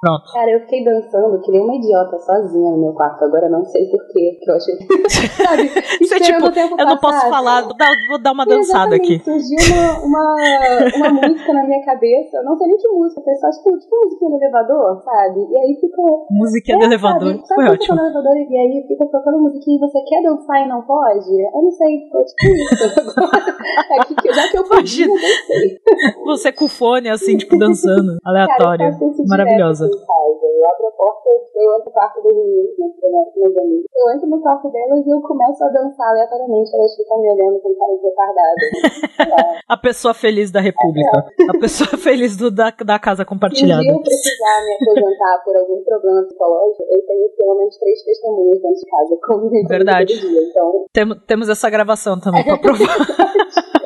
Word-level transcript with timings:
Pronto. 0.00 0.32
Cara, 0.32 0.50
eu 0.52 0.60
fiquei 0.60 0.84
dançando 0.84 1.40
que 1.42 1.50
nem 1.50 1.60
uma 1.60 1.74
idiota 1.74 2.16
sozinha 2.18 2.70
no 2.70 2.78
meu 2.78 2.92
quarto. 2.92 3.24
Agora 3.24 3.48
não 3.48 3.64
sei 3.64 3.84
porquê, 3.90 4.38
que 4.40 4.48
eu 4.48 4.54
achei. 4.54 4.74
Sabe? 5.42 5.68
Você, 5.98 6.20
tipo, 6.20 6.46
o 6.46 6.52
tempo 6.52 6.76
eu 6.78 6.86
não 6.86 6.98
posso 6.98 7.28
falar, 7.28 7.62
vou 7.64 7.76
dar, 7.76 7.90
vou 8.08 8.22
dar 8.22 8.30
uma 8.32 8.46
dançada 8.46 8.94
Exatamente, 8.94 9.14
aqui. 9.14 9.24
Surgiu 9.24 10.04
uma, 10.04 10.22
uma, 10.22 11.10
uma 11.10 11.10
música 11.28 11.52
na 11.52 11.64
minha 11.64 11.84
cabeça. 11.84 12.40
Não 12.44 12.56
sei 12.56 12.68
nem 12.68 12.76
que 12.76 12.88
música, 12.88 13.20
foi 13.22 13.34
só 13.34 13.50
tipo, 13.50 13.76
tipo 13.76 13.96
musiquinha 14.04 14.30
no 14.30 14.36
elevador, 14.36 15.02
sabe? 15.02 15.40
E 15.50 15.56
aí 15.58 15.76
ficou. 15.80 16.26
Musiquinha 16.30 16.78
do 16.78 16.84
É, 16.84 16.86
elevador. 16.86 17.32
Sabe, 17.34 17.48
Foi 17.48 17.64
sabe 17.64 17.70
ótimo. 17.70 17.96
no 17.96 18.02
elevador 18.02 18.36
e 18.36 18.56
aí 18.56 18.84
fica 18.86 19.04
tocando 19.06 19.38
musiquinha 19.40 19.78
e 19.78 19.80
você 19.80 20.00
quer 20.02 20.22
dançar 20.22 20.64
e 20.64 20.68
não 20.68 20.82
pode? 20.82 21.28
Eu 21.28 21.62
não 21.62 21.70
sei, 21.72 22.04
ficou 22.04 22.24
tipo 22.24 22.54
isso. 22.54 23.18
é 23.90 24.04
que, 24.04 24.32
já 24.32 24.48
que 24.48 24.58
eu 24.58 24.64
podia, 24.64 25.06
eu 25.06 25.14
dancei. 25.14 25.80
Você 26.24 26.52
com 26.52 26.68
fone, 26.68 27.08
assim, 27.08 27.36
tipo, 27.36 27.58
dançando. 27.58 28.18
Cara, 28.22 28.94
eu 29.00 29.10
isso 29.10 29.24
Maravilhosa. 29.26 29.87
Direto 29.88 29.96
aqui 29.96 30.02
em 30.02 30.06
casa. 30.06 30.46
Eu 30.48 30.64
abro 30.68 30.86
a 30.86 30.92
porta, 30.92 31.28
eu 31.28 31.68
entro 31.76 31.84
no 31.86 31.92
quarto 31.92 32.22
das 32.22 32.34
meninas, 32.34 32.76
né, 32.78 33.24
meus 33.36 33.56
amigos. 33.56 33.84
Eu 33.96 34.10
entro 34.14 34.26
no 34.28 34.40
quarto 34.42 34.68
delas 34.70 35.06
e 35.06 35.10
eu 35.10 35.20
começo 35.22 35.64
a 35.64 35.68
dançar 35.68 36.08
aleatoriamente. 36.10 36.74
Elas 36.74 36.94
ficam 36.96 37.18
me 37.22 37.30
olhando 37.32 37.60
com 37.60 37.74
cara 37.74 37.94
de 37.96 38.06
lá. 38.06 39.58
A 39.68 39.76
pessoa 39.76 40.14
feliz 40.14 40.50
da 40.50 40.60
República. 40.60 41.24
A 41.54 41.58
pessoa 41.58 41.90
feliz 42.00 42.36
do, 42.36 42.50
da, 42.50 42.70
da 42.70 42.98
casa 42.98 43.22
Se 43.22 43.28
compartilhada. 43.28 43.82
dia 43.82 43.92
eu 43.92 44.00
precisar 44.02 44.64
me 44.64 44.74
aposentar 44.74 45.42
por 45.44 45.56
algum 45.56 45.82
problema 45.84 46.22
psicológico, 46.24 46.82
eu 46.88 47.06
tenho 47.06 47.28
pelo 47.36 47.54
menos 47.58 47.76
três 47.78 48.02
testemunhas 48.02 48.60
dentro 48.62 48.76
de 48.76 48.90
casa 48.90 49.16
comigo 49.26 49.68
Verdade. 49.68 50.18
dia. 50.20 50.42
Então, 50.50 50.84
Tem- 50.92 51.20
temos 51.26 51.48
essa 51.48 51.68
gravação 51.70 52.18
também 52.18 52.44
pra 52.44 52.56
provar. 52.58 52.78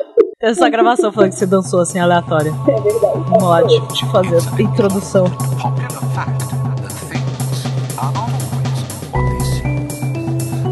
Essa 0.43 0.69
gravação 0.69 1.09
falando 1.09 1.29
que 1.29 1.37
você 1.37 1.45
dançou 1.45 1.79
assim, 1.79 1.99
aleatória. 1.99 2.53
é 2.67 2.81
verdade. 2.81 3.23
Vamos 3.29 3.43
lá, 3.43 3.61
deixa, 3.61 3.85
deixa 3.85 4.05
eu 4.05 4.09
fazer 4.11 4.41
a 4.57 4.61
introdução. 4.61 5.25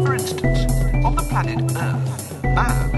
For 0.04 0.14
instance, 0.14 0.66
on 1.02 1.14
the 1.14 1.22
planet 1.22 1.58
Earth, 1.74 2.54
man 2.54 2.91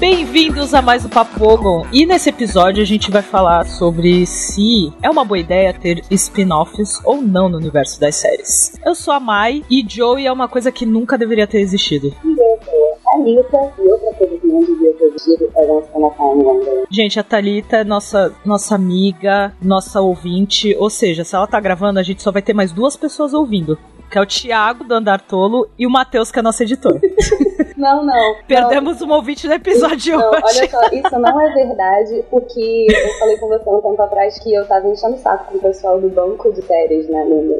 Bem-vindos 0.00 0.72
a 0.72 0.80
mais 0.80 1.04
um 1.04 1.10
Papo 1.10 1.46
Ogon. 1.46 1.86
E 1.92 2.06
nesse 2.06 2.30
episódio 2.30 2.82
a 2.82 2.86
gente 2.86 3.10
vai 3.10 3.20
falar 3.20 3.66
sobre 3.66 4.24
se 4.24 4.90
é 5.02 5.10
uma 5.10 5.26
boa 5.26 5.38
ideia 5.38 5.74
ter 5.74 6.02
spin-offs 6.10 6.98
ou 7.04 7.20
não 7.20 7.50
no 7.50 7.58
universo 7.58 8.00
das 8.00 8.14
séries. 8.14 8.80
Eu 8.82 8.94
sou 8.94 9.12
a 9.12 9.20
Mai 9.20 9.62
e 9.68 9.84
Joey 9.86 10.26
é 10.26 10.32
uma 10.32 10.48
coisa 10.48 10.72
que 10.72 10.86
nunca 10.86 11.18
deveria 11.18 11.46
ter 11.46 11.60
existido. 11.60 12.14
A 12.16 13.16
Anitta 13.18 13.74
e 13.78 13.92
outra 13.92 14.14
coisa 14.14 14.38
que 14.38 14.46
não 14.46 14.64
ter 14.64 15.04
existido 15.04 15.50
é 15.54 15.64
a. 15.66 16.86
Gente, 16.90 17.20
a 17.20 17.22
Thalita 17.22 17.76
é 17.76 17.84
nossa, 17.84 18.34
nossa 18.42 18.74
amiga, 18.74 19.54
nossa 19.60 20.00
ouvinte, 20.00 20.74
ou 20.78 20.88
seja, 20.88 21.24
se 21.24 21.36
ela 21.36 21.46
tá 21.46 21.60
gravando, 21.60 22.00
a 22.00 22.02
gente 22.02 22.22
só 22.22 22.32
vai 22.32 22.40
ter 22.40 22.54
mais 22.54 22.72
duas 22.72 22.96
pessoas 22.96 23.34
ouvindo. 23.34 23.78
Que 24.10 24.16
é 24.16 24.22
o 24.22 24.26
Thiago 24.26 24.82
do 24.82 24.94
Andar 24.94 25.20
Tolo 25.20 25.68
e 25.78 25.86
o 25.86 25.90
Matheus, 25.90 26.32
que 26.32 26.38
é 26.38 26.42
nosso 26.42 26.62
editor. 26.62 26.98
Não, 27.80 28.04
não. 28.04 28.34
Perdemos 28.46 29.00
uma 29.00 29.16
ouvinte 29.16 29.46
no 29.48 29.54
episódio 29.54 29.96
de 29.96 30.10
Não, 30.12 30.30
hoje. 30.30 30.40
olha 30.44 30.68
só, 30.70 30.80
isso 30.92 31.18
não 31.18 31.40
é 31.40 31.54
verdade, 31.54 32.24
porque 32.30 32.86
eu 32.90 33.18
falei 33.18 33.36
com 33.38 33.48
você 33.48 33.70
um 33.70 33.80
tempo 33.80 34.02
atrás 34.02 34.38
que 34.38 34.52
eu 34.54 34.66
tava 34.66 34.86
enchendo 34.88 35.14
o 35.14 35.18
saco 35.18 35.50
com 35.50 35.58
o 35.58 35.60
pessoal 35.60 36.00
do 36.00 36.08
banco 36.10 36.52
de 36.52 36.62
séries, 36.62 37.08
né, 37.08 37.24
no, 37.24 37.42
no, 37.42 37.58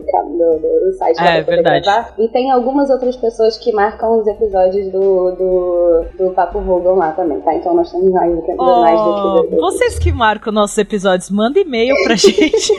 no- 0.58 0.86
no 0.86 0.92
site 0.94 1.18
É, 1.20 1.42
pra 1.42 1.54
verdade. 1.56 1.84
gravar. 1.84 2.14
E 2.18 2.28
tem 2.28 2.50
algumas 2.50 2.90
outras 2.90 3.16
pessoas 3.16 3.56
que 3.56 3.72
marcam 3.72 4.20
os 4.20 4.26
episódios 4.26 4.86
do, 4.92 5.30
do, 5.32 6.04
do 6.18 6.30
Papo 6.34 6.60
Vogon 6.60 6.96
lá 6.96 7.12
também, 7.12 7.40
tá? 7.40 7.54
Então 7.54 7.74
nós 7.74 7.90
temos 7.90 8.10
mais 8.12 8.34
do 8.34 8.42
que, 8.42 8.54
mais 8.54 9.00
Oh, 9.00 9.42
do 9.42 9.48
que... 9.48 9.56
vocês 9.56 9.98
que 9.98 10.12
marcam 10.12 10.52
nossos 10.52 10.76
episódios, 10.78 11.30
mandem 11.30 11.62
e-mail 11.62 11.94
pra 12.04 12.14
gente. 12.16 12.72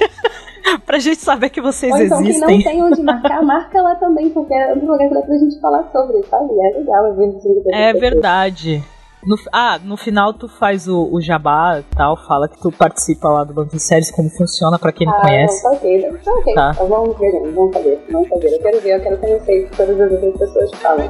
pra 0.86 1.00
gente 1.00 1.20
saber 1.22 1.50
que 1.50 1.62
vocês 1.62 1.92
Ou 1.92 2.02
então 2.02 2.22
quem 2.24 2.40
não 2.40 2.50
existem. 2.50 2.64
tem 2.64 2.84
onde 2.84 3.02
marcar, 3.02 3.42
marca 3.44 3.82
lá 3.82 3.96
também, 3.96 4.30
porque 4.30 4.54
é 4.54 4.74
um 4.74 4.86
lugar 4.86 5.08
que 5.08 5.14
dá 5.14 5.22
pra 5.22 5.38
gente 5.38 5.60
falar 5.60 5.90
sobre, 5.92 6.24
sabe? 6.30 6.50
É 6.54 6.78
legal, 6.80 7.06
é 7.08 7.12
verdade. 7.14 7.72
É 7.74 7.94
verdade. 7.94 8.84
No, 9.24 9.36
ah, 9.54 9.80
no 9.84 9.96
final 9.98 10.34
tu 10.34 10.48
faz 10.48 10.88
o, 10.88 11.08
o 11.14 11.22
jabá 11.22 11.80
e 11.80 11.96
tal, 11.96 12.18
fala 12.26 12.48
que 12.50 12.60
tu 12.60 12.72
participa 12.72 13.30
lá 13.30 13.44
do 13.44 13.54
Banco 13.54 13.70
de 13.76 13.80
Séries, 13.80 14.10
como 14.10 14.28
funciona 14.32 14.80
pra 14.80 14.92
quem 14.92 15.06
não 15.06 15.14
Ah, 15.16 15.22
conhece. 15.22 15.64
não, 15.64 15.72
tá 15.72 15.78
ok, 15.78 16.02
tá 16.24 16.32
ok. 16.32 16.54
Tá. 16.56 16.72
Então 16.74 16.88
vamos 16.88 17.18
ver, 17.20 17.32
vamos 17.54 17.72
fazer, 17.72 18.04
vamos 18.12 18.30
fazer. 18.30 18.48
Eu 18.56 18.60
quero 18.60 18.82
ver, 18.82 18.96
eu 18.96 19.02
quero 19.02 19.18
conhecer 19.20 19.70
que 19.70 19.78
todas 19.78 20.02
as 20.02 20.12
outras 20.12 20.38
pessoas 20.40 20.72
falam. 20.82 21.08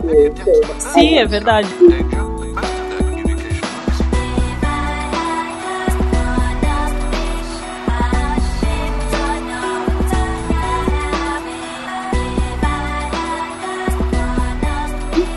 Sim, 0.78 1.20
é 1.20 1.26
verdade. 1.26 1.70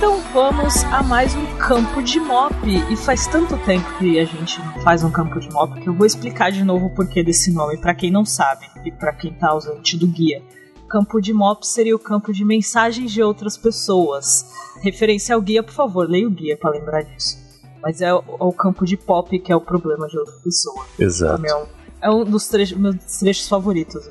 Então 0.05 0.21
vamos 0.35 0.85
a 0.93 1.03
mais 1.03 1.35
um 1.35 1.57
campo 1.57 2.03
de 2.03 2.21
mop. 2.21 2.55
E 2.93 2.95
faz 2.95 3.27
tanto 3.27 3.57
tempo 3.65 3.91
que 3.97 4.19
a 4.21 4.27
gente 4.27 4.59
não 4.59 4.83
faz 4.83 5.03
um 5.03 5.11
campo 5.11 5.41
de 5.41 5.51
mop 5.51 5.81
que 5.81 5.89
eu 5.89 5.95
vou 5.95 6.05
explicar 6.05 6.53
de 6.53 6.63
novo 6.63 6.89
o 6.89 6.91
porquê 6.91 7.25
desse 7.25 7.51
nome 7.51 7.79
pra 7.79 7.95
quem 7.95 8.11
não 8.11 8.23
sabe 8.23 8.67
e 8.85 8.93
pra 8.93 9.15
quem 9.15 9.33
tá 9.33 9.49
ausente 9.49 9.97
do 9.97 10.07
guia. 10.07 10.43
Campo 10.91 11.23
de 11.23 11.33
mop 11.33 11.67
seria 11.67 11.97
o 11.97 11.99
campo 11.99 12.35
de 12.35 12.45
mensagens 12.45 13.11
de 13.11 13.23
outras 13.23 13.57
pessoas. 13.57 14.45
Referência 14.83 15.35
ao 15.35 15.41
guia, 15.41 15.63
por 15.63 15.73
favor, 15.73 16.07
leia 16.07 16.29
o 16.29 16.31
guia 16.31 16.55
pra 16.55 16.69
lembrar 16.69 17.01
disso. 17.01 17.39
Mas 17.81 18.03
é 18.03 18.13
o, 18.13 18.23
o 18.41 18.53
campo 18.53 18.85
de 18.85 18.99
pop 18.99 19.39
que 19.39 19.51
é 19.51 19.57
o 19.57 19.61
problema 19.61 20.07
de 20.07 20.19
outra 20.19 20.35
pessoa. 20.45 20.85
Exato. 20.99 21.47
É 21.47 21.57
um, 21.57 21.67
é 22.03 22.11
um 22.11 22.25
dos 22.25 22.47
trechos, 22.47 22.77
meus 22.77 22.97
trechos 23.19 23.49
favoritos. 23.49 24.07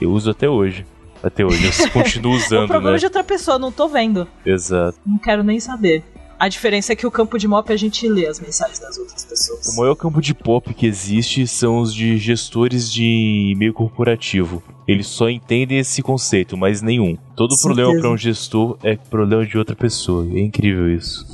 Eu 0.00 0.12
uso 0.12 0.30
até 0.30 0.48
hoje. 0.48 0.86
Até 1.24 1.44
hoje. 1.44 1.64
Eu 1.82 1.90
continuo 1.90 2.32
o 2.34 2.36
usando, 2.36 2.68
problema 2.68 2.92
né? 2.92 2.98
de 2.98 3.06
outra 3.06 3.24
pessoa, 3.24 3.58
não 3.58 3.72
tô 3.72 3.88
vendo. 3.88 4.28
Exato. 4.44 4.98
Não 5.06 5.18
quero 5.18 5.42
nem 5.42 5.58
saber. 5.58 6.04
A 6.38 6.48
diferença 6.48 6.92
é 6.92 6.96
que 6.96 7.06
o 7.06 7.10
campo 7.10 7.38
de 7.38 7.46
mop 7.48 7.72
a 7.72 7.76
gente 7.76 8.06
lê 8.08 8.26
as 8.26 8.40
mensagens 8.40 8.78
das 8.78 8.98
outras 8.98 9.24
pessoas. 9.24 9.68
O 9.68 9.80
maior 9.80 9.94
campo 9.94 10.20
de 10.20 10.34
pop 10.34 10.74
que 10.74 10.84
existe 10.84 11.46
são 11.46 11.78
os 11.78 11.94
de 11.94 12.18
gestores 12.18 12.92
de 12.92 13.52
e-mail 13.52 13.72
corporativo. 13.72 14.62
Eles 14.86 15.06
só 15.06 15.30
entendem 15.30 15.78
esse 15.78 16.02
conceito, 16.02 16.56
mas 16.56 16.82
nenhum. 16.82 17.16
Todo 17.34 17.56
Certeza. 17.56 17.68
problema 17.68 18.00
para 18.00 18.10
um 18.10 18.18
gestor 18.18 18.76
é 18.82 18.96
problema 18.96 19.46
de 19.46 19.56
outra 19.56 19.74
pessoa. 19.74 20.26
É 20.26 20.40
incrível 20.40 20.92
isso. 20.92 21.24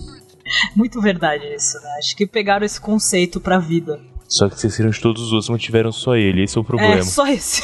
Muito 0.77 1.01
verdade 1.01 1.45
isso, 1.55 1.81
né? 1.81 1.91
Acho 1.99 2.15
que 2.17 2.27
pegaram 2.27 2.67
esse 2.67 2.81
conceito 2.81 3.41
pra 3.41 3.59
vida. 3.59 4.01
Só 4.31 4.49
que 4.49 4.55
esqueceram 4.55 4.91
de 4.91 5.01
todos 5.01 5.23
os 5.25 5.33
outros, 5.33 5.49
mantiveram 5.51 5.91
só 5.91 6.15
ele. 6.15 6.45
Esse 6.45 6.57
é 6.57 6.61
o 6.61 6.65
problema. 6.65 6.95
É, 6.95 7.03
só 7.03 7.27
esse. 7.27 7.63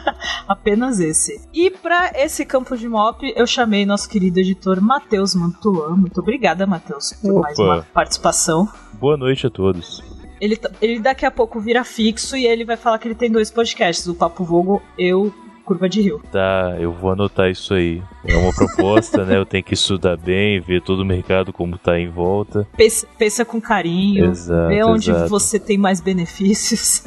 Apenas 0.48 0.98
esse. 1.00 1.40
E 1.52 1.70
pra 1.70 2.10
esse 2.14 2.44
campo 2.46 2.76
de 2.76 2.88
mop, 2.88 3.20
eu 3.36 3.46
chamei 3.46 3.84
nosso 3.84 4.08
querido 4.08 4.40
editor 4.40 4.80
Matheus 4.80 5.34
Mantuan. 5.34 5.96
Muito 5.96 6.18
obrigada, 6.20 6.66
Matheus, 6.66 7.12
por 7.20 7.40
mais 7.42 7.58
Opa. 7.58 7.74
uma 7.74 7.82
participação. 7.92 8.66
Boa 8.94 9.16
noite 9.18 9.46
a 9.46 9.50
todos. 9.50 10.02
Ele, 10.40 10.56
tá- 10.56 10.70
ele 10.80 10.98
daqui 11.00 11.26
a 11.26 11.30
pouco 11.30 11.60
vira 11.60 11.84
fixo 11.84 12.36
e 12.36 12.46
ele 12.46 12.64
vai 12.64 12.76
falar 12.76 12.98
que 12.98 13.06
ele 13.08 13.14
tem 13.14 13.30
dois 13.30 13.50
podcasts, 13.50 14.06
o 14.06 14.14
Papo 14.14 14.44
Vogo 14.44 14.80
e 14.96 15.12
o 15.12 15.30
Curva 15.68 15.86
de 15.86 16.00
Rio. 16.00 16.22
Tá, 16.32 16.76
eu 16.80 16.90
vou 16.90 17.10
anotar 17.10 17.50
isso 17.50 17.74
aí. 17.74 18.02
É 18.24 18.34
uma 18.34 18.54
proposta, 18.54 19.22
né? 19.26 19.36
Eu 19.36 19.44
tenho 19.44 19.62
que 19.62 19.74
estudar 19.74 20.16
bem, 20.16 20.58
ver 20.60 20.80
todo 20.80 21.00
o 21.00 21.04
mercado 21.04 21.52
como 21.52 21.76
tá 21.76 22.00
em 22.00 22.08
volta. 22.08 22.66
Pensa, 22.74 23.06
pensa 23.18 23.44
com 23.44 23.60
carinho, 23.60 24.30
Exato, 24.30 24.68
vê 24.68 24.82
onde 24.82 25.10
exato. 25.10 25.28
você 25.28 25.58
tem 25.58 25.76
mais 25.76 26.00
benefícios. 26.00 27.02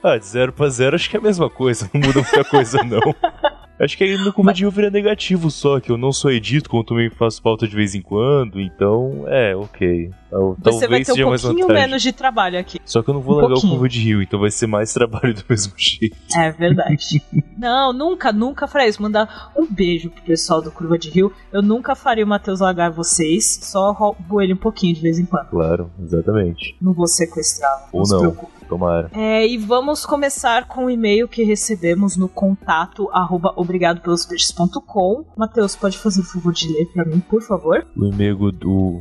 Ah, 0.00 0.16
de 0.18 0.24
zero 0.24 0.52
pra 0.52 0.68
zero 0.68 0.94
acho 0.94 1.10
que 1.10 1.16
é 1.16 1.18
a 1.18 1.22
mesma 1.22 1.50
coisa, 1.50 1.90
não 1.92 2.00
muda 2.00 2.20
muita 2.20 2.44
coisa 2.44 2.78
não. 2.84 3.00
Acho 3.78 3.96
que 3.96 4.04
aí 4.04 4.16
no 4.16 4.32
Curva 4.32 4.52
de 4.54 4.62
Rio 4.62 4.70
vira 4.70 4.90
negativo 4.90 5.50
só, 5.50 5.78
que 5.80 5.90
eu 5.92 5.98
não 5.98 6.10
sou 6.12 6.30
edito, 6.30 6.70
como 6.70 6.82
também 6.82 7.10
faço 7.10 7.42
pauta 7.42 7.68
de 7.68 7.76
vez 7.76 7.94
em 7.94 8.00
quando, 8.00 8.58
então 8.60 9.24
é, 9.26 9.54
ok. 9.54 10.10
Tal- 10.30 10.56
Você 10.62 10.88
vai 10.88 11.04
Talvez 11.04 11.06
ter 11.06 11.24
um 11.24 11.36
pouquinho 11.36 11.68
menos 11.68 12.02
de 12.02 12.12
trabalho 12.12 12.58
aqui. 12.58 12.78
Só 12.84 13.02
que 13.02 13.10
eu 13.10 13.14
não 13.14 13.20
vou 13.20 13.34
um 13.34 13.36
largar 13.38 13.52
pouquinho. 13.54 13.72
o 13.72 13.76
Curva 13.76 13.88
de 13.88 14.00
Rio, 14.00 14.22
então 14.22 14.40
vai 14.40 14.50
ser 14.50 14.66
mais 14.66 14.92
trabalho 14.94 15.34
do 15.34 15.44
mesmo 15.48 15.72
jeito. 15.76 16.16
É 16.34 16.50
verdade. 16.52 17.22
não, 17.56 17.92
nunca, 17.92 18.32
nunca 18.32 18.66
farei 18.66 18.88
isso. 18.88 19.00
Mandar 19.02 19.52
um 19.56 19.66
beijo 19.66 20.10
pro 20.10 20.22
pessoal 20.22 20.62
do 20.62 20.70
Curva 20.70 20.98
de 20.98 21.10
Rio. 21.10 21.32
Eu 21.52 21.60
nunca 21.62 21.94
faria 21.94 22.24
o 22.24 22.28
Matheus 22.28 22.60
largar 22.60 22.90
vocês, 22.90 23.60
só 23.62 23.92
roubo 23.92 24.40
ele 24.40 24.54
um 24.54 24.58
pouquinho 24.58 24.94
de 24.94 25.00
vez 25.02 25.18
em 25.18 25.26
quando. 25.26 25.48
Claro, 25.48 25.90
exatamente. 26.02 26.74
Não 26.80 26.92
vou 26.92 27.06
sequestrá-lo. 27.06 27.82
Ou 27.92 28.04
se 28.04 28.12
não. 28.12 28.20
preocupe. 28.20 28.52
Tomara. 28.68 29.10
É, 29.14 29.46
e 29.46 29.56
vamos 29.58 30.04
começar 30.04 30.66
com 30.66 30.86
o 30.86 30.90
e-mail 30.90 31.28
que 31.28 31.42
recebemos 31.44 32.16
no 32.16 32.28
contato 32.28 33.08
arroba 33.12 33.52
obrigadopelospeixes.com. 33.56 35.24
Matheus, 35.36 35.76
pode 35.76 35.98
fazer 35.98 36.20
o 36.20 36.24
favor 36.24 36.52
de 36.52 36.68
ler 36.72 36.86
pra 36.92 37.04
mim, 37.04 37.20
por 37.20 37.42
favor? 37.42 37.86
O 37.96 38.06
e-mail 38.06 38.50
do. 38.52 39.00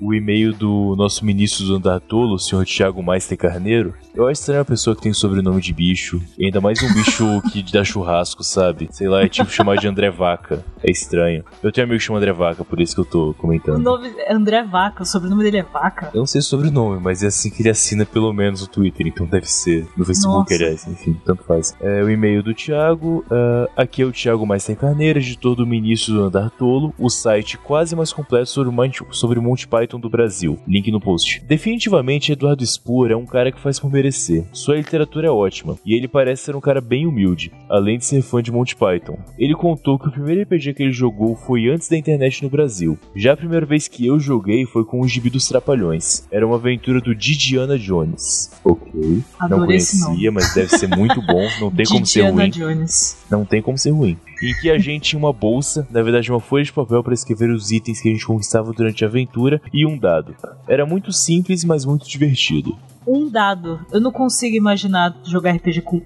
O 0.00 0.14
e-mail 0.14 0.52
do 0.52 0.94
nosso 0.96 1.24
ministro 1.24 1.66
do 1.66 1.76
Andar 1.76 2.00
Tolo, 2.00 2.34
o 2.34 2.38
senhor 2.38 2.64
Thiago 2.64 3.02
Meister 3.02 3.36
Carneiro. 3.38 3.94
Eu 4.14 4.24
acho 4.26 4.40
estranho 4.40 4.60
a 4.62 4.64
pessoa 4.64 4.96
que 4.96 5.02
tem 5.02 5.12
sobrenome 5.12 5.60
de 5.60 5.72
bicho. 5.72 6.20
E 6.38 6.46
ainda 6.46 6.60
mais 6.60 6.82
um 6.82 6.92
bicho 6.94 7.24
que 7.52 7.62
dá 7.72 7.84
churrasco, 7.84 8.42
sabe? 8.42 8.88
Sei 8.90 9.08
lá, 9.08 9.22
é 9.22 9.28
tipo 9.28 9.50
chamar 9.50 9.76
de 9.76 9.86
André 9.88 10.10
Vaca. 10.10 10.64
É 10.82 10.90
estranho. 10.90 11.44
Eu 11.62 11.70
tenho 11.72 11.86
um 11.86 11.90
amigo 11.90 11.98
que 12.00 12.04
chama 12.06 12.18
André 12.18 12.32
Vaca, 12.32 12.64
por 12.64 12.80
isso 12.80 12.94
que 12.94 13.00
eu 13.00 13.04
tô 13.04 13.30
O 13.30 13.34
comentando. 13.34 13.78
nome 13.82 14.08
é 14.18 14.32
André 14.32 14.62
Vaca, 14.62 15.02
o 15.02 15.06
sobrenome 15.06 15.42
dele 15.44 15.58
é 15.58 15.62
Vaca. 15.62 16.10
Eu 16.14 16.20
não 16.20 16.26
sei 16.26 16.38
o 16.40 16.42
sobrenome, 16.44 17.00
mas 17.02 17.22
é 17.22 17.26
assim 17.26 17.50
que 17.50 17.62
ele 17.62 17.68
assina 17.70 18.06
pelo 18.06 18.32
menos 18.32 18.62
o 18.62 18.68
Twitter, 18.68 18.95
então 19.04 19.26
deve 19.26 19.46
ser. 19.46 19.86
No 19.96 20.04
Facebook, 20.04 20.50
Nossa. 20.50 20.54
aliás, 20.54 20.86
enfim, 20.86 21.16
tanto 21.24 21.42
faz. 21.44 21.74
É, 21.80 22.02
o 22.02 22.10
e-mail 22.10 22.42
do 22.42 22.54
Thiago. 22.54 23.24
ah, 23.30 23.68
aqui 23.76 24.02
é 24.02 24.04
o 24.04 24.12
Thiago 24.12 24.46
Meister 24.46 24.76
Carneiro, 24.76 25.18
editor 25.18 25.54
do 25.54 25.66
Ministro 25.66 26.14
do 26.14 26.22
Andar 26.22 26.50
Tolo, 26.50 26.94
o 26.98 27.10
site 27.10 27.58
quase 27.58 27.96
mais 27.96 28.12
completo 28.12 28.48
sobre 28.48 28.68
o 28.68 28.72
Monty, 28.72 29.02
sobre 29.10 29.38
o 29.38 29.42
Monty 29.42 29.66
Python 29.66 29.98
do 29.98 30.08
Brasil. 30.08 30.58
Link 30.66 30.90
no 30.90 31.00
post. 31.00 31.42
Definitivamente, 31.46 32.32
Eduardo 32.32 32.64
Spor 32.64 33.10
é 33.10 33.16
um 33.16 33.26
cara 33.26 33.50
que 33.50 33.60
faz 33.60 33.78
por 33.80 33.90
merecer. 33.90 34.44
Sua 34.52 34.76
literatura 34.76 35.26
é 35.26 35.30
ótima, 35.30 35.76
e 35.84 35.94
ele 35.94 36.08
parece 36.08 36.44
ser 36.44 36.56
um 36.56 36.60
cara 36.60 36.80
bem 36.80 37.06
humilde, 37.06 37.52
além 37.68 37.98
de 37.98 38.04
ser 38.04 38.22
fã 38.22 38.42
de 38.42 38.52
Monty 38.52 38.76
Python. 38.76 39.18
Ele 39.38 39.54
contou 39.54 39.98
que 39.98 40.08
o 40.08 40.12
primeiro 40.12 40.42
RPG 40.42 40.74
que 40.74 40.82
ele 40.82 40.92
jogou 40.92 41.34
foi 41.34 41.68
antes 41.68 41.88
da 41.88 41.96
internet 41.96 42.42
no 42.42 42.50
Brasil. 42.50 42.98
Já 43.14 43.32
a 43.32 43.36
primeira 43.36 43.66
vez 43.66 43.88
que 43.88 44.06
eu 44.06 44.18
joguei 44.18 44.64
foi 44.66 44.84
com 44.84 45.00
o 45.00 45.08
Gibi 45.08 45.30
dos 45.30 45.48
Trapalhões. 45.48 46.26
Era 46.30 46.46
uma 46.46 46.56
aventura 46.56 47.00
do 47.00 47.14
Didiana 47.14 47.78
Jones. 47.78 48.50
Ok. 48.64 48.85
Não 48.94 49.22
Adorei 49.38 49.58
nome. 49.58 49.66
conhecia, 49.66 50.32
mas 50.32 50.54
deve 50.54 50.68
ser 50.76 50.86
muito 50.88 51.20
bom. 51.22 51.48
Não 51.60 51.70
tem 51.70 51.86
como 51.86 52.06
ser 52.06 52.30
ruim. 52.30 52.50
Jones. 52.50 53.16
Não 53.30 53.44
tem 53.44 53.62
como 53.62 53.78
ser 53.78 53.90
ruim. 53.90 54.16
Em 54.42 54.54
que 54.60 54.70
a 54.70 54.78
gente 54.78 55.10
tinha 55.10 55.18
uma 55.18 55.32
bolsa, 55.32 55.86
na 55.90 56.02
verdade 56.02 56.30
uma 56.30 56.40
folha 56.40 56.64
de 56.64 56.72
papel 56.72 57.02
para 57.02 57.14
escrever 57.14 57.50
os 57.50 57.70
itens 57.70 58.00
que 58.00 58.08
a 58.08 58.12
gente 58.12 58.26
conquistava 58.26 58.72
durante 58.72 59.04
a 59.04 59.08
aventura 59.08 59.60
e 59.72 59.86
um 59.86 59.98
dado. 59.98 60.34
Era 60.68 60.84
muito 60.84 61.12
simples, 61.12 61.64
mas 61.64 61.84
muito 61.84 62.08
divertido. 62.08 62.76
Um 63.06 63.30
dado. 63.30 63.80
Eu 63.92 64.00
não 64.00 64.10
consigo 64.10 64.56
imaginar 64.56 65.16
jogar 65.24 65.52
RPG 65.52 65.82
com 65.82 66.02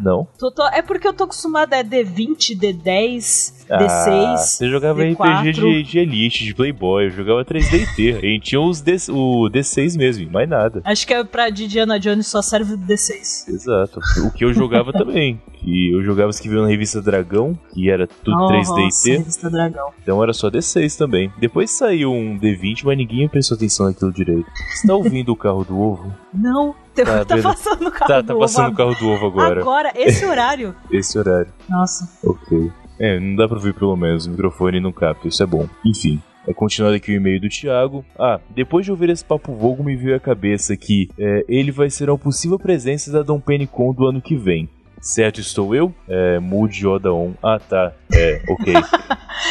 Não? 0.00 0.26
Tô- 0.38 0.50
tô- 0.50 0.66
é 0.68 0.82
porque 0.82 1.06
eu 1.06 1.12
tô 1.12 1.24
acostumada 1.24 1.78
a 1.78 1.84
D20, 1.84 2.56
D10, 2.58 3.66
Ah, 3.70 3.78
D6. 3.78 4.36
você 4.38 4.68
jogava 4.68 5.00
D4. 5.00 5.14
RPG 5.42 5.52
de, 5.52 5.82
de 5.82 5.98
Elite, 5.98 6.44
de 6.44 6.54
Playboy, 6.54 7.04
eu 7.06 7.10
jogava 7.10 7.44
3DT. 7.44 8.16
A 8.16 8.20
gente 8.20 8.40
tinha 8.50 8.60
os 8.60 8.80
D, 8.80 8.96
o 9.10 9.48
D6 9.50 9.96
mesmo, 9.96 10.24
e 10.24 10.30
mais 10.30 10.48
nada. 10.48 10.80
Acho 10.84 11.06
que 11.06 11.14
é 11.14 11.22
pra 11.24 11.48
Didiana 11.50 11.98
Jones 11.98 12.26
só 12.26 12.42
serve 12.42 12.74
o 12.74 12.78
D6. 12.78 13.48
Exato. 13.48 14.00
O 14.26 14.30
que 14.30 14.44
eu 14.44 14.52
jogava 14.52 14.92
também. 14.92 15.40
Que 15.54 15.92
eu 15.92 16.02
jogava 16.02 16.28
os 16.30 16.40
que 16.40 16.48
viam 16.48 16.62
na 16.62 16.68
revista 16.68 17.00
Dragão, 17.00 17.56
que 17.72 17.88
era 17.88 18.06
tudo 18.06 18.36
Nossa, 18.36 18.72
3DT. 18.74 19.18
Revista 19.18 19.48
Dragão. 19.48 19.90
Então 20.02 20.20
era 20.22 20.32
só 20.32 20.50
D6 20.50 20.96
também. 20.98 21.32
Depois 21.38 21.70
saiu 21.70 22.12
um 22.12 22.36
D20, 22.38 22.82
mas 22.84 22.96
ninguém 22.98 23.28
prestou 23.28 23.54
atenção 23.56 23.86
naquilo 23.86 24.12
direito. 24.12 24.46
Você 24.74 24.86
tá 24.88 24.94
ouvindo 24.94 25.30
o 25.32 25.36
carro 25.36 25.64
do 25.64 25.78
ovo? 25.78 26.12
Não, 26.34 26.74
tá, 26.94 27.04
Tá, 27.04 27.18
tá 27.18 27.24
beleza. 27.36 27.48
passando 27.48 27.86
o 27.86 27.90
carro 27.90 28.06
Tá, 28.08 28.20
do 28.20 28.26
tá 28.26 28.32
ovo 28.34 28.40
passando 28.42 28.72
o 28.72 28.76
carro 28.76 28.94
do 28.94 29.08
ovo 29.08 29.26
agora. 29.26 29.60
Agora, 29.60 29.92
esse 29.96 30.24
horário. 30.24 30.74
Esse 30.90 31.18
horário. 31.18 31.52
Nossa. 31.68 32.08
Ok. 32.24 32.70
É, 32.98 33.18
não 33.18 33.34
dá 33.36 33.48
pra 33.48 33.56
ouvir 33.56 33.74
pelo 33.74 33.96
menos, 33.96 34.26
o 34.26 34.30
microfone 34.30 34.78
não 34.80 34.92
capta, 34.92 35.26
isso 35.28 35.42
é 35.42 35.46
bom. 35.46 35.68
Enfim. 35.84 36.20
É 36.46 36.52
continuando 36.52 36.96
aqui 36.96 37.12
o 37.12 37.14
e-mail 37.14 37.40
do 37.40 37.48
Thiago. 37.48 38.04
Ah, 38.18 38.40
depois 38.50 38.84
de 38.84 38.90
ouvir 38.90 39.08
esse 39.10 39.24
papo 39.24 39.54
vogo, 39.54 39.84
me 39.84 39.94
veio 39.94 40.16
à 40.16 40.20
cabeça 40.20 40.76
que 40.76 41.08
é, 41.16 41.44
ele 41.48 41.70
vai 41.70 41.88
ser 41.88 42.10
uma 42.10 42.18
possível 42.18 42.58
presença 42.58 43.12
da 43.12 43.22
Dom 43.22 43.38
Pennycon 43.38 43.92
do 43.92 44.06
ano 44.06 44.20
que 44.20 44.34
vem. 44.36 44.68
Certo, 45.02 45.40
estou 45.40 45.74
eu? 45.74 45.92
É, 46.08 46.38
Mood 46.38 46.86
Yoda 46.86 47.12
On. 47.12 47.32
Ah, 47.42 47.58
tá. 47.58 47.92
É, 48.12 48.40
ok. 48.48 48.72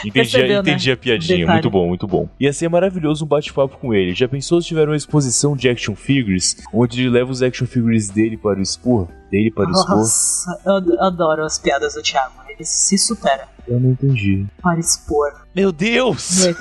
Entendi, 0.05 0.11
Percebeu, 0.13 0.63
né? 0.63 0.71
entendi 0.71 0.89
a 0.91 0.95
piadinha. 0.97 1.39
Detalhe. 1.39 1.53
Muito 1.55 1.69
bom, 1.69 1.87
muito 1.89 2.07
bom. 2.07 2.29
Ia 2.39 2.53
ser 2.53 2.69
maravilhoso 2.69 3.25
um 3.25 3.27
bate-papo 3.27 3.77
com 3.77 3.93
ele. 3.93 4.15
Já 4.15 4.25
pensou 4.27 4.61
se 4.61 4.69
tiver 4.69 4.87
uma 4.87 4.95
exposição 4.95 5.53
de 5.55 5.67
action 5.67 5.93
figures, 5.95 6.55
onde 6.73 7.01
ele 7.01 7.09
leva 7.09 7.29
os 7.29 7.43
action 7.43 7.67
figures 7.67 8.09
dele 8.09 8.37
para 8.37 8.57
o 8.57 8.61
expor? 8.61 9.09
Dele 9.29 9.51
para 9.51 9.67
o 9.67 9.71
expor? 9.71 9.97
Nossa, 9.97 10.61
eu 10.65 10.75
ad- 10.77 10.97
adoro 11.01 11.43
as 11.43 11.59
piadas 11.59 11.95
do 11.95 12.01
Thiago. 12.01 12.33
Ele 12.49 12.63
se 12.63 12.97
supera 12.97 13.47
Eu 13.67 13.79
não 13.81 13.91
entendi. 13.91 14.45
para 14.61 14.79
expor. 14.79 15.33
Meu 15.53 15.71
Deus! 15.73 16.47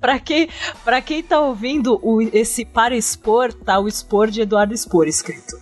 pra, 0.00 0.18
quem, 0.18 0.48
pra 0.84 1.00
quem 1.02 1.22
tá 1.22 1.38
ouvindo 1.40 1.98
o, 2.02 2.22
esse 2.22 2.64
para 2.64 2.96
expor, 2.96 3.52
tá 3.52 3.78
o 3.78 3.86
expor 3.88 4.28
de 4.30 4.40
Eduardo 4.40 4.72
Expor 4.74 5.06
escrito. 5.06 5.54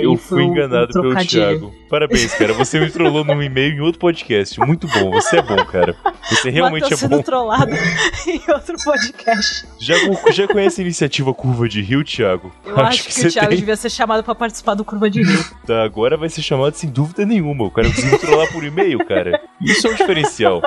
Eu 0.00 0.16
fui 0.16 0.42
enganado 0.42 0.88
pelo 0.92 1.04
trocadilho. 1.10 1.28
Thiago. 1.58 1.74
Parabéns, 1.88 2.34
cara. 2.34 2.52
Você 2.54 2.80
me 2.80 2.90
trollou 2.90 3.24
num 3.24 3.42
e-mail 3.42 3.74
em 3.74 3.80
outro 3.80 4.00
podcast. 4.00 4.58
Muito 4.60 4.88
bom. 4.88 5.10
Você 5.12 5.36
é 5.38 5.42
bom, 5.42 5.56
cara. 5.66 5.94
Você 6.30 6.50
realmente 6.50 6.82
Matheus 6.82 7.02
é 7.02 7.04
sendo 7.04 7.16
bom. 7.18 7.22
trollado 7.22 7.70
em 8.26 8.40
outro 8.52 8.76
podcast. 8.82 9.66
Já, 9.78 9.94
já 10.32 10.48
conhece 10.48 10.80
a 10.80 10.84
iniciativa 10.84 11.32
Curva 11.34 11.68
de 11.68 11.82
Rio, 11.82 12.02
Thiago? 12.02 12.52
Eu 12.64 12.76
acho, 12.78 13.04
que, 13.04 13.12
você 13.12 13.28
o 13.28 13.32
Thiago 13.32 13.48
tem. 13.50 13.58
devia 13.58 13.76
ser 13.76 13.90
chamado 13.90 14.24
pra 14.24 14.34
participar 14.34 14.74
do 14.74 14.84
Curva 14.84 15.08
de 15.10 15.22
Rio. 15.22 15.44
Tá, 15.66 15.82
agora 15.82 16.16
vai 16.16 16.28
ser 16.28 16.42
chamado 16.42 16.74
sem 16.74 16.90
dúvida 16.90 17.24
nenhuma. 17.26 17.64
O 17.64 17.70
cara 17.70 17.88
me 17.88 18.18
trollar 18.18 18.50
por 18.52 18.64
e-mail, 18.64 19.04
cara. 19.06 19.40
Isso 19.60 19.86
é 19.86 19.90
um 19.90 19.94
diferencial. 19.94 20.62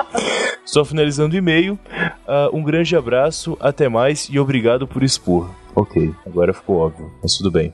Só 0.64 0.84
finalizando 0.84 1.34
o 1.34 1.38
e-mail. 1.38 1.78
ah, 2.26 2.48
um 2.52 2.62
grande 2.62 2.94
abraço, 2.96 3.56
até 3.60 3.88
mais 3.88 4.28
e 4.30 4.38
obrigado 4.38 4.86
por 4.86 5.02
expor. 5.02 5.50
Ok, 5.74 6.12
agora 6.26 6.52
ficou 6.52 6.78
óbvio, 6.78 7.12
mas 7.22 7.36
tudo 7.36 7.50
bem. 7.50 7.72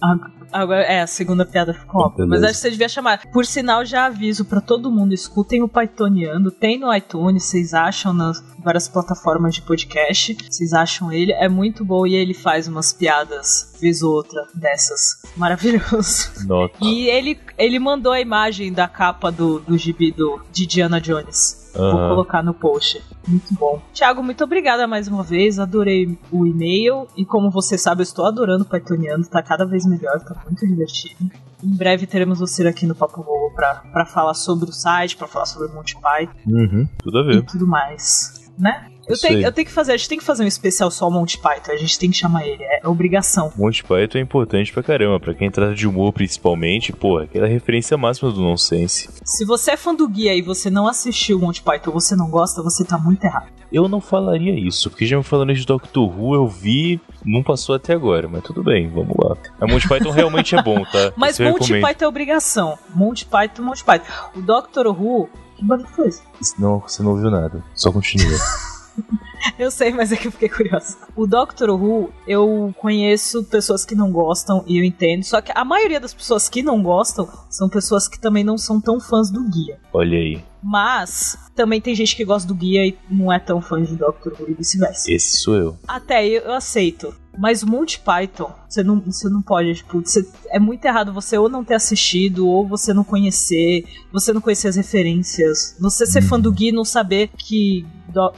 Agora, 0.56 0.80
é, 0.80 1.02
a 1.02 1.06
segunda 1.06 1.44
piada 1.44 1.74
ficou 1.74 2.00
óbvia. 2.00 2.26
Mas 2.26 2.42
acho 2.42 2.54
que 2.54 2.58
você 2.60 2.70
devia 2.70 2.88
chamar. 2.88 3.26
Por 3.30 3.44
sinal, 3.44 3.84
já 3.84 4.06
aviso 4.06 4.42
pra 4.42 4.58
todo 4.58 4.90
mundo: 4.90 5.12
escutem 5.12 5.62
o 5.62 5.68
Pythoniano. 5.68 6.50
Tem 6.50 6.78
no 6.78 6.94
iTunes, 6.94 7.44
vocês 7.44 7.74
acham 7.74 8.14
nas 8.14 8.42
várias 8.64 8.88
plataformas 8.88 9.54
de 9.54 9.60
podcast. 9.60 10.34
Vocês 10.48 10.72
acham 10.72 11.12
ele. 11.12 11.32
É 11.32 11.46
muito 11.46 11.84
bom 11.84 12.06
e 12.06 12.14
ele 12.14 12.32
faz 12.32 12.66
umas 12.66 12.90
piadas, 12.90 13.76
vez 13.78 14.02
ou 14.02 14.14
outra, 14.14 14.46
dessas. 14.54 15.22
Maravilhoso. 15.36 16.46
Nota. 16.46 16.74
E 16.80 17.06
ele, 17.08 17.38
ele 17.58 17.78
mandou 17.78 18.12
a 18.12 18.20
imagem 18.20 18.72
da 18.72 18.88
capa 18.88 19.30
do, 19.30 19.60
do 19.60 19.76
gibi 19.76 20.10
do, 20.10 20.40
de 20.50 20.66
Diana 20.66 20.98
Jones. 20.98 21.65
Vou 21.76 21.86
Aham. 21.86 22.08
colocar 22.08 22.42
no 22.42 22.54
post. 22.54 23.02
Muito 23.26 23.52
bom. 23.54 23.80
Tiago, 23.92 24.22
muito 24.22 24.42
obrigada 24.44 24.86
mais 24.86 25.08
uma 25.08 25.22
vez. 25.22 25.58
Adorei 25.58 26.18
o 26.32 26.46
e-mail. 26.46 27.06
E 27.16 27.24
como 27.24 27.50
você 27.50 27.76
sabe, 27.76 28.00
eu 28.00 28.04
estou 28.04 28.24
adorando 28.26 28.62
o 28.64 28.66
Pythoniano. 28.66 29.24
Tá 29.26 29.42
cada 29.42 29.66
vez 29.66 29.84
melhor, 29.86 30.18
tá 30.20 30.34
muito 30.44 30.66
divertido. 30.66 31.30
Em 31.62 31.74
breve 31.76 32.06
teremos 32.06 32.38
você 32.38 32.66
aqui 32.66 32.86
no 32.86 32.94
Papo 32.94 33.22
Vogo 33.22 33.52
pra, 33.54 33.76
pra 33.92 34.04
falar 34.06 34.34
sobre 34.34 34.68
o 34.68 34.72
site, 34.72 35.16
pra 35.16 35.26
falar 35.26 35.46
sobre 35.46 35.68
o 35.68 35.74
Monty 35.74 35.94
Python 35.94 36.32
Uhum, 36.46 36.88
tudo 37.02 37.18
a 37.18 37.22
e 37.22 37.26
ver. 37.26 37.42
tudo 37.44 37.66
mais. 37.66 38.50
Né? 38.58 38.88
Eu 39.08 39.18
tenho, 39.18 39.40
eu 39.40 39.52
tenho 39.52 39.66
que 39.66 39.72
fazer, 39.72 39.92
a 39.92 39.96
gente 39.96 40.08
tem 40.08 40.18
que 40.18 40.24
fazer 40.24 40.44
um 40.44 40.46
especial 40.46 40.90
só 40.90 41.08
Monty 41.10 41.38
Python. 41.38 41.72
A 41.72 41.76
gente 41.76 41.98
tem 41.98 42.10
que 42.10 42.16
chamar 42.16 42.46
ele. 42.46 42.62
É 42.62 42.86
obrigação. 42.86 43.52
Monty 43.56 43.84
Python 43.84 44.18
é 44.18 44.20
importante 44.20 44.72
pra 44.72 44.82
caramba. 44.82 45.20
Pra 45.20 45.34
quem 45.34 45.50
trata 45.50 45.74
de 45.74 45.86
humor, 45.86 46.12
principalmente, 46.12 46.92
pô, 46.92 47.18
aquela 47.18 47.46
referência 47.46 47.96
máxima 47.96 48.30
do 48.30 48.40
nonsense. 48.40 49.08
Se 49.24 49.44
você 49.44 49.72
é 49.72 49.76
fã 49.76 49.94
do 49.94 50.08
guia 50.08 50.34
e 50.34 50.42
você 50.42 50.68
não 50.70 50.86
assistiu 50.86 51.38
o 51.38 51.40
Monty 51.40 51.62
Python, 51.62 51.90
você 51.90 52.16
não 52.16 52.28
gosta, 52.28 52.62
você 52.62 52.84
tá 52.84 52.98
muito 52.98 53.24
errado. 53.24 53.56
Eu 53.72 53.88
não 53.88 54.00
falaria 54.00 54.54
isso, 54.54 54.88
porque 54.88 55.04
já 55.06 55.16
me 55.16 55.24
falando 55.24 55.52
de 55.52 55.66
Doctor 55.66 56.08
Who, 56.08 56.34
eu 56.34 56.46
vi, 56.46 57.00
não 57.24 57.42
passou 57.42 57.74
até 57.74 57.92
agora, 57.92 58.28
mas 58.28 58.42
tudo 58.42 58.62
bem, 58.62 58.88
vamos 58.88 59.16
lá. 59.18 59.36
A 59.60 59.66
Monty 59.66 59.88
Python 59.88 60.10
realmente 60.10 60.54
é 60.54 60.62
bom, 60.62 60.84
tá? 60.84 61.12
Mas 61.16 61.38
Monty 61.38 61.60
recomendo. 61.60 61.82
Python 61.82 62.04
é 62.04 62.08
obrigação. 62.08 62.78
Monty 62.94 63.26
Python, 63.26 63.62
Monty 63.62 63.84
Python. 63.84 64.06
O 64.36 64.40
Doctor 64.40 64.86
Who. 64.86 65.28
Que 65.56 65.64
barulho 65.64 65.88
foi 65.88 66.08
esse? 66.08 66.22
Não, 66.60 66.80
você 66.80 67.02
não 67.02 67.12
ouviu 67.12 67.30
nada, 67.30 67.62
só 67.74 67.90
continua. 67.90 68.38
Eu 69.58 69.70
sei, 69.70 69.92
mas 69.92 70.10
é 70.12 70.16
que 70.16 70.26
eu 70.28 70.32
fiquei 70.32 70.48
curiosa. 70.48 70.96
O 71.14 71.26
Doctor 71.26 71.70
Who, 71.70 72.10
eu 72.26 72.74
conheço 72.78 73.44
pessoas 73.44 73.84
que 73.84 73.94
não 73.94 74.10
gostam 74.10 74.64
e 74.66 74.78
eu 74.78 74.84
entendo. 74.84 75.22
Só 75.24 75.40
que 75.40 75.52
a 75.54 75.64
maioria 75.64 76.00
das 76.00 76.12
pessoas 76.12 76.48
que 76.48 76.62
não 76.62 76.82
gostam 76.82 77.28
são 77.48 77.68
pessoas 77.68 78.08
que 78.08 78.18
também 78.18 78.42
não 78.42 78.58
são 78.58 78.80
tão 78.80 78.98
fãs 79.00 79.30
do 79.30 79.48
guia. 79.48 79.78
Olha 79.92 80.18
aí, 80.18 80.42
Mas 80.62 81.38
também 81.54 81.80
tem 81.80 81.94
gente 81.94 82.16
que 82.16 82.24
gosta 82.24 82.46
do 82.48 82.54
guia 82.54 82.86
e 82.86 82.98
não 83.08 83.32
é 83.32 83.38
tão 83.38 83.60
fã 83.62 83.80
de 83.82 83.94
Doctor 83.96 84.32
Who 84.38 84.50
e 84.50 84.54
vice-versa. 84.54 85.10
esse 85.10 85.38
sou 85.38 85.54
eu. 85.54 85.78
Até 85.86 86.26
eu, 86.26 86.42
eu 86.42 86.52
aceito. 86.54 87.14
Mas 87.38 87.62
Monty 87.62 88.00
Python, 88.00 88.50
você 88.68 88.82
não, 88.82 88.98
você 89.00 89.28
não 89.28 89.42
pode, 89.42 89.74
tipo, 89.74 90.00
você- 90.00 90.26
é 90.48 90.58
muito 90.58 90.84
errado 90.86 91.12
você 91.12 91.36
ou 91.38 91.48
não 91.50 91.62
ter 91.62 91.74
assistido, 91.74 92.48
ou 92.48 92.66
você 92.66 92.92
não 92.94 93.04
conhecer, 93.04 93.84
você 94.12 94.32
não 94.32 94.40
conhecer 94.40 94.68
as 94.68 94.76
referências, 94.76 95.76
você 95.78 96.06
ser 96.06 96.22
fã 96.22 96.40
do 96.40 96.50
Gui 96.50 96.68
e 96.68 96.72
não 96.72 96.84
saber 96.84 97.28
que 97.36 97.86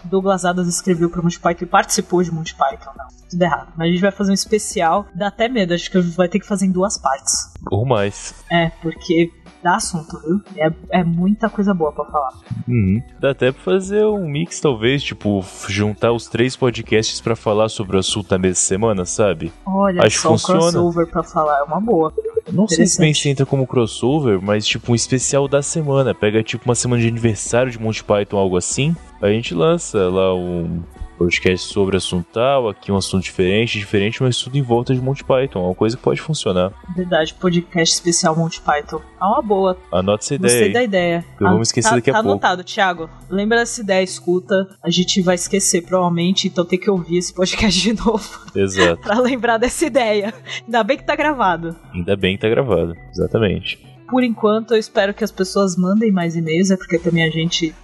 Douglas 0.04 0.44
Adams 0.44 0.68
escreveu 0.68 1.10
pro 1.10 1.22
Monty 1.22 1.38
Python 1.38 1.64
e 1.64 1.66
participou 1.66 2.22
de 2.22 2.32
Monty 2.32 2.54
Python, 2.54 2.90
não. 2.96 3.06
Tudo 3.30 3.42
errado. 3.42 3.72
Mas 3.76 3.88
a 3.88 3.90
gente 3.90 4.00
vai 4.00 4.10
fazer 4.10 4.30
um 4.30 4.34
especial, 4.34 5.06
dá 5.14 5.28
até 5.28 5.48
medo, 5.48 5.74
acho 5.74 5.90
que 5.90 6.00
vai 6.00 6.28
ter 6.28 6.40
que 6.40 6.46
fazer 6.46 6.66
em 6.66 6.70
duas 6.70 6.98
partes. 6.98 7.52
Ou 7.70 7.84
mais. 7.84 8.34
É, 8.50 8.70
porque 8.82 9.30
dá 9.62 9.76
assunto, 9.76 10.18
viu? 10.20 10.40
É, 10.56 10.70
é 11.00 11.04
muita 11.04 11.48
coisa 11.48 11.72
boa 11.74 11.92
pra 11.92 12.04
falar. 12.04 12.32
Uhum. 12.66 13.02
Dá 13.20 13.30
até 13.30 13.50
pra 13.52 13.62
fazer 13.62 14.04
um 14.04 14.28
mix, 14.28 14.60
talvez, 14.60 15.02
tipo, 15.02 15.44
juntar 15.68 16.12
os 16.12 16.26
três 16.28 16.56
podcasts 16.56 17.20
pra 17.20 17.34
falar 17.36 17.68
sobre 17.68 17.96
o 17.96 18.00
assunto 18.00 18.28
da 18.28 18.38
mesma 18.38 18.54
semana, 18.56 19.04
sabe? 19.04 19.52
Olha, 19.66 20.02
Acho 20.02 20.16
que 20.16 20.22
só 20.22 20.28
um 20.28 20.38
funciona. 20.38 20.60
crossover 20.60 21.06
pra 21.06 21.22
falar 21.22 21.58
é 21.60 21.62
uma 21.62 21.80
boa. 21.80 22.12
Não 22.52 22.66
sei 22.66 22.86
se 22.86 22.98
bem 22.98 23.12
se 23.12 23.28
entra 23.28 23.44
como 23.44 23.66
crossover, 23.66 24.40
mas 24.40 24.66
tipo 24.66 24.92
um 24.92 24.94
especial 24.94 25.46
da 25.48 25.60
semana. 25.62 26.14
Pega 26.14 26.42
tipo 26.42 26.64
uma 26.64 26.74
semana 26.74 27.02
de 27.02 27.08
aniversário 27.08 27.70
de 27.70 27.78
Monty 27.80 28.02
Python, 28.04 28.36
algo 28.38 28.56
assim. 28.56 28.94
A 29.20 29.28
gente 29.28 29.54
lança 29.54 30.08
lá 30.08 30.34
um 30.34 30.80
podcast 31.18 31.66
sobre 31.66 31.96
assunto 31.96 32.26
tal, 32.32 32.68
aqui 32.68 32.92
um 32.92 32.96
assunto 32.96 33.24
diferente, 33.24 33.78
diferente, 33.78 34.22
mas 34.22 34.40
tudo 34.40 34.56
em 34.56 34.62
volta 34.62 34.94
de 34.94 35.00
Monty 35.00 35.24
Python. 35.24 35.58
É 35.58 35.66
uma 35.66 35.74
coisa 35.74 35.96
que 35.96 36.02
pode 36.02 36.20
funcionar. 36.20 36.72
Verdade, 36.94 37.34
podcast 37.34 37.94
especial 37.94 38.36
Monty 38.36 38.60
Python. 38.60 39.02
É 39.20 39.24
uma 39.24 39.42
boa. 39.42 39.76
Anota 39.90 40.22
essa 40.22 40.34
ideia. 40.36 40.54
Gostei 40.54 40.72
da 40.72 40.82
ideia. 40.82 41.24
Eu 41.40 41.48
vou 41.48 41.56
me 41.56 41.62
esquecer 41.62 41.90
tá, 41.90 41.96
daqui 41.96 42.10
a 42.10 42.12
tá 42.14 42.22
pouco. 42.22 42.32
anotado, 42.32 42.62
Thiago. 42.62 43.10
Lembra 43.28 43.58
dessa 43.58 43.80
ideia, 43.80 44.02
escuta. 44.02 44.68
A 44.82 44.90
gente 44.90 45.20
vai 45.20 45.34
esquecer, 45.34 45.82
provavelmente, 45.82 46.46
então 46.46 46.64
tem 46.64 46.78
que 46.78 46.88
ouvir 46.88 47.18
esse 47.18 47.34
podcast 47.34 47.80
de 47.80 47.92
novo 47.94 48.28
Exato. 48.54 49.02
pra 49.02 49.18
lembrar 49.18 49.58
dessa 49.58 49.84
ideia. 49.84 50.32
Ainda 50.64 50.84
bem 50.84 50.96
que 50.96 51.04
tá 51.04 51.16
gravado. 51.16 51.74
Ainda 51.92 52.16
bem 52.16 52.36
que 52.36 52.42
tá 52.42 52.48
gravado. 52.48 52.94
Exatamente. 53.10 53.87
Por 54.08 54.24
enquanto, 54.24 54.72
eu 54.72 54.78
espero 54.78 55.12
que 55.12 55.22
as 55.22 55.30
pessoas 55.30 55.76
mandem 55.76 56.10
mais 56.10 56.34
e-mails, 56.34 56.70
é 56.70 56.76
porque 56.76 56.98
também 56.98 57.24
a 57.24 57.30
gente. 57.30 57.74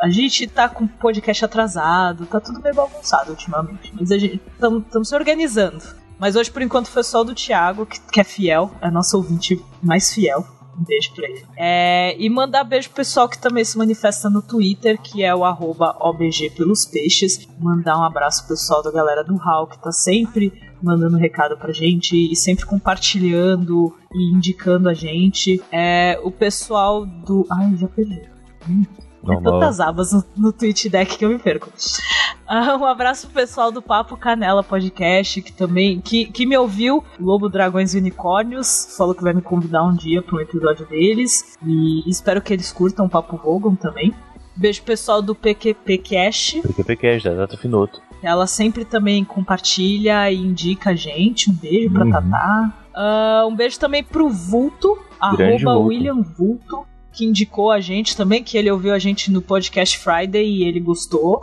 A 0.00 0.08
gente 0.08 0.46
tá 0.46 0.68
com 0.68 0.86
podcast 0.86 1.44
atrasado, 1.44 2.26
tá 2.26 2.40
tudo 2.40 2.60
meio 2.60 2.74
bagunçado 2.74 3.32
ultimamente. 3.32 3.92
Mas 3.98 4.10
a 4.10 4.18
gente. 4.18 4.40
Estamos 4.54 5.08
se 5.08 5.14
organizando. 5.14 5.84
Mas 6.18 6.36
hoje, 6.36 6.50
por 6.50 6.62
enquanto, 6.62 6.88
foi 6.88 7.02
só 7.02 7.20
o 7.20 7.24
do 7.24 7.34
Thiago, 7.34 7.84
que, 7.84 8.00
que 8.00 8.20
é 8.20 8.24
fiel, 8.24 8.70
é 8.80 8.90
nosso 8.90 9.16
ouvinte 9.16 9.62
mais 9.82 10.12
fiel. 10.12 10.46
Um 10.78 10.82
beijo 10.82 11.12
pra 11.14 11.28
ele. 11.28 11.46
É, 11.56 12.16
e 12.18 12.28
mandar 12.28 12.64
beijo 12.64 12.88
pro 12.88 12.96
pessoal 12.96 13.28
que 13.28 13.38
também 13.38 13.64
se 13.64 13.78
manifesta 13.78 14.28
no 14.28 14.42
Twitter, 14.42 15.00
que 15.00 15.22
é 15.22 15.34
o 15.34 15.44
arroba 15.44 15.96
OBG 16.00 16.50
pelos 16.50 16.84
peixes. 16.84 17.46
Mandar 17.60 17.98
um 17.98 18.02
abraço 18.02 18.40
pro 18.46 18.56
pessoal 18.56 18.82
da 18.82 18.90
galera 18.90 19.22
do 19.22 19.36
HAL, 19.40 19.68
que 19.68 19.78
tá 19.78 19.92
sempre 19.92 20.52
mandando 20.84 21.16
recado 21.16 21.56
pra 21.56 21.72
gente 21.72 22.14
e 22.30 22.36
sempre 22.36 22.64
compartilhando 22.66 23.94
e 24.12 24.32
indicando 24.36 24.88
a 24.88 24.94
gente. 24.94 25.62
É, 25.72 26.18
o 26.22 26.30
pessoal 26.30 27.04
do. 27.06 27.46
Ai, 27.50 27.76
já 27.76 27.88
perdi. 27.88 28.22
Hum, 28.68 28.84
É 29.24 29.26
Normal. 29.26 29.60
tantas 29.60 29.80
abas 29.80 30.12
no, 30.12 30.24
no 30.36 30.52
Twitch 30.52 30.86
Deck 30.86 31.16
que 31.18 31.24
eu 31.24 31.30
me 31.30 31.38
perco. 31.38 31.70
Ah, 32.46 32.76
um 32.76 32.84
abraço 32.84 33.26
pro 33.28 33.36
pessoal 33.40 33.72
do 33.72 33.80
Papo 33.80 34.18
Canela 34.18 34.62
Podcast, 34.62 35.40
que 35.40 35.50
também 35.50 35.98
que, 35.98 36.26
que 36.26 36.44
me 36.44 36.54
ouviu, 36.58 37.02
Lobo 37.18 37.48
Dragões 37.48 37.94
e 37.94 37.98
Unicórnios, 37.98 38.94
falou 38.98 39.14
que 39.14 39.22
vai 39.22 39.32
me 39.32 39.40
convidar 39.40 39.82
um 39.82 39.94
dia 39.94 40.20
para 40.20 40.36
um 40.36 40.40
episódio 40.40 40.84
deles. 40.86 41.56
E 41.66 42.06
espero 42.06 42.42
que 42.42 42.52
eles 42.52 42.70
curtam 42.70 43.06
o 43.06 43.08
Papo 43.08 43.38
Vogon 43.38 43.74
também. 43.74 44.12
Beijo 44.56 44.82
pessoal 44.82 45.20
do 45.20 45.34
PQP 45.34 45.98
Cash, 45.98 46.56
PQPcast, 46.62 47.28
da 47.28 47.34
Data 47.34 47.56
Finoto. 47.56 48.00
ela 48.22 48.46
sempre 48.46 48.84
também 48.84 49.24
compartilha 49.24 50.30
e 50.30 50.36
indica 50.36 50.90
a 50.90 50.94
gente. 50.94 51.50
Um 51.50 51.54
beijo 51.54 51.90
pra 51.90 52.04
Uhum. 52.04 52.10
Tatá. 52.12 52.72
Ah, 52.94 53.44
um 53.48 53.54
beijo 53.56 53.78
também 53.80 54.02
pro 54.04 54.28
Vulto, 54.28 54.96
Grande 55.36 55.64
arroba 55.66 55.74
Vulto. 55.74 55.88
William 55.88 56.22
Vulto, 56.22 56.86
que 57.14 57.24
indicou 57.24 57.70
a 57.70 57.80
gente 57.80 58.16
também, 58.16 58.42
que 58.42 58.58
ele 58.58 58.70
ouviu 58.70 58.92
a 58.92 58.98
gente 58.98 59.30
no 59.30 59.40
podcast 59.40 59.96
Friday 59.98 60.44
e 60.44 60.64
ele 60.64 60.80
gostou. 60.80 61.40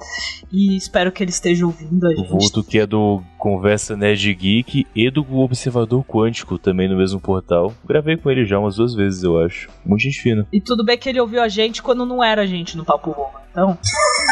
E 0.51 0.75
espero 0.75 1.11
que 1.11 1.23
ele 1.23 1.31
esteja 1.31 1.65
ouvindo 1.65 2.05
a 2.05 2.09
O 2.09 2.15
gente. 2.15 2.29
Vulto 2.29 2.63
que 2.63 2.77
é 2.77 2.85
do 2.85 3.23
Conversa 3.37 3.95
Nerd 3.95 4.33
Geek 4.33 4.85
e 4.93 5.09
do 5.09 5.25
Observador 5.39 6.03
Quântico, 6.03 6.59
também 6.59 6.89
no 6.89 6.97
mesmo 6.97 7.19
portal. 7.19 7.73
Gravei 7.85 8.17
com 8.17 8.29
ele 8.29 8.45
já 8.45 8.59
umas 8.59 8.75
duas 8.75 8.93
vezes, 8.93 9.23
eu 9.23 9.39
acho. 9.39 9.69
Muito 9.85 10.01
gente 10.01 10.21
fina. 10.21 10.45
E 10.51 10.59
tudo 10.59 10.83
bem 10.83 10.97
que 10.97 11.07
ele 11.07 11.21
ouviu 11.21 11.41
a 11.41 11.47
gente 11.47 11.81
quando 11.81 12.05
não 12.05 12.21
era 12.21 12.41
a 12.41 12.45
gente 12.45 12.75
no 12.75 12.83
Papo 12.83 13.11
Roma. 13.11 13.41
Então, 13.49 13.77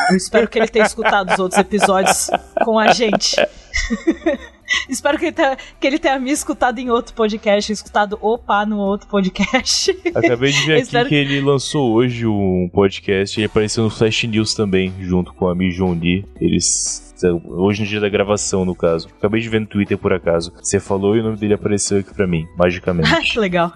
eu 0.10 0.18
espero 0.18 0.48
que 0.48 0.60
ele 0.60 0.68
tenha 0.68 0.86
escutado 0.86 1.32
os 1.32 1.40
outros 1.40 1.60
episódios 1.60 2.30
com 2.64 2.78
a 2.78 2.92
gente. 2.92 3.36
espero 4.90 5.18
que 5.18 5.26
ele, 5.26 5.32
tenha, 5.34 5.58
que 5.80 5.88
ele 5.88 6.00
tenha 6.00 6.20
me 6.20 6.32
escutado 6.32 6.80
em 6.80 6.90
outro 6.90 7.14
podcast, 7.14 7.72
escutado 7.72 8.18
opa 8.22 8.66
no 8.66 8.78
outro 8.78 9.08
podcast. 9.08 9.92
Acabei 10.14 10.52
de 10.52 10.66
ver 10.66 10.74
aqui 10.74 10.82
espero- 10.84 11.10
que 11.10 11.16
ele 11.16 11.42
lançou 11.42 11.92
hoje 11.94 12.26
um 12.26 12.70
podcast. 12.74 13.40
Ele 13.40 13.48
apareceu 13.48 13.84
no 13.84 13.90
Flash 13.90 14.24
News 14.26 14.54
também, 14.54 14.94
junto 15.00 15.34
com 15.34 15.48
a 15.48 15.56
Mi 15.56 15.72
João 15.72 15.94
Lee. 15.94 16.26
Eles. 16.40 17.08
Hoje 17.46 17.82
no 17.82 17.88
dia 17.88 18.00
da 18.00 18.08
gravação, 18.08 18.64
no 18.64 18.74
caso. 18.74 19.10
Acabei 19.18 19.42
de 19.42 19.50
ver 19.50 19.60
no 19.60 19.68
Twitter 19.68 19.98
por 19.98 20.14
acaso. 20.14 20.54
Você 20.62 20.80
falou 20.80 21.18
e 21.18 21.20
o 21.20 21.24
nome 21.24 21.36
dele 21.38 21.54
apareceu 21.54 21.98
aqui 22.00 22.14
pra 22.14 22.26
mim, 22.26 22.48
magicamente. 22.58 23.10
que 23.34 23.40
legal. 23.40 23.74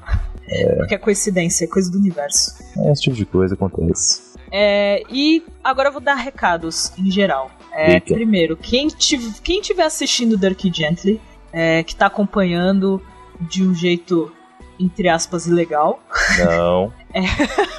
Porque 0.77 0.95
é 0.95 0.97
coincidência, 0.97 1.65
é 1.65 1.67
coisa 1.67 1.91
do 1.91 1.97
universo. 1.97 2.51
É, 2.77 2.91
esse 2.91 3.01
tipo 3.03 3.15
de 3.15 3.25
coisa 3.25 3.55
acontece. 3.55 4.32
É, 4.55 5.01
e 5.09 5.43
agora 5.63 5.89
eu 5.89 5.93
vou 5.93 6.01
dar 6.01 6.13
recados 6.13 6.93
em 6.97 7.09
geral. 7.09 7.49
É, 7.71 7.99
primeiro, 7.99 8.55
quem, 8.55 8.87
tiv- 8.87 9.39
quem 9.41 9.59
tiver 9.61 9.83
assistindo 9.83 10.37
Dirk 10.37 10.71
Gently, 10.71 11.19
é, 11.51 11.81
que 11.81 11.95
tá 11.95 12.05
acompanhando 12.05 13.01
de 13.41 13.63
um 13.63 13.73
jeito, 13.73 14.31
entre 14.79 15.09
aspas, 15.09 15.47
ilegal, 15.47 15.99
Não. 16.45 16.93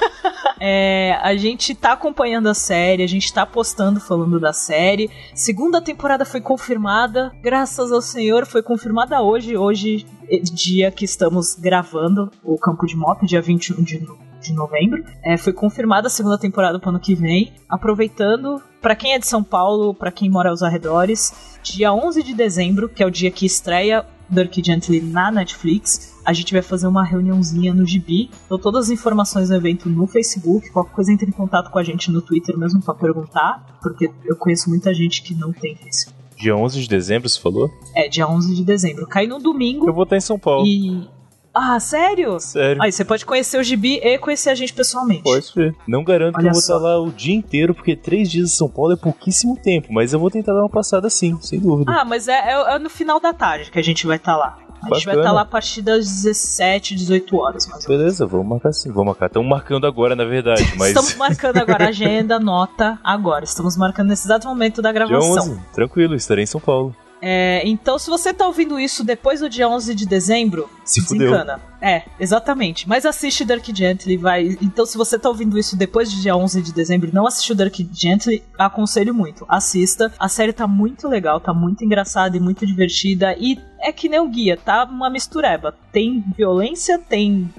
É, 0.59 1.19
a 1.21 1.35
gente 1.35 1.75
tá 1.75 1.91
acompanhando 1.91 2.47
a 2.47 2.53
série, 2.53 3.03
a 3.03 3.07
gente 3.07 3.31
tá 3.33 3.45
postando 3.45 3.99
falando 3.99 4.39
da 4.39 4.53
série. 4.53 5.11
Segunda 5.33 5.81
temporada 5.81 6.23
foi 6.25 6.39
confirmada, 6.39 7.31
graças 7.41 7.91
ao 7.91 8.01
Senhor, 8.01 8.45
foi 8.45 8.63
confirmada 8.63 9.21
hoje. 9.21 9.57
Hoje, 9.57 10.05
é 10.29 10.37
dia 10.39 10.89
que 10.91 11.03
estamos 11.03 11.55
gravando 11.55 12.31
o 12.43 12.57
Campo 12.57 12.85
de 12.85 12.95
Mop, 12.95 13.25
dia 13.25 13.41
21 13.41 13.83
de, 13.83 13.99
no- 13.99 14.17
de 14.45 14.53
novembro. 14.53 15.03
É, 15.23 15.37
foi 15.37 15.53
confirmada 15.53 16.07
a 16.07 16.09
segunda 16.09 16.37
temporada 16.37 16.79
pro 16.79 16.89
ano 16.89 16.99
que 16.99 17.15
vem. 17.15 17.53
Aproveitando, 17.69 18.61
pra 18.81 18.95
quem 18.95 19.13
é 19.13 19.19
de 19.19 19.27
São 19.27 19.43
Paulo, 19.43 19.93
pra 19.93 20.11
quem 20.11 20.29
mora 20.29 20.49
aos 20.49 20.63
arredores, 20.63 21.59
dia 21.63 21.93
11 21.93 22.23
de 22.23 22.33
dezembro, 22.33 22.89
que 22.89 23.01
é 23.01 23.05
o 23.05 23.11
dia 23.11 23.31
que 23.31 23.45
estreia 23.45 24.05
Dirk 24.29 24.61
Gently 24.63 25.01
na 25.01 25.31
Netflix, 25.31 26.15
a 26.25 26.33
gente 26.33 26.51
vai 26.53 26.61
fazer 26.61 26.87
uma 26.87 27.03
reuniãozinha 27.03 27.73
no 27.73 27.85
Gibi. 27.85 28.29
Então 28.45 28.57
todas 28.57 28.85
as 28.85 28.91
informações 28.91 29.49
do 29.49 29.55
evento 29.55 29.89
no 29.89 30.07
Facebook, 30.07 30.69
qualquer 30.71 30.93
coisa 30.93 31.13
entre 31.13 31.29
em 31.29 31.31
contato 31.31 31.69
com 31.69 31.79
a 31.79 31.83
gente 31.83 32.11
no 32.11 32.21
Twitter 32.21 32.57
mesmo 32.57 32.81
pra 32.81 32.93
perguntar, 32.93 33.77
porque 33.81 34.09
eu 34.25 34.35
conheço 34.35 34.69
muita 34.69 34.93
gente 34.93 35.21
que 35.21 35.35
não 35.35 35.51
tem 35.51 35.75
Facebook. 35.75 36.15
Dia 36.37 36.55
11 36.55 36.81
de 36.81 36.89
dezembro, 36.89 37.29
você 37.29 37.39
falou? 37.39 37.71
É, 37.95 38.09
dia 38.09 38.27
11 38.27 38.55
de 38.55 38.63
dezembro. 38.63 39.07
Cai 39.07 39.25
no 39.25 39.39
domingo 39.39 39.87
Eu 39.87 39.93
vou 39.93 40.03
estar 40.03 40.17
em 40.17 40.21
São 40.21 40.37
Paulo. 40.37 40.65
e... 40.65 41.14
Ah, 41.57 41.79
sério? 41.79 42.37
Sério. 42.39 42.81
Aí 42.83 42.91
você 42.91 43.05
pode 43.05 43.25
conhecer 43.25 43.57
o 43.57 43.63
Gibi 43.63 43.95
e 44.03 44.17
conhecer 44.17 44.49
a 44.49 44.55
gente 44.55 44.73
pessoalmente. 44.73 45.23
Pode 45.23 45.45
ser. 45.45 45.73
Não 45.87 46.03
garanto 46.03 46.33
que 46.33 46.39
Olha 46.41 46.49
eu 46.49 46.53
vou 46.53 46.61
só. 46.61 46.75
estar 46.75 46.85
lá 46.85 46.99
o 47.01 47.09
dia 47.11 47.33
inteiro, 47.33 47.73
porque 47.73 47.95
três 47.95 48.29
dias 48.29 48.49
em 48.49 48.53
São 48.53 48.67
Paulo 48.69 48.91
é 48.91 48.97
pouquíssimo 48.97 49.55
tempo, 49.57 49.87
mas 49.91 50.11
eu 50.11 50.19
vou 50.19 50.29
tentar 50.29 50.51
dar 50.53 50.59
uma 50.59 50.69
passada 50.69 51.09
sim, 51.09 51.37
sem 51.41 51.59
dúvida. 51.59 51.89
Ah, 51.91 52.03
mas 52.03 52.27
é, 52.27 52.33
é- 52.33 52.75
é 52.75 52.79
no 52.79 52.89
final 52.89 53.21
da 53.21 53.33
tarde 53.33 53.71
que 53.71 53.79
a 53.79 53.83
gente 53.83 54.05
vai 54.05 54.17
estar 54.17 54.35
lá. 54.35 54.57
A 54.83 54.93
gente 54.93 55.05
vai 55.05 55.15
estar 55.17 55.31
lá 55.31 55.41
a 55.41 55.45
partir 55.45 55.81
das 55.81 56.05
17, 56.05 56.93
18 56.93 57.37
horas, 57.37 57.65
mais. 57.67 57.85
Beleza, 57.85 58.27
vamos 58.27 58.45
marcar 58.47 58.71
sim, 58.71 58.89
vamos 58.91 59.07
marcar. 59.07 59.27
Estamos 59.27 59.49
marcando 59.49 59.87
agora, 59.87 60.15
na 60.15 60.25
verdade, 60.25 60.61
mas. 60.77 60.89
Estamos 60.89 61.15
marcando 61.15 61.57
agora 61.57 61.85
a 61.85 61.87
agenda, 61.87 62.37
nota 62.39 62.99
agora. 63.03 63.45
Estamos 63.45 63.75
marcando 63.77 64.09
nesse 64.09 64.27
exato 64.27 64.47
momento 64.47 64.81
da 64.83 64.91
Dia 64.91 65.05
gravação. 65.07 65.53
11, 65.53 65.59
tranquilo, 65.73 66.13
estarei 66.15 66.43
em 66.43 66.47
São 66.47 66.59
Paulo. 66.61 66.93
É, 67.27 67.67
então, 67.67 67.97
se 67.97 68.07
você 68.07 68.31
tá 68.31 68.45
ouvindo 68.45 68.79
isso 68.79 69.03
depois 69.03 69.39
do 69.39 69.49
dia 69.49 69.67
11 69.67 69.95
de 69.95 70.05
dezembro, 70.05 70.69
Se 70.83 71.01
fudeu. 71.01 71.31
desencana. 71.31 71.59
É, 71.81 72.03
exatamente. 72.19 72.87
Mas 72.87 73.03
assiste 73.03 73.43
Dirk 73.43 73.75
Gently, 73.75 74.15
vai. 74.15 74.55
Então, 74.61 74.85
se 74.85 74.95
você 74.95 75.17
tá 75.17 75.27
ouvindo 75.27 75.57
isso 75.57 75.75
depois 75.75 76.13
do 76.13 76.21
dia 76.21 76.35
11 76.35 76.61
de 76.61 76.71
dezembro, 76.71 77.09
e 77.09 77.11
não 77.11 77.25
assistiu 77.25 77.55
Dirk 77.55 77.89
Gently, 77.91 78.43
aconselho 78.59 79.11
muito. 79.11 79.43
Assista. 79.49 80.13
A 80.19 80.29
série 80.29 80.53
tá 80.53 80.67
muito 80.67 81.07
legal, 81.07 81.39
tá 81.39 81.51
muito 81.51 81.83
engraçada 81.83 82.37
e 82.37 82.39
muito 82.39 82.63
divertida. 82.63 83.35
E 83.39 83.59
é 83.81 83.91
que 83.91 84.07
nem 84.07 84.19
o 84.19 84.29
guia, 84.29 84.55
tá 84.55 84.83
uma 84.83 85.09
mistureba. 85.09 85.73
Tem 85.91 86.23
violência, 86.37 86.99
tem 86.99 87.51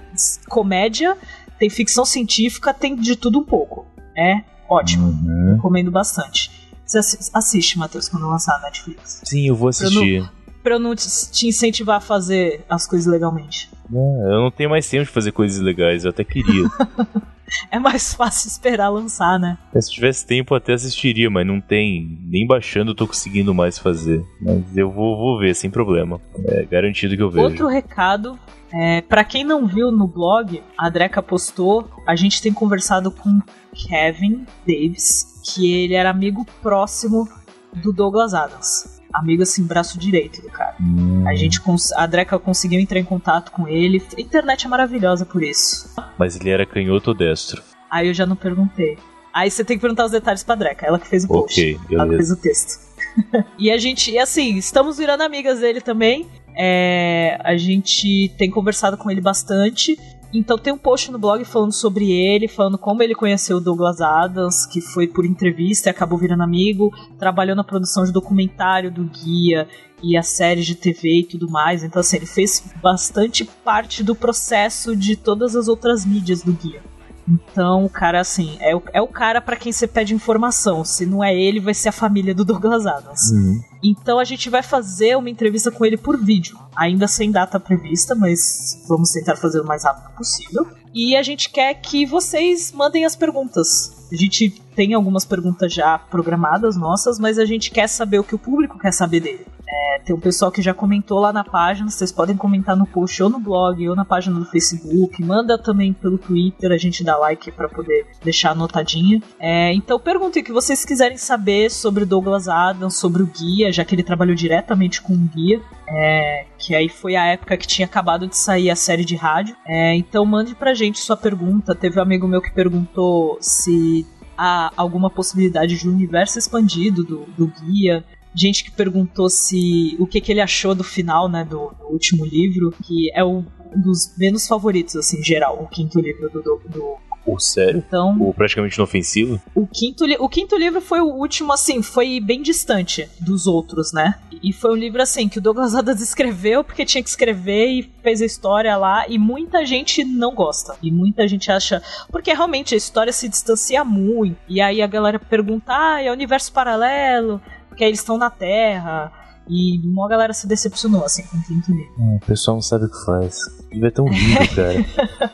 comédia, 0.49 1.19
tem 1.59 1.69
ficção 1.69 2.05
científica, 2.05 2.73
tem 2.73 2.95
de 2.95 3.17
tudo 3.17 3.41
um 3.41 3.45
pouco. 3.45 3.85
É 4.17 4.43
ótimo. 4.69 5.09
Uhum. 5.09 5.55
Recomendo 5.57 5.91
bastante. 5.91 6.51
Você 6.87 6.99
assi- 6.99 7.31
assiste, 7.35 7.79
Matheus, 7.79 8.09
quando 8.09 8.29
lançar 8.29 8.59
na 8.59 8.67
Netflix. 8.67 9.21
Sim, 9.25 9.49
eu 9.49 9.57
vou 9.57 9.69
assistir. 9.69 10.29
Pra 10.63 10.75
eu 10.75 10.79
não 10.81 10.95
te, 10.95 11.07
te 11.31 11.47
incentivar 11.47 11.97
a 11.97 12.01
fazer 12.01 12.65
as 12.69 12.87
coisas 12.87 13.07
legalmente. 13.07 13.69
É, 13.93 13.97
eu 13.97 14.41
não 14.41 14.51
tenho 14.51 14.71
mais 14.71 14.89
tempo 14.89 15.05
de 15.05 15.11
fazer 15.11 15.33
coisas 15.33 15.61
legais, 15.61 16.05
eu 16.05 16.11
até 16.11 16.25
queria. 16.25 16.69
É 17.71 17.79
mais 17.79 18.13
fácil 18.13 18.49
esperar 18.49 18.89
lançar, 18.89 19.39
né? 19.39 19.57
Se 19.81 19.89
tivesse 19.93 20.27
tempo, 20.27 20.53
eu 20.53 20.57
até 20.57 20.73
assistiria, 20.73 21.31
mas 21.31 21.47
não 21.47 21.61
tem. 21.61 22.19
Nem 22.25 22.45
baixando 22.45 22.91
eu 22.91 22.95
tô 22.95 23.07
conseguindo 23.07 23.55
mais 23.55 23.79
fazer. 23.79 24.21
Mas 24.41 24.77
eu 24.77 24.91
vou, 24.91 25.17
vou 25.17 25.39
ver, 25.39 25.55
sem 25.55 25.71
problema. 25.71 26.21
É 26.45 26.65
garantido 26.65 27.17
que 27.17 27.23
eu 27.23 27.31
vejo. 27.31 27.45
Outro 27.47 27.69
recado. 27.69 28.37
É, 28.79 29.01
para 29.01 29.25
quem 29.25 29.43
não 29.43 29.67
viu 29.67 29.91
no 29.91 30.07
blog, 30.07 30.63
a 30.77 30.91
Dreca 30.91 31.23
postou. 31.23 31.89
A 32.07 32.15
gente 32.15 32.43
tem 32.43 32.53
conversado 32.53 33.11
com 33.11 33.41
Kevin 33.89 34.45
Davis, 34.67 35.41
que 35.43 35.85
ele 35.85 35.95
era 35.95 36.11
amigo 36.11 36.45
próximo 36.63 37.29
do 37.75 37.93
Douglas 37.93 38.35
Adams. 38.35 39.01
amigo 39.15 39.43
assim, 39.43 39.65
braço 39.65 39.99
direito 39.99 40.43
do 40.43 40.51
cara. 40.51 40.77
Hum. 40.81 41.27
A 41.27 41.35
gente 41.35 41.61
a 41.97 42.07
Dreca 42.07 42.39
conseguiu 42.39 42.79
entrar 42.79 42.99
em 42.99 43.05
contato 43.05 43.51
com 43.51 43.67
ele. 43.67 44.03
A 44.17 44.21
internet 44.21 44.67
é 44.67 44.69
maravilhosa 44.69 45.25
por 45.25 45.43
isso. 45.43 45.89
Mas 46.19 46.37
ele 46.37 46.51
era 46.51 46.67
canhoto 46.67 47.11
ou 47.11 47.17
destro? 47.17 47.63
Aí 47.91 48.09
eu 48.09 48.15
já 48.15 48.27
não 48.27 48.37
perguntei. 48.37 48.99
Aí 49.33 49.51
você 49.51 49.65
tem 49.65 49.77
que 49.77 49.81
perguntar 49.81 50.05
os 50.07 50.13
detalhes 50.13 50.43
pra 50.43 50.55
Dreca, 50.55 50.87
ela 50.87 50.99
que 50.99 51.09
fez 51.09 51.25
o 51.25 51.29
post. 51.29 51.61
Ok, 51.61 51.97
Ela 51.97 52.09
que 52.09 52.17
fez 52.17 52.31
o 52.31 52.37
texto. 52.37 52.86
e 53.59 53.71
a 53.71 53.79
gente, 53.79 54.11
e 54.11 54.19
assim, 54.19 54.57
estamos 54.57 54.99
virando 54.99 55.23
amigas 55.23 55.61
dele 55.61 55.81
também. 55.81 56.27
É, 56.59 57.39
a 57.45 57.57
gente 57.57 58.33
tem 58.39 58.51
conversado 58.51 58.97
com 58.97 59.11
ele 59.11 59.21
bastante. 59.21 59.99
Então 60.33 60.59
tem 60.59 60.73
um 60.73 60.79
post 60.79 61.11
no 61.11 61.19
blog 61.19 61.45
falando 61.45 61.73
sobre 61.73 62.11
ele, 62.11 62.49
falando 62.49 62.77
como 62.77 63.03
ele 63.03 63.15
conheceu 63.15 63.59
o 63.59 63.61
Douglas 63.61 64.01
Adams, 64.01 64.67
que 64.67 64.81
foi 64.81 65.07
por 65.07 65.25
entrevista 65.25 65.89
e 65.89 65.91
acabou 65.91 66.19
virando 66.19 66.43
amigo, 66.43 66.93
trabalhou 67.19 67.55
na 67.55 67.65
produção 67.65 68.05
de 68.05 68.13
documentário 68.13 68.91
do 68.91 69.05
Guia 69.05 69.69
e 70.03 70.17
a 70.17 70.23
série 70.23 70.63
de 70.63 70.75
TV 70.75 71.21
e 71.21 71.25
tudo 71.25 71.49
mais. 71.49 71.85
Então 71.85 72.01
assim, 72.01 72.17
ele 72.17 72.27
fez 72.27 72.63
bastante 72.83 73.45
parte 73.45 74.03
do 74.03 74.15
processo 74.15 74.97
de 74.97 75.17
todas 75.17 75.55
as 75.55 75.69
outras 75.69 76.05
mídias 76.05 76.43
do 76.43 76.53
Guia. 76.53 76.83
Então, 77.29 77.85
o 77.85 77.91
cara, 77.91 78.21
assim, 78.21 78.57
é 78.61 78.75
o, 78.75 78.83
é 78.93 79.03
o 79.03 79.09
cara 79.09 79.41
pra 79.41 79.57
quem 79.57 79.73
você 79.73 79.87
pede 79.87 80.15
informação. 80.15 80.85
Se 80.85 81.05
não 81.05 81.23
é 81.25 81.35
ele, 81.35 81.61
vai 81.61 81.75
ser 81.75 81.89
a 81.89 81.93
família 81.93 82.35
do 82.35 82.45
Douglas 82.45 82.87
Adams. 82.87 83.31
Uhum. 83.33 83.61
Então, 83.83 84.19
a 84.19 84.25
gente 84.25 84.49
vai 84.49 84.63
fazer 84.63 85.17
uma 85.17 85.29
entrevista 85.29 85.71
com 85.71 85.85
ele 85.85 85.97
por 85.97 86.17
vídeo. 86.17 86.59
Ainda 86.77 87.09
sem 87.09 87.31
data 87.31 87.59
prevista, 87.59 88.15
mas 88.15 88.85
vamos 88.89 89.11
tentar 89.11 89.37
fazer 89.37 89.61
o 89.61 89.67
mais 89.67 89.85
rápido 89.85 90.15
possível. 90.17 90.67
E 90.95 91.17
a 91.17 91.23
gente 91.23 91.51
quer 91.51 91.75
que 91.75 92.07
vocês 92.07 92.73
mandem 92.73 93.05
as 93.05 93.17
perguntas. 93.17 94.07
A 94.11 94.17
gente 94.17 94.63
tem 94.77 94.93
algumas 94.93 95.25
perguntas 95.25 95.73
já 95.73 95.99
programadas 95.99 96.77
nossas, 96.77 97.19
mas 97.19 97.39
a 97.39 97.47
gente 97.47 97.71
quer 97.71 97.89
saber 97.89 98.19
o 98.19 98.25
que 98.25 98.35
o 98.35 98.39
público 98.39 98.79
quer 98.79 98.93
saber 98.93 99.21
dele. 99.21 99.47
É, 99.69 99.99
tem 100.05 100.15
um 100.15 100.21
pessoal 100.21 100.53
que 100.53 100.63
já 100.63 100.73
comentou 100.73 101.19
lá 101.19 101.33
na 101.33 101.43
página, 101.43 101.91
vocês 101.91 102.13
podem 102.13 102.37
comentar 102.37 102.77
no 102.77 102.87
post 102.87 103.21
ou 103.23 103.29
no 103.29 103.41
blog 103.41 103.89
ou 103.89 103.97
na 103.97 104.05
página 104.05 104.39
do 104.39 104.45
Facebook, 104.45 105.21
manda 105.25 105.59
também 105.59 105.93
pelo 105.93 106.19
Twitter, 106.19 106.71
a 106.71 106.77
gente 106.77 107.03
dá 107.03 107.17
like 107.17 107.51
para 107.51 107.69
poder 107.69 108.07
deixar 108.23 108.51
anotadinha. 108.51 109.21
É, 109.41 109.73
então 109.73 109.99
perguntem 109.99 110.43
o 110.43 110.45
que 110.45 110.53
vocês 110.53 110.85
quiserem 110.85 111.17
saber 111.17 111.71
sobre 111.71 112.05
Douglas 112.05 112.47
Adams, 112.47 112.97
sobre 112.97 113.23
o 113.23 113.27
guia, 113.27 113.73
já 113.73 113.85
que 113.85 113.95
ele 113.95 114.05
trabalhou 114.05 114.37
diretamente 114.37 115.01
com 115.03 115.15
o 115.15 115.31
guia. 115.35 115.61
É, 115.89 116.47
que 116.59 116.75
aí 116.75 116.89
foi 116.89 117.17
a 117.17 117.27
época 117.27 117.57
que 117.57 117.67
tinha 117.67 117.87
acabado 117.87 118.27
de 118.27 118.37
sair 118.37 118.71
a 118.71 118.77
série 118.77 119.05
de 119.05 119.17
rádio. 119.17 119.57
É, 119.67 119.95
então 119.95 120.25
mande 120.25 120.55
pra 120.55 120.75
gente 120.75 120.99
sua 120.99 121.17
pergunta. 121.17 121.75
Teve 121.75 121.99
um 121.99 122.03
amigo 122.03 122.29
meu 122.29 122.43
que 122.43 122.53
perguntou 122.53 123.39
se 123.41 124.07
há 124.37 124.73
alguma 124.77 125.11
possibilidade 125.11 125.79
de 125.79 125.89
universo 125.89 126.39
expandido 126.39 127.03
do, 127.05 127.27
do 127.37 127.47
guia 127.47 128.05
gente 128.35 128.63
que 128.65 128.71
perguntou 128.71 129.31
se 129.31 129.97
o 129.99 130.07
que, 130.07 130.21
que 130.21 130.31
ele 130.31 130.43
achou 130.43 130.75
do 130.75 130.85
final, 130.85 131.27
né, 131.29 131.43
do, 131.43 131.71
do 131.71 131.87
último 131.91 132.25
livro, 132.27 132.71
que 132.85 133.11
é 133.15 133.25
o, 133.25 133.39
um 133.75 133.81
dos 133.81 134.15
menos 134.19 134.47
favoritos, 134.47 134.95
assim, 134.95 135.23
geral, 135.25 135.63
o 135.63 135.67
quinto 135.67 135.99
livro 135.99 136.29
do. 136.31 136.43
do, 136.43 136.61
do- 136.69 137.06
Pô, 137.27 137.41
sério? 137.41 137.83
Então, 137.85 138.17
Ou 138.21 138.33
praticamente 138.33 138.77
inofensivo? 138.77 139.43
o 139.53 139.67
quinto, 139.67 140.05
o 140.21 140.29
quinto 140.29 140.57
livro 140.57 140.81
foi 140.81 141.01
o 141.01 141.07
último, 141.07 141.53
assim, 141.53 141.83
foi 141.83 142.21
bem 142.21 142.41
distante 142.41 143.11
dos 143.21 143.49
outros, 143.49 143.93
né? 143.93 144.15
E 144.41 144.53
foi 144.53 144.71
um 144.71 144.77
livro, 144.77 145.03
assim, 145.03 145.29
que 145.29 145.39
o 145.39 145.43
Douglas 145.43 145.75
Adams 145.75 146.01
escreveu 146.01 146.63
porque 146.63 146.85
tinha 146.85 147.03
que 147.03 147.09
escrever 147.09 147.67
e 147.67 147.83
fez 148.01 148.23
a 148.23 148.25
história 148.25 148.77
lá, 148.77 149.09
e 149.09 149.19
muita 149.19 149.67
gente 149.67 150.05
não 150.05 150.37
gosta. 150.37 150.77
E 150.81 150.93
muita 150.93 151.27
gente 151.27 151.51
acha. 151.51 151.83
Porque 152.13 152.33
realmente 152.33 152.75
a 152.75 152.79
história 152.79 153.13
se 153.13 153.29
distancia 153.29 153.85
muito. 153.85 154.37
E 154.49 154.61
aí 154.61 154.81
a 154.81 154.87
galera 154.87 155.19
pergunta: 155.19 155.73
ah, 155.73 156.01
é 156.01 156.13
universo 156.13 156.53
paralelo, 156.53 157.43
porque 157.69 157.83
aí 157.83 157.91
eles 157.91 157.99
estão 157.99 158.17
na 158.17 158.31
Terra. 158.31 159.13
E 159.49 159.79
uma 159.87 160.09
galera 160.09 160.33
se 160.33 160.47
decepcionou, 160.47 161.05
assim, 161.05 161.23
com 161.25 161.37
o 161.37 161.43
quinto 161.43 161.71
livro. 161.73 161.93
o 161.99 162.21
pessoal 162.27 162.57
não 162.57 162.63
sabe 162.63 162.87
o 162.87 162.91
que 162.91 163.05
faz. 163.05 163.39
Ele 163.71 163.87
é 163.87 163.91
tão 163.91 164.07
lindo, 164.09 164.49
cara. 164.55 164.85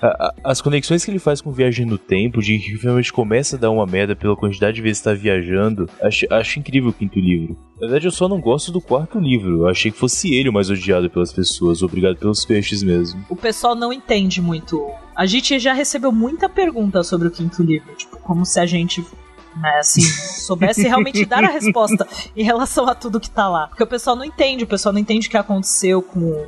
A- 0.02 0.07
a- 0.26 0.35
As 0.45 0.61
conexões 0.61 1.04
que 1.04 1.11
ele 1.11 1.19
faz 1.19 1.40
com 1.40 1.50
viagem 1.50 1.87
no 1.87 1.97
tempo, 1.97 2.40
de 2.42 2.59
que 2.59 2.76
finalmente 2.76 3.12
começa 3.12 3.57
a 3.57 3.59
dar 3.59 3.71
uma 3.71 3.87
merda 3.87 4.14
pela 4.14 4.37
quantidade 4.37 4.76
de 4.76 4.83
vezes 4.83 4.99
que 4.99 5.04
tá 5.04 5.14
viajando, 5.14 5.88
acho, 6.02 6.26
acho 6.31 6.59
incrível 6.59 6.90
o 6.90 6.92
quinto 6.92 7.19
livro. 7.19 7.57
Na 7.81 7.87
verdade, 7.88 8.07
eu 8.07 8.12
só 8.12 8.28
não 8.28 8.40
gosto 8.40 8.71
do 8.71 8.81
quarto 8.81 9.19
livro. 9.19 9.61
Eu 9.62 9.69
achei 9.69 9.90
que 9.90 9.99
fosse 9.99 10.35
ele 10.35 10.49
o 10.49 10.52
mais 10.52 10.69
odiado 10.71 11.09
pelas 11.11 11.33
pessoas. 11.33 11.83
Obrigado 11.83 12.16
pelos 12.16 12.45
peixes 12.45 12.83
mesmo. 12.83 13.25
o 13.31 13.37
pessoal 13.37 13.75
não 13.75 13.92
entende 13.92 14.40
muito. 14.42 14.88
A 15.16 15.26
gente 15.26 15.59
já 15.59 15.73
recebeu 15.73 16.12
muita 16.12 16.49
pergunta 16.49 17.02
sobre 17.02 17.28
o 17.28 17.31
quinto 17.31 17.62
livro, 17.62 17.95
tipo, 17.97 18.16
como 18.19 18.45
se 18.47 18.59
a 18.61 18.66
gente, 18.66 19.04
né, 19.56 19.78
assim, 19.78 20.00
soubesse 20.00 20.82
realmente 20.82 21.25
dar 21.25 21.44
a 21.44 21.49
resposta 21.49 22.06
em 22.37 22.42
relação 22.42 22.88
a 22.88 22.94
tudo 22.94 23.21
que 23.21 23.30
tá 23.30 23.49
lá. 23.49 23.68
Porque 23.68 23.82
o 23.82 23.87
pessoal 23.87 24.16
não 24.16 24.25
entende, 24.25 24.64
o 24.64 24.66
pessoal 24.66 24.92
não 24.92 25.00
entende 25.00 25.28
o 25.28 25.30
que 25.30 25.37
aconteceu 25.37 26.02
com 26.02 26.47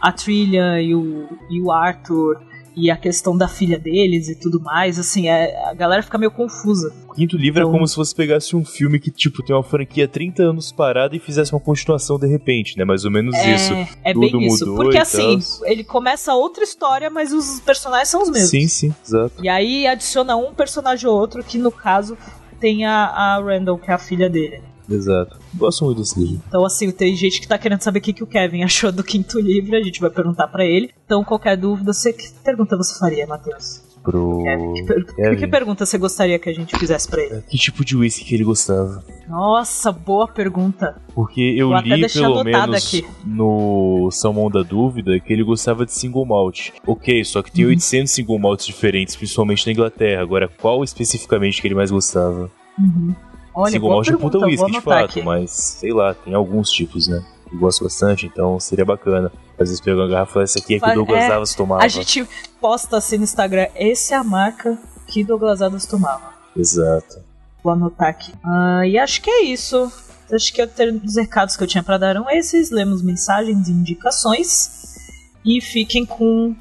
a 0.00 0.12
Trilha 0.12 0.80
e 0.80 0.94
o, 0.94 1.28
e 1.50 1.60
o 1.60 1.72
Arthur 1.72 2.40
e 2.76 2.90
a 2.90 2.96
questão 2.96 3.36
da 3.36 3.46
filha 3.46 3.78
deles 3.78 4.28
e 4.28 4.34
tudo 4.34 4.60
mais, 4.60 4.98
assim, 4.98 5.28
é, 5.28 5.68
a 5.68 5.74
galera 5.74 6.02
fica 6.02 6.18
meio 6.18 6.30
confusa. 6.30 6.92
O 7.08 7.14
quinto 7.14 7.36
livro 7.36 7.60
Então- 7.60 7.70
é 7.70 7.72
como 7.72 7.86
se 7.86 7.94
você 7.96 8.12
pegasse 8.12 8.56
um 8.56 8.64
filme 8.64 8.98
que, 8.98 9.12
tipo, 9.12 9.44
tem 9.44 9.54
uma 9.54 9.62
franquia 9.62 10.06
há 10.06 10.08
30 10.08 10.42
anos 10.42 10.72
parada 10.72 11.14
e 11.14 11.20
fizesse 11.20 11.52
uma 11.52 11.60
continuação 11.60 12.18
de 12.18 12.26
repente, 12.26 12.76
né? 12.76 12.84
Mais 12.84 13.04
ou 13.04 13.12
menos 13.12 13.36
isso. 13.38 13.72
É, 13.72 13.88
é 14.06 14.12
Tudo 14.12 14.20
bem 14.32 14.46
isso. 14.48 14.66
mudou 14.66 14.84
Porque 14.84 14.98
assim, 14.98 15.38
ele 15.62 15.84
começa 15.84 16.34
outra 16.34 16.64
história, 16.64 17.08
mas 17.08 17.32
os 17.32 17.60
personagens 17.60 18.08
são 18.08 18.22
os 18.22 18.30
mesmos. 18.30 18.50
Sim, 18.50 18.66
sim, 18.66 18.94
exato. 19.06 19.34
E 19.40 19.48
aí 19.48 19.86
adiciona 19.86 20.34
um 20.36 20.52
personagem 20.52 21.08
ou 21.08 21.16
outro, 21.16 21.44
que 21.44 21.56
no 21.56 21.70
caso 21.70 22.18
tem 22.64 22.86
a, 22.86 23.08
a 23.08 23.42
Randall, 23.42 23.78
que 23.78 23.90
é 23.90 23.94
a 23.94 23.98
filha 23.98 24.30
dele. 24.30 24.62
Exato. 24.88 25.38
Gosto 25.54 25.84
muito 25.84 25.98
desse 25.98 26.18
livro. 26.18 26.42
Então, 26.48 26.64
assim, 26.64 26.90
tem 26.90 27.14
gente 27.14 27.38
que 27.38 27.46
tá 27.46 27.58
querendo 27.58 27.82
saber 27.82 27.98
o 27.98 28.02
que, 28.02 28.14
que 28.14 28.24
o 28.24 28.26
Kevin 28.26 28.62
achou 28.62 28.90
do 28.90 29.04
quinto 29.04 29.38
livro, 29.38 29.76
a 29.76 29.82
gente 29.82 30.00
vai 30.00 30.08
perguntar 30.08 30.48
pra 30.48 30.64
ele. 30.64 30.90
Então, 31.04 31.22
qualquer 31.22 31.58
dúvida, 31.58 31.92
você, 31.92 32.10
que 32.10 32.26
pergunta 32.42 32.74
você 32.74 32.98
faria, 32.98 33.26
Matheus? 33.26 33.83
Pro. 34.04 34.42
Kevin, 34.44 34.72
que, 34.74 34.82
per- 34.84 35.14
Kevin. 35.14 35.36
que 35.38 35.46
pergunta 35.48 35.86
você 35.86 35.96
gostaria 35.96 36.38
que 36.38 36.50
a 36.50 36.52
gente 36.52 36.78
fizesse 36.78 37.08
pra 37.08 37.22
ele? 37.22 37.42
Que 37.48 37.56
tipo 37.56 37.82
de 37.84 37.96
whisky 37.96 38.24
que 38.24 38.34
ele 38.34 38.44
gostava? 38.44 39.02
Nossa, 39.26 39.90
boa 39.90 40.28
pergunta. 40.28 41.00
Porque 41.14 41.40
eu 41.56 41.68
Vou 41.70 41.78
li 41.80 42.06
pelo 42.12 42.44
menos 42.44 42.76
aqui. 42.86 43.06
no 43.24 44.10
Salmão 44.12 44.50
da 44.50 44.62
Dúvida 44.62 45.18
que 45.18 45.32
ele 45.32 45.42
gostava 45.42 45.86
de 45.86 45.92
single 45.92 46.26
malt. 46.26 46.68
Ok, 46.86 47.24
só 47.24 47.42
que 47.42 47.50
tem 47.50 47.64
Uhum. 47.64 47.70
800 47.70 48.12
single 48.12 48.38
malts 48.38 48.66
diferentes, 48.66 49.16
principalmente 49.16 49.66
na 49.66 49.72
Inglaterra. 49.72 50.20
Agora, 50.22 50.48
qual 50.60 50.84
especificamente 50.84 51.62
que 51.62 51.66
ele 51.68 51.74
mais 51.74 51.90
gostava? 51.90 52.50
Uhum. 52.78 53.14
Olha, 53.54 53.70
single 53.72 53.88
malt 53.90 54.08
é 54.08 54.16
puta 54.16 54.38
whisky 54.38 54.70
de 54.70 54.80
fato, 54.80 55.04
aqui. 55.04 55.22
mas 55.22 55.50
sei 55.50 55.92
lá, 55.92 56.12
tem 56.12 56.34
alguns 56.34 56.70
tipos, 56.70 57.08
né? 57.08 57.24
Eu 57.54 57.60
gosto 57.60 57.84
bastante, 57.84 58.26
então 58.26 58.58
seria 58.58 58.84
bacana. 58.84 59.30
Às 59.52 59.68
vezes 59.68 59.80
pegar 59.80 59.96
uma 59.96 60.08
garrafa 60.08 60.42
essa 60.42 60.58
aqui 60.58 60.74
é 60.74 60.80
que 60.80 60.90
o 60.90 60.94
Douglas 60.94 61.22
é, 61.22 61.26
Adams 61.26 61.54
tomava. 61.54 61.84
A 61.84 61.88
gente 61.88 62.28
posta 62.60 62.96
assim 62.96 63.16
no 63.16 63.24
Instagram, 63.24 63.68
essa 63.76 64.14
é 64.14 64.18
a 64.18 64.24
marca 64.24 64.76
que 65.06 65.22
Douglas 65.22 65.62
Adams 65.62 65.86
tomava. 65.86 66.34
Exato. 66.56 67.22
Vou 67.62 67.72
anotar 67.72 68.08
aqui. 68.08 68.32
Ah, 68.44 68.86
e 68.86 68.98
acho 68.98 69.22
que 69.22 69.30
é 69.30 69.42
isso. 69.44 69.90
Acho 70.32 70.52
que 70.52 70.62
os 70.62 71.16
recados 71.16 71.56
que 71.56 71.62
eu 71.62 71.66
tinha 71.68 71.82
pra 71.82 71.96
dar 71.96 72.08
eram 72.08 72.28
esses. 72.28 72.70
Lemos 72.70 73.02
mensagens 73.02 73.68
e 73.68 73.72
indicações. 73.72 74.96
E 75.44 75.60
fiquem 75.60 76.04
com 76.04 76.56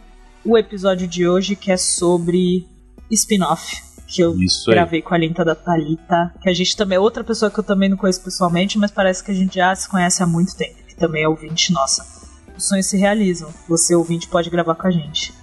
o 0.46 0.58
episódio 0.58 1.08
de 1.08 1.28
hoje 1.28 1.56
que 1.56 1.72
é 1.72 1.78
sobre 1.78 2.68
spin-off. 3.10 3.82
Que 4.06 4.22
eu 4.22 4.36
Isso 4.38 4.70
aí. 4.70 4.76
gravei 4.76 5.02
com 5.02 5.14
a 5.14 5.18
Linta 5.18 5.44
da 5.44 5.56
Thalita. 5.56 6.34
Que 6.42 6.50
a 6.50 6.54
gente 6.54 6.76
também 6.78 6.98
é 6.98 7.00
outra 7.00 7.24
pessoa 7.24 7.50
que 7.50 7.60
eu 7.60 7.64
também 7.64 7.90
não 7.90 7.98
conheço 7.98 8.22
pessoalmente, 8.22 8.78
mas 8.78 8.92
parece 8.92 9.24
que 9.24 9.32
a 9.32 9.34
gente 9.34 9.56
já 9.56 9.74
se 9.76 9.90
conhece 9.90 10.22
há 10.22 10.28
muito 10.28 10.56
tempo. 10.56 10.83
Também 11.04 11.24
é 11.24 11.28
ouvinte 11.28 11.74
nossa. 11.74 12.30
Os 12.56 12.66
sonhos 12.66 12.86
se 12.86 12.96
realizam. 12.96 13.54
Você, 13.68 13.94
ouvinte, 13.94 14.26
pode 14.26 14.50
gravar 14.50 14.74
com 14.74 14.88
a 14.88 14.90
gente. 14.90 15.34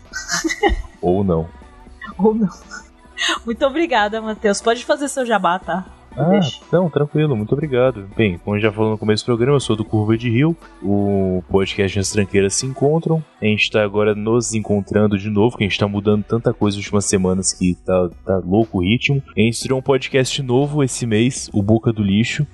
Ou 1.03 1.23
não. 1.23 1.51
Ou 2.17 2.35
não. 2.35 2.49
Muito 3.45 3.67
obrigada, 3.67 4.23
Matheus. 4.23 4.63
Pode 4.63 4.87
fazer 4.87 5.07
seu 5.09 5.27
jabá, 5.27 5.59
tá? 5.59 5.85
Ah, 6.17 6.41
não, 6.73 6.91
tranquilo, 6.91 7.37
muito 7.37 7.53
obrigado. 7.53 8.09
Bem, 8.17 8.39
como 8.39 8.59
já 8.59 8.73
falou 8.73 8.91
no 8.91 8.99
começo 8.99 9.23
do 9.23 9.27
programa, 9.27 9.57
eu 9.57 9.61
sou 9.61 9.77
do 9.77 9.85
Curva 9.85 10.19
de 10.19 10.29
Rio, 10.29 10.57
o 10.83 11.43
podcast 11.49 11.99
as 11.99 12.11
tranqueiras 12.11 12.55
se 12.55 12.67
encontram. 12.67 13.23
A 13.41 13.45
gente 13.45 13.71
tá 13.71 13.83
agora 13.83 14.15
nos 14.15 14.53
encontrando 14.53 15.17
de 15.17 15.31
novo, 15.31 15.57
que 15.57 15.65
a 15.65 15.69
gente 15.69 15.79
tá 15.79 15.87
mudando 15.87 16.25
tanta 16.25 16.53
coisa 16.53 16.77
nas 16.77 16.85
últimas 16.85 17.05
semanas 17.05 17.53
que 17.53 17.77
tá, 17.87 18.11
tá 18.25 18.39
louco 18.39 18.79
o 18.79 18.83
ritmo. 18.83 19.23
A 19.37 19.41
gente 19.41 19.55
estreou 19.55 19.79
um 19.79 19.83
podcast 19.83 20.43
novo 20.43 20.83
esse 20.83 21.07
mês, 21.07 21.49
o 21.53 21.63
Boca 21.63 21.93
do 21.93 22.03
Lixo, 22.03 22.47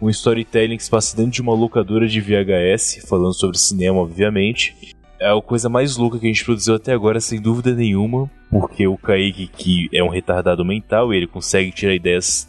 um 0.00 0.08
storytelling 0.08 0.76
que 0.76 0.84
se 0.84 0.90
passa 0.90 1.16
dentro 1.16 1.32
de 1.32 1.42
uma 1.42 1.54
locadora 1.54 2.06
de 2.06 2.20
VHS, 2.20 3.04
falando 3.08 3.34
sobre 3.34 3.58
cinema, 3.58 3.98
obviamente. 3.98 4.96
É 5.18 5.30
a 5.30 5.40
coisa 5.40 5.68
mais 5.68 5.96
louca 5.96 6.18
que 6.18 6.26
a 6.26 6.28
gente 6.28 6.44
produziu 6.44 6.74
até 6.74 6.92
agora, 6.92 7.20
sem 7.20 7.40
dúvida 7.40 7.74
nenhuma, 7.74 8.28
porque 8.50 8.86
o 8.88 8.96
Kaique, 8.96 9.46
que 9.46 9.88
é 9.92 10.02
um 10.02 10.08
retardado 10.08 10.64
mental, 10.64 11.12
ele 11.12 11.28
consegue 11.28 11.70
tirar 11.70 11.94
ideias 11.94 12.48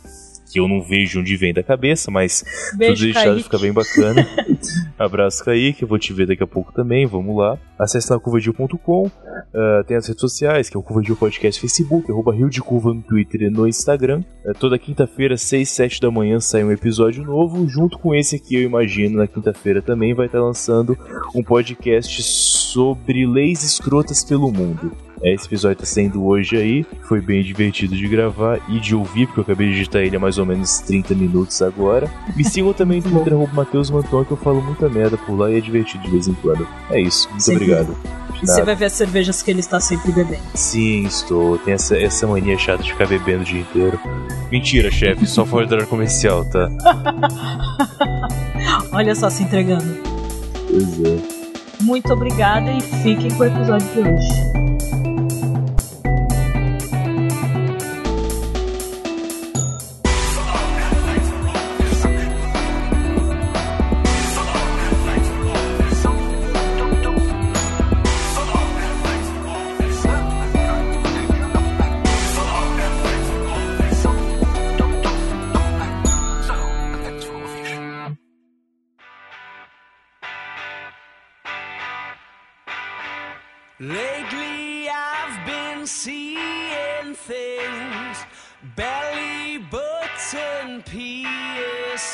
que 0.54 0.60
eu 0.60 0.68
não 0.68 0.82
vejo 0.82 1.20
onde 1.20 1.36
vem 1.36 1.52
da 1.52 1.63
cabeça, 1.63 2.12
mas 2.12 2.46
Beijo, 2.78 2.94
tudo 2.94 3.04
deixado 3.06 3.44
fica 3.44 3.58
bem 3.58 3.74
bacana. 3.74 4.28
Abraço, 4.98 5.44
Kaique, 5.44 5.82
eu 5.82 5.88
vou 5.88 5.98
te 5.98 6.13
ver 6.13 6.28
daqui 6.28 6.44
a 6.44 6.48
pouco 6.48 6.72
também, 6.72 7.08
vamos 7.08 7.36
lá. 7.36 7.58
Acesse 7.78 8.13
lá 8.13 8.20
curvadil.com, 8.20 9.10
ah, 9.56 9.84
tem 9.88 9.98
as 9.98 10.08
redes 10.08 10.22
sociais, 10.22 10.70
que 10.70 10.78
é 10.78 10.80
o 10.80 10.84
Curvadil 10.84 11.16
Podcast 11.16 11.60
Facebook, 11.60 12.12
arroba 12.12 12.34
Rio 12.34 12.50
de 12.50 12.62
Curva 12.62 12.94
no 12.94 13.02
Twitter 13.02 13.42
e 13.42 13.50
no 13.50 13.68
Instagram. 13.68 14.24
Ah, 14.46 14.54
toda 14.54 14.78
quinta-feira, 14.78 15.36
6, 15.36 15.68
7 15.68 16.02
da 16.02 16.12
manhã, 16.12 16.39
sai 16.39 16.63
um 16.63 16.72
episódio 16.72 17.24
novo. 17.24 17.68
Junto 17.68 17.98
com 17.98 18.13
esse 18.13 18.36
aqui, 18.36 18.56
eu 18.56 18.62
imagino, 18.62 19.18
na 19.18 19.28
quinta-feira 19.28 19.82
também 19.82 20.13
vai 20.13 20.28
estar 20.28 20.39
lançando 20.39 20.96
um 21.34 21.44
podcast 21.44 22.22
sobre 22.22 23.26
leis 23.26 23.63
escrotas 23.63 24.24
pelo 24.24 24.52
mundo. 24.52 24.92
Esse 25.24 25.46
episódio 25.46 25.78
tá 25.78 25.86
saindo 25.86 26.26
hoje 26.26 26.58
aí, 26.58 26.86
foi 27.04 27.22
bem 27.22 27.42
divertido 27.42 27.96
de 27.96 28.08
gravar 28.10 28.60
e 28.68 28.78
de 28.78 28.94
ouvir, 28.94 29.26
porque 29.26 29.40
eu 29.40 29.44
acabei 29.44 29.68
de 29.68 29.74
digitar 29.76 30.02
ele 30.02 30.18
há 30.18 30.20
mais 30.20 30.38
ou 30.38 30.46
menos 30.46 30.80
30 30.80 31.16
minutos 31.16 31.62
agora. 31.62 32.12
Me 32.36 32.44
sigam 32.44 32.74
também 32.74 33.00
no 33.00 33.10
Twitter, 33.10 33.54
Matheus 33.54 33.90
Manton, 33.90 34.26
que 34.26 34.32
eu 34.32 34.38
falo 34.38 34.62
muita 34.62 34.90
merda 34.90 35.18
por 35.18 35.40
lá 35.40 35.50
e 35.50 35.58
é 35.58 35.62
divertido 35.62 36.04
de 36.04 36.12
vez 36.12 36.28
em 36.28 36.34
quando. 36.34 36.68
É 36.90 37.00
isso, 37.00 37.30
muito 37.30 37.42
Sempre. 37.42 37.64
obrigado. 37.64 37.98
E 38.42 38.46
você 38.46 38.62
vai 38.64 38.76
ver 38.76 38.86
as 38.86 38.94
cervejas 38.94 39.42
que 39.42 39.50
ele 39.50 39.62
está 39.62 39.80
sempre 39.80 40.12
bebendo. 40.12 40.44
Sim, 40.56 41.06
estou. 41.06 41.58
Tem 41.58 41.74
essa, 41.76 41.98
essa 41.98 42.28
mania 42.28 42.58
chata 42.58 42.84
de 42.84 42.92
ficar 42.92 43.08
bebendo 43.08 43.44
o 43.44 43.46
dia 43.46 43.62
inteiro. 43.62 43.98
Mentira, 44.52 44.92
chefe, 44.92 45.26
só 45.26 45.46
foi 45.46 45.64
horário 45.64 45.88
comercial, 45.88 46.44
tá? 46.44 46.70
Olha 48.92 49.16
só, 49.16 49.30
se 49.30 49.44
entregando. 49.44 49.98
Pois 50.70 51.02
é. 51.06 51.18
Muito 51.82 52.12
obrigada 52.12 52.70
e 52.74 52.82
fiquem 52.82 53.32
com 53.32 53.44
o 53.44 53.46
episódio 53.46 53.88
de 53.94 54.00
hoje. 54.00 54.73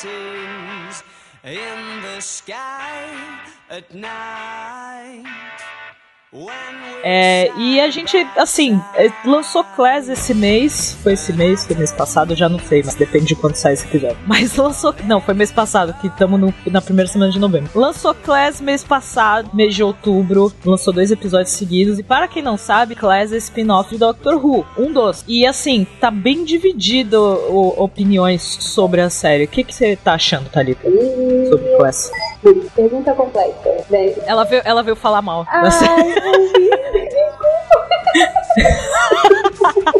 In 0.04 2.02
the 2.02 2.20
sky 2.20 3.10
at 3.68 3.92
night. 3.94 5.79
É, 7.02 7.50
e 7.56 7.80
a 7.80 7.90
gente, 7.90 8.16
assim, 8.36 8.80
é, 8.94 9.10
lançou 9.24 9.64
Class 9.64 10.08
esse 10.08 10.32
mês. 10.34 10.96
Foi 11.02 11.14
esse 11.14 11.32
mês, 11.32 11.64
foi 11.66 11.74
mês 11.76 11.92
passado, 11.92 12.36
já 12.36 12.48
não 12.48 12.58
sei, 12.58 12.82
mas 12.84 12.94
depende 12.94 13.26
de 13.26 13.34
quando 13.36 13.54
sai 13.56 13.72
esse 13.72 13.86
episódio. 13.86 14.18
Mas 14.26 14.54
lançou. 14.56 14.94
Não, 15.04 15.20
foi 15.20 15.34
mês 15.34 15.50
passado, 15.50 15.94
que 15.94 16.06
estamos 16.06 16.52
na 16.66 16.80
primeira 16.80 17.10
semana 17.10 17.32
de 17.32 17.38
novembro. 17.38 17.70
Lançou 17.74 18.14
Class 18.14 18.60
mês 18.60 18.84
passado, 18.84 19.50
mês 19.54 19.74
de 19.74 19.82
outubro. 19.82 20.52
Lançou 20.64 20.92
dois 20.92 21.10
episódios 21.10 21.50
seguidos. 21.52 21.98
E 21.98 22.02
para 22.02 22.28
quem 22.28 22.42
não 22.42 22.56
sabe, 22.56 22.94
Class 22.94 23.32
é 23.32 23.36
spin-off 23.38 23.90
de 23.90 23.98
Doctor 23.98 24.34
Who. 24.44 24.64
Um 24.78 24.92
dos. 24.92 25.24
E 25.26 25.46
assim, 25.46 25.86
tá 26.00 26.10
bem 26.10 26.44
dividido 26.44 27.18
o- 27.20 27.82
opiniões 27.82 28.42
sobre 28.60 29.00
a 29.00 29.10
série. 29.10 29.44
O 29.44 29.48
que, 29.48 29.64
você 29.64 29.96
tá 29.96 30.14
achando, 30.14 30.48
Thalita? 30.50 30.82
Sobre 31.48 31.76
Class? 31.76 32.10
Pergunta 32.74 33.12
complexa. 33.14 33.84
Bem, 33.90 34.14
Ela 34.26 34.44
veio, 34.44 34.62
ela 34.64 34.82
veio 34.82 34.96
falar 34.96 35.20
mal. 35.22 35.46
Ai, 35.48 35.70
série. 36.20 36.36
eu 36.36 36.52
vi. 36.52 36.70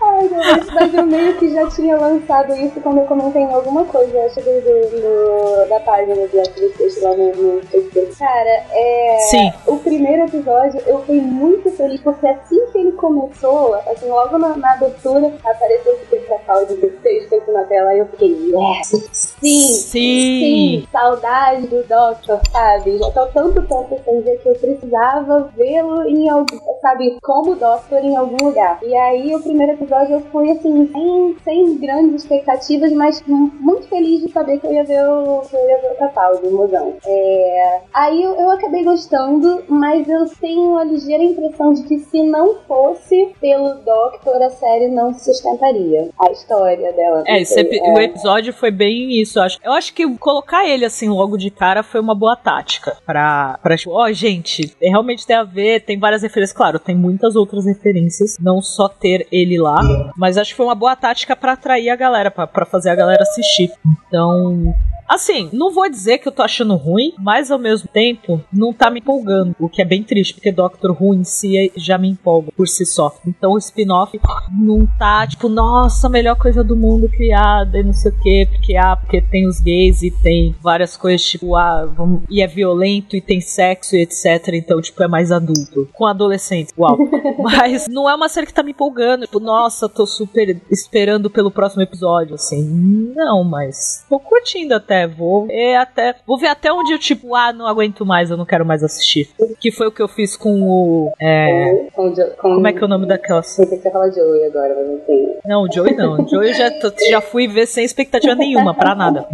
Ai, 0.00 0.28
Deus, 0.28 0.66
mas 0.74 0.94
eu 0.94 1.06
meio 1.06 1.36
que 1.36 1.50
já 1.52 1.68
tinha 1.70 1.96
lançado 1.96 2.54
isso 2.56 2.80
quando 2.80 2.98
eu 2.98 3.04
comentei 3.06 3.42
em 3.42 3.52
alguma 3.52 3.84
coisa, 3.84 4.18
acho 4.24 4.36
que 4.36 4.42
do, 4.42 5.00
do- 5.00 5.68
da 5.68 5.80
página 5.80 6.14
do 6.14 6.36
Netflix 6.36 7.02
lá 7.02 7.14
no, 7.14 7.34
no 7.34 7.62
Facebook. 7.66 8.16
Cara, 8.18 8.64
é. 8.72 9.18
Sim. 9.30 9.52
O 9.66 9.76
primeiro 9.78 10.24
episódio 10.24 10.80
eu 10.86 11.02
fui 11.04 11.20
muito 11.20 11.70
feliz, 11.70 12.00
porque 12.00 12.26
assim 12.26 12.66
que 12.72 12.78
ele 12.78 12.92
começou, 12.92 13.74
assim, 13.74 14.08
logo 14.08 14.38
na, 14.38 14.56
na 14.56 14.72
abertura, 14.72 15.32
apareceu 15.44 15.94
o 15.94 15.98
Super 15.98 16.28
de 16.66 16.74
do 16.76 16.90
texto 17.02 17.34
aqui 17.34 17.50
na 17.50 17.64
tela 17.64 17.94
e 17.94 17.98
eu 17.98 18.06
fiquei, 18.06 18.52
yes! 18.52 18.88
Sim! 19.12 19.62
Sim. 19.74 20.86
saudade 20.90 21.66
do 21.66 21.82
Doctor, 21.84 22.40
sabe? 22.50 22.98
Já 22.98 23.10
tô 23.10 23.26
tanto 23.26 23.62
tempo 23.62 24.00
sem 24.04 24.20
ver 24.22 24.38
que 24.38 24.48
eu 24.48 24.54
precisava 24.54 25.50
vê-lo 25.56 26.02
em 26.08 26.28
algum, 26.28 26.58
sabe, 26.80 27.18
como 27.22 27.54
Doctor 27.54 27.98
em 28.04 28.16
algum 28.16 28.46
lugar. 28.46 28.78
E 28.82 28.94
aí 28.94 29.07
o 29.34 29.42
primeiro 29.42 29.72
episódio 29.72 30.14
eu 30.14 30.20
fui 30.32 30.50
assim, 30.50 30.90
sem, 30.92 31.36
sem 31.44 31.78
grandes 31.78 32.22
expectativas, 32.22 32.92
mas 32.92 33.22
mu- 33.26 33.50
muito 33.60 33.86
feliz 33.88 34.20
de 34.22 34.30
saber 34.32 34.58
que 34.60 34.66
eu 34.66 34.72
ia 34.72 34.84
ver 34.84 35.02
o, 35.08 35.40
que 35.48 35.56
eu 35.56 35.68
ia 35.68 35.78
ver 35.80 35.92
o 35.92 35.96
Capaldi, 35.96 36.46
o 36.46 36.50
Mozão. 36.56 36.94
É... 37.06 37.80
Aí 37.94 38.22
eu, 38.22 38.32
eu 38.34 38.50
acabei 38.50 38.84
gostando, 38.84 39.64
mas 39.68 40.08
eu 40.08 40.24
tenho 40.40 40.76
a 40.78 40.84
ligeira 40.84 41.22
impressão 41.22 41.72
de 41.72 41.82
que 41.84 41.98
se 41.98 42.22
não 42.22 42.56
fosse 42.66 43.34
pelo 43.40 43.74
Doctor, 43.84 44.42
a 44.42 44.50
série 44.50 44.88
não 44.88 45.12
se 45.14 45.24
sustentaria. 45.32 46.08
A 46.20 46.30
história 46.30 46.92
dela. 46.92 47.24
É, 47.26 47.40
esse 47.40 47.58
epi- 47.60 47.80
é. 47.80 47.92
o 47.92 47.98
episódio 47.98 48.52
foi 48.52 48.70
bem 48.70 49.20
isso. 49.20 49.38
Eu 49.38 49.42
acho, 49.44 49.58
eu 49.64 49.72
acho 49.72 49.94
que 49.94 50.16
colocar 50.18 50.66
ele 50.66 50.84
assim 50.84 51.08
logo 51.08 51.36
de 51.36 51.50
cara 51.50 51.82
foi 51.82 52.00
uma 52.00 52.14
boa 52.14 52.36
tática. 52.36 52.96
Pra, 53.06 53.58
pra 53.62 53.76
tipo, 53.76 53.92
ó, 53.92 54.10
gente, 54.12 54.74
realmente 54.80 55.26
tem 55.26 55.36
a 55.36 55.44
ver, 55.44 55.80
tem 55.84 55.98
várias 55.98 56.22
referências. 56.22 56.56
Claro, 56.56 56.78
tem 56.78 56.94
muitas 56.94 57.36
outras 57.36 57.64
referências, 57.66 58.36
não 58.40 58.60
só 58.60 58.88
ter 59.00 59.26
ele 59.30 59.58
lá, 59.58 59.80
mas 60.16 60.36
acho 60.36 60.50
que 60.50 60.56
foi 60.56 60.66
uma 60.66 60.74
boa 60.74 60.96
tática 60.96 61.36
pra 61.36 61.52
atrair 61.52 61.90
a 61.90 61.96
galera, 61.96 62.30
pra 62.30 62.66
fazer 62.66 62.90
a 62.90 62.94
galera 62.94 63.22
assistir. 63.22 63.70
Então. 64.08 64.74
Assim, 65.08 65.48
não 65.52 65.72
vou 65.72 65.88
dizer 65.88 66.18
que 66.18 66.28
eu 66.28 66.32
tô 66.32 66.42
achando 66.42 66.74
ruim, 66.74 67.14
mas 67.18 67.50
ao 67.50 67.58
mesmo 67.58 67.88
tempo 67.88 68.40
não 68.52 68.72
tá 68.72 68.90
me 68.90 69.00
empolgando. 69.00 69.54
O 69.58 69.68
que 69.68 69.80
é 69.80 69.84
bem 69.84 70.02
triste, 70.02 70.34
porque 70.34 70.52
Doctor 70.52 70.96
Who 71.00 71.14
em 71.14 71.24
si 71.24 71.72
já 71.76 71.96
me 71.96 72.08
empolga 72.08 72.52
por 72.56 72.68
si 72.68 72.84
só. 72.84 73.16
Então 73.26 73.52
o 73.52 73.58
spin-off 73.58 74.20
não 74.60 74.86
tá, 74.98 75.26
tipo, 75.26 75.48
nossa, 75.48 76.08
melhor 76.08 76.36
coisa 76.36 76.62
do 76.62 76.76
mundo 76.76 77.08
criada 77.08 77.78
e 77.78 77.82
não 77.82 77.92
sei 77.92 78.10
o 78.10 78.20
quê, 78.20 78.48
porque 78.50 78.76
ah, 78.76 78.96
porque 78.96 79.20
tem 79.20 79.46
os 79.46 79.60
gays 79.60 80.02
e 80.02 80.10
tem 80.10 80.54
várias 80.62 80.96
coisas, 80.96 81.24
tipo, 81.24 81.54
ah, 81.56 81.86
vamos, 81.86 82.22
e 82.28 82.42
é 82.42 82.46
violento 82.46 83.16
e 83.16 83.20
tem 83.20 83.40
sexo 83.40 83.96
e 83.96 84.02
etc. 84.02 84.48
Então, 84.54 84.80
tipo, 84.80 85.02
é 85.02 85.08
mais 85.08 85.32
adulto. 85.32 85.88
Com 85.92 86.06
adolescentes, 86.06 86.74
uau. 86.76 86.98
Mas 87.38 87.86
não 87.88 88.08
é 88.08 88.14
uma 88.14 88.28
série 88.28 88.46
que 88.46 88.54
tá 88.54 88.62
me 88.62 88.72
empolgando, 88.72 89.22
tipo, 89.22 89.40
nossa, 89.40 89.88
tô 89.88 90.06
super 90.06 90.60
esperando 90.70 91.30
pelo 91.30 91.50
próximo 91.50 91.82
episódio, 91.82 92.34
assim. 92.34 93.12
Não, 93.14 93.44
mas 93.44 94.04
tô 94.08 94.18
curtindo 94.18 94.74
até, 94.74 94.97
vou 95.06 95.46
ver 95.46 95.76
até, 95.76 96.14
vou 96.26 96.38
ver 96.38 96.48
até 96.48 96.72
onde 96.72 96.92
eu, 96.92 96.98
tipo, 96.98 97.34
ah, 97.34 97.52
não 97.52 97.66
aguento 97.66 98.04
mais, 98.04 98.30
eu 98.30 98.36
não 98.36 98.44
quero 98.46 98.64
mais 98.64 98.82
assistir. 98.82 99.28
Que 99.60 99.70
foi 99.70 99.86
o 99.88 99.92
que 99.92 100.02
eu 100.02 100.08
fiz 100.08 100.36
com 100.36 100.60
o. 100.62 101.12
É, 101.20 101.88
Com, 101.94 102.12
com, 102.12 102.14
com, 102.14 102.54
como 102.54 102.66
é 102.66 102.72
que 102.72 102.82
é 102.82 102.84
o 102.84 102.88
nome 102.88 103.06
daquela 103.06 103.42
Sei 103.42 103.66
que 103.66 103.76
você 103.76 103.90
fala 103.90 104.10
Joey 104.10 104.44
agora, 104.46 104.74
mas 104.76 104.86
não 104.88 105.00
sei. 105.06 105.38
não, 105.44 105.62
o 105.62 105.72
Joey 105.72 105.94
não. 105.96 106.24
O 106.24 106.28
Joey 106.28 106.48
eu 106.50 106.54
já, 106.54 106.70
já 107.10 107.20
fui 107.20 107.46
ver 107.48 107.66
sem 107.66 107.84
expectativa 107.84 108.34
nenhuma, 108.34 108.74
pra 108.74 108.94
nada. 108.94 109.26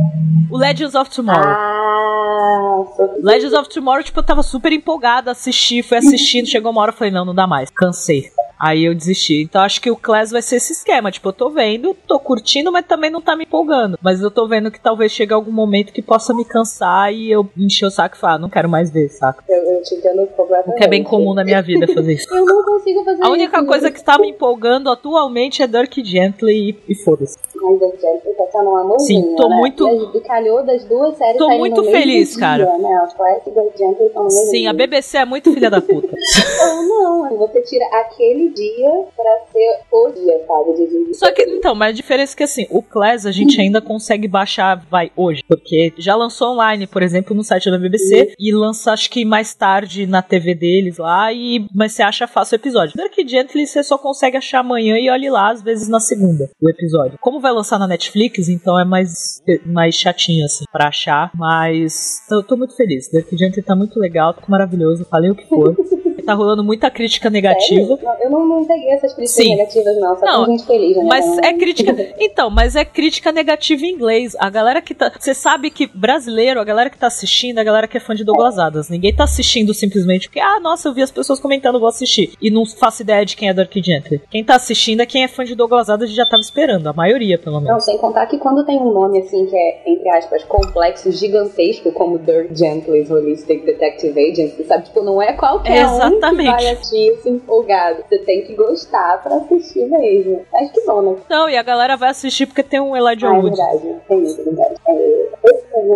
O 0.51 0.57
Legends 0.59 0.95
of 0.95 1.11
Tomorrow. 1.11 1.43
Ah, 1.47 2.85
Legends 3.23 3.53
of 3.55 3.69
Tomorrow, 3.69 4.03
tipo, 4.03 4.19
eu 4.21 4.25
tava 4.25 4.43
super 4.43 4.73
empolgada, 4.73 5.31
assisti, 5.31 5.83
fui 5.83 5.99
assistindo, 5.99 6.47
chegou 6.47 6.71
uma 6.71 6.83
hora 6.83 6.91
eu 6.93 6.97
falei, 6.97 7.13
não, 7.13 7.25
não 7.25 7.35
dá 7.35 7.47
mais, 7.47 7.71
cansei. 7.71 8.31
Aí 8.59 8.85
eu 8.85 8.95
desisti. 8.95 9.43
Então 9.43 9.63
acho 9.63 9.81
que 9.81 9.91
o 9.91 9.97
Class 9.97 10.31
vai 10.31 10.43
ser 10.43 10.57
esse 10.57 10.73
esquema. 10.73 11.11
Tipo, 11.11 11.29
eu 11.29 11.33
tô 11.33 11.51
vendo, 11.51 11.97
tô 12.07 12.19
curtindo, 12.19 12.71
mas 12.73 12.87
também 12.87 13.11
não 13.11 13.21
tá 13.21 13.37
me 13.37 13.45
empolgando. 13.45 13.99
Mas 14.03 14.21
eu 14.21 14.31
tô 14.31 14.47
vendo 14.47 14.71
que 14.71 14.81
talvez 14.81 15.13
chegue 15.13 15.33
algum 15.33 15.53
momento 15.53 15.93
que 15.93 16.03
possa 16.03 16.33
me 16.35 16.45
cansar 16.45 17.13
e 17.13 17.31
eu 17.31 17.49
encher 17.57 17.87
o 17.87 17.91
saco 17.91 18.17
e 18.17 18.19
falar, 18.19 18.35
ah, 18.35 18.39
não 18.39 18.49
quero 18.49 18.69
mais 18.69 18.91
ver, 18.91 19.09
saca? 19.09 19.43
eu, 19.49 19.57
eu 19.57 19.83
te 19.83 19.95
entendo 19.95 20.27
completamente. 20.29 20.75
O 20.75 20.79
que 20.79 20.85
é 20.85 20.89
bem 20.89 21.03
comum 21.03 21.35
na 21.35 21.45
minha 21.45 21.63
vida 21.63 21.87
fazer 21.89 22.15
isso. 22.15 22.27
Eu 22.35 22.45
não 22.45 22.65
consigo 22.65 23.05
fazer 23.05 23.23
A 23.23 23.29
única 23.31 23.59
isso. 23.59 23.67
coisa 23.67 23.91
que 23.91 24.03
tá 24.03 24.19
me 24.19 24.31
empolgando 24.31 24.91
atualmente 24.91 25.63
é 25.63 25.67
Dirk 25.67 26.05
Gently 26.05 26.71
e, 26.71 26.93
e 26.93 26.95
foda-se. 26.95 27.37
Mas 27.65 27.83
a 27.83 27.87
gente 27.87 28.37
tá 28.37 28.45
sendo 28.53 28.71
um 28.71 28.77
amorzinho, 28.77 29.23
Sim, 29.31 29.37
tô 29.37 29.49
né? 29.49 29.57
muito- 29.57 30.13
E 30.15 30.21
calhou 30.21 30.63
das 30.65 30.85
duas 30.85 31.17
séries 31.17 31.39
Tô 31.39 31.49
muito 31.51 31.83
feliz, 31.85 32.31
dia, 32.31 32.41
cara. 32.41 32.79
Né? 32.79 32.95
A 32.95 33.05
a 33.05 34.31
Sim, 34.31 34.67
a 34.67 34.71
dia. 34.71 34.73
BBC 34.75 35.19
é 35.19 35.25
muito 35.25 35.53
filha 35.53 35.71
da 35.71 35.81
puta. 35.81 36.09
Então, 36.09 36.89
não, 36.89 37.37
você 37.39 37.61
tira 37.63 37.85
aquele 37.87 38.51
dia 38.51 38.91
pra 39.17 39.39
ser 39.53 39.81
o 39.93 40.11
dia, 40.11 40.41
sabe? 40.47 40.73
De, 40.75 40.87
de, 41.07 41.15
Só 41.15 41.33
que, 41.33 41.43
então, 41.43 41.75
mas 41.75 41.91
a 41.91 41.93
diferença 41.93 42.35
é 42.35 42.37
que 42.37 42.43
assim, 42.43 42.67
o 42.71 42.83
Class 42.83 43.27
a 43.27 43.33
gente 43.33 43.61
ainda 43.61 43.81
consegue 43.81 44.29
baixar, 44.29 44.85
vai, 44.91 45.11
hoje. 45.17 45.43
Porque 45.47 45.93
já 45.99 46.15
lançou 46.15 46.53
online, 46.53 46.87
por 46.87 47.03
exemplo, 47.03 47.35
no 47.35 47.43
site 47.43 47.71
da 47.71 47.79
BBC, 47.79 48.35
e 48.39 48.53
lança 48.53 48.93
acho 48.93 49.11
que 49.11 49.25
mais 49.25 49.55
tarde 49.55 50.07
na 50.07 50.23
TV 50.23 50.55
deles 50.55 50.99
lá, 50.99 51.33
e 51.33 51.67
mas 51.75 51.93
você 51.93 52.03
acha 52.03 52.27
fácil 52.27 52.57
o 52.57 52.61
episódio. 52.61 52.97
Dark 52.97 53.15
Gently 53.27 53.67
você 53.67 53.83
só 53.83 53.97
consegue 53.97 54.37
achar 54.37 54.61
amanhã 54.61 54.97
e 54.99 55.09
olhe 55.11 55.31
lá, 55.31 55.51
às 55.51 55.63
vezes 55.63 55.89
na 55.89 56.01
segunda, 56.01 56.51
o 56.63 56.69
episódio. 56.69 57.19
Como 57.21 57.41
vai 57.41 57.53
lançar 57.55 57.79
na 57.79 57.87
Netflix, 57.87 58.49
então 58.49 58.79
é 58.79 58.85
mais, 58.85 59.43
mais 59.65 59.95
chatinho, 59.95 60.45
assim, 60.45 60.65
pra 60.71 60.89
achar. 60.89 61.31
Mas 61.35 62.21
eu 62.31 62.43
tô 62.43 62.57
muito 62.57 62.77
feliz. 62.77 63.11
Dark 63.11 63.29
Gently 63.33 63.63
tá 63.63 63.75
muito 63.75 63.99
legal, 63.99 64.35
tá 64.35 64.43
maravilhoso, 64.49 65.07
falei 65.09 65.31
o 65.31 65.35
que 65.35 65.47
for. 65.47 65.75
tá 66.25 66.35
rolando 66.35 66.65
muita 66.65 66.91
crítica 66.91 67.29
negativa. 67.31 67.97
Sério? 67.97 67.99
Não, 68.03 68.15
Eu 68.23 68.31
não, 68.31 68.47
não 68.47 68.65
peguei 68.65 68.91
essas 68.91 69.13
críticas 69.15 69.45
Sim. 69.45 69.55
negativas, 69.57 69.97
não. 69.99 70.19
Só 70.19 70.27
Não, 70.27 70.47
gente 70.47 70.67
feliz, 70.67 70.97
né? 70.97 71.05
Mas 71.09 71.39
é 71.39 71.53
crítica. 71.53 71.95
Então, 72.19 72.49
mas 72.51 72.75
é 72.75 72.85
crítica 72.85 73.31
negativa 73.33 73.85
em 73.85 73.91
inglês. 73.91 74.35
A 74.39 74.49
galera 74.49 74.81
que 74.81 74.95
tá. 74.95 75.13
Você 75.19 75.35
sabe 75.35 75.71
que 75.71 75.87
brasileiro, 75.87 76.61
a 76.61 76.65
galera 76.65 76.89
que 76.89 76.97
tá 76.99 77.07
assistindo, 77.07 77.59
a 77.59 77.65
galera 77.65 77.87
que 77.87 77.97
é 77.97 78.01
fã 78.01 78.15
de 78.15 78.25
Douglas 78.25 78.59
Adams. 78.59 78.89
Ninguém 78.89 79.15
tá 79.15 79.25
assistindo 79.25 79.75
simplesmente 79.75 80.29
porque, 80.29 80.41
ah, 80.41 80.59
nossa, 80.61 80.89
eu 80.89 80.95
vi 80.95 81.03
as 81.03 81.11
pessoas 81.11 81.39
comentando, 81.41 81.79
vou 81.79 81.89
assistir. 81.89 82.33
E 82.41 82.51
não 82.51 82.65
faço 82.65 83.03
ideia 83.03 83.25
de 83.25 83.37
quem 83.37 83.49
é 83.49 83.55
Dark 83.55 83.73
Gently. 83.75 84.21
Quem 84.31 84.43
tá 84.45 84.57
assistindo 84.57 85.01
é 85.01 85.07
quem 85.07 85.23
é 85.25 85.29
fã 85.29 85.45
de 85.45 85.55
Douglas 85.55 85.89
Adams 85.91 86.11
e 86.11 86.15
já 86.15 86.25
tava 86.27 86.41
esperando. 86.41 86.87
A 86.89 86.93
maioria, 86.93 87.39
pelo 87.39 87.57
Não, 87.57 87.63
menos. 87.63 87.85
sem 87.85 87.99
contar 87.99 88.27
que 88.27 88.39
quando 88.39 88.65
tem 88.65 88.77
um 88.79 88.93
nome 88.93 89.21
assim 89.21 89.47
que 89.47 89.57
é, 89.57 89.83
entre 89.87 90.09
aspas, 90.11 90.43
complexo, 90.45 91.11
gigantesco, 91.13 91.93
como 91.93 92.19
Dirk 92.19 92.57
Gently's 92.57 93.11
Holistic 93.11 93.65
Detective 93.65 94.19
Agency, 94.19 94.65
sabe? 94.65 94.85
Tipo, 94.85 95.03
não 95.03 95.21
é 95.21 95.33
qualquer 95.35 95.87
um 95.87 95.99
que 95.99 96.14
Exatamente. 96.17 96.51
vai 96.51 96.69
assistir 96.71 97.19
empolgado. 97.27 98.05
Você 98.09 98.19
tem 98.19 98.43
que 98.45 98.55
gostar 98.55 99.23
pra 99.23 99.37
assistir 99.37 99.87
mesmo. 99.87 100.45
Acho 100.55 100.73
que 100.73 100.81
bom, 100.87 101.03
né? 101.03 101.17
Não, 101.29 101.49
e 101.49 101.57
a 101.57 101.63
galera 101.63 101.97
vai 101.97 102.11
assistir 102.11 102.47
porque 102.47 102.63
tem 102.63 102.81
um 102.81 102.97
Elijah 102.97 103.29
Ah, 103.29 103.35
é 103.35 103.39
Wood. 103.39 103.57
verdade. 103.57 103.97
Tem 104.09 104.23
isso, 104.23 104.41
é 104.41 104.45
verdade. 104.45 104.75
É, 104.89 105.25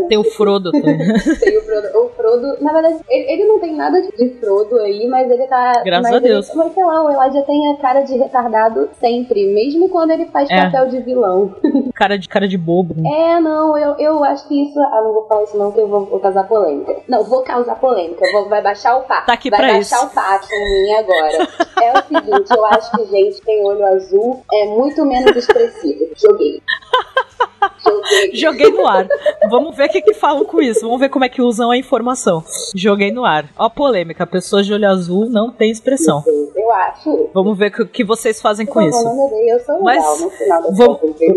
Tem 0.09 0.19
o 0.19 0.25
Frodo 0.25 0.71
também. 0.73 0.99
tem 0.99 1.59
o 1.59 1.63
Frodo. 1.63 1.99
O 1.99 2.09
Frodo, 2.11 2.57
na 2.63 2.73
verdade, 2.73 2.99
ele, 3.09 3.33
ele 3.33 3.45
não 3.45 3.59
tem 3.61 3.75
nada 3.75 4.01
de 4.03 4.29
Frodo 4.41 4.79
aí, 4.81 5.07
mas 5.09 5.31
ele 5.31 5.47
tá. 5.47 5.83
Graças 5.85 6.13
a 6.13 6.19
Deus. 6.19 6.49
Ele, 6.49 6.59
mas 6.59 6.75
sei 6.75 6.85
lá, 6.85 7.03
o 7.05 7.11
Elijah 7.11 7.43
tem 7.43 7.73
a 7.73 7.77
cara 7.77 8.01
de 8.03 8.17
retardado 8.17 8.89
sempre, 9.01 9.47
mesmo 9.53 9.89
quando 9.89 10.11
ele 10.11 10.27
faz 10.27 10.49
É. 10.51 10.65
papel 10.65 10.89
de 10.89 11.01
vilão. 11.01 11.55
cara 11.95 12.19
de 12.19 12.29
cara 12.29 12.47
de 12.49 12.59
bobo. 12.59 12.95
né? 12.97 13.09
É, 13.09 13.41
não, 13.41 13.77
eu, 13.79 13.95
eu 13.99 14.25
acho 14.25 14.47
que 14.49 14.63
isso. 14.63 14.79
Ah, 14.81 15.01
não 15.03 15.13
vou 15.13 15.27
falar 15.27 15.45
isso 15.45 15.57
não, 15.57 15.73
que 15.73 15.81
eu 15.81 15.89
vou, 15.89 16.05
vou 16.07 16.21
causar 16.21 16.45
polêmica. 16.45 16.97
Não, 17.09 17.23
vou 17.25 17.43
causar 17.43 17.75
polêmica. 17.77 18.25
Vou, 18.33 18.49
vai 18.49 18.63
baixar 18.63 18.97
o 18.97 19.03
pato. 19.03 19.27
Tá 19.27 19.33
aqui 19.35 19.51
vai 19.51 19.61
pra 19.61 19.79
isso. 19.79 19.95
O 20.09 20.15
pato 20.15 20.47
em 20.53 20.83
mim 20.83 20.93
agora. 20.95 21.49
é 21.83 21.93
o 21.93 22.03
seguinte, 22.07 22.51
eu 22.57 22.65
acho 22.67 22.91
que 22.93 23.05
gente 23.07 23.39
que 23.41 23.47
tem 23.47 23.65
olho 23.65 23.85
azul 23.87 24.43
é 24.53 24.65
muito 24.67 25.05
menos 25.05 25.37
expressivo. 25.37 26.09
Joguei. 26.17 26.63
Joguei. 27.85 28.35
Joguei 28.35 28.71
no 28.71 28.87
ar. 28.87 29.07
Vamos 29.51 29.77
ver 29.77 29.89
o 29.89 29.93
que, 29.93 30.01
que 30.03 30.15
falam 30.15 30.45
com 30.45 30.61
isso. 30.61 30.81
Vamos 30.83 31.01
ver 31.01 31.09
como 31.09 31.25
é 31.25 31.29
que 31.29 31.43
usam 31.43 31.71
a 31.71 31.77
informação. 31.77 32.43
Joguei 32.75 33.11
no 33.11 33.25
ar. 33.25 33.49
Ó, 33.57 33.65
a 33.67 33.71
polêmica. 33.71 34.27
Pessoas 34.27 34.67
de 34.67 34.73
olho 34.75 34.89
azul 34.89 35.29
não 35.29 35.51
tem 35.51 35.71
expressão. 35.71 36.23
Eu 36.57 36.73
acho. 36.73 37.31
Vamos 37.33 37.57
ver 37.59 37.69
o 37.69 37.73
que- 37.73 37.85
que 37.87 38.05
vocês 38.05 38.41
fazem 38.41 38.67
com 38.67 38.81
Eu 38.83 38.89
isso. 38.91 39.03
não 39.05 39.27
odeio, 39.27 39.51
eu 39.51 39.61
sou 39.61 39.83
Mas 39.83 39.97
legal 39.99 40.19
no 40.19 40.31
final 40.31 40.63
das 40.63 40.77
vamos- 40.77 41.01
contas. 41.01 41.29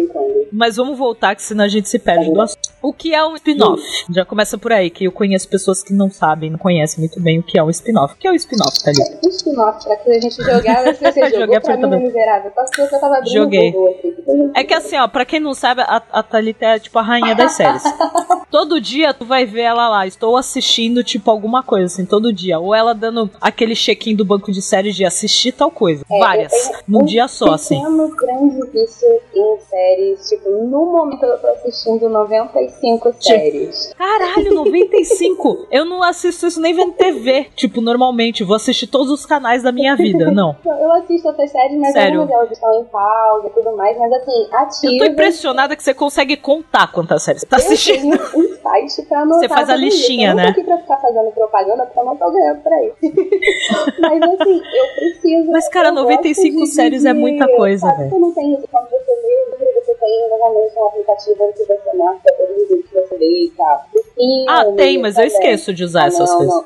Mas 0.51 0.75
vamos 0.75 0.97
voltar, 0.97 1.35
que 1.35 1.43
senão 1.43 1.63
a 1.63 1.67
gente 1.69 1.87
se 1.87 1.97
perde 1.97 2.31
do 2.31 2.41
assunto. 2.41 2.69
O 2.81 2.91
que 2.93 3.13
é 3.13 3.25
um 3.25 3.35
spin-off? 3.35 3.81
Já 4.13 4.25
começa 4.25 4.57
por 4.57 4.71
aí, 4.73 4.89
que 4.89 5.05
eu 5.05 5.11
conheço 5.11 5.47
pessoas 5.47 5.81
que 5.83 5.93
não 5.93 6.09
sabem, 6.09 6.49
não 6.49 6.57
conhecem 6.59 6.99
muito 6.99 7.21
bem 7.21 7.39
o 7.39 7.43
que 7.43 7.57
é 7.57 7.63
um 7.63 7.69
spin-off. 7.69 8.13
O 8.15 8.17
que 8.17 8.27
é 8.27 8.31
um 8.31 8.35
spin-off, 8.35 8.60
Thalita? 8.83 9.19
Um 9.25 9.29
spin-off 9.29 9.83
pra 9.85 9.95
que 9.97 10.11
a 10.11 10.19
gente 10.19 10.35
jogar, 10.35 10.85
mas 10.85 10.97
que 10.97 11.11
você 11.11 11.29
Joguei 11.29 11.31
pra 11.31 11.47
mim, 11.47 11.55
absolutamente. 11.55 12.03
miserável. 12.05 12.51
Só 12.55 12.63
porque 12.65 12.81
eu 12.81 12.99
tava 12.99 13.17
abrindo 13.17 13.33
Joguei. 13.33 13.71
Google 13.71 13.89
aqui. 13.91 14.11
que 14.11 14.59
É 14.59 14.63
que 14.63 14.73
assim, 14.73 14.97
ó, 14.97 15.07
pra 15.07 15.25
quem 15.25 15.39
não 15.39 15.53
sabe, 15.53 15.81
a, 15.81 16.01
a 16.11 16.23
Thalita 16.23 16.65
é 16.65 16.79
tipo 16.79 16.97
a 16.99 17.01
rainha 17.01 17.35
das 17.35 17.53
séries. 17.53 17.83
todo 18.51 18.79
dia 18.81 19.13
tu 19.13 19.25
vai 19.25 19.45
ver 19.45 19.61
ela 19.61 19.87
lá, 19.89 20.05
estou 20.07 20.35
assistindo 20.37 21.03
tipo 21.03 21.29
alguma 21.31 21.63
coisa, 21.63 21.85
assim, 21.85 22.05
todo 22.05 22.31
dia. 22.33 22.59
Ou 22.59 22.73
ela 22.75 22.93
dando 22.93 23.29
aquele 23.39 23.75
check-in 23.75 24.15
do 24.15 24.25
banco 24.25 24.51
de 24.51 24.61
séries 24.61 24.95
de 24.95 25.05
assistir 25.05 25.51
tal 25.53 25.71
coisa. 25.71 26.03
É, 26.11 26.19
Várias. 26.19 26.51
eu 26.53 26.59
tenho 26.71 26.81
Num 26.87 27.01
um 27.01 27.05
dia 27.05 27.27
só, 27.27 27.53
assim. 27.53 27.77
pequeno 27.77 28.15
grande 28.15 28.71
vício 28.71 29.07
em 29.33 29.57
séries. 29.69 30.29
Tipo, 30.29 30.49
no 30.49 30.85
momento 30.91 31.23
eu 31.23 31.37
tô 31.39 31.47
assistindo 31.47 32.09
95 32.09 33.13
séries. 33.19 33.93
Caralho, 33.97 34.53
95! 34.53 35.67
Eu 35.71 35.85
não 35.85 36.03
assisto 36.03 36.47
isso 36.47 36.59
nem 36.61 36.73
vendo 36.73 36.93
TV. 36.93 37.47
Tipo, 37.55 37.81
normalmente, 37.81 38.43
vou 38.51 38.55
assistir 38.57 38.87
todos 38.87 39.09
os 39.09 39.25
canais 39.25 39.63
da 39.63 39.71
minha 39.71 39.95
vida. 39.95 40.29
Não. 40.31 40.55
Eu 40.65 40.91
assisto 40.93 41.27
outras 41.29 41.49
séries, 41.51 41.77
mas 41.79 41.93
Sério? 41.93 42.21
algumas 42.21 42.51
estão 42.51 42.81
em 42.81 42.83
pausa 42.85 43.47
e 43.47 43.49
tudo 43.51 43.75
mais. 43.77 43.97
Mas 43.97 44.11
assim, 44.11 44.47
ativa. 44.51 44.93
Eu 44.93 44.99
tô 44.99 45.05
impressionada 45.05 45.75
que 45.75 45.81
você 45.83 45.93
consegue 45.93 46.35
contar 46.35 46.91
quantas 46.91 47.23
séries 47.23 47.41
você 47.41 47.47
tá 47.47 47.55
assistindo. 47.57 48.13
Eu 48.13 48.31
tenho 48.31 48.51
um 48.51 48.55
site 48.61 49.01
pra 49.03 49.19
anotar. 49.21 49.39
Você 49.39 49.47
faz 49.49 49.69
a 49.69 49.75
isso. 49.75 49.83
listinha, 49.85 50.29
eu 50.31 50.35
não 50.35 50.43
né? 50.43 50.51
tô 50.53 50.59
aqui 50.59 50.63
pra 50.63 50.77
ficar 50.79 50.97
fazendo 50.97 51.31
propaganda 51.31 51.85
porque 51.85 51.99
eu 51.99 52.05
não 52.05 52.15
tô 52.17 52.31
ganhando 52.31 52.61
pra 52.61 52.83
isso. 52.83 52.95
Mas 54.01 54.21
assim, 54.21 54.61
eu 54.75 54.85
preciso. 54.95 55.51
Mas, 55.51 55.69
cara, 55.69 55.89
eu 55.89 55.93
gosto 55.93 56.05
95 56.07 56.59
de- 56.63 56.67
séries 56.67 57.05
é 57.05 57.13
muita 57.13 57.47
coisa, 57.55 57.87
sabe, 57.87 57.97
velho. 57.99 58.09
Você 58.09 58.17
não 58.19 58.31
tem 58.33 58.53
isso 58.53 58.67
quando 58.69 58.89
você 58.89 59.11
lê, 59.11 59.81
você 59.81 59.95
tem 59.95 60.29
normalmente 60.29 60.73
um 60.77 60.87
aplicativo 60.87 61.53
que 61.53 61.65
você 61.65 61.97
marca 61.97 62.33
todos 62.37 62.55
os 62.63 62.67
vídeos 62.69 62.89
que 62.89 62.95
você 62.95 63.15
lê 63.17 63.45
e 63.45 63.53
tal. 63.55 63.85
E 64.17 64.45
Ah, 64.49 64.65
tem, 64.75 64.97
mas 64.99 65.15
eu 65.17 65.23
também. 65.23 65.37
esqueço 65.37 65.73
de 65.73 65.83
usar 65.83 66.03
Ah, 66.03 66.07
essas 66.07 66.29
não, 66.29 66.37
coisas. 66.37 66.55
Não. 66.55 66.65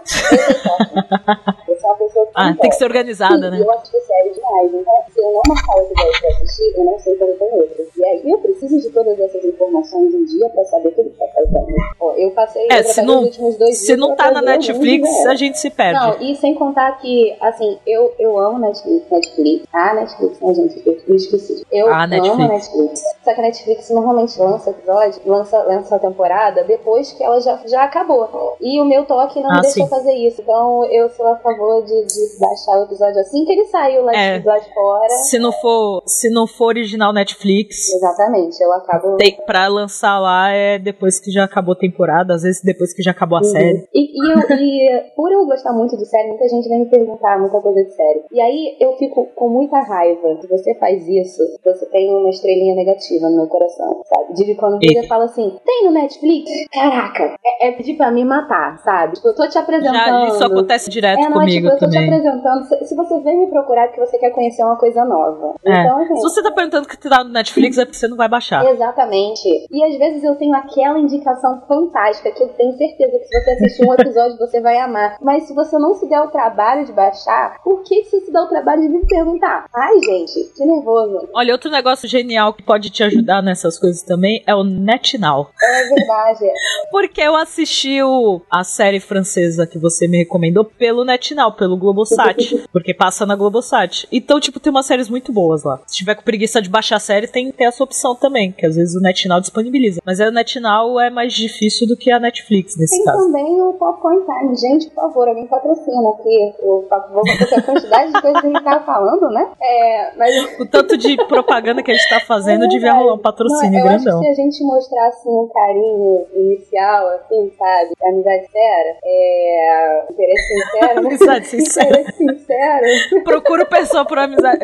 Eu 1.76 1.82
sou 1.82 1.90
uma 1.90 1.98
pessoa 1.98 2.26
que 2.26 2.32
Ah, 2.36 2.56
tem 2.60 2.70
que 2.70 2.76
ser 2.78 2.86
organizada, 2.86 3.36
Sim, 3.36 3.50
né? 3.52 3.62
Eu 3.62 3.72
assisto 3.72 3.98
série 4.08 4.30
demais, 4.34 4.74
então 4.74 4.94
se 5.14 5.20
eu 5.20 5.32
não 5.34 5.42
marcar 5.48 5.76
o 5.76 5.82
episódio 5.82 6.20
pra 6.22 6.30
assistir, 6.30 6.74
eu 6.78 6.84
não 6.86 7.00
sei 7.00 7.16
quando 7.16 7.38
tem 7.38 7.54
outro. 7.54 7.88
E 7.98 8.06
aí 8.06 8.32
eu 8.32 8.38
preciso 8.40 8.80
de 8.80 8.90
todas 8.92 9.20
essas 9.20 9.44
informações 9.44 10.14
em 10.14 10.26
dia 10.26 10.50
pra 10.50 10.64
saber 10.66 10.92
tudo 10.92 11.10
que 11.10 11.18
tá 11.18 11.26
fazendo. 11.36 11.66
Ó, 12.00 12.12
eu 12.14 12.32
passei 12.32 12.68
É, 12.72 12.80
eu 12.80 12.84
se 12.84 13.02
não, 13.02 13.20
os 13.20 13.26
últimos 13.26 13.56
dois 13.58 13.78
se 13.78 13.96
não 13.98 14.16
tá 14.16 14.32
na 14.32 14.42
Netflix, 14.42 15.26
a 15.26 15.36
gente 15.36 15.58
se 15.60 15.70
perde. 15.70 16.00
Não, 16.00 16.22
e 16.22 16.36
sem 16.36 16.56
contar 16.56 16.92
que, 17.00 17.36
assim, 17.42 17.78
eu, 17.86 18.14
eu 18.20 18.38
amo 18.40 18.60
Netflix, 18.60 19.06
Netflix. 19.12 19.66
Ah, 19.74 19.94
Netflix, 19.94 20.40
né, 20.40 20.54
gente? 20.54 20.82
Eu 20.86 20.96
eu 21.08 21.16
esqueci. 21.16 21.66
Eu 21.72 21.88
Ah, 21.88 22.04
amo 22.04 22.08
Netflix. 22.08 22.50
Netflix. 22.50 23.02
Só 23.24 23.34
que 23.34 23.40
a 23.40 23.44
Netflix 23.44 23.90
normalmente 23.90 24.40
lança 24.40 24.70
episódio, 24.70 25.22
lança, 25.26 25.64
lança 25.64 25.96
a 25.96 26.00
temporada 26.00 26.64
depois 26.64 27.12
que 27.14 27.24
ela 27.24 27.40
já, 27.42 27.60
já 27.66 27.84
acabou. 27.84 28.56
E 28.62 28.80
o 28.80 28.86
meu 28.86 29.06
toque 29.06 29.40
não 29.42 29.50
Ah, 29.52 29.56
me 29.56 29.62
deixa 29.62 29.82
sim. 29.82 29.88
fazer 29.90 30.14
isso. 30.14 30.42
Então 30.42 30.86
eu 30.86 31.10
sou 31.10 31.26
a 31.28 31.36
favor 31.38 31.65
de, 31.84 32.06
de 32.06 32.40
baixar 32.40 32.80
o 32.80 32.84
episódio 32.86 33.20
assim 33.20 33.44
que 33.46 33.52
ele 33.52 33.66
saiu 33.66 34.04
lá, 34.04 34.14
É. 34.16 34.40
de, 34.40 34.46
lá 34.46 34.58
de 34.58 34.74
fora. 34.74 35.10
Se 35.30 35.40
não 35.40 35.52
for, 35.52 36.04
se 36.06 36.30
não 36.30 36.48
for 36.48 36.68
original 36.68 37.12
Netflix, 37.14 37.90
Exatamente, 37.94 38.62
eu 38.62 38.72
acabo. 38.74 39.18
tem, 39.18 39.36
pra 39.46 39.68
lançar 39.68 40.20
lá 40.20 40.50
é 40.52 40.78
depois 40.80 41.20
que 41.20 41.32
já 41.32 41.44
acabou 41.44 41.74
a 41.74 41.78
temporada, 41.78 42.34
às 42.34 42.44
vezes 42.44 42.62
depois 42.64 42.94
que 42.94 43.02
já 43.04 43.12
acabou 43.12 43.38
a 43.38 43.42
Uhum. 43.42 43.48
série. 43.52 43.88
E, 43.94 44.02
e, 44.12 44.32
eu, 44.32 44.58
e 44.58 45.04
por 45.16 45.32
eu 45.32 45.46
gostar 45.46 45.74
muito 45.74 45.98
de 45.98 46.06
série, 46.06 46.28
muita 46.30 46.48
gente 46.48 46.68
vem 46.70 46.80
me 46.80 46.90
perguntar 46.90 47.40
muita 47.40 47.60
coisa 47.60 47.84
de 47.84 47.92
série. 47.96 48.22
E 48.32 48.42
aí 48.42 48.78
eu 48.80 48.94
fico 48.98 49.28
com 49.36 49.50
muita 49.50 49.80
raiva. 49.80 50.38
Se 50.42 50.48
você 50.48 50.74
faz 50.76 51.08
isso, 51.08 51.42
você 51.64 51.86
tem 51.88 52.14
uma 52.14 52.30
estrelinha 52.30 52.76
negativa 52.76 53.30
no 53.30 53.38
meu 53.38 53.48
coração, 53.48 54.02
sabe? 54.06 54.34
De 54.34 54.56
quando 54.56 54.78
você 54.80 54.96
Eita. 54.98 55.08
fala 55.08 55.26
assim, 55.26 55.56
tem 55.66 55.86
no 55.86 55.92
Netflix? 55.92 56.50
Caraca, 56.74 57.36
é, 57.46 57.68
é 57.68 57.72
pedir 57.72 57.96
pra 57.96 58.12
me 58.12 58.24
matar, 58.24 58.78
sabe? 58.84 59.16
Tipo, 59.16 59.30
eu 59.30 59.36
tô 59.36 59.48
te 59.48 59.58
apresentando. 59.58 59.94
Já, 59.96 60.28
isso 60.28 60.44
acontece 60.44 60.90
direto 60.90 61.20
É, 61.20 61.24
não, 61.30 61.32
comigo 61.56 61.76
tipo, 61.76 61.76
eu 61.76 61.80
tô 61.80 61.90
te 61.90 61.94
também. 61.94 62.14
apresentando. 62.14 62.86
Se, 62.86 62.96
você 62.96 63.20
vem 63.22 63.40
me 63.40 63.48
procurar 63.50 63.84
é 63.84 63.88
porque 63.88 64.06
você 64.06 64.18
quer 64.18 64.32
conhecer 64.32 64.64
uma 64.64 64.76
coisa 64.76 65.04
nova. 65.06 65.56
É. 65.66 65.82
Então, 65.82 66.02
assim, 66.02 66.16
Se 66.16 66.22
você 66.22 66.44
tá 66.44 66.52
perguntando 66.52 66.88
que 66.88 66.98
tá 66.98 67.24
no 67.24 67.32
Netflix, 67.32 67.78
é 67.78 67.86
porque 67.86 67.98
você 67.98 68.08
não 68.08 68.18
vai 68.18 68.28
baixar. 68.28 68.66
Exatamente. 68.66 69.68
E 69.72 69.84
às 69.84 69.98
vezes 69.98 70.24
eu 70.24 70.36
tenho 70.36 70.56
aquela 70.56 71.00
indicação 71.00 71.62
fantástica 71.68 72.32
que 72.32 72.44
eu 72.44 72.50
tenho 72.50 72.74
certeza 72.74 73.18
que 73.18 73.26
se 73.26 73.44
você 73.44 73.52
assistir 73.52 73.88
um 73.88 73.94
episódio 73.94 74.38
você 74.46 74.62
vai 74.62 74.78
amar. 74.78 75.18
Mas 75.22 75.44
se 75.44 75.54
você 75.54 75.78
não 75.78 75.94
se 75.96 76.08
der 76.08 76.22
o 76.22 76.28
trabalho 76.28 76.86
de 76.86 76.92
baixar, 76.92 77.62
por 77.64 77.84
que 77.84 78.02
que 78.02 78.10
você 78.10 78.22
se 78.22 78.32
dá 78.32 78.44
o 78.44 78.48
trabalho 78.48 78.82
de 78.82 78.90
me 78.90 79.06
perguntar? 79.06 79.66
Ai, 79.74 80.00
gente, 80.00 80.52
que 80.56 80.66
nervoso. 80.66 81.30
Olha, 81.34 81.54
outro 81.54 81.70
negócio 81.70 82.08
genial 82.08 82.54
que 82.54 82.64
pode 82.64 82.90
te 82.90 83.04
ajudar 83.04 83.42
nessas 83.42 83.80
coisas 83.80 84.02
também 84.02 84.44
é 84.46 84.56
o 84.56 84.64
NetNow. 84.64 85.50
É 85.62 85.84
verdade. 85.84 86.52
Porque 86.92 87.22
eu 87.22 87.36
assisti 87.36 88.02
o, 88.02 88.42
a 88.52 88.64
série 88.64 89.00
francesa 89.00 89.68
que 89.68 89.78
você 89.78 90.08
me 90.08 90.18
recomendou 90.20 90.66
pelo 90.66 91.04
NetNow, 91.04 91.45
pelo 91.54 91.78
Globosat. 91.78 92.66
porque 92.72 92.94
passa 92.94 93.26
na 93.26 93.36
Globosat. 93.36 94.08
Então, 94.12 94.40
tipo, 94.40 94.60
tem 94.60 94.72
umas 94.72 94.86
séries 94.86 95.10
muito 95.10 95.32
boas 95.32 95.64
lá. 95.64 95.80
Se 95.88 95.96
tiver 95.98 96.16
com 96.16 96.24
preguiça 96.24 96.62
de 96.62 96.70
baixar 96.70 96.98
a 96.98 97.00
série, 97.00 97.28
tem, 97.28 97.52
tem 97.52 97.68
essa 97.68 97.84
opção 97.84 98.16
também, 98.16 98.52
que 98.52 98.66
às 98.66 98.76
vezes 98.76 98.96
o 98.96 99.02
NetNow 99.02 99.40
disponibiliza. 99.40 100.02
Mas 100.06 100.20
aí 100.20 100.30
o 100.30 100.32
NetNow 100.32 101.00
é 101.00 101.10
mais 101.10 101.34
difícil 101.34 101.88
do 101.88 101.96
que 101.98 102.12
a 102.12 102.20
Netflix 102.20 102.78
nesse 102.78 102.96
Tem 102.98 103.06
caso. 103.06 103.26
também 103.26 103.62
o 103.62 103.74
Popcorn 103.74 104.22
Time. 104.26 104.56
Gente, 104.56 104.90
por 104.90 105.04
favor, 105.04 105.28
alguém 105.28 105.48
patrocina 105.48 106.10
aqui 106.10 106.54
o 106.60 106.84
Popcorn, 106.90 107.38
porque 107.38 107.56
a 107.56 107.62
quantidade 107.62 108.14
de 108.14 108.22
coisas 108.22 108.42
que 108.42 108.48
a 108.48 108.50
gente 108.50 108.64
tava 108.64 108.86
falando, 108.86 109.30
né? 109.30 109.52
É, 109.62 110.18
mas 110.18 110.36
O 110.60 110.66
tanto 110.66 110.98
de 110.98 111.16
propaganda 111.28 111.84
que 111.84 111.92
a 111.92 111.96
gente 111.96 112.10
tá 112.10 112.20
fazendo 112.22 112.66
É 112.66 112.68
devia 112.68 112.94
rolar 112.94 113.14
um 113.14 113.18
patrocínio 113.20 113.72
Não, 113.72 113.80
eu 113.80 113.86
grandão. 113.86 114.20
acho 114.20 114.28
que 114.30 114.36
se 114.36 114.42
a 114.42 114.44
gente 114.44 114.64
mostrasse 114.64 115.28
um 115.28 115.50
carinho 115.54 116.26
inicial, 116.34 117.08
assim, 117.10 117.52
sabe? 117.58 117.94
Amizade 118.04 118.46
sincera, 118.46 118.98
é... 119.04 120.06
interesse 120.10 120.48
sincero? 120.48 121.02
Amizade 121.36 121.48
sincera. 121.48 122.04
Sincero. 122.14 123.24
Procuro 123.24 123.66
pessoa 123.66 124.06
por 124.06 124.18
amizade, 124.18 124.60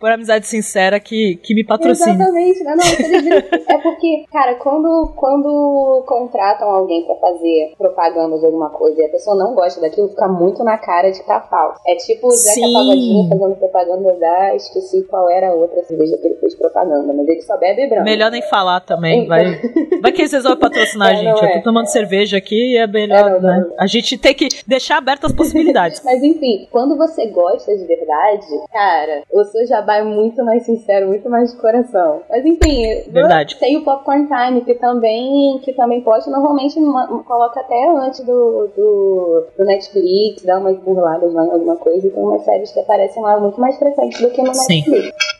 por 0.00 0.10
amizade 0.10 0.46
sincera 0.46 0.98
que, 1.00 1.36
que 1.42 1.54
me 1.54 1.64
patrocine. 1.64 2.12
Exatamente, 2.14 2.64
né? 2.64 2.74
Não, 2.76 3.20
viram? 3.20 3.36
é 3.68 3.78
porque, 3.78 4.24
cara, 4.32 4.54
quando, 4.56 5.12
quando 5.16 6.04
contratam 6.06 6.68
alguém 6.68 7.04
pra 7.06 7.14
fazer 7.16 7.74
propaganda 7.78 8.38
de 8.38 8.46
alguma 8.46 8.70
coisa 8.70 9.00
e 9.00 9.04
a 9.04 9.08
pessoa 9.10 9.36
não 9.36 9.54
gosta 9.54 9.80
daquilo, 9.80 10.08
fica 10.08 10.28
muito 10.28 10.62
na 10.64 10.78
cara 10.78 11.10
de 11.10 11.20
que 11.20 11.26
tá 11.26 11.40
falso. 11.40 11.80
É 11.86 11.94
tipo 11.96 12.26
o 12.28 12.30
Zeca. 12.30 12.60
Pagodinho 12.72 13.28
fazendo 13.28 13.56
propaganda 13.56 14.12
da. 14.18 14.54
Esqueci 14.56 15.02
qual 15.04 15.30
era 15.30 15.48
a 15.48 15.52
outra 15.54 15.82
cerveja 15.84 16.16
que 16.18 16.26
ele 16.26 16.36
fez 16.36 16.54
propaganda, 16.54 17.12
mas 17.12 17.28
ele 17.28 17.42
só 17.42 17.56
bebe 17.56 17.86
branco. 17.88 18.04
Melhor 18.04 18.30
nem 18.30 18.42
falar 18.42 18.80
também, 18.80 19.26
vai. 19.26 19.60
Vai 20.00 20.12
que 20.12 20.26
vocês 20.26 20.42
vão 20.44 20.56
patrocinar 20.56 21.08
a 21.08 21.12
É, 21.12 21.16
gente. 21.16 21.26
não 21.26 21.36
Eu 21.42 21.48
é. 21.48 21.58
tô 21.58 21.62
tomando 21.64 21.86
cerveja 21.86 22.36
aqui 22.36 22.74
e 22.74 22.76
é 22.78 22.86
melhor, 22.86 23.18
É, 23.18 23.22
não, 23.30 23.40
né? 23.40 23.58
não, 23.60 23.68
não. 23.70 23.76
A 23.78 23.86
gente 23.86 24.16
tem 24.18 24.34
que 24.34 24.48
deixar 24.66 24.98
abertas 24.98 25.30
as 25.30 25.36
possibilidades. 25.36 26.02
Mas 26.04 26.15
enfim, 26.22 26.66
quando 26.70 26.96
você 26.96 27.26
gosta 27.26 27.76
de 27.76 27.84
verdade, 27.84 28.46
cara, 28.72 29.22
o 29.32 29.44
seu 29.44 29.66
jabá 29.66 29.96
é 29.98 30.02
muito 30.02 30.44
mais 30.44 30.64
sincero, 30.64 31.08
muito 31.08 31.28
mais 31.28 31.52
de 31.52 31.58
coração. 31.58 32.22
Mas 32.28 32.44
enfim, 32.44 33.02
Verdade. 33.10 33.56
tem 33.58 33.76
o 33.76 33.84
Popcorn 33.84 34.26
Time, 34.26 34.60
que 34.62 34.74
também, 34.74 35.58
que 35.64 35.72
também 35.72 36.00
pode, 36.00 36.28
normalmente 36.30 36.78
ma- 36.80 37.06
coloca 37.24 37.60
até 37.60 37.88
antes 37.88 38.20
do, 38.20 38.68
do, 38.76 39.46
do 39.58 39.64
Netflix, 39.64 40.42
dá 40.44 40.58
umas 40.58 40.78
burladas 40.78 41.32
lá 41.32 41.44
em 41.46 41.50
alguma 41.50 41.76
coisa, 41.76 42.06
e 42.06 42.10
tem 42.10 42.22
umas 42.22 42.42
séries 42.42 42.72
que 42.72 42.80
aparecem 42.80 43.22
lá 43.22 43.38
muito 43.40 43.60
mais 43.60 43.78
frequentes 43.78 44.20
do 44.20 44.30
que 44.30 44.42
no 44.42 44.54
Sim. 44.54 44.82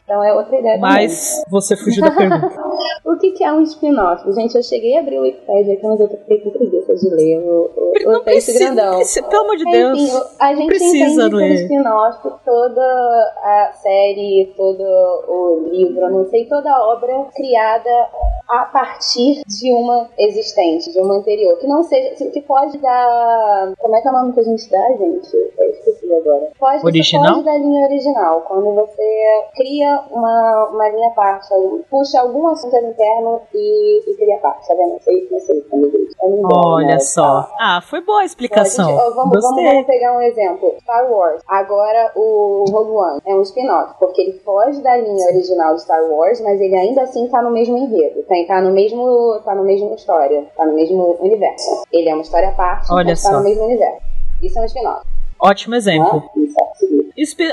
Então 0.06 0.22
é 0.22 0.32
outra 0.32 0.56
ideia 0.56 0.78
Mas 0.78 1.42
você 1.50 1.76
fugiu 1.76 2.00
da 2.02 2.12
pergunta. 2.12 2.48
também. 2.48 2.66
O 3.06 3.16
que, 3.18 3.30
que 3.30 3.44
é 3.44 3.52
um 3.52 3.62
spin-off? 3.62 4.30
Gente, 4.32 4.56
eu 4.56 4.62
cheguei 4.64 4.96
a 4.96 5.00
abrir 5.00 5.18
o 5.18 5.22
Wikipedia 5.22 5.74
aqui, 5.74 5.86
mas 5.86 6.00
eu 6.00 6.08
fiquei 6.08 6.40
com 6.40 6.50
preguiça 6.50 6.92
de 6.96 7.08
ler 7.08 7.38
o, 7.38 7.70
o, 7.74 7.92
o 8.08 8.12
Não 8.12 8.24
texto 8.24 8.24
precisa, 8.24 8.58
grandão. 8.64 8.96
precisa, 8.96 9.26
pelo 9.28 9.42
amor 9.42 9.56
de 9.56 9.64
Deus. 9.64 9.98
Enfim, 10.00 10.20
a 10.40 10.54
gente 10.54 10.66
precisa 10.66 11.04
entende 11.06 11.30
por 11.30 11.36
ler. 11.36 11.54
spin-off 11.62 12.18
toda 12.44 12.82
a 12.82 13.70
série, 13.80 14.52
todo 14.56 14.82
o 14.82 15.68
livro, 15.70 16.10
não 16.10 16.28
sei, 16.28 16.46
toda 16.46 16.68
a 16.70 16.84
obra 16.92 17.26
criada 17.34 18.08
a 18.48 18.64
partir 18.66 19.42
de 19.46 19.72
uma 19.72 20.08
existente, 20.18 20.92
de 20.92 21.00
uma 21.00 21.14
anterior. 21.18 21.56
Que 21.58 21.66
não 21.68 21.84
seja, 21.84 22.28
que 22.30 22.40
pode 22.42 22.76
dar. 22.78 23.72
Como 23.78 23.96
é 23.96 24.00
que 24.00 24.08
é 24.08 24.10
o 24.10 24.14
nome 24.14 24.32
que 24.32 24.40
a 24.40 24.44
gente 24.44 24.68
dá, 24.68 24.88
gente? 24.98 25.32
Eu 25.58 25.70
esqueci 25.70 26.12
agora. 26.12 26.50
Pode, 26.58 26.84
Original? 26.84 27.34
pode 27.34 27.44
da 27.44 27.56
linha 27.56 27.86
original. 27.86 28.40
Quando 28.42 28.74
você 28.74 29.44
cria 29.56 29.95
uma, 30.10 30.68
uma 30.72 30.88
linha 30.88 31.10
parte, 31.10 31.52
algum- 31.52 31.82
puxa 31.90 32.20
algum 32.20 32.46
assunto 32.48 32.76
interno 32.76 33.40
e, 33.54 34.10
e 34.10 34.16
cria 34.16 34.38
parte, 34.38 34.66
tá 34.68 34.74
vendo? 34.74 34.92
Não 34.92 35.00
sei, 35.00 35.28
não 35.30 35.40
sei 35.40 35.60
como 35.62 35.90
diz. 35.90 36.14
Eu 36.22 36.28
não 36.30 36.36
lembro, 36.36 36.56
Olha 36.68 36.86
né? 36.86 36.98
só. 37.00 37.48
Ah, 37.58 37.80
foi 37.82 38.00
boa 38.00 38.18
a 38.18 38.20
Ó, 38.20 38.22
a 38.22 38.24
explicação. 38.24 38.86
gente- 38.86 38.96
vamos, 39.14 39.14
vamos, 39.16 39.42
vamos 39.66 39.86
pegar 39.86 40.16
um 40.16 40.20
exemplo. 40.22 40.74
Star 40.80 41.10
Wars. 41.10 41.42
Agora 41.48 42.12
o 42.16 42.64
Rogue 42.70 42.90
One 42.92 43.20
é 43.26 43.34
um 43.34 43.42
spin-off, 43.42 43.94
porque 43.98 44.22
ele 44.22 44.38
foge 44.40 44.80
da 44.82 44.96
linha 44.96 45.26
original 45.28 45.74
de 45.74 45.82
Star 45.82 46.02
Wars, 46.10 46.40
mas 46.40 46.60
ele 46.60 46.74
ainda 46.76 47.02
assim 47.02 47.28
tá 47.28 47.42
no 47.42 47.50
mesmo 47.50 47.76
enredo. 47.76 48.22
Tá, 48.22 48.34
tá 48.48 48.60
no 48.60 48.72
mesmo. 48.72 49.40
tá 49.44 49.54
no 49.54 49.64
mesmo 49.64 49.94
história. 49.94 50.46
Tá 50.56 50.64
no 50.64 50.74
mesmo 50.74 51.16
universo. 51.20 51.82
Ele 51.92 52.08
é 52.08 52.14
uma 52.14 52.22
história 52.22 52.48
à 52.48 52.52
parte, 52.52 52.92
Olha 52.92 53.06
mas 53.10 53.22
tá 53.22 53.30
só. 53.30 53.36
no 53.38 53.44
mesmo 53.44 53.64
universo. 53.64 54.00
Isso 54.42 54.58
é 54.58 54.62
um 54.62 54.64
spin-off. 54.66 55.02
Ótimo 55.40 55.74
exemplo. 55.74 56.30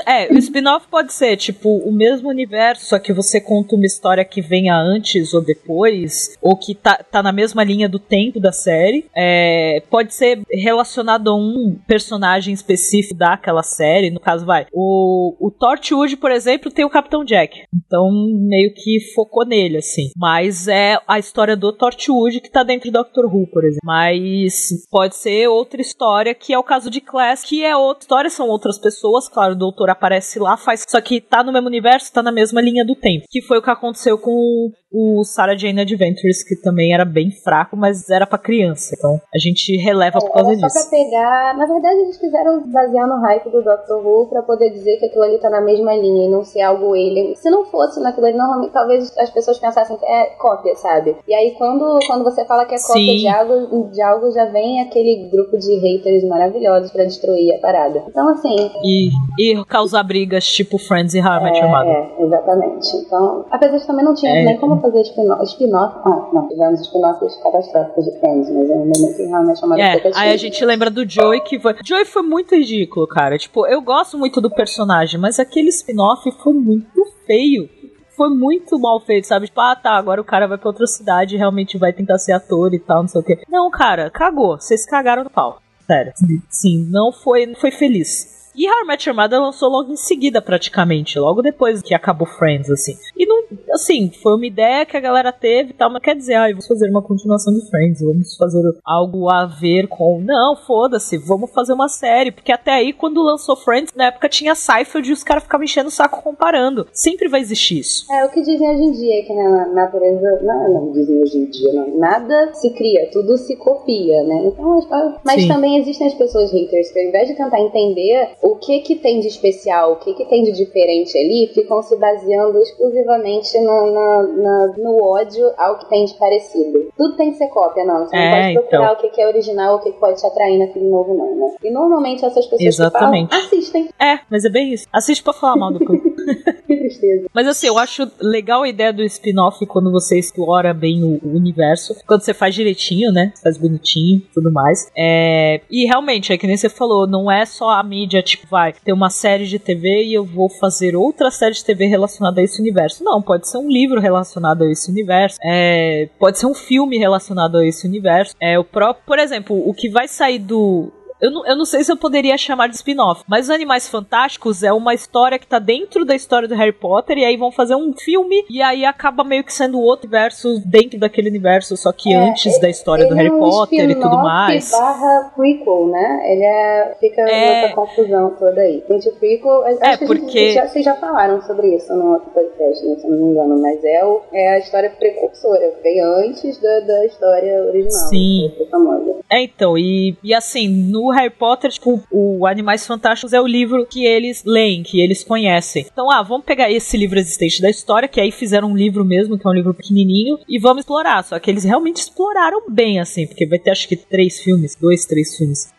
É, 0.06 0.32
o 0.32 0.38
spin-off 0.38 0.86
pode 0.88 1.12
ser, 1.12 1.36
tipo, 1.36 1.78
o 1.78 1.90
mesmo 1.90 2.28
universo, 2.28 2.84
só 2.84 2.98
que 2.98 3.12
você 3.12 3.40
conta 3.40 3.74
uma 3.74 3.86
história 3.86 4.24
que 4.24 4.42
venha 4.42 4.76
antes 4.76 5.32
ou 5.32 5.42
depois, 5.42 6.36
ou 6.40 6.56
que 6.56 6.74
tá, 6.74 6.96
tá 6.96 7.22
na 7.22 7.32
mesma 7.32 7.64
linha 7.64 7.88
do 7.88 7.98
tempo 7.98 8.38
da 8.38 8.52
série. 8.52 9.06
É, 9.16 9.82
pode 9.90 10.12
ser 10.14 10.42
relacionado 10.50 11.30
a 11.30 11.34
um 11.34 11.78
personagem 11.86 12.52
específico 12.52 13.18
daquela 13.18 13.62
série. 13.62 14.10
No 14.10 14.20
caso, 14.20 14.44
vai. 14.44 14.66
O, 14.72 15.34
o 15.40 15.50
Torchwood, 15.50 16.16
por 16.18 16.30
exemplo, 16.30 16.70
tem 16.70 16.84
o 16.84 16.90
Capitão 16.90 17.24
Jack. 17.24 17.62
Então, 17.74 18.10
meio 18.12 18.72
que 18.74 19.00
focou 19.14 19.46
nele, 19.46 19.78
assim. 19.78 20.10
Mas 20.16 20.68
é 20.68 20.98
a 21.08 21.18
história 21.18 21.56
do 21.56 21.72
Torchwood 21.72 22.40
que 22.40 22.50
tá 22.50 22.62
dentro 22.62 22.90
do 22.90 22.94
Doctor 22.94 23.24
Who, 23.24 23.46
por 23.46 23.64
exemplo. 23.64 23.80
Mas 23.82 24.68
pode 24.90 25.16
ser 25.16 25.48
outra 25.48 25.80
história, 25.80 26.34
que 26.34 26.52
é 26.52 26.58
o 26.58 26.62
caso 26.62 26.90
de 26.90 27.00
Class, 27.00 27.42
que 27.42 27.64
é 27.64 27.73
outra 27.78 28.02
história, 28.02 28.30
são 28.30 28.48
outras 28.48 28.78
pessoas, 28.78 29.28
claro, 29.28 29.52
o 29.52 29.58
doutor 29.58 29.90
aparece 29.90 30.38
lá, 30.38 30.56
faz. 30.56 30.84
Só 30.88 31.00
que 31.00 31.20
tá 31.20 31.42
no 31.42 31.52
mesmo 31.52 31.68
universo, 31.68 32.12
tá 32.12 32.22
na 32.22 32.32
mesma 32.32 32.60
linha 32.60 32.84
do 32.84 32.94
tempo. 32.94 33.26
Que 33.30 33.42
foi 33.42 33.58
o 33.58 33.62
que 33.62 33.70
aconteceu 33.70 34.18
com 34.18 34.70
o 34.94 35.24
Sarah 35.24 35.56
Jane 35.56 35.80
Adventures, 35.80 36.44
que 36.44 36.54
também 36.54 36.94
era 36.94 37.04
bem 37.04 37.30
fraco, 37.32 37.76
mas 37.76 38.08
era 38.08 38.26
pra 38.26 38.38
criança. 38.38 38.94
Então 38.96 39.20
a 39.34 39.38
gente 39.38 39.76
releva 39.76 40.20
por 40.20 40.30
causa 40.30 40.50
Era 40.52 40.60
só 40.60 40.66
disso. 40.68 40.88
pra 40.88 40.98
pegar. 40.98 41.56
Na 41.58 41.66
verdade, 41.66 41.96
eles 42.00 42.16
quiseram 42.16 42.62
basear 42.70 43.08
no 43.08 43.20
hype 43.22 43.50
do 43.50 43.62
Doctor 43.62 44.06
Who 44.06 44.26
pra 44.28 44.42
poder 44.42 44.70
dizer 44.70 44.96
que 44.98 45.06
aquilo 45.06 45.24
ali 45.24 45.38
tá 45.38 45.50
na 45.50 45.60
mesma 45.60 45.94
linha 45.94 46.26
e 46.26 46.30
não 46.30 46.44
ser 46.44 46.62
algo 46.62 46.92
alien. 46.94 47.34
Se 47.34 47.50
não 47.50 47.64
fosse 47.64 48.00
naquilo 48.00 48.26
ali, 48.26 48.36
normalmente 48.36 48.72
talvez 48.72 49.12
as 49.18 49.30
pessoas 49.30 49.58
pensassem 49.58 49.96
que 49.96 50.04
é 50.06 50.26
cópia, 50.38 50.74
sabe? 50.76 51.16
E 51.26 51.34
aí 51.34 51.54
quando, 51.58 51.98
quando 52.06 52.22
você 52.22 52.44
fala 52.44 52.64
que 52.64 52.74
é 52.74 52.78
cópia 52.78 53.02
Sim. 53.12 53.16
de 53.18 53.28
algo, 53.28 53.90
de 53.90 54.00
algo, 54.02 54.30
já 54.30 54.44
vem 54.46 54.80
aquele 54.80 55.28
grupo 55.30 55.58
de 55.58 55.74
haters 55.76 56.22
maravilhosos 56.28 56.92
pra 56.92 57.04
destruir 57.04 57.54
a 57.56 57.58
parada. 57.58 58.04
Então, 58.08 58.28
assim, 58.28 58.70
E, 58.84 59.10
e 59.38 59.64
causar 59.64 60.02
brigas 60.04 60.46
tipo 60.46 60.78
Friends 60.78 61.14
e 61.14 61.20
How 61.20 61.40
I 61.40 61.42
Met 61.44 61.58
Your 61.58 61.68
Mother. 61.70 61.90
é, 61.90 62.22
exatamente. 62.22 62.96
Então, 62.96 63.44
apesar 63.50 63.78
de 63.78 63.86
também 63.86 64.04
não 64.04 64.14
tinha 64.14 64.30
É. 64.32 64.44
nem 64.44 64.56
como 64.58 64.83
fazer 64.90 65.02
spin-off. 65.02 65.42
spin-off- 65.44 66.00
ah, 66.04 66.30
não, 66.32 66.48
tivemos 66.48 66.80
spin-offs 66.80 67.36
catastróficos 67.42 68.04
de 68.04 68.18
Friends, 68.20 68.50
mas 68.50 68.68
eu 68.70 68.76
não 68.76 68.84
lembro 68.84 69.14
que 69.16 69.22
realmente 69.24 69.60
chamada 69.60 69.80
É, 69.82 70.12
aí 70.14 70.32
a 70.32 70.36
gente 70.36 70.64
lembra 70.64 70.90
do 70.90 71.08
Joey 71.08 71.40
que 71.40 71.58
foi. 71.58 71.74
Joey 71.84 72.04
foi 72.04 72.22
muito 72.22 72.54
ridículo, 72.54 73.06
cara. 73.06 73.36
Tipo, 73.38 73.66
eu 73.66 73.80
gosto 73.80 74.18
muito 74.18 74.40
do 74.40 74.50
personagem, 74.50 75.18
mas 75.20 75.38
aquele 75.38 75.68
spin-off 75.68 76.30
foi 76.42 76.52
muito 76.52 77.04
feio. 77.26 77.68
Foi 78.16 78.30
muito 78.30 78.78
mal 78.78 79.00
feito, 79.00 79.26
sabe? 79.26 79.46
Tipo, 79.46 79.60
ah, 79.60 79.74
tá, 79.74 79.92
agora 79.92 80.20
o 80.20 80.24
cara 80.24 80.46
vai 80.46 80.56
pra 80.56 80.68
outra 80.68 80.86
cidade 80.86 81.34
e 81.34 81.38
realmente 81.38 81.76
vai 81.76 81.92
tentar 81.92 82.16
ser 82.18 82.32
ator 82.32 82.72
e 82.72 82.78
tal, 82.78 83.02
não 83.02 83.08
sei 83.08 83.20
o 83.20 83.24
quê. 83.24 83.40
Não, 83.48 83.68
cara, 83.70 84.08
cagou. 84.08 84.60
Vocês 84.60 84.86
cagaram 84.86 85.24
no 85.24 85.30
pau. 85.30 85.58
Sério. 85.84 86.12
Sim, 86.48 86.86
não 86.90 87.12
foi, 87.12 87.44
não 87.44 87.56
foi 87.56 87.70
feliz. 87.72 88.43
E 88.56 88.68
How 88.68 88.84
I 88.84 88.86
Met 88.86 89.08
Your 89.08 89.16
Mother 89.16 89.40
lançou 89.40 89.68
logo 89.68 89.92
em 89.92 89.96
seguida, 89.96 90.40
praticamente, 90.40 91.18
logo 91.18 91.42
depois 91.42 91.82
que 91.82 91.94
acabou 91.94 92.26
Friends, 92.26 92.70
assim. 92.70 92.94
E 93.16 93.26
não, 93.26 93.42
assim, 93.72 94.10
foi 94.22 94.34
uma 94.34 94.46
ideia 94.46 94.86
que 94.86 94.96
a 94.96 95.00
galera 95.00 95.32
teve 95.32 95.70
e 95.70 95.74
tal, 95.74 95.90
mas 95.90 96.02
quer 96.02 96.14
dizer, 96.14 96.34
ah, 96.34 96.48
vamos 96.48 96.66
fazer 96.66 96.88
uma 96.90 97.02
continuação 97.02 97.52
de 97.52 97.68
Friends, 97.68 98.00
vamos 98.00 98.36
fazer 98.36 98.62
algo 98.84 99.28
a 99.30 99.46
ver 99.46 99.88
com. 99.88 100.20
Não, 100.20 100.56
foda-se, 100.56 101.18
vamos 101.18 101.50
fazer 101.52 101.72
uma 101.72 101.88
série. 101.88 102.30
Porque 102.30 102.52
até 102.52 102.72
aí, 102.72 102.92
quando 102.92 103.22
lançou 103.22 103.56
Friends, 103.56 103.92
na 103.94 104.06
época 104.06 104.28
tinha 104.28 104.54
Seinfeld 104.54 105.08
e 105.08 105.12
os 105.12 105.24
caras 105.24 105.42
ficavam 105.42 105.64
enchendo 105.64 105.88
o 105.88 105.92
saco 105.92 106.22
comparando. 106.22 106.86
Sempre 106.92 107.28
vai 107.28 107.40
existir 107.40 107.78
isso. 107.80 108.06
É 108.12 108.24
o 108.24 108.30
que 108.30 108.40
dizem 108.40 108.68
hoje 108.70 108.82
em 108.82 108.92
dia, 108.92 109.24
que 109.26 109.34
na 109.34 109.66
natureza. 109.66 110.40
Não, 110.42 110.72
não 110.72 110.92
dizem 110.92 111.20
hoje 111.22 111.38
em 111.38 111.46
dia, 111.50 111.72
não. 111.72 111.98
Nada 111.98 112.52
se 112.54 112.70
cria, 112.74 113.08
tudo 113.12 113.36
se 113.36 113.56
copia, 113.56 114.22
né? 114.24 114.44
Então, 114.46 114.78
as- 114.78 115.20
mas 115.24 115.42
Sim. 115.42 115.48
também 115.48 115.78
existem 115.78 116.06
as 116.06 116.14
pessoas 116.14 116.52
haters 116.52 116.92
que, 116.92 116.98
ao 117.00 117.06
invés 117.06 117.28
de 117.28 117.34
tentar 117.36 117.60
entender 117.60 118.30
o 118.46 118.56
que 118.56 118.80
que 118.80 118.96
tem 118.96 119.20
de 119.20 119.28
especial, 119.28 119.92
o 119.92 119.96
que 119.96 120.12
que 120.12 120.24
tem 120.26 120.42
de 120.44 120.52
diferente 120.52 121.16
ali, 121.16 121.50
ficam 121.54 121.80
se 121.82 121.96
baseando 121.96 122.58
exclusivamente 122.58 123.58
na- 123.58 124.22
na- 124.22 124.66
no 124.76 125.02
ódio 125.02 125.50
ao 125.56 125.78
que 125.78 125.88
tem 125.88 126.04
de 126.04 126.12
parecido. 126.14 126.92
Tudo 126.94 127.16
tem 127.16 127.30
que 127.32 127.38
ser 127.38 127.48
cópia, 127.48 127.84
não. 127.86 128.06
Você 128.06 128.14
não 128.14 128.22
É, 128.22 128.30
pode 128.52 128.68
procurar 128.68 128.82
então. 128.84 128.92
o 128.92 128.96
que 129.00 129.08
que 129.16 129.20
é 129.22 129.26
original, 129.26 129.76
o 129.76 129.78
que 129.80 129.92
que 129.92 129.98
pode 129.98 130.20
te 130.20 130.26
atrair 130.26 130.58
naquele 130.58 130.88
novo, 130.90 131.14
não, 131.14 131.34
né? 131.36 131.54
E 131.64 131.70
normalmente 131.70 132.22
essas 132.24 132.44
pessoas 132.44 132.60
Exatamente. 132.60 133.28
que 133.30 133.34
falam, 133.34 133.46
assistem. 133.46 133.88
É, 133.98 134.18
mas 134.30 134.44
é 134.44 134.50
bem 134.50 134.74
isso. 134.74 134.86
Assiste 134.92 135.24
pra 135.24 135.32
falar 135.32 135.56
mal. 135.56 135.72
Que 135.72 135.84
tristeza. 136.84 137.26
Mas 137.32 137.46
assim, 137.46 137.66
eu 137.66 137.78
acho 137.78 138.10
legal 138.20 138.62
a 138.62 138.68
ideia 138.68 138.92
do 138.92 139.02
spin-off 139.02 139.64
quando 139.66 139.90
você 139.90 140.18
explora 140.18 140.74
bem 140.74 141.02
o, 141.02 141.20
universo. 141.24 141.96
Quando 142.06 142.22
você 142.22 142.34
faz 142.34 142.54
direitinho, 142.54 143.10
né? 143.12 143.32
Faz 143.42 143.58
bonitinho 143.58 144.22
tudo 144.32 144.52
mais. 144.52 144.88
É, 144.96 145.60
e 145.70 145.86
realmente, 145.86 146.32
é 146.32 146.38
que 146.38 146.46
nem 146.46 146.56
você 146.56 146.68
falou, 146.68 147.06
não 147.06 147.30
é 147.30 147.44
só 147.44 147.70
a 147.70 147.82
mídia, 147.82 148.22
tipo, 148.22 148.46
vai 148.48 148.72
ter 148.72 148.92
uma 148.92 149.10
série 149.10 149.46
de 149.46 149.58
TV 149.58 150.04
e 150.04 150.14
eu 150.14 150.24
vou 150.24 150.48
fazer 150.48 150.96
outra 150.96 151.30
série 151.30 151.54
de 151.54 151.64
TV 151.64 151.86
relacionada 151.86 152.40
a 152.40 152.44
esse 152.44 152.60
universo. 152.60 153.02
Não, 153.02 153.20
pode 153.20 153.48
ser 153.48 153.58
um 153.58 153.68
livro 153.68 154.00
relacionado 154.00 154.62
a 154.62 154.70
esse 154.70 154.90
universo. 154.90 155.38
É, 155.42 156.08
pode 156.18 156.38
ser 156.38 156.46
um 156.46 156.54
filme 156.54 156.98
relacionado 156.98 157.58
a 157.58 157.66
esse 157.66 157.86
universo. 157.86 158.34
É 158.40 158.58
o 158.58 158.64
próprio, 158.64 159.04
por 159.06 159.18
exemplo, 159.18 159.56
o 159.68 159.72
que 159.72 159.88
vai 159.88 160.08
sair 160.08 160.38
do 160.38 160.92
Eu 161.24 161.30
não, 161.30 161.46
eu 161.46 161.56
não 161.56 161.64
sei 161.64 161.82
se 161.82 161.90
eu 161.90 161.96
poderia 161.96 162.36
chamar 162.36 162.66
de 162.68 162.74
spin-off, 162.76 163.22
mas 163.26 163.46
os 163.46 163.50
Animais 163.50 163.88
Fantásticos 163.88 164.62
é 164.62 164.70
uma 164.72 164.92
história 164.92 165.38
que 165.38 165.46
tá 165.46 165.58
dentro 165.58 166.04
da 166.04 166.14
história 166.14 166.46
do 166.46 166.54
Harry 166.54 166.70
Potter, 166.72 167.16
e 167.16 167.24
aí 167.24 167.34
vão 167.34 167.50
fazer 167.50 167.74
um 167.74 167.94
filme, 167.94 168.44
e 168.50 168.60
aí 168.60 168.84
acaba 168.84 169.24
meio 169.24 169.42
que 169.42 169.50
sendo 169.52 169.80
outro 169.80 170.06
verso 170.10 170.60
dentro 170.66 170.98
daquele 170.98 171.30
universo, 171.30 171.78
só 171.78 171.92
que 171.92 172.12
É, 172.12 172.16
antes 172.28 172.60
da 172.60 172.68
história 172.68 173.06
do 173.06 173.12
Ele 173.14 173.22
Harry 173.22 173.28
é 173.30 173.32
um 173.32 173.38
Potter 173.40 173.88
e 173.90 173.94
tudo 173.94 174.18
mais. 174.18 174.70
barra 174.70 175.32
prequel, 175.34 175.86
né? 175.86 176.20
Ele 176.30 176.44
é, 176.44 176.96
fica 177.00 177.22
É. 177.22 177.62
nessa 177.62 177.74
confusão 177.74 178.36
toda 178.38 178.60
aí. 178.60 178.84
Gente, 178.90 179.10
prequel, 179.12 179.64
acho 179.64 179.78
que 179.78 179.84
a 179.86 179.96
gente- 179.96 180.06
porque- 180.06 180.52
já, 180.52 180.66
vocês 180.68 180.84
já 180.84 180.94
falaram 180.96 181.40
sobre 181.42 181.74
isso 181.74 181.90
no 181.94 182.12
outro 182.12 182.30
podcast, 182.32 182.84
né, 182.84 182.96
se 182.96 183.06
eu 183.06 183.10
não 183.10 183.18
me 183.18 183.30
engano, 183.32 183.62
mas 183.62 183.82
é, 183.82 184.04
o, 184.04 184.20
é 184.30 184.56
a 184.56 184.58
história 184.58 184.90
precursora, 184.90 185.72
veio 185.82 186.04
antes 186.18 186.60
da, 186.60 186.80
da 186.80 187.06
história 187.06 187.62
original. 187.64 188.08
Sim. 188.10 188.50
que 188.50 188.56
foi 188.58 188.66
famosa. 188.66 189.14
É, 189.30 189.42
então, 189.42 189.78
e, 189.78 190.16
e 190.22 190.34
assim, 190.34 190.68
no 190.68 191.13
Harry 191.14 191.30
Potter, 191.30 191.70
tipo, 191.70 192.02
o 192.10 192.46
Animais 192.46 192.86
Fantásticos 192.86 193.32
é 193.32 193.40
o 193.40 193.46
livro 193.46 193.86
que 193.86 194.04
eles 194.04 194.42
leem, 194.44 194.82
que 194.82 195.00
eles 195.00 195.24
conhecem. 195.24 195.86
Então, 195.90 196.10
ah, 196.10 196.22
vamos 196.22 196.44
pegar 196.44 196.70
esse 196.70 196.96
livro 196.96 197.18
existente 197.18 197.62
da 197.62 197.70
história, 197.70 198.08
que 198.08 198.20
aí 198.20 198.30
fizeram 198.30 198.72
um 198.72 198.76
livro 198.76 199.04
mesmo, 199.04 199.38
que 199.38 199.46
é 199.46 199.50
um 199.50 199.54
livro 199.54 199.74
pequenininho, 199.74 200.38
e 200.48 200.58
vamos 200.58 200.80
explorar. 200.80 201.22
Só 201.24 201.38
que 201.38 201.50
eles 201.50 201.64
realmente 201.64 201.98
exploraram 201.98 202.62
bem, 202.68 203.00
assim, 203.00 203.26
porque 203.26 203.46
vai 203.46 203.58
ter 203.58 203.70
acho 203.70 203.88
que 203.88 203.96
três 203.96 204.40
filmes, 204.40 204.76
dois, 204.76 205.04
três 205.04 205.36
filmes 205.36 205.72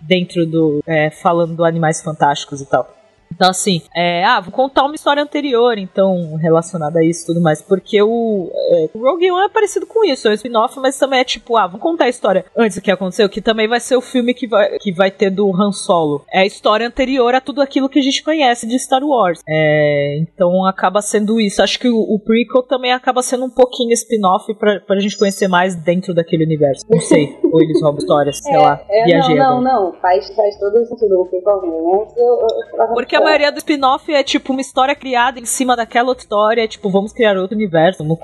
dentro 0.00 0.46
do. 0.46 0.82
é, 0.86 1.10
falando 1.10 1.54
do 1.54 1.64
Animais 1.64 2.02
Fantásticos 2.02 2.60
e 2.60 2.66
tal. 2.66 2.99
Então, 3.32 3.48
assim, 3.48 3.82
é, 3.94 4.24
ah, 4.24 4.40
vou 4.40 4.52
contar 4.52 4.84
uma 4.84 4.94
história 4.94 5.22
anterior, 5.22 5.78
então, 5.78 6.36
relacionada 6.36 6.98
a 6.98 7.04
isso 7.04 7.22
e 7.22 7.26
tudo 7.26 7.40
mais. 7.40 7.62
Porque 7.62 8.00
o, 8.02 8.50
é, 8.52 8.90
o 8.92 8.98
Rogue 8.98 9.30
One 9.30 9.46
é 9.46 9.48
parecido 9.48 9.86
com 9.86 10.04
isso, 10.04 10.28
é 10.28 10.32
um 10.32 10.34
spin-off, 10.34 10.78
mas 10.78 10.98
também 10.98 11.20
é 11.20 11.24
tipo, 11.24 11.56
ah, 11.56 11.66
vamos 11.66 11.80
contar 11.80 12.04
a 12.04 12.08
história 12.08 12.44
antes 12.56 12.76
do 12.76 12.82
que 12.82 12.90
aconteceu, 12.90 13.28
que 13.28 13.40
também 13.40 13.68
vai 13.68 13.80
ser 13.80 13.96
o 13.96 14.00
filme 14.00 14.34
que 14.34 14.46
vai, 14.46 14.78
que 14.78 14.92
vai 14.92 15.10
ter 15.10 15.30
do 15.30 15.50
Han 15.54 15.72
Solo. 15.72 16.24
É 16.32 16.40
a 16.40 16.46
história 16.46 16.86
anterior 16.86 17.34
a 17.34 17.40
tudo 17.40 17.62
aquilo 17.62 17.88
que 17.88 17.98
a 17.98 18.02
gente 18.02 18.22
conhece 18.22 18.66
de 18.66 18.78
Star 18.78 19.02
Wars. 19.02 19.40
É, 19.48 20.18
então 20.18 20.64
acaba 20.66 21.00
sendo 21.00 21.40
isso. 21.40 21.62
Acho 21.62 21.78
que 21.78 21.88
o, 21.88 21.98
o 21.98 22.18
prequel 22.18 22.62
também 22.62 22.92
acaba 22.92 23.22
sendo 23.22 23.44
um 23.44 23.50
pouquinho 23.50 23.92
spin-off 23.92 24.52
pra, 24.54 24.80
pra 24.80 25.00
gente 25.00 25.16
conhecer 25.16 25.48
mais 25.48 25.74
dentro 25.74 26.14
daquele 26.14 26.44
universo. 26.44 26.84
Não 26.90 27.00
sei. 27.00 27.38
Ou 27.44 27.62
eles 27.62 27.80
roubam 27.82 27.98
histórias, 27.98 28.38
sei 28.38 28.56
lá. 28.56 28.80
É, 28.88 29.04
viajei 29.04 29.36
não, 29.36 29.58
agora. 29.58 29.60
não, 29.60 29.84
não, 29.84 29.92
faz, 30.00 30.28
faz 30.34 30.58
todo 30.58 30.84
sentido 30.86 31.20
o 31.20 31.26
prequel, 31.26 31.62
né? 31.62 31.68
Eu, 31.68 32.08
eu, 32.16 32.86
eu 32.86 32.94
Porque 32.94 33.19
a 33.20 33.24
maioria 33.24 33.52
do 33.52 33.58
spin-off 33.58 34.12
é 34.12 34.22
tipo 34.22 34.52
uma 34.52 34.60
história 34.60 34.94
criada 34.94 35.38
em 35.38 35.44
cima 35.44 35.76
daquela 35.76 36.08
outra 36.08 36.22
história, 36.22 36.68
tipo, 36.68 36.90
vamos 36.90 37.12
criar 37.12 37.36
outro 37.36 37.56
universo, 37.56 38.02
vamos 38.02 38.18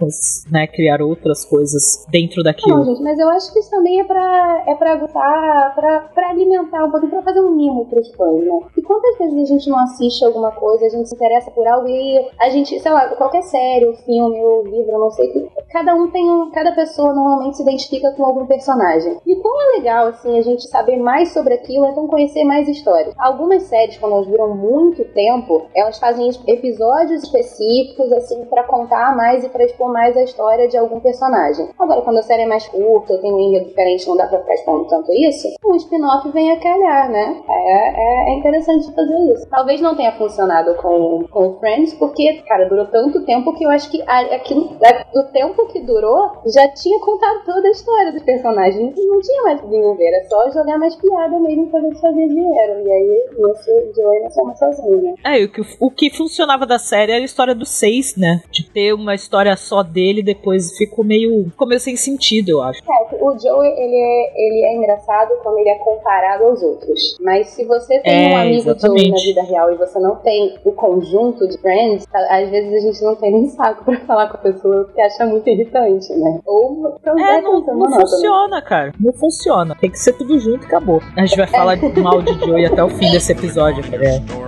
né, 0.50 0.66
criar 0.66 1.00
outras 1.02 1.44
coisas 1.44 2.04
dentro 2.08 2.38
Não, 2.38 2.44
daquilo. 2.44 2.84
gente, 2.84 3.02
mas 3.02 3.18
eu 3.18 3.28
acho 3.30 3.52
que 3.52 3.58
isso 3.58 3.70
também 3.70 4.00
é 4.00 4.04
pra, 4.04 4.64
é 4.66 4.74
pra 4.74 4.96
gostar, 4.96 5.74
pra, 5.74 6.00
pra 6.14 6.30
alimentar 6.30 6.84
um 6.84 6.90
pouquinho, 6.90 7.12
pra 7.12 7.22
fazer 7.22 7.40
um 7.40 7.50
mimo 7.50 7.86
pros 7.86 8.08
fãs, 8.14 8.40
né? 8.44 8.50
E 8.76 8.82
quantas 8.82 9.18
vezes 9.18 9.50
a 9.50 9.52
gente 9.54 9.70
não 9.70 9.78
assiste 9.78 10.24
alguma 10.24 10.50
coisa, 10.52 10.86
a 10.86 10.88
gente 10.88 11.08
se 11.08 11.14
interessa 11.14 11.50
por 11.50 11.66
algo 11.66 11.88
e 11.88 12.28
a 12.40 12.50
gente, 12.50 12.78
sei 12.78 12.92
lá, 12.92 13.08
qualquer 13.16 13.42
série, 13.42 13.86
ou 13.86 13.94
filme, 13.94 14.38
ou 14.44 14.64
livro, 14.64 14.98
não 14.98 15.10
sei, 15.10 15.28
que 15.28 15.46
cada 15.70 15.94
um 15.94 16.10
tem 16.10 16.28
um, 16.30 16.50
cada 16.50 16.72
pessoa 16.72 17.12
normalmente 17.12 17.56
se 17.56 17.62
identifica 17.62 18.12
com 18.12 18.24
algum 18.24 18.46
personagem. 18.46 19.16
E 19.26 19.36
como 19.36 19.60
é 19.60 19.78
legal, 19.78 20.08
assim, 20.08 20.38
a 20.38 20.42
gente 20.42 20.68
saber 20.68 20.96
mais 20.96 21.32
sobre 21.32 21.54
aquilo, 21.54 21.86
então 21.86 22.06
conhecer 22.06 22.44
mais 22.44 22.68
histórias. 22.68 23.14
Algumas 23.18 23.64
séries, 23.64 23.98
quando 23.98 24.12
elas 24.14 24.26
duram 24.26 24.54
muito 24.54 24.85
tempo, 24.94 25.66
elas 25.74 25.98
fazem 25.98 26.28
episódios 26.46 27.22
específicos, 27.24 28.12
assim, 28.12 28.44
pra 28.46 28.64
contar 28.64 29.16
mais 29.16 29.44
e 29.44 29.48
pra 29.48 29.64
expor 29.64 29.92
mais 29.92 30.16
a 30.16 30.22
história 30.22 30.68
de 30.68 30.76
algum 30.76 31.00
personagem. 31.00 31.68
Agora, 31.78 32.02
quando 32.02 32.18
a 32.18 32.22
série 32.22 32.42
é 32.42 32.46
mais 32.46 32.66
curta, 32.68 33.12
ou 33.14 33.20
tem 33.20 33.32
um 33.32 33.38
enredo 33.40 33.66
diferente, 33.68 34.06
não 34.08 34.16
dá 34.16 34.26
pra 34.26 34.40
ficar 34.40 34.54
expondo 34.54 34.86
tanto 34.88 35.12
isso, 35.12 35.48
um 35.64 35.74
spin-off 35.76 36.28
vem 36.30 36.50
a 36.52 36.60
calhar, 36.60 37.10
né? 37.10 37.42
É, 37.48 38.00
é, 38.00 38.30
é 38.34 38.38
interessante 38.38 38.94
fazer 38.94 39.18
isso. 39.32 39.48
Talvez 39.48 39.80
não 39.80 39.96
tenha 39.96 40.12
funcionado 40.12 40.74
com, 40.76 41.24
com 41.30 41.54
Friends, 41.58 41.94
porque, 41.94 42.42
cara, 42.46 42.68
durou 42.68 42.86
tanto 42.86 43.24
tempo 43.24 43.52
que 43.54 43.64
eu 43.64 43.70
acho 43.70 43.90
que 43.90 44.02
aquilo, 44.08 44.76
da- 44.78 45.04
do 45.12 45.24
tempo 45.32 45.66
que 45.68 45.80
durou, 45.80 46.30
já 46.46 46.68
tinha 46.74 46.98
contado 47.00 47.44
toda 47.44 47.66
a 47.66 47.70
história 47.70 48.12
dos 48.12 48.22
personagens. 48.22 48.94
Não, 48.96 49.20
tinha 49.20 49.42
mais 49.42 49.60
que 49.60 49.66
desenvolver, 49.66 50.04
era 50.06 50.24
só 50.28 50.50
jogar 50.50 50.78
mais 50.78 50.94
piada 50.96 51.38
mesmo 51.40 51.68
pra 51.70 51.80
ver 51.80 51.94
se 51.94 52.00
fazia 52.00 52.28
dinheiro. 52.28 52.80
E 52.86 52.92
aí, 52.92 53.26
isso, 53.50 53.70
Joey 53.94 54.22
não 54.22 54.30
soma 54.30 54.54
né? 54.82 55.14
É, 55.24 55.40
e 55.40 55.44
o 55.44 55.48
que, 55.50 55.60
o 55.80 55.90
que 55.90 56.10
funcionava 56.10 56.66
da 56.66 56.78
série 56.78 57.12
era 57.12 57.20
a 57.20 57.24
história 57.24 57.54
dos 57.54 57.68
seis, 57.70 58.16
né? 58.16 58.42
De 58.50 58.64
ter 58.68 58.92
uma 58.92 59.14
história 59.14 59.56
só 59.56 59.82
dele, 59.82 60.22
depois 60.22 60.76
ficou 60.76 61.04
meio, 61.04 61.44
ficou 61.50 61.66
meio 61.66 61.80
sem 61.80 61.96
sentido, 61.96 62.50
eu 62.50 62.62
acho. 62.62 62.80
É, 62.82 63.16
o 63.22 63.38
Joey, 63.38 63.68
ele 63.70 63.96
é, 63.96 64.46
ele 64.46 64.64
é 64.64 64.76
engraçado 64.76 65.30
quando 65.42 65.58
ele 65.58 65.68
é 65.70 65.78
comparado 65.78 66.44
aos 66.44 66.62
outros. 66.62 67.16
Mas 67.20 67.48
se 67.48 67.64
você 67.64 68.00
tem 68.00 68.32
É, 68.32 68.34
um 68.34 68.36
amigo 68.36 68.62
Joey 68.62 68.76
exatamente. 68.76 69.10
na 69.10 69.16
vida 69.18 69.42
real 69.42 69.72
e 69.72 69.76
você 69.76 69.98
não 69.98 70.16
tem 70.16 70.56
o 70.64 70.72
conjunto 70.72 71.46
de 71.48 71.58
friends, 71.58 72.06
às 72.12 72.50
vezes 72.50 72.72
a 72.74 72.80
gente 72.86 73.02
não 73.02 73.16
tem 73.16 73.32
nem 73.32 73.48
saco 73.50 73.84
pra 73.84 74.00
falar 74.00 74.28
com 74.28 74.36
a 74.36 74.40
pessoa 74.40 74.84
porque 74.84 75.00
acha 75.00 75.26
muito 75.26 75.48
irritante, 75.48 76.12
né? 76.14 76.40
Ou 76.44 76.96
então 77.00 77.18
É, 77.18 77.22
vai 77.22 77.40
não, 77.42 77.60
não 77.60 78.00
funciona, 78.00 78.62
cara. 78.62 78.92
Não 79.00 79.12
funciona. 79.12 79.74
Tem 79.80 79.90
que 79.90 79.98
ser 79.98 80.12
tudo 80.14 80.38
junto 80.38 80.62
e 80.64 80.66
acabou. 80.66 81.00
A 81.16 81.24
gente 81.26 81.36
vai 81.36 81.46
falar 81.46 81.76
mal 82.02 82.22
de 82.22 82.32
Joey 82.44 82.66
até 82.66 82.82
o 82.82 82.88
fim 82.90 83.10
desse 83.10 83.32
episódio, 83.32 83.82
cara. 83.90 84.06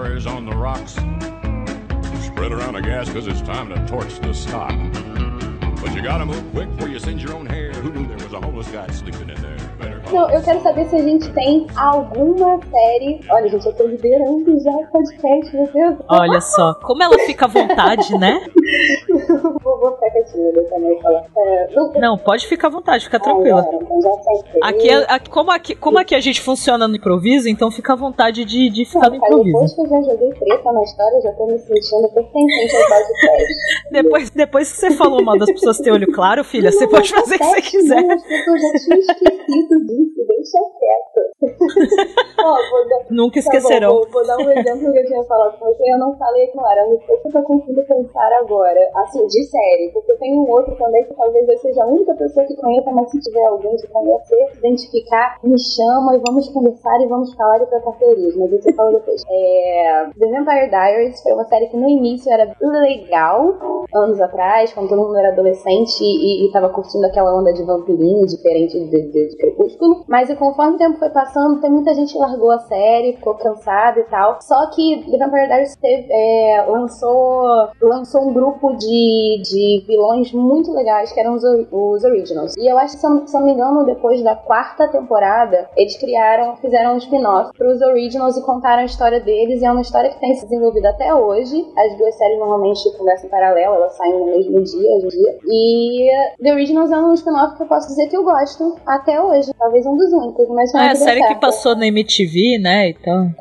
On 0.09 0.45
the 0.47 0.57
rocks. 0.57 0.93
Spread 2.25 2.51
around 2.51 2.75
the 2.75 2.81
gas 2.81 3.09
because 3.09 3.27
it's 3.27 3.43
time 3.43 3.69
to 3.69 3.87
torch 3.87 4.19
the 4.19 4.33
stock. 4.33 4.73
But 5.81 5.95
you 5.95 6.03
gotta 6.03 6.25
move 6.25 6.51
quick 6.51 6.69
before 6.71 6.89
you 6.89 6.99
singe 6.99 7.23
your 7.23 7.35
own 7.35 7.47
hair. 7.47 7.73
Who 7.73 7.93
knew 7.93 8.07
there 8.09 8.17
was 8.17 8.33
a 8.33 8.41
homeless 8.41 8.69
guy 8.69 8.89
sleeping 8.89 9.28
Não, 10.13 10.31
eu 10.31 10.43
quero 10.43 10.61
saber 10.63 10.87
se 10.87 10.97
a 10.97 11.03
gente 11.03 11.31
tem 11.33 11.67
alguma 11.77 12.59
série. 12.71 13.21
Olha, 13.31 13.49
gente, 13.49 13.67
eu 13.67 13.73
tô 13.75 13.85
liderando 13.87 14.59
já 14.61 14.71
o 14.71 14.87
podcast, 14.91 15.55
meu 15.57 15.67
Deus. 15.73 15.97
Olha 16.09 16.41
só, 16.41 16.75
como 16.83 17.03
ela 17.03 17.19
fica 17.21 17.45
à 17.45 17.49
vontade, 17.49 18.17
né? 18.19 18.41
Vou, 19.63 19.79
vou 19.81 19.93
ficar 19.95 20.11
quietinha, 20.11 20.53
deixa 20.53 20.75
a 20.75 20.79
mãe 20.79 20.99
falar. 21.03 21.25
É, 21.37 21.69
não, 21.75 21.93
Não, 21.93 22.19
pode 22.19 22.47
ficar 22.47 22.69
à 22.69 22.71
vontade, 22.71 23.05
fica 23.05 23.19
tranquila. 23.21 23.67
então 23.73 24.01
já 24.03 24.11
sei. 24.23 24.61
Aqui, 24.63 24.89
é- 24.91 25.07
aqui- 25.09 25.31
como, 25.31 25.51
aqui, 25.51 25.75
como 25.75 25.99
aqui 25.99 26.15
a 26.15 26.21
gente 26.21 26.41
funciona 26.41 26.87
no 26.89 26.97
improviso, 26.97 27.49
então 27.49 27.71
fica 27.71 27.93
à 27.93 27.97
vontade 27.97 28.45
de, 28.45 28.71
de 28.71 28.85
ficar 28.85 29.11
no 29.11 29.19
Cara, 29.21 29.37
depois 29.37 29.49
improviso. 29.49 29.75
que 29.75 29.81
eu 29.83 29.89
já 29.89 30.03
joguei 30.13 30.31
treta 30.33 30.73
na 30.73 30.83
história, 30.83 31.21
já 31.23 31.33
tô 31.33 31.47
me 31.47 31.59
sentindo 31.59 32.09
pertencente 32.15 32.77
ao 32.77 32.89
podcast. 32.89 33.55
Depois, 33.91 34.31
depois 34.31 34.71
que 34.73 34.79
você 34.79 34.91
falou 34.91 35.23
mal 35.25 35.39
das 35.39 35.51
pessoas 35.51 35.79
ter 35.79 35.91
olho 35.91 36.13
claro, 36.13 36.45
filha, 36.45 36.71
você 36.71 36.87
pode 36.87 37.11
fazer 37.11 37.37
o 37.37 37.39
que 37.39 37.45
você 37.45 37.63
quiser. 37.63 38.03
Não, 38.03 38.17
pessoas 38.21 38.61
já 38.61 38.73
tinham 38.79 38.99
esquecido 39.01 39.87
disso, 39.87 39.97
deixa 40.26 40.59
quieto. 40.78 41.28
Dar, 42.38 43.07
Nunca 43.11 43.40
tá 43.42 43.51
bom, 43.51 43.57
esquecerão. 43.57 43.94
vou, 43.94 44.09
vou 44.11 44.26
dar 44.26 44.36
um 44.38 44.51
exemplo 44.51 44.92
que 44.92 44.99
eu 44.99 45.07
tinha 45.07 45.22
falado 45.24 45.59
com 45.59 45.66
você, 45.66 45.92
eu 45.92 45.99
não 45.99 46.16
falei 46.16 46.51
agora, 46.55 46.86
mas 46.88 47.24
eu 47.24 47.32
tô 47.32 47.42
conseguindo 47.42 47.82
pensar 47.84 48.32
agora, 48.40 48.80
assim, 48.94 49.26
de 49.26 49.44
série, 49.44 49.90
porque 49.92 50.14
tem 50.14 50.34
um 50.34 50.49
outro 50.49 50.74
também 50.76 51.05
que 51.05 51.14
talvez 51.14 51.49
eu 51.49 51.59
seja 51.59 51.82
a 51.82 51.86
única 51.86 52.14
pessoa 52.14 52.46
que 52.46 52.57
conheça, 52.57 52.90
mas 52.92 53.11
se 53.11 53.20
tiver 53.20 53.44
alguém 53.44 53.76
que 53.76 53.86
conhecer, 53.88 54.49
se 54.53 54.59
identificar, 54.59 55.38
me 55.42 55.59
chama 55.59 56.16
e 56.16 56.20
vamos 56.20 56.49
conversar 56.49 57.01
e 57.01 57.07
vamos 57.07 57.34
falar 57.34 57.61
e 57.62 57.66
trocar 57.66 57.92
teorias, 57.99 58.36
mas 58.36 58.53
isso 58.53 58.68
eu 58.68 58.74
falo 58.74 58.92
depois. 58.92 59.22
É, 59.28 60.07
The 60.18 60.26
Vampire 60.26 60.70
Diaries 60.70 61.22
foi 61.22 61.32
uma 61.32 61.44
série 61.44 61.66
que 61.66 61.76
no 61.76 61.88
início 61.88 62.32
era 62.32 62.55
legal, 62.61 63.86
anos 63.94 64.20
atrás, 64.20 64.72
quando 64.72 64.88
todo 64.88 65.03
mundo 65.03 65.16
era 65.16 65.32
adolescente 65.32 66.01
e, 66.03 66.46
e 66.46 66.53
tava 66.53 66.68
curtindo 66.68 67.07
aquela 67.07 67.36
onda 67.36 67.53
de 67.53 67.64
vampirinho 67.64 68.26
diferente 68.26 68.78
de, 68.78 69.11
de, 69.11 69.28
de 69.28 69.36
Crepúsculo. 69.36 69.88
Mas 70.09 70.30
e 70.30 70.36
conforme 70.36 70.74
o 70.74 70.78
tempo 70.78 70.99
foi 70.99 71.11
passando, 71.11 71.61
tem 71.61 71.70
muita 71.70 71.95
gente 71.95 72.12
que 72.12 72.18
largou 72.18 72.51
a 72.51 72.59
série, 72.61 73.14
ficou 73.14 73.34
cansada 73.34 74.01
e 74.01 74.05
tal. 74.05 74.39
Só 74.41 74.70
que 74.70 75.05
The 75.11 75.18
Vampire 75.18 75.47
Diaries 75.47 75.76
teve, 75.76 76.09
é, 76.11 76.64
lançou, 76.68 77.68
lançou 77.80 78.28
um 78.28 78.32
grupo 78.32 78.74
de, 78.76 79.43
de 79.43 79.84
vilões 79.86 80.32
muito 80.32 80.72
legais, 80.72 81.12
que 81.12 81.20
eram 81.20 81.34
os, 81.34 81.43
os 81.70 82.05
Originals. 82.05 82.55
E 82.57 82.70
eu 82.70 82.78
acho 82.78 82.95
que, 82.95 83.01
se 83.01 83.09
se 83.26 83.36
eu 83.36 83.41
não 83.41 83.47
me 83.47 83.53
engano, 83.53 83.84
depois 83.84 84.22
da 84.22 84.34
quarta 84.34 84.89
temporada, 84.89 85.68
eles 85.76 85.97
criaram, 85.97 86.57
fizeram 86.57 86.95
um 86.95 86.99
spin-off 86.99 87.53
pros 87.57 87.80
Originals 87.82 88.36
e 88.36 88.43
contaram 88.43 88.82
a 88.82 88.86
história 88.86 89.20
deles. 89.20 89.62
E 89.62 89.64
é 89.64 89.70
uma 89.70 89.80
história 89.80 90.11
que 90.11 90.20
tem 90.20 90.34
se 90.34 90.45
desenvolvido 90.45 90.86
até 90.86 91.14
hoje. 91.14 91.66
As 91.76 91.97
duas 91.97 92.14
séries 92.16 92.39
normalmente 92.39 92.97
conversam 92.97 93.26
em 93.26 93.30
paralelo, 93.30 93.76
elas 93.76 93.97
saem 93.97 94.18
no 94.18 94.26
mesmo 94.26 94.62
dia, 94.62 94.91
hoje 94.93 95.07
em 95.07 95.09
dia. 95.09 95.39
E 95.47 96.09
The 96.43 96.53
Originals 96.53 96.91
é 96.91 96.97
um 96.99 97.14
spin-off 97.14 97.57
que 97.57 97.62
eu 97.62 97.66
posso 97.66 97.89
dizer 97.89 98.09
que 98.09 98.16
eu 98.16 98.24
gosto 98.24 98.76
até 98.86 99.20
hoje. 99.20 99.53
Talvez 99.59 99.78
um 99.87 99.97
dos 99.97 100.12
únicos, 100.12 100.49
mas 100.49 100.70
foi 100.70 100.81
É, 100.81 100.91
a 100.91 100.95
série 100.95 101.26
que 101.26 101.35
passou 101.37 101.76
na 101.76 101.87
MTV, 101.87 102.59
né? 102.59 102.91
Então. 102.91 103.33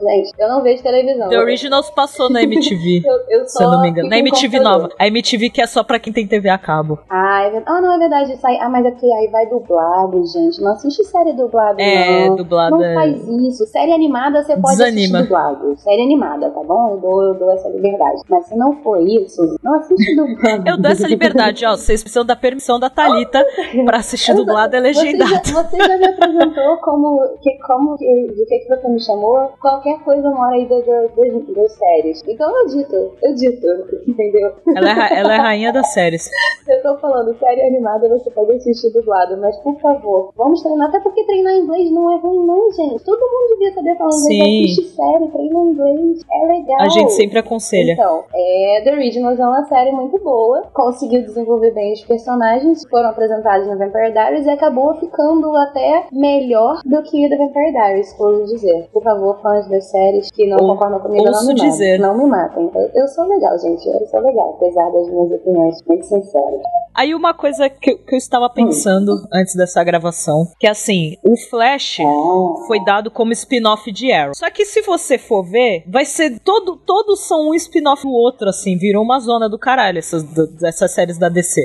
Gente, 0.00 0.32
eu 0.38 0.48
não 0.48 0.62
vejo 0.62 0.82
televisão. 0.82 1.28
The 1.28 1.38
Originals 1.38 1.90
passou 1.90 2.30
na 2.30 2.42
MTV. 2.42 3.02
Eu, 3.06 3.40
eu 3.40 3.46
Se 3.48 3.62
eu 3.62 3.70
não 3.70 3.80
me 3.82 3.90
engano. 3.90 4.08
Na 4.08 4.18
MTV 4.18 4.58
nova. 4.60 4.88
A 4.98 5.06
MTV 5.06 5.50
que 5.50 5.60
é 5.60 5.66
só 5.66 5.82
pra 5.84 5.98
quem 5.98 6.12
tem 6.12 6.26
TV 6.26 6.48
a 6.48 6.58
cabo. 6.58 6.98
Ah, 7.10 7.42
é 7.42 7.50
verdade. 7.50 7.64
Ah, 7.68 7.80
não, 7.80 7.94
é 7.94 7.98
verdade. 7.98 8.32
Isso 8.32 8.46
aí... 8.46 8.58
Ah, 8.60 8.68
mas 8.68 8.84
é 8.86 8.90
porque 8.90 9.06
aí 9.06 9.28
vai 9.28 9.46
dublado, 9.46 10.24
gente. 10.26 10.60
Não 10.62 10.72
assiste 10.72 11.04
série 11.04 11.32
dublada, 11.34 11.80
É, 11.80 12.28
não. 12.28 12.36
dublada 12.36 12.70
Não 12.76 12.82
é- 12.84 12.94
faz 12.94 13.28
isso. 13.28 13.66
Série 13.66 13.92
animada 13.92 14.42
você 14.42 14.56
pode 14.56 14.76
Desanima. 14.76 15.18
assistir 15.18 15.22
dublado. 15.22 15.76
Série 15.78 16.02
animada, 16.02 16.50
tá 16.50 16.60
bom? 16.62 16.90
Eu 16.92 16.96
dou, 16.98 17.22
eu 17.24 17.34
dou 17.34 17.50
essa 17.52 17.68
liberdade. 17.68 18.22
Mas 18.28 18.46
se 18.46 18.56
não 18.56 18.76
for 18.82 19.00
isso, 19.00 19.58
não 19.62 19.74
assiste 19.74 20.14
dublado. 20.16 20.68
Eu 20.68 20.76
dou 20.78 20.90
essa 20.90 21.06
liberdade, 21.06 21.64
ó. 21.66 21.76
Vocês 21.76 22.02
precisam 22.02 22.24
da 22.24 22.34
permissão 22.36 22.78
da 22.80 22.88
Thalita 22.90 23.44
pra 23.84 23.98
assistir 23.98 24.34
dublado 24.34 24.74
e 24.76 24.80
Você 24.80 24.92
já, 24.94 25.02
legendado. 25.02 25.48
você 25.52 25.76
já 25.76 25.98
me 25.98 26.06
apresentou 26.06 26.76
como, 26.78 27.20
que, 27.42 27.58
como 27.66 27.96
que, 27.96 28.04
de 28.34 28.44
que, 28.46 28.58
que 28.60 28.68
você 28.68 28.88
me 28.88 29.00
chamou? 29.00 29.52
Qualquer 29.66 29.98
coisa 30.04 30.30
mora 30.30 30.54
aí 30.54 30.64
das 30.68 30.84
do, 30.84 31.54
das 31.54 31.72
séries. 31.72 32.22
Então 32.24 32.48
eu 32.56 32.66
dito, 32.68 32.94
eu 33.20 33.34
dito, 33.34 33.66
entendeu? 34.06 34.52
Ela 34.76 34.90
é, 34.90 35.18
ela 35.18 35.34
é 35.34 35.38
rainha 35.38 35.72
das 35.72 35.88
séries. 35.92 36.30
Eu 36.68 36.80
tô 36.82 36.96
falando, 36.98 37.36
série 37.36 37.62
animada 37.62 38.08
você 38.08 38.30
pode 38.30 38.52
assistir 38.52 38.92
dublado, 38.92 39.36
mas 39.38 39.56
por 39.58 39.76
favor, 39.80 40.32
vamos 40.36 40.62
treinar. 40.62 40.88
Até 40.88 41.00
porque 41.00 41.24
treinar 41.24 41.56
inglês 41.56 41.90
não 41.90 42.12
é 42.12 42.16
ruim, 42.16 42.46
não, 42.46 42.70
gente. 42.70 43.02
Todo 43.02 43.18
mundo 43.20 43.58
devia 43.58 43.74
saber 43.74 43.96
falar 43.96 44.10
inglês. 44.10 44.26
Sim. 44.26 44.82
Assiste 44.82 44.94
série, 44.94 45.28
treina 45.32 45.58
inglês. 45.58 46.20
É 46.32 46.46
legal. 46.46 46.80
A 46.82 46.88
gente 46.88 47.12
sempre 47.14 47.38
aconselha. 47.40 47.94
Então, 47.94 48.22
é, 48.32 48.82
The 48.84 48.92
Originals 48.92 49.40
é 49.40 49.44
uma 49.44 49.64
série 49.64 49.90
muito 49.90 50.16
boa, 50.22 50.62
conseguiu 50.72 51.22
desenvolver 51.22 51.72
bem 51.72 51.92
os 51.92 52.04
personagens, 52.04 52.84
foram 52.88 53.08
apresentados 53.08 53.66
no 53.66 53.76
Vampire 53.76 54.12
Diaries 54.12 54.46
e 54.46 54.50
acabou 54.50 54.94
ficando 54.94 55.56
até 55.56 56.06
melhor 56.12 56.82
do 56.84 57.02
que 57.02 57.28
The 57.28 57.36
Vampire 57.36 57.72
Diaries, 57.72 58.12
por 58.14 58.44
dizer. 58.44 58.88
Por 58.92 59.02
favor, 59.02 59.40
fãs 59.62 59.68
das 59.70 59.90
séries 59.90 60.30
que 60.30 60.46
não 60.46 60.58
Ou- 60.60 60.72
concordam 60.72 61.00
comigo, 61.00 61.24
não 61.24 61.40
me 61.46 61.54
matem. 61.54 61.70
dizer. 61.70 61.98
Não 61.98 62.16
me 62.16 62.26
matem. 62.26 62.70
Eu, 62.74 63.02
eu 63.02 63.08
sou 63.08 63.24
legal, 63.26 63.58
gente. 63.58 63.86
Eu 63.88 64.06
sou 64.06 64.20
legal, 64.20 64.54
apesar 64.56 64.90
das 64.90 65.08
minhas 65.08 65.32
opiniões 65.32 65.76
muito 65.86 66.04
sinceras. 66.06 66.60
Aí 66.94 67.14
uma 67.14 67.34
coisa 67.34 67.68
que, 67.68 67.90
eu- 67.90 67.98
que 67.98 68.14
eu 68.14 68.18
estava 68.18 68.48
pensando 68.48 69.12
antes 69.32 69.54
dessa 69.54 69.84
gravação, 69.84 70.46
que 70.58 70.66
assim, 70.66 71.16
o 71.22 71.36
Flash 71.36 71.98
Ah. 72.00 72.66
foi 72.66 72.82
dado 72.84 73.10
como 73.10 73.32
spin-off 73.32 73.90
de 73.92 74.10
Arrow. 74.12 74.32
Só 74.34 74.50
que 74.50 74.64
se 74.64 74.80
você 74.82 75.18
for 75.18 75.42
ver, 75.44 75.84
vai 75.86 76.04
ser 76.04 76.38
todo, 76.40 76.76
todos 76.76 77.26
são 77.26 77.50
um 77.50 77.54
spin-off 77.54 78.02
do 78.02 78.10
outro, 78.12 78.48
assim, 78.48 78.76
virou 78.78 79.02
uma 79.02 79.20
zona 79.20 79.48
do 79.48 79.58
caralho 79.58 79.98
essas, 79.98 80.24
essas 80.64 80.92
séries 80.92 81.18
da 81.18 81.28
DC. 81.28 81.60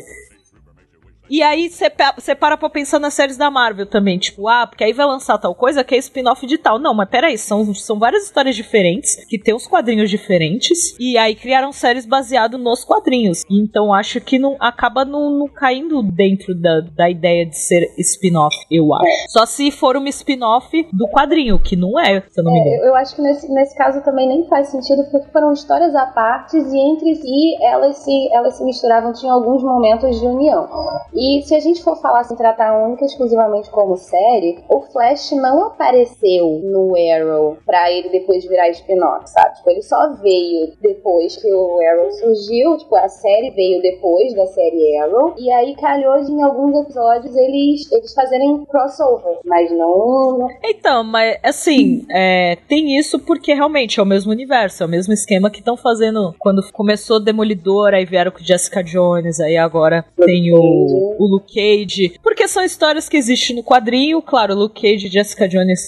E 1.32 1.42
aí 1.42 1.70
você 1.70 1.90
para 2.36 2.58
pra 2.58 2.70
pensar 2.70 3.00
nas 3.00 3.14
séries 3.14 3.38
da 3.38 3.50
Marvel 3.50 3.86
também, 3.86 4.20
tipo, 4.20 4.50
ah, 4.50 4.68
porque 4.68 4.84
aí 4.84 4.92
vai 4.92 5.06
lançar 5.06 5.38
tal 5.38 5.56
coisa 5.56 5.82
que 5.82 5.96
é 5.96 5.98
spin-off 5.98 6.46
de 6.46 6.58
tal. 6.58 6.78
Não, 6.78 6.94
mas 6.94 7.08
peraí, 7.08 7.38
são, 7.38 7.74
são 7.74 7.98
várias 7.98 8.26
histórias 8.26 8.54
diferentes, 8.54 9.24
que 9.30 9.40
tem 9.40 9.56
os 9.56 9.66
quadrinhos 9.66 10.10
diferentes, 10.10 10.94
e 11.00 11.18
aí 11.18 11.34
criaram 11.34 11.72
séries 11.72 12.06
baseadas 12.06 12.60
nos 12.60 12.84
quadrinhos. 12.84 13.44
Então 13.50 13.94
acho 13.94 14.20
que 14.20 14.38
não 14.38 14.58
acaba 14.60 15.06
não, 15.06 15.32
não 15.32 15.48
caindo 15.48 16.04
dentro 16.04 16.54
da, 16.54 16.82
da 16.82 17.10
ideia 17.10 17.46
de 17.46 17.58
ser 17.58 17.94
spin-off, 17.98 18.54
eu 18.70 18.94
acho. 18.94 19.30
Só 19.30 19.46
se 19.46 19.72
for 19.72 19.96
uma 19.96 20.10
spin-off 20.10 20.86
do 20.92 21.08
quadrinho, 21.08 21.58
que 21.58 21.78
não 21.78 21.98
é, 21.98 22.22
se 22.30 22.42
eu 22.42 22.44
não 22.44 22.52
me 22.52 22.60
engano. 22.60 22.76
Eu, 22.76 22.88
eu 22.88 22.96
acho 22.96 23.16
que 23.16 23.22
nesse, 23.22 23.50
nesse 23.54 23.78
caso 23.78 24.04
também 24.04 24.28
nem 24.28 24.50
faz 24.50 24.68
sentido, 24.68 25.06
porque 25.10 25.32
foram 25.32 25.54
histórias 25.54 25.96
à 25.96 26.08
parte 26.08 26.58
e 26.58 26.92
entre 26.92 27.16
si 27.16 27.64
elas 27.64 27.96
se, 28.00 28.34
elas 28.34 28.58
se 28.58 28.66
misturavam, 28.66 29.14
tinham 29.14 29.34
alguns 29.34 29.64
momentos 29.64 30.20
de 30.20 30.26
união. 30.26 30.68
E 31.14 31.21
se 31.44 31.56
a 31.56 31.60
gente 31.60 31.84
for 31.84 31.96
falar 32.02 32.22
assim, 32.22 32.36
tratar 32.36 32.78
única 32.78 33.04
e 33.04 33.08
exclusivamente 33.08 33.70
como 33.70 33.96
série, 33.96 34.60
o 34.68 34.82
Flash 34.82 35.32
não 35.32 35.66
apareceu 35.66 36.60
no 36.64 36.96
Arrow 36.96 37.58
pra 37.66 37.92
ele 37.92 38.10
depois 38.10 38.46
virar 38.46 38.70
spin-off, 38.70 39.30
sabe? 39.30 39.56
Tipo, 39.56 39.70
ele 39.70 39.82
só 39.82 40.14
veio 40.16 40.74
depois 40.82 41.38
que 41.38 41.52
o 41.52 41.80
Arrow 41.92 42.12
surgiu, 42.12 42.78
tipo, 42.78 42.96
a 42.96 43.08
série 43.08 43.52
veio 43.52 43.82
depois 43.82 44.34
da 44.34 44.48
série 44.48 44.98
Arrow, 44.98 45.36
e 45.38 45.52
aí 45.52 45.76
calhou 45.76 46.24
de 46.24 46.32
em 46.32 46.42
alguns 46.42 46.76
episódios 46.84 47.36
eles, 47.36 47.92
eles 47.92 48.14
fazerem 48.14 48.66
crossover, 48.66 49.40
mas 49.46 49.70
não, 49.72 50.38
não 50.40 50.48
Então, 50.64 51.04
mas 51.04 51.38
assim, 51.44 52.06
é, 52.10 52.58
tem 52.68 52.98
isso 52.98 53.20
porque 53.20 53.54
realmente 53.54 54.00
é 54.00 54.04
o 54.04 54.06
mesmo 54.06 54.32
universo, 54.32 54.84
é 54.84 54.86
o 54.86 54.90
mesmo 54.90 55.14
esquema 55.14 55.50
que 55.50 55.60
estão 55.60 55.78
fazendo 55.78 56.34
quando 56.40 56.62
começou 56.72 57.20
Demolidor, 57.24 57.94
aí 57.94 58.06
vieram 58.06 58.32
com 58.32 58.40
Jessica 58.40 58.84
Jones, 58.84 59.40
aí 59.40 59.58
agora 59.58 60.06
tem 60.18 60.52
o, 60.54 61.11
o 61.20 61.28
Luke 61.28 61.54
Cage. 61.54 62.14
Porque 62.24 62.48
são 62.48 62.64
histórias 62.64 63.08
que 63.10 63.18
existem 63.18 63.56
no 63.56 63.64
quadrinho, 63.64 64.22
claro, 64.22 64.56
Luke 64.56 64.82
Cage 64.82 65.08
e 65.08 65.10
Jessica 65.10 65.48
Jones. 65.48 65.80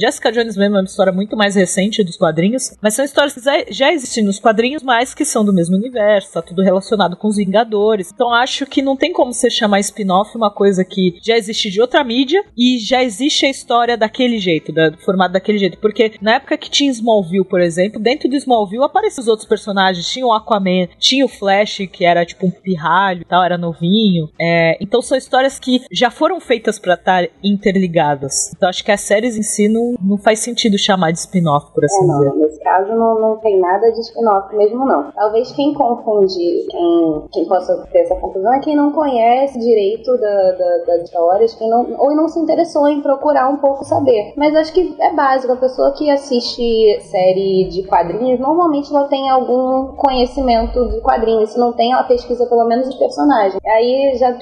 Jessica 0.00 0.30
Jones 0.32 0.56
mesmo 0.56 0.76
é 0.76 0.80
uma 0.80 0.84
história 0.84 1.12
muito 1.12 1.36
mais 1.36 1.54
recente 1.54 2.02
dos 2.02 2.16
quadrinhos, 2.16 2.76
mas 2.82 2.94
são 2.94 3.04
histórias 3.04 3.34
que 3.34 3.40
já- 3.72 3.92
existem 3.92 4.24
nos 4.24 4.38
quadrinhos, 4.38 4.82
mas 4.82 5.14
que 5.14 5.24
são 5.24 5.44
do 5.44 5.52
mesmo 5.52 5.76
universo, 5.76 6.32
tá 6.32 6.42
tudo 6.42 6.62
relacionado 6.62 7.16
com 7.16 7.28
os 7.28 7.36
Vingadores. 7.36 8.10
Então 8.12 8.32
acho 8.34 8.66
que 8.66 8.82
não 8.82 8.96
tem 8.96 9.12
como 9.12 9.32
você 9.32 9.48
chamar 9.48 9.80
spin-off 9.80 10.36
uma 10.36 10.50
coisa 10.50 10.84
que 10.84 11.14
já 11.22 11.36
existe 11.36 11.70
de 11.70 11.80
outra 11.80 12.02
mídia 12.02 12.42
e 12.56 12.78
já 12.78 13.02
existe 13.02 13.46
a 13.46 13.50
história 13.50 13.96
daquele 13.96 14.38
jeito, 14.38 14.72
da, 14.72 14.92
formado 15.04 15.32
daquele 15.32 15.58
jeito. 15.58 15.78
Porque 15.78 16.12
na 16.20 16.34
época 16.34 16.56
que 16.58 16.70
tinha 16.70 16.90
Smallville, 16.90 17.44
por 17.44 17.60
exemplo, 17.60 18.00
dentro 18.00 18.28
do 18.28 18.36
Smallville 18.36 18.84
apareciam 18.84 19.22
os 19.22 19.28
outros 19.28 19.48
personagens, 19.48 20.10
tinha 20.10 20.26
o 20.26 20.32
Aquaman, 20.32 20.88
tinha 20.98 21.24
o 21.24 21.28
Flash, 21.28 21.78
que 21.92 22.04
era 22.04 22.24
tipo 22.26 22.46
um 22.46 22.50
pirralho 22.50 23.22
e 23.22 23.24
tal, 23.24 23.44
era 23.44 23.56
novinho. 23.56 24.28
É, 24.40 24.65
então 24.80 25.00
são 25.02 25.16
histórias 25.16 25.58
que 25.58 25.82
já 25.92 26.10
foram 26.10 26.40
feitas 26.40 26.78
pra 26.78 26.94
estar 26.94 27.24
interligadas. 27.42 28.52
Então 28.56 28.68
acho 28.68 28.84
que 28.84 28.90
as 28.92 29.00
séries 29.00 29.36
em 29.36 29.42
si 29.42 29.68
não, 29.68 29.94
não 30.02 30.16
faz 30.18 30.40
sentido 30.40 30.78
chamar 30.78 31.12
de 31.12 31.18
spin-off, 31.18 31.72
por 31.74 31.84
assim 31.84 32.04
É, 32.04 32.06
dizer. 32.06 32.28
não, 32.30 32.36
nesse 32.36 32.60
caso 32.60 32.92
não, 32.94 33.20
não 33.20 33.36
tem 33.38 33.58
nada 33.60 33.90
de 33.92 34.00
spin-off 34.00 34.54
mesmo, 34.56 34.84
não. 34.84 35.10
Talvez 35.12 35.52
quem 35.52 35.74
confunde, 35.74 36.66
quem, 36.70 37.22
quem 37.32 37.44
possa 37.46 37.76
ter 37.92 38.00
essa 38.00 38.14
confusão 38.16 38.54
é 38.54 38.60
quem 38.60 38.76
não 38.76 38.92
conhece 38.92 39.58
direito 39.58 40.16
da- 40.18 40.52
da- 40.52 40.84
das 40.86 41.02
histórias, 41.04 41.54
quem 41.54 41.68
não, 41.68 41.94
ou 41.98 42.14
não 42.14 42.28
se 42.28 42.38
interessou 42.38 42.88
em 42.88 43.00
procurar 43.00 43.48
um 43.48 43.56
pouco 43.56 43.84
saber. 43.84 44.32
Mas 44.36 44.54
acho 44.54 44.72
que 44.72 44.94
é 45.00 45.12
básico, 45.14 45.52
a 45.52 45.56
pessoa 45.56 45.92
que 45.92 46.10
assiste 46.10 47.00
série 47.02 47.68
de 47.70 47.82
quadrinhos, 47.84 48.38
normalmente 48.40 48.90
ela 48.94 49.06
tem 49.08 49.28
algum 49.28 49.94
conhecimento 49.96 50.88
de 50.88 51.00
quadrinhos. 51.00 51.50
Se 51.50 51.58
não 51.58 51.72
tem, 51.72 51.92
ela 51.92 52.04
pesquisa 52.04 52.46
pelo 52.46 52.64
menos 52.66 52.88
os 52.88 52.94
personagens. 52.96 53.60
Aí 53.64 54.14
já. 54.18 54.36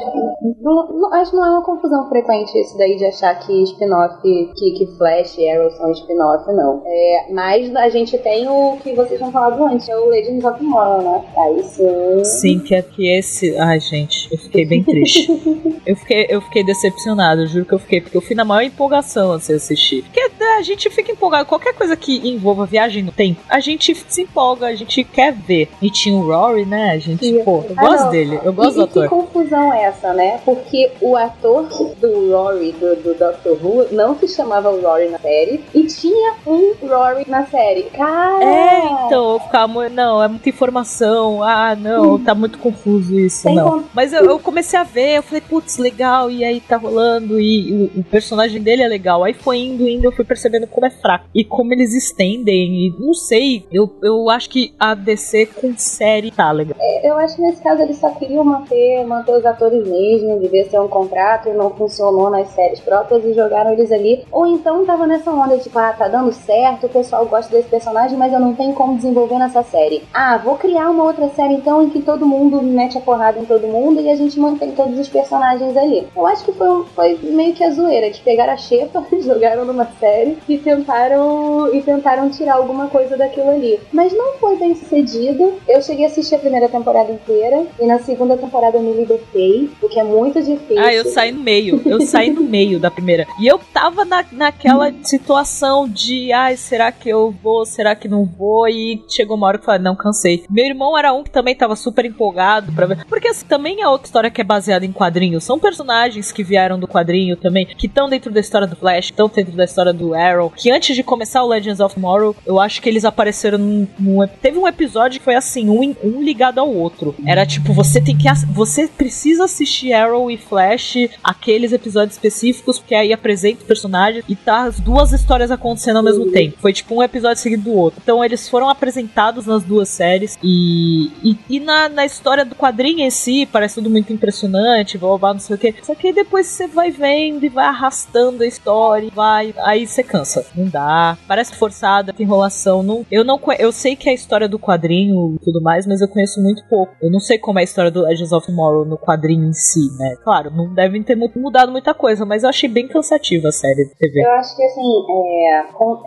Não, 0.60 0.88
não- 0.92 1.14
acho 1.14 1.30
que 1.30 1.36
não 1.36 1.44
é 1.44 1.50
uma 1.50 1.62
confusão 1.64 2.08
frequente 2.08 2.58
isso 2.58 2.76
daí 2.78 2.96
de 2.96 3.04
achar 3.06 3.34
que 3.40 3.62
spin-off, 3.64 4.20
que, 4.22 4.70
que 4.72 4.86
Flash 4.96 5.38
e 5.38 5.48
Arrow 5.50 5.70
são 5.72 5.90
spin-off, 5.92 6.52
não. 6.52 6.82
É, 6.86 7.26
mas 7.32 7.74
a 7.76 7.88
gente 7.88 8.16
tem 8.18 8.48
o 8.48 8.76
que 8.82 8.92
vocês 8.94 9.18
tinham 9.18 9.32
falado 9.32 9.62
antes, 9.64 9.88
é 9.88 9.96
o 9.96 10.06
Legends 10.06 10.44
of 10.44 10.58
Tomorrow, 10.58 11.02
né? 11.02 11.24
Aí 11.38 11.62
sim. 11.62 12.24
Sim, 12.24 12.58
que 12.60 12.74
é 12.74 12.82
que 12.82 13.08
esse. 13.18 13.56
Ai, 13.58 13.80
gente, 13.80 14.28
eu 14.32 14.38
fiquei 14.38 14.64
bem 14.64 14.82
triste. 14.82 15.28
eu, 15.86 15.96
fiquei, 15.96 16.26
eu 16.28 16.40
fiquei 16.42 16.64
decepcionado, 16.64 17.46
juro 17.46 17.64
que 17.64 17.74
eu 17.74 17.78
fiquei, 17.78 18.00
porque 18.00 18.16
eu 18.16 18.20
fui 18.22 18.34
na 18.34 18.44
maior 18.44 18.62
empolgação 18.66 19.36
de 19.38 19.52
assistir. 19.52 20.02
Porque 20.02 20.20
a 20.58 20.62
gente 20.62 20.88
fica 20.90 21.10
empolgado, 21.12 21.46
qualquer 21.46 21.74
coisa 21.74 21.96
que 21.96 22.28
envolva 22.28 22.64
viagem 22.66 23.02
no 23.02 23.10
tempo, 23.12 23.40
a 23.48 23.58
gente 23.60 23.94
se 23.94 24.22
empolga, 24.22 24.66
a 24.66 24.74
gente 24.74 25.02
quer 25.04 25.32
ver. 25.32 25.68
E 25.82 25.90
tinha 25.90 26.14
o 26.14 26.26
Rory, 26.26 26.64
né? 26.64 26.90
A 26.92 26.98
gente, 26.98 27.24
Sim. 27.24 27.42
pô, 27.44 27.64
eu 27.68 27.74
Ah, 27.76 27.80
gosto 27.86 28.04
não. 28.04 28.10
dele, 28.10 28.40
eu 28.44 28.52
gosto 28.52 28.72
e, 28.72 28.76
do 28.76 28.84
e 28.84 28.88
que 28.88 28.98
ator. 29.00 29.08
confusão 29.08 29.72
é 29.72 29.84
essa, 29.84 29.93
né? 30.02 30.40
Porque 30.44 30.90
o 31.00 31.16
ator 31.16 31.64
do 32.00 32.30
Rory, 32.32 32.72
do, 32.72 32.96
do 32.96 33.14
Doctor 33.14 33.58
Who, 33.64 33.86
não 33.92 34.16
se 34.18 34.28
chamava 34.28 34.70
Rory 34.70 35.08
na 35.08 35.18
série, 35.18 35.62
e 35.74 35.84
tinha 35.84 36.34
um 36.46 36.72
Rory 36.86 37.24
na 37.28 37.46
série. 37.46 37.84
Cara! 37.84 38.44
É, 38.44 38.84
então, 39.06 39.34
eu 39.34 39.40
ficava. 39.40 39.66
mu- 39.68 39.88
Não, 39.90 40.22
é 40.22 40.28
muita 40.28 40.48
informação. 40.48 41.42
Ah, 41.42 41.76
não, 41.76 42.18
tá 42.22 42.34
muito 42.34 42.58
confuso 42.58 43.18
isso, 43.18 43.42
Sem 43.42 43.54
não. 43.54 43.84
Mas 43.94 44.12
eu, 44.12 44.24
eu 44.24 44.38
comecei 44.38 44.78
a 44.78 44.82
ver, 44.84 45.18
eu 45.18 45.22
falei, 45.22 45.40
putz, 45.40 45.78
legal, 45.78 46.30
e 46.30 46.44
aí 46.44 46.60
tá 46.60 46.76
rolando, 46.76 47.38
e 47.40 47.90
o, 47.96 48.00
o 48.00 48.04
personagem 48.04 48.60
dele 48.62 48.82
é 48.82 48.88
legal. 48.88 49.22
Aí 49.24 49.34
foi 49.34 49.58
indo, 49.58 49.88
indo, 49.88 50.04
eu 50.04 50.12
fui 50.12 50.24
percebendo 50.24 50.66
como 50.66 50.86
é 50.86 50.90
fraco. 50.90 51.26
E 51.34 51.44
como 51.44 51.72
eles 51.72 51.94
estendem, 51.94 52.86
e 52.86 52.94
não 52.98 53.14
sei, 53.14 53.64
eu, 53.72 53.90
eu 54.02 54.28
acho 54.30 54.48
que 54.50 54.74
a 54.78 54.94
DC 54.94 55.46
com 55.46 55.74
série 55.76 56.30
tá 56.30 56.50
legal. 56.50 56.76
Eu 57.02 57.16
acho 57.18 57.36
que 57.36 57.42
nesse 57.42 57.62
caso 57.62 57.82
eles 57.82 57.98
só 57.98 58.10
queriam 58.10 58.44
manter, 58.44 59.04
manter 59.06 59.32
os 59.36 59.44
atores 59.46 59.83
mesmo, 59.84 60.40
devia 60.40 60.68
ser 60.68 60.80
um 60.80 60.88
contrato 60.88 61.48
e 61.48 61.52
não 61.52 61.70
funcionou 61.70 62.30
nas 62.30 62.48
séries 62.48 62.80
próprias 62.80 63.24
e 63.24 63.34
jogaram 63.34 63.72
eles 63.72 63.92
ali. 63.92 64.24
Ou 64.30 64.46
então 64.46 64.84
tava 64.84 65.06
nessa 65.06 65.30
onda, 65.30 65.58
tipo, 65.58 65.78
ah, 65.78 65.92
tá 65.92 66.08
dando 66.08 66.32
certo, 66.32 66.86
o 66.86 66.90
pessoal 66.90 67.26
gosta 67.26 67.54
desse 67.54 67.68
personagem, 67.68 68.16
mas 68.16 68.32
eu 68.32 68.40
não 68.40 68.54
tenho 68.54 68.72
como 68.74 68.96
desenvolver 68.96 69.38
nessa 69.38 69.62
série. 69.62 70.02
Ah, 70.12 70.38
vou 70.38 70.56
criar 70.56 70.90
uma 70.90 71.04
outra 71.04 71.28
série 71.30 71.54
então 71.54 71.82
em 71.82 71.90
que 71.90 72.02
todo 72.02 72.26
mundo 72.26 72.62
mete 72.62 72.98
a 72.98 73.00
porrada 73.00 73.38
em 73.38 73.44
todo 73.44 73.66
mundo 73.66 74.00
e 74.00 74.10
a 74.10 74.16
gente 74.16 74.38
mantém 74.38 74.72
todos 74.72 74.98
os 74.98 75.08
personagens 75.08 75.76
ali. 75.76 76.06
Eu 76.16 76.26
acho 76.26 76.44
que 76.44 76.52
foi, 76.52 76.84
foi 76.94 77.18
meio 77.22 77.54
que 77.54 77.64
a 77.64 77.70
zoeira, 77.70 78.10
de 78.10 78.20
pegar 78.20 78.48
a 78.48 78.56
Xepa, 78.56 79.04
jogaram 79.20 79.64
numa 79.64 79.84
série 80.00 80.14
série 80.14 80.38
e 80.48 80.58
tentaram 80.58 81.74
e 81.74 81.82
tentaram 81.82 82.30
tirar 82.30 82.54
alguma 82.54 82.88
coisa 82.88 83.16
daquilo 83.16 83.50
ali. 83.50 83.80
Mas 83.92 84.12
não 84.12 84.34
foi 84.34 84.56
bem 84.56 84.74
sucedido. 84.74 85.54
Eu 85.68 85.82
cheguei 85.82 86.04
a 86.04 86.08
assistir 86.08 86.34
a 86.34 86.38
primeira 86.38 86.68
temporada 86.68 87.10
inteira 87.10 87.66
e 87.80 87.86
na 87.86 87.98
segunda 87.98 88.36
temporada 88.36 88.76
eu 88.76 88.82
me 88.82 88.92
libertei, 88.92 89.70
o 89.82 89.88
que 89.88 89.98
é 90.00 90.04
muito 90.04 90.40
difícil. 90.42 90.78
Ah, 90.78 90.92
eu 90.92 91.04
saí 91.06 91.32
no 91.32 91.40
meio. 91.42 91.80
Eu 91.84 92.00
saí 92.02 92.30
no 92.30 92.42
meio 92.42 92.78
da 92.78 92.90
primeira. 92.90 93.26
E 93.40 93.46
eu 93.46 93.58
tava 93.72 94.04
na, 94.04 94.24
naquela 94.32 94.92
situação 95.02 95.88
de, 95.88 96.32
ai, 96.32 96.56
será 96.56 96.90
que 96.92 97.08
eu 97.08 97.34
vou, 97.42 97.64
será 97.64 97.94
que 97.94 98.08
não 98.08 98.24
vou? 98.24 98.68
E 98.68 99.02
chegou 99.08 99.36
uma 99.36 99.46
hora 99.46 99.58
que 99.58 99.62
eu 99.62 99.66
falei, 99.66 99.80
não, 99.82 99.94
cansei. 99.96 100.44
Meu 100.50 100.64
irmão 100.66 100.96
era 100.98 101.12
um 101.12 101.22
que 101.22 101.30
também 101.30 101.54
tava 101.54 101.76
super 101.76 102.04
empolgado 102.04 102.72
pra 102.72 102.86
ver. 102.86 103.04
Porque 103.06 103.28
assim, 103.28 103.46
também 103.46 103.80
é 103.80 103.88
outra 103.88 104.06
história 104.06 104.30
que 104.30 104.40
é 104.40 104.44
baseada 104.44 104.84
em 104.84 104.92
quadrinhos. 104.92 105.44
São 105.44 105.58
personagens 105.58 106.32
que 106.32 106.42
vieram 106.44 106.78
do 106.78 106.88
quadrinho 106.88 107.36
também, 107.36 107.66
que 107.66 107.86
estão 107.86 108.08
dentro 108.08 108.30
da 108.32 108.40
história 108.40 108.66
do 108.66 108.76
Flash, 108.76 109.06
estão 109.06 109.28
dentro 109.28 109.52
da 109.52 109.64
história 109.64 109.92
do 109.92 110.14
Arrow. 110.14 110.50
Que 110.56 110.70
antes 110.70 110.94
de 110.96 111.02
começar 111.02 111.42
o 111.42 111.48
Legends 111.48 111.80
of 111.80 111.94
Tomorrow, 111.94 112.34
eu 112.46 112.58
acho 112.60 112.80
que 112.82 112.88
eles 112.88 113.04
apareceram 113.04 113.58
num. 113.58 113.86
num- 113.98 114.26
teve 114.42 114.58
um 114.58 114.66
episódio 114.68 115.18
que 115.18 115.24
foi 115.24 115.34
assim, 115.34 115.68
um, 115.68 115.94
um 116.02 116.22
ligado 116.22 116.58
ao 116.58 116.68
outro. 116.72 117.14
Era 117.26 117.44
tipo, 117.46 117.72
você 117.72 118.00
tem 118.00 118.16
que. 118.16 118.24
Você 118.52 118.88
precisa 118.88 119.44
assistir 119.64 119.92
Arrow 119.92 120.30
e 120.30 120.36
Flash, 120.36 121.08
aqueles 121.22 121.72
episódios 121.72 122.16
específicos, 122.16 122.78
porque 122.78 122.94
aí 122.94 123.12
apresenta 123.12 123.64
o 123.64 123.66
personagem 123.66 124.22
e 124.28 124.36
tá 124.36 124.64
as 124.64 124.78
duas 124.78 125.12
histórias 125.12 125.50
acontecendo 125.50 125.96
ao 125.96 126.02
mesmo 126.02 126.30
tempo. 126.30 126.58
Foi 126.60 126.72
tipo 126.72 126.94
um 126.94 127.02
episódio 127.02 127.42
seguido 127.42 127.64
do 127.64 127.72
outro. 127.72 128.00
Então 128.02 128.24
eles 128.24 128.48
foram 128.48 128.68
apresentados 128.68 129.46
nas 129.46 129.64
duas 129.64 129.88
séries 129.88 130.38
e, 130.42 131.10
e, 131.22 131.38
e 131.48 131.60
na, 131.60 131.88
na 131.88 132.04
história 132.04 132.44
do 132.44 132.54
quadrinho 132.54 133.00
em 133.00 133.10
si, 133.10 133.48
parece 133.50 133.76
tudo 133.76 133.90
muito 133.90 134.12
impressionante, 134.12 134.98
blá, 134.98 135.18
blá, 135.18 135.32
não 135.32 135.40
sei 135.40 135.56
o 135.56 135.58
que. 135.58 135.74
Só 135.82 135.94
que 135.94 136.08
aí 136.08 136.12
depois 136.12 136.46
você 136.46 136.66
vai 136.66 136.90
vendo 136.90 137.44
e 137.44 137.48
vai 137.48 137.66
arrastando 137.66 138.42
a 138.42 138.46
história, 138.46 139.10
vai. 139.14 139.54
Aí 139.58 139.86
você 139.86 140.02
cansa. 140.02 140.46
Não 140.54 140.68
dá. 140.68 141.16
Parece 141.26 141.54
forçada, 141.56 142.12
tem 142.12 142.26
enrolação. 142.26 142.82
Não, 142.82 143.06
eu 143.10 143.24
não 143.24 143.40
Eu 143.58 143.72
sei 143.72 143.96
que 143.96 144.08
é 144.08 144.12
a 144.12 144.14
história 144.14 144.48
do 144.48 144.58
quadrinho 144.58 145.36
e 145.40 145.44
tudo 145.44 145.62
mais, 145.62 145.86
mas 145.86 146.00
eu 146.00 146.08
conheço 146.08 146.40
muito 146.42 146.62
pouco. 146.68 146.94
Eu 147.00 147.10
não 147.10 147.20
sei 147.20 147.38
como 147.38 147.58
é 147.58 147.62
a 147.62 147.64
história 147.64 147.90
do 147.90 148.02
Legends 148.02 148.32
of 148.32 148.46
Tomorrow 148.46 148.84
no 148.84 148.98
quadrinho 148.98 149.48
em 149.48 149.52
si, 149.54 149.90
né? 149.98 150.16
Claro, 150.22 150.50
não 150.50 150.72
devem 150.74 151.02
ter 151.02 151.16
mu- 151.16 151.30
mudado 151.36 151.70
muita 151.72 151.94
coisa, 151.94 152.24
mas 152.24 152.42
eu 152.42 152.48
achei 152.48 152.68
bem 152.68 152.88
cansativa 152.88 153.48
a 153.48 153.52
série 153.52 153.84
de 153.86 153.94
TV. 153.96 154.22
Eu 154.24 154.32
acho 154.32 154.56
que 154.56 154.62
assim, 154.64 154.82
é, 154.82 155.60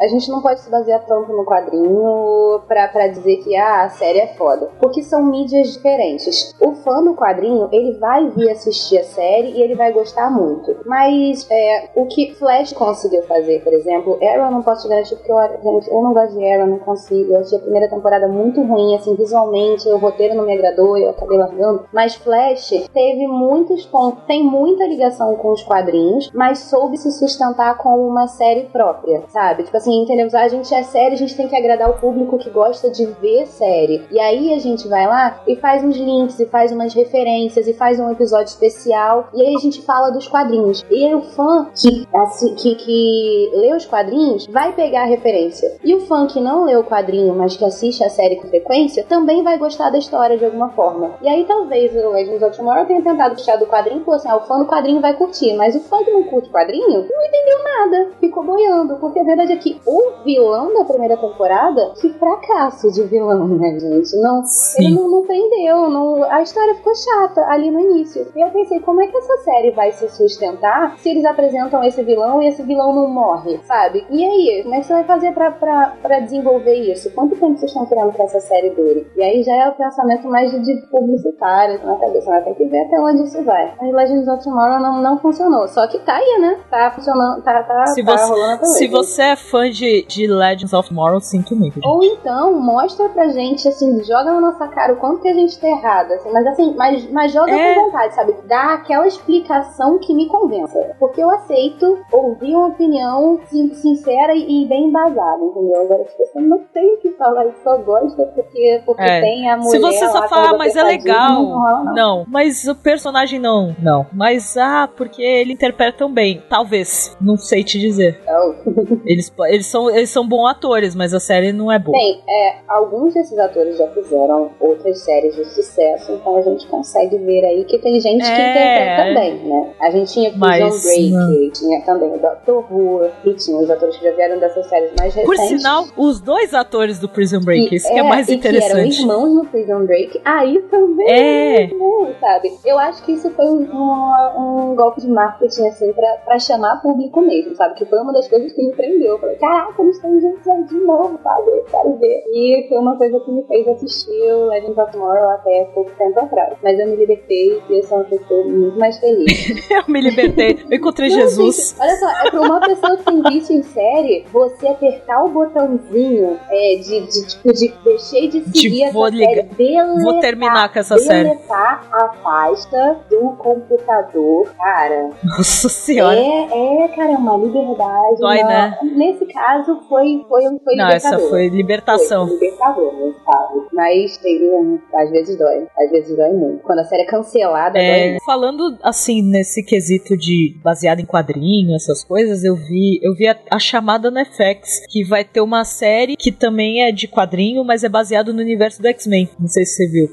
a 0.04 0.08
gente 0.08 0.30
não 0.30 0.42
pode 0.42 0.62
se 0.62 0.70
basear 0.70 1.04
tanto 1.06 1.32
no 1.32 1.46
quadrinho 1.46 2.62
pra, 2.68 3.08
dizer 3.08 3.38
que 3.38 3.56
ah, 3.56 3.84
a 3.84 3.90
série 3.90 4.20
é 4.20 4.28
foda. 4.36 4.70
Porque 4.80 5.02
são 5.04 5.24
mídias 5.26 5.74
diferentes. 5.74 6.54
O 6.60 6.74
fã 6.74 7.04
do 7.04 7.16
quadrinho, 7.16 7.70
ele 7.72 7.98
vai 8.00 8.30
vir 8.30 8.50
assistir 8.50 8.98
a 9.00 9.04
série 9.04 9.52
e 9.52 9.62
ele 9.62 9.76
vai 9.76 9.92
gostar 9.92 10.30
muito. 10.32 10.76
Mas 10.86 11.48
é, 11.50 11.90
o 11.96 12.06
que 12.08 12.34
Flash 12.36 12.74
conseguiu 12.74 13.24
fazer, 13.24 13.64
por 13.64 13.74
exemplo, 13.74 14.20
Arrow 14.22 14.52
não 14.52 14.62
posso 14.62 14.88
garantir 14.90 15.16
porque 15.16 15.32
eu, 15.32 15.38
gente, 15.38 15.90
eu 15.90 16.02
não 16.02 16.14
gosto 16.14 16.38
de 16.38 16.46
Arrow, 16.46 16.68
não 16.68 16.80
consigo. 16.80 17.34
Eu 17.34 17.40
achei 17.42 17.58
a 17.58 17.62
primeira 17.62 17.90
temporada 17.90 18.28
muito 18.28 18.62
ruim, 18.64 18.96
assim, 18.96 19.16
visualmente, 19.16 19.88
o 19.90 19.98
roteiro 19.98 20.36
não 20.36 20.46
me 20.46 20.54
agradou, 20.54 20.98
eu 20.98 21.10
acabei 21.12 21.38
largando. 21.38 21.86
Mas 21.94 22.16
Flash 22.16 22.70
teve 22.94 23.28
muitos 23.38 23.86
pontos, 23.86 24.24
tem 24.26 24.44
muita 24.44 24.86
ligação 24.86 25.36
com 25.36 25.52
os 25.52 25.64
quadrinhos, 25.64 26.30
mas 26.34 26.60
soube 26.60 26.98
se 26.98 27.12
sustentar 27.12 27.78
como 27.78 28.08
uma 28.08 28.28
série 28.28 28.64
própria, 28.64 29.24
sabe? 29.30 29.64
Tipo 29.64 29.78
assim, 29.78 30.02
entendeu? 30.02 30.28
A 30.34 30.48
gente 30.48 30.74
é 30.74 30.84
série, 30.84 31.16
a 31.16 31.18
gente 31.18 31.36
tem 31.36 31.48
que 31.48 31.56
agradar 31.56 31.90
o 31.90 32.00
público 32.00 32.38
que 32.38 32.50
gosta 32.50 32.90
de 32.90 33.06
ver 33.06 33.46
série. 33.48 34.04
E 34.12 34.20
aí 34.20 34.54
a 34.54 34.60
gente 34.60 34.88
vai 34.88 35.08
lá 35.08 35.42
e 35.48 35.56
faz 35.56 35.84
uns 35.84 35.96
links, 35.96 36.40
e 36.40 36.46
faz 36.46 36.72
umas 36.72 36.94
referências, 36.94 37.68
e 37.68 37.74
faz 37.74 38.00
um 38.00 38.12
episódio 38.12 38.48
especial, 38.48 39.30
e 39.34 39.42
aí 39.42 39.56
a 39.56 39.60
gente 39.60 39.82
fala 39.82 40.10
dos 40.10 40.28
quadrinhos. 40.28 40.84
E 40.90 41.14
o 41.14 41.22
fã 41.22 41.68
que, 41.76 42.08
assim, 42.14 42.56
que, 42.56 42.76
que 42.76 43.52
lê 43.54 43.74
os 43.76 43.86
quadrinhos 43.86 44.48
vai 44.48 44.74
pegar 44.74 45.04
a 45.04 45.06
referência. 45.06 45.78
E 45.84 45.94
o 45.94 46.02
fã 46.02 46.28
que 46.28 46.40
não 46.40 46.66
lê 46.66 46.76
o 46.76 46.84
quadrinho, 46.84 47.36
mas 47.36 47.56
que 47.56 47.66
assiste 47.66 48.04
a 48.04 48.10
série 48.10 48.38
com 48.38 48.48
frequência, 48.48 49.06
também 49.08 49.44
vai 49.44 49.58
gostar 49.58 49.90
da 49.90 49.98
história 49.98 50.38
de 50.38 50.46
alguma 50.46 50.70
forma. 50.70 51.12
E 51.22 51.28
aí 51.28 51.46
talvez 51.46 51.96
o 51.96 52.10
Legends 52.10 52.42
of 52.42 52.58
Tomorrow 52.58 52.86
tenha 52.86 53.02
tentado 53.02 53.27
puxar 53.36 53.58
do 53.58 53.66
quadrinho 53.66 54.02
e 54.02 54.04
falou 54.04 54.20
assim: 54.20 54.30
ah, 54.30 54.38
o 54.38 54.42
fã 54.42 54.60
do 54.60 54.66
quadrinho 54.66 55.02
vai 55.02 55.14
curtir, 55.14 55.54
mas 55.56 55.76
o 55.76 55.80
fã 55.82 56.04
que 56.04 56.12
não 56.12 56.24
curte 56.24 56.50
quadrinho 56.50 56.88
não 56.88 57.26
entendeu 57.26 57.64
nada, 57.64 58.12
ficou 58.20 58.44
boiando. 58.44 58.98
Porque 58.98 59.20
a 59.20 59.24
verdade 59.24 59.54
é 59.54 59.58
que 59.58 59.80
o 59.86 60.24
vilão 60.24 60.74
da 60.74 60.84
primeira 60.84 61.18
temporada, 61.18 61.94
que 62.00 62.10
fracasso 62.14 62.92
de 62.92 63.04
vilão, 63.04 63.48
né, 63.48 63.80
gente? 63.80 64.16
Não, 64.18 64.44
Sim. 64.44 64.86
ele 64.86 64.96
não, 64.96 65.10
não 65.10 65.26
prendeu, 65.26 65.90
não, 65.90 66.24
a 66.24 66.42
história 66.42 66.76
ficou 66.76 66.94
chata 66.96 67.42
ali 67.48 67.70
no 67.72 67.80
início. 67.80 68.28
E 68.36 68.42
eu 68.42 68.50
pensei, 68.50 68.80
como 68.80 69.02
é 69.02 69.08
que 69.08 69.18
essa 69.18 69.38
série 69.38 69.72
vai 69.72 69.92
se 69.92 70.10
sustentar 70.10 70.98
se 70.98 71.10
eles 71.10 71.26
apresentam 71.26 71.84
esse 71.84 72.04
vilão 72.04 72.42
e 72.42 72.48
esse 72.48 72.64
vilão 72.64 72.94
não 72.94 73.08
morre, 73.08 73.60
sabe? 73.64 74.06
E 74.10 74.26
aí, 74.26 74.64
como 74.64 74.76
é 74.76 74.80
que 74.80 74.86
você 74.86 74.94
vai 74.94 75.04
fazer 75.04 75.34
pra, 75.34 75.52
pra, 75.52 75.94
pra 76.02 76.20
desenvolver 76.20 76.74
isso? 76.74 77.12
Quanto 77.12 77.36
tempo 77.36 77.58
vocês 77.58 77.72
estão 77.72 77.86
querendo 77.86 78.14
que 78.14 78.22
essa 78.22 78.40
série 78.40 78.70
dure? 78.72 79.08
E 79.16 79.22
aí 79.22 79.44
já 79.44 79.54
é 79.54 79.70
o 79.70 79.74
pensamento 79.74 80.28
mais 80.28 80.52
de, 80.52 80.60
de 80.60 80.88
publicitário 80.88 81.84
na 81.86 81.96
cabeça, 81.98 82.30
né? 82.30 82.42
Tem 82.42 82.54
que 82.54 82.66
ver 82.66 82.82
até 82.82 83.00
onde 83.08 83.24
isso 83.24 83.44
vai. 83.44 83.74
Mas 83.82 83.94
Legends 83.94 84.28
of 84.28 84.44
Tomorrow 84.44 84.80
não, 84.80 85.02
não 85.02 85.18
funcionou. 85.20 85.68
Só 85.68 85.88
que 85.88 86.00
tá 86.00 86.16
aí, 86.16 86.38
né? 86.42 86.58
Tá 86.70 86.92
funcionando, 86.92 87.42
tá, 87.42 87.64
tá, 87.64 87.88
Se 87.88 88.04
tá 88.04 88.18
você- 88.18 88.26
rolando 88.30 88.54
até 88.56 88.66
Se 88.66 88.88
você 88.88 89.22
é 89.22 89.36
fã 89.36 89.70
de, 89.70 90.06
de 90.08 90.28
Legends 90.28 90.74
of 90.74 90.90
Tomorrow, 90.90 91.20
sinto 91.20 91.56
muito. 91.56 91.80
Ou 91.86 92.04
então, 92.04 92.54
mostra 92.60 93.10
pra 93.10 93.28
gente, 93.30 93.68
assim, 93.68 94.04
joga 94.04 94.26
na 94.32 94.42
nossa 94.42 94.68
cara 94.68 94.94
o 94.94 94.98
quanto 94.98 95.22
que 95.22 95.28
a 95.30 95.34
gente 95.34 95.60
tá 95.60 95.68
errado, 95.68 96.12
assim, 96.14 96.32
mas 96.32 96.46
assim, 96.48 96.74
mas, 96.78 97.10
mas 97.12 97.32
joga 97.32 97.52
É. 97.52 97.76
com 97.76 97.86
vontade, 97.86 98.16
sabe? 98.16 98.36
Dá 98.48 98.74
aquela 98.74 99.06
explicação 99.08 100.00
que 100.00 100.14
me 100.14 100.28
convença. 100.28 100.96
Porque 101.00 101.22
eu 101.22 101.30
aceito 101.30 101.98
ouvir 102.12 102.56
uma 102.56 102.68
opinião 102.68 103.40
sin- 103.50 103.74
sincera 103.74 104.34
e 104.36 104.48
e 104.48 104.66
bem 104.68 104.88
embasada, 104.88 105.44
entendeu? 105.44 105.82
Agora, 105.82 106.04
se 106.08 106.18
você 106.18 106.40
não 106.40 106.60
tem 106.74 106.96
o 106.96 106.98
que 106.98 107.12
falar 107.12 107.46
e 107.48 107.54
só 107.64 107.78
gosta 107.78 108.24
porque, 108.34 108.82
porque 108.86 109.02
É. 109.04 109.22
tem 109.22 109.50
a 109.50 109.58
mulher. 109.58 109.70
Se 109.70 109.80
você 109.80 110.08
só 110.08 110.28
falar, 110.28 110.58
mas 110.58 110.76
é 110.76 110.84
legal. 110.84 111.34
Não, 111.44 111.46
rola, 111.60 111.84
não. 111.84 111.94
Não, 111.94 112.26
mas 112.28 112.64
o 112.66 112.74
personagem 112.98 113.40
não. 113.40 113.76
Não. 113.80 114.08
Mas, 114.12 114.58
ah, 114.58 114.90
porque 114.98 115.22
ele 115.22 115.54
interpreta 115.54 116.00
tão 116.00 116.12
bem. 116.12 116.42
Talvez. 116.50 117.16
Não 117.22 117.38
sei 117.38 117.64
te 117.64 117.80
dizer. 117.80 118.20
Não. 118.26 118.56
Eles, 119.06 119.32
eles, 119.50 119.68
são, 119.68 119.90
eles 119.90 120.10
são 120.10 120.28
bons 120.28 120.48
atores, 120.50 120.94
mas 120.96 121.14
a 121.14 121.20
série 121.20 121.54
não 121.54 121.72
é 121.72 121.80
boa. 121.80 121.98
Bem, 121.98 122.22
é, 122.28 122.56
alguns 122.68 123.14
desses 123.14 123.38
atores 123.38 123.78
já 123.78 123.88
fizeram 123.90 124.52
outras 124.60 125.00
séries 125.00 125.36
de 125.36 125.46
sucesso, 125.46 126.12
então 126.14 126.36
a 126.38 126.42
gente 126.42 126.68
consegue 126.68 127.18
ver 127.18 127.46
aí 127.46 127.64
que 127.66 127.78
tem 127.80 128.00
gente 128.00 128.24
que 128.24 128.30
É. 128.30 128.52
interpreta 128.52 129.20
bem, 129.20 129.36
né? 129.48 129.70
A 129.80 129.90
gente 129.92 130.12
tinha 130.12 130.30
Prison 130.30 130.40
Mas, 130.40 130.84
Break, 130.84 131.10
não. 131.12 131.52
tinha 131.52 131.82
também 131.86 132.10
o 132.14 132.18
Doctor 132.20 132.66
Who, 132.74 133.10
e 133.26 133.34
tinha 133.36 133.58
os 133.58 133.70
atores 133.70 133.96
que 133.98 134.04
já 134.04 134.12
vieram 134.12 134.40
dessas 134.40 134.66
séries 134.68 134.92
mais 135.00 135.14
recentes. 135.16 135.26
Por 135.26 135.48
sinal, 135.48 135.86
os 135.96 136.20
dois 136.20 136.54
atores 136.54 137.00
do 137.00 137.08
Prison 137.08 137.40
Break, 137.40 137.74
isso 137.76 137.88
que 137.88 138.00
é 138.00 138.04
mais 138.04 138.28
e 138.28 138.38
que 138.38 138.48
eram 138.48 138.58
interessante. 138.60 139.00
irmãos 139.02 139.34
no 139.36 139.46
Prison 139.46 139.86
Break, 139.86 140.20
aí 140.26 140.60
também 140.70 141.08
É. 141.10 141.68
bom, 141.68 142.10
sabe? 142.20 142.52
Eu 142.66 142.78
acho 142.88 143.04
que 143.04 143.12
isso 143.14 143.30
foi 143.32 143.46
um, 143.46 143.64
um- 143.72 144.72
um 144.72 144.76
golpe 144.76 145.02
de 145.02 145.08
marketing, 145.10 145.68
assim, 145.68 145.92
pra, 145.94 146.10
pra 146.26 146.40
chamar 146.40 146.82
público 146.82 147.22
mesmo, 147.22 147.56
sabe? 147.56 147.76
Que 147.76 147.86
foi 147.86 148.00
uma 148.00 148.14
das 148.14 148.28
coisas 148.28 148.52
que 148.54 148.62
me 148.64 148.74
prendeu. 148.74 149.14
Eu 149.14 149.20
falei, 149.20 149.36
caraca, 149.38 149.82
eles 149.82 149.96
estão 149.96 150.20
juntos 150.20 150.48
aí 150.48 150.64
de 150.66 150.76
novo, 150.80 151.20
sabe? 151.24 151.50
Eu 151.52 151.64
quero 151.70 151.96
ver. 151.98 152.24
E 152.32 152.66
foi 152.70 152.78
uma 152.78 152.98
coisa 152.98 153.20
que 153.20 153.32
me 153.32 153.44
fez 153.44 153.68
assistir 153.68 154.34
o 154.34 154.46
Legends 154.48 154.78
of 154.78 154.92
Tomorrow 154.92 155.30
até 155.32 155.66
pouco 155.74 155.92
tempo 155.98 156.20
atrás. 156.20 156.58
Mas 156.64 156.80
eu 156.80 156.88
me 156.88 156.96
libertei 156.96 157.62
e 157.70 157.78
eu 157.78 157.84
sou 157.84 157.98
uma 158.00 158.04
pessoa 158.06 158.44
muito 158.46 158.78
mais 158.80 158.98
feliz. 159.00 159.28
Eu 159.70 159.84
me 159.88 160.02
libertei. 160.02 160.60
Eu 160.70 160.78
encontrei 160.78 161.10
Não, 161.10 161.16
Jesus. 161.20 161.70
gente, 161.78 161.82
olha 161.82 161.96
só, 161.98 162.10
é 162.10 162.32
pra 162.32 162.42
uma 162.42 162.60
pessoa 162.60 162.98
que 162.98 163.04
tem 163.04 163.22
vício 163.24 163.56
em 163.56 163.64
série, 163.64 164.26
você 164.32 164.68
apertar 164.68 165.24
o 165.24 165.30
botãozinho 165.30 166.40
é, 166.50 166.76
de, 166.76 167.02
de, 167.08 167.28
tipo, 167.28 167.54
de 167.54 167.74
deixei 167.84 168.28
de 168.28 168.42
seguir 168.46 168.70
De 168.70 168.84
essa 168.84 168.94
vou 168.94 169.06
série, 169.06 169.18
ligar- 169.18 169.46
deletar, 169.56 170.02
Vou 170.04 170.20
terminar 170.20 170.72
com 170.74 170.80
essa 170.80 170.98
série. 170.98 171.30
deletar 171.30 171.88
a 171.92 172.08
pasta 172.24 172.77
do 173.10 173.36
computador, 173.38 174.48
cara. 174.58 175.10
Nossa 175.24 175.70
senhora. 175.70 176.20
É, 176.20 176.84
é, 176.84 176.88
cara, 176.90 177.12
é 177.12 177.18
uma 177.18 177.38
liberdade. 177.38 178.18
Dói, 178.20 178.42
não- 178.42 178.48
né? 178.50 178.78
Nesse 178.96 179.26
caso, 179.28 179.82
foi, 179.88 180.24
foi, 180.28 180.44
foi 180.64 180.76
Não, 180.76 180.90
essa 180.90 181.18
foi 181.20 181.48
libertação. 181.50 182.28
Foi 182.28 182.36
libertador, 182.38 182.94
nesse 183.00 183.20
caso. 183.26 183.68
Mas 183.74 184.18
tem, 184.18 184.50
um, 184.54 184.80
às 184.96 185.10
vezes 185.12 185.38
dói. 185.38 185.68
Às 185.78 185.92
vezes 185.92 186.16
dói 186.16 186.32
muito. 186.34 186.64
Quando 186.64 186.80
a 186.80 186.84
série 186.84 187.04
é 187.04 187.06
cancelada, 187.06 187.74
dói 187.74 187.82
É, 187.84 188.10
muito. 188.12 188.24
falando 188.26 188.78
assim 188.84 189.22
nesse 189.22 189.64
quesito 189.64 190.18
de 190.18 190.56
baseado 190.64 191.00
em 191.00 191.06
quadrinho, 191.06 191.76
essas 191.76 192.04
coisas, 192.04 192.44
eu 192.44 192.56
vi, 192.56 193.00
eu 193.04 193.14
vi 193.14 193.28
a, 193.28 193.38
a 193.52 193.60
chamada 193.60 194.10
no 194.12 194.20
FX 194.26 194.86
que 194.90 195.04
vai 195.04 195.24
ter 195.24 195.42
uma 195.42 195.64
série 195.66 196.16
que 196.16 196.32
também 196.32 196.84
é 196.84 196.92
de 196.92 197.08
quadrinho, 197.08 197.64
mas 197.64 197.84
é 197.84 197.90
baseado 197.90 198.34
no 198.34 198.42
universo 198.42 198.82
do 198.82 198.88
X-Men. 198.88 199.30
Não 199.40 199.48
sei 199.48 199.66
se 199.66 199.76
você 199.76 199.88
viu. 199.88 200.08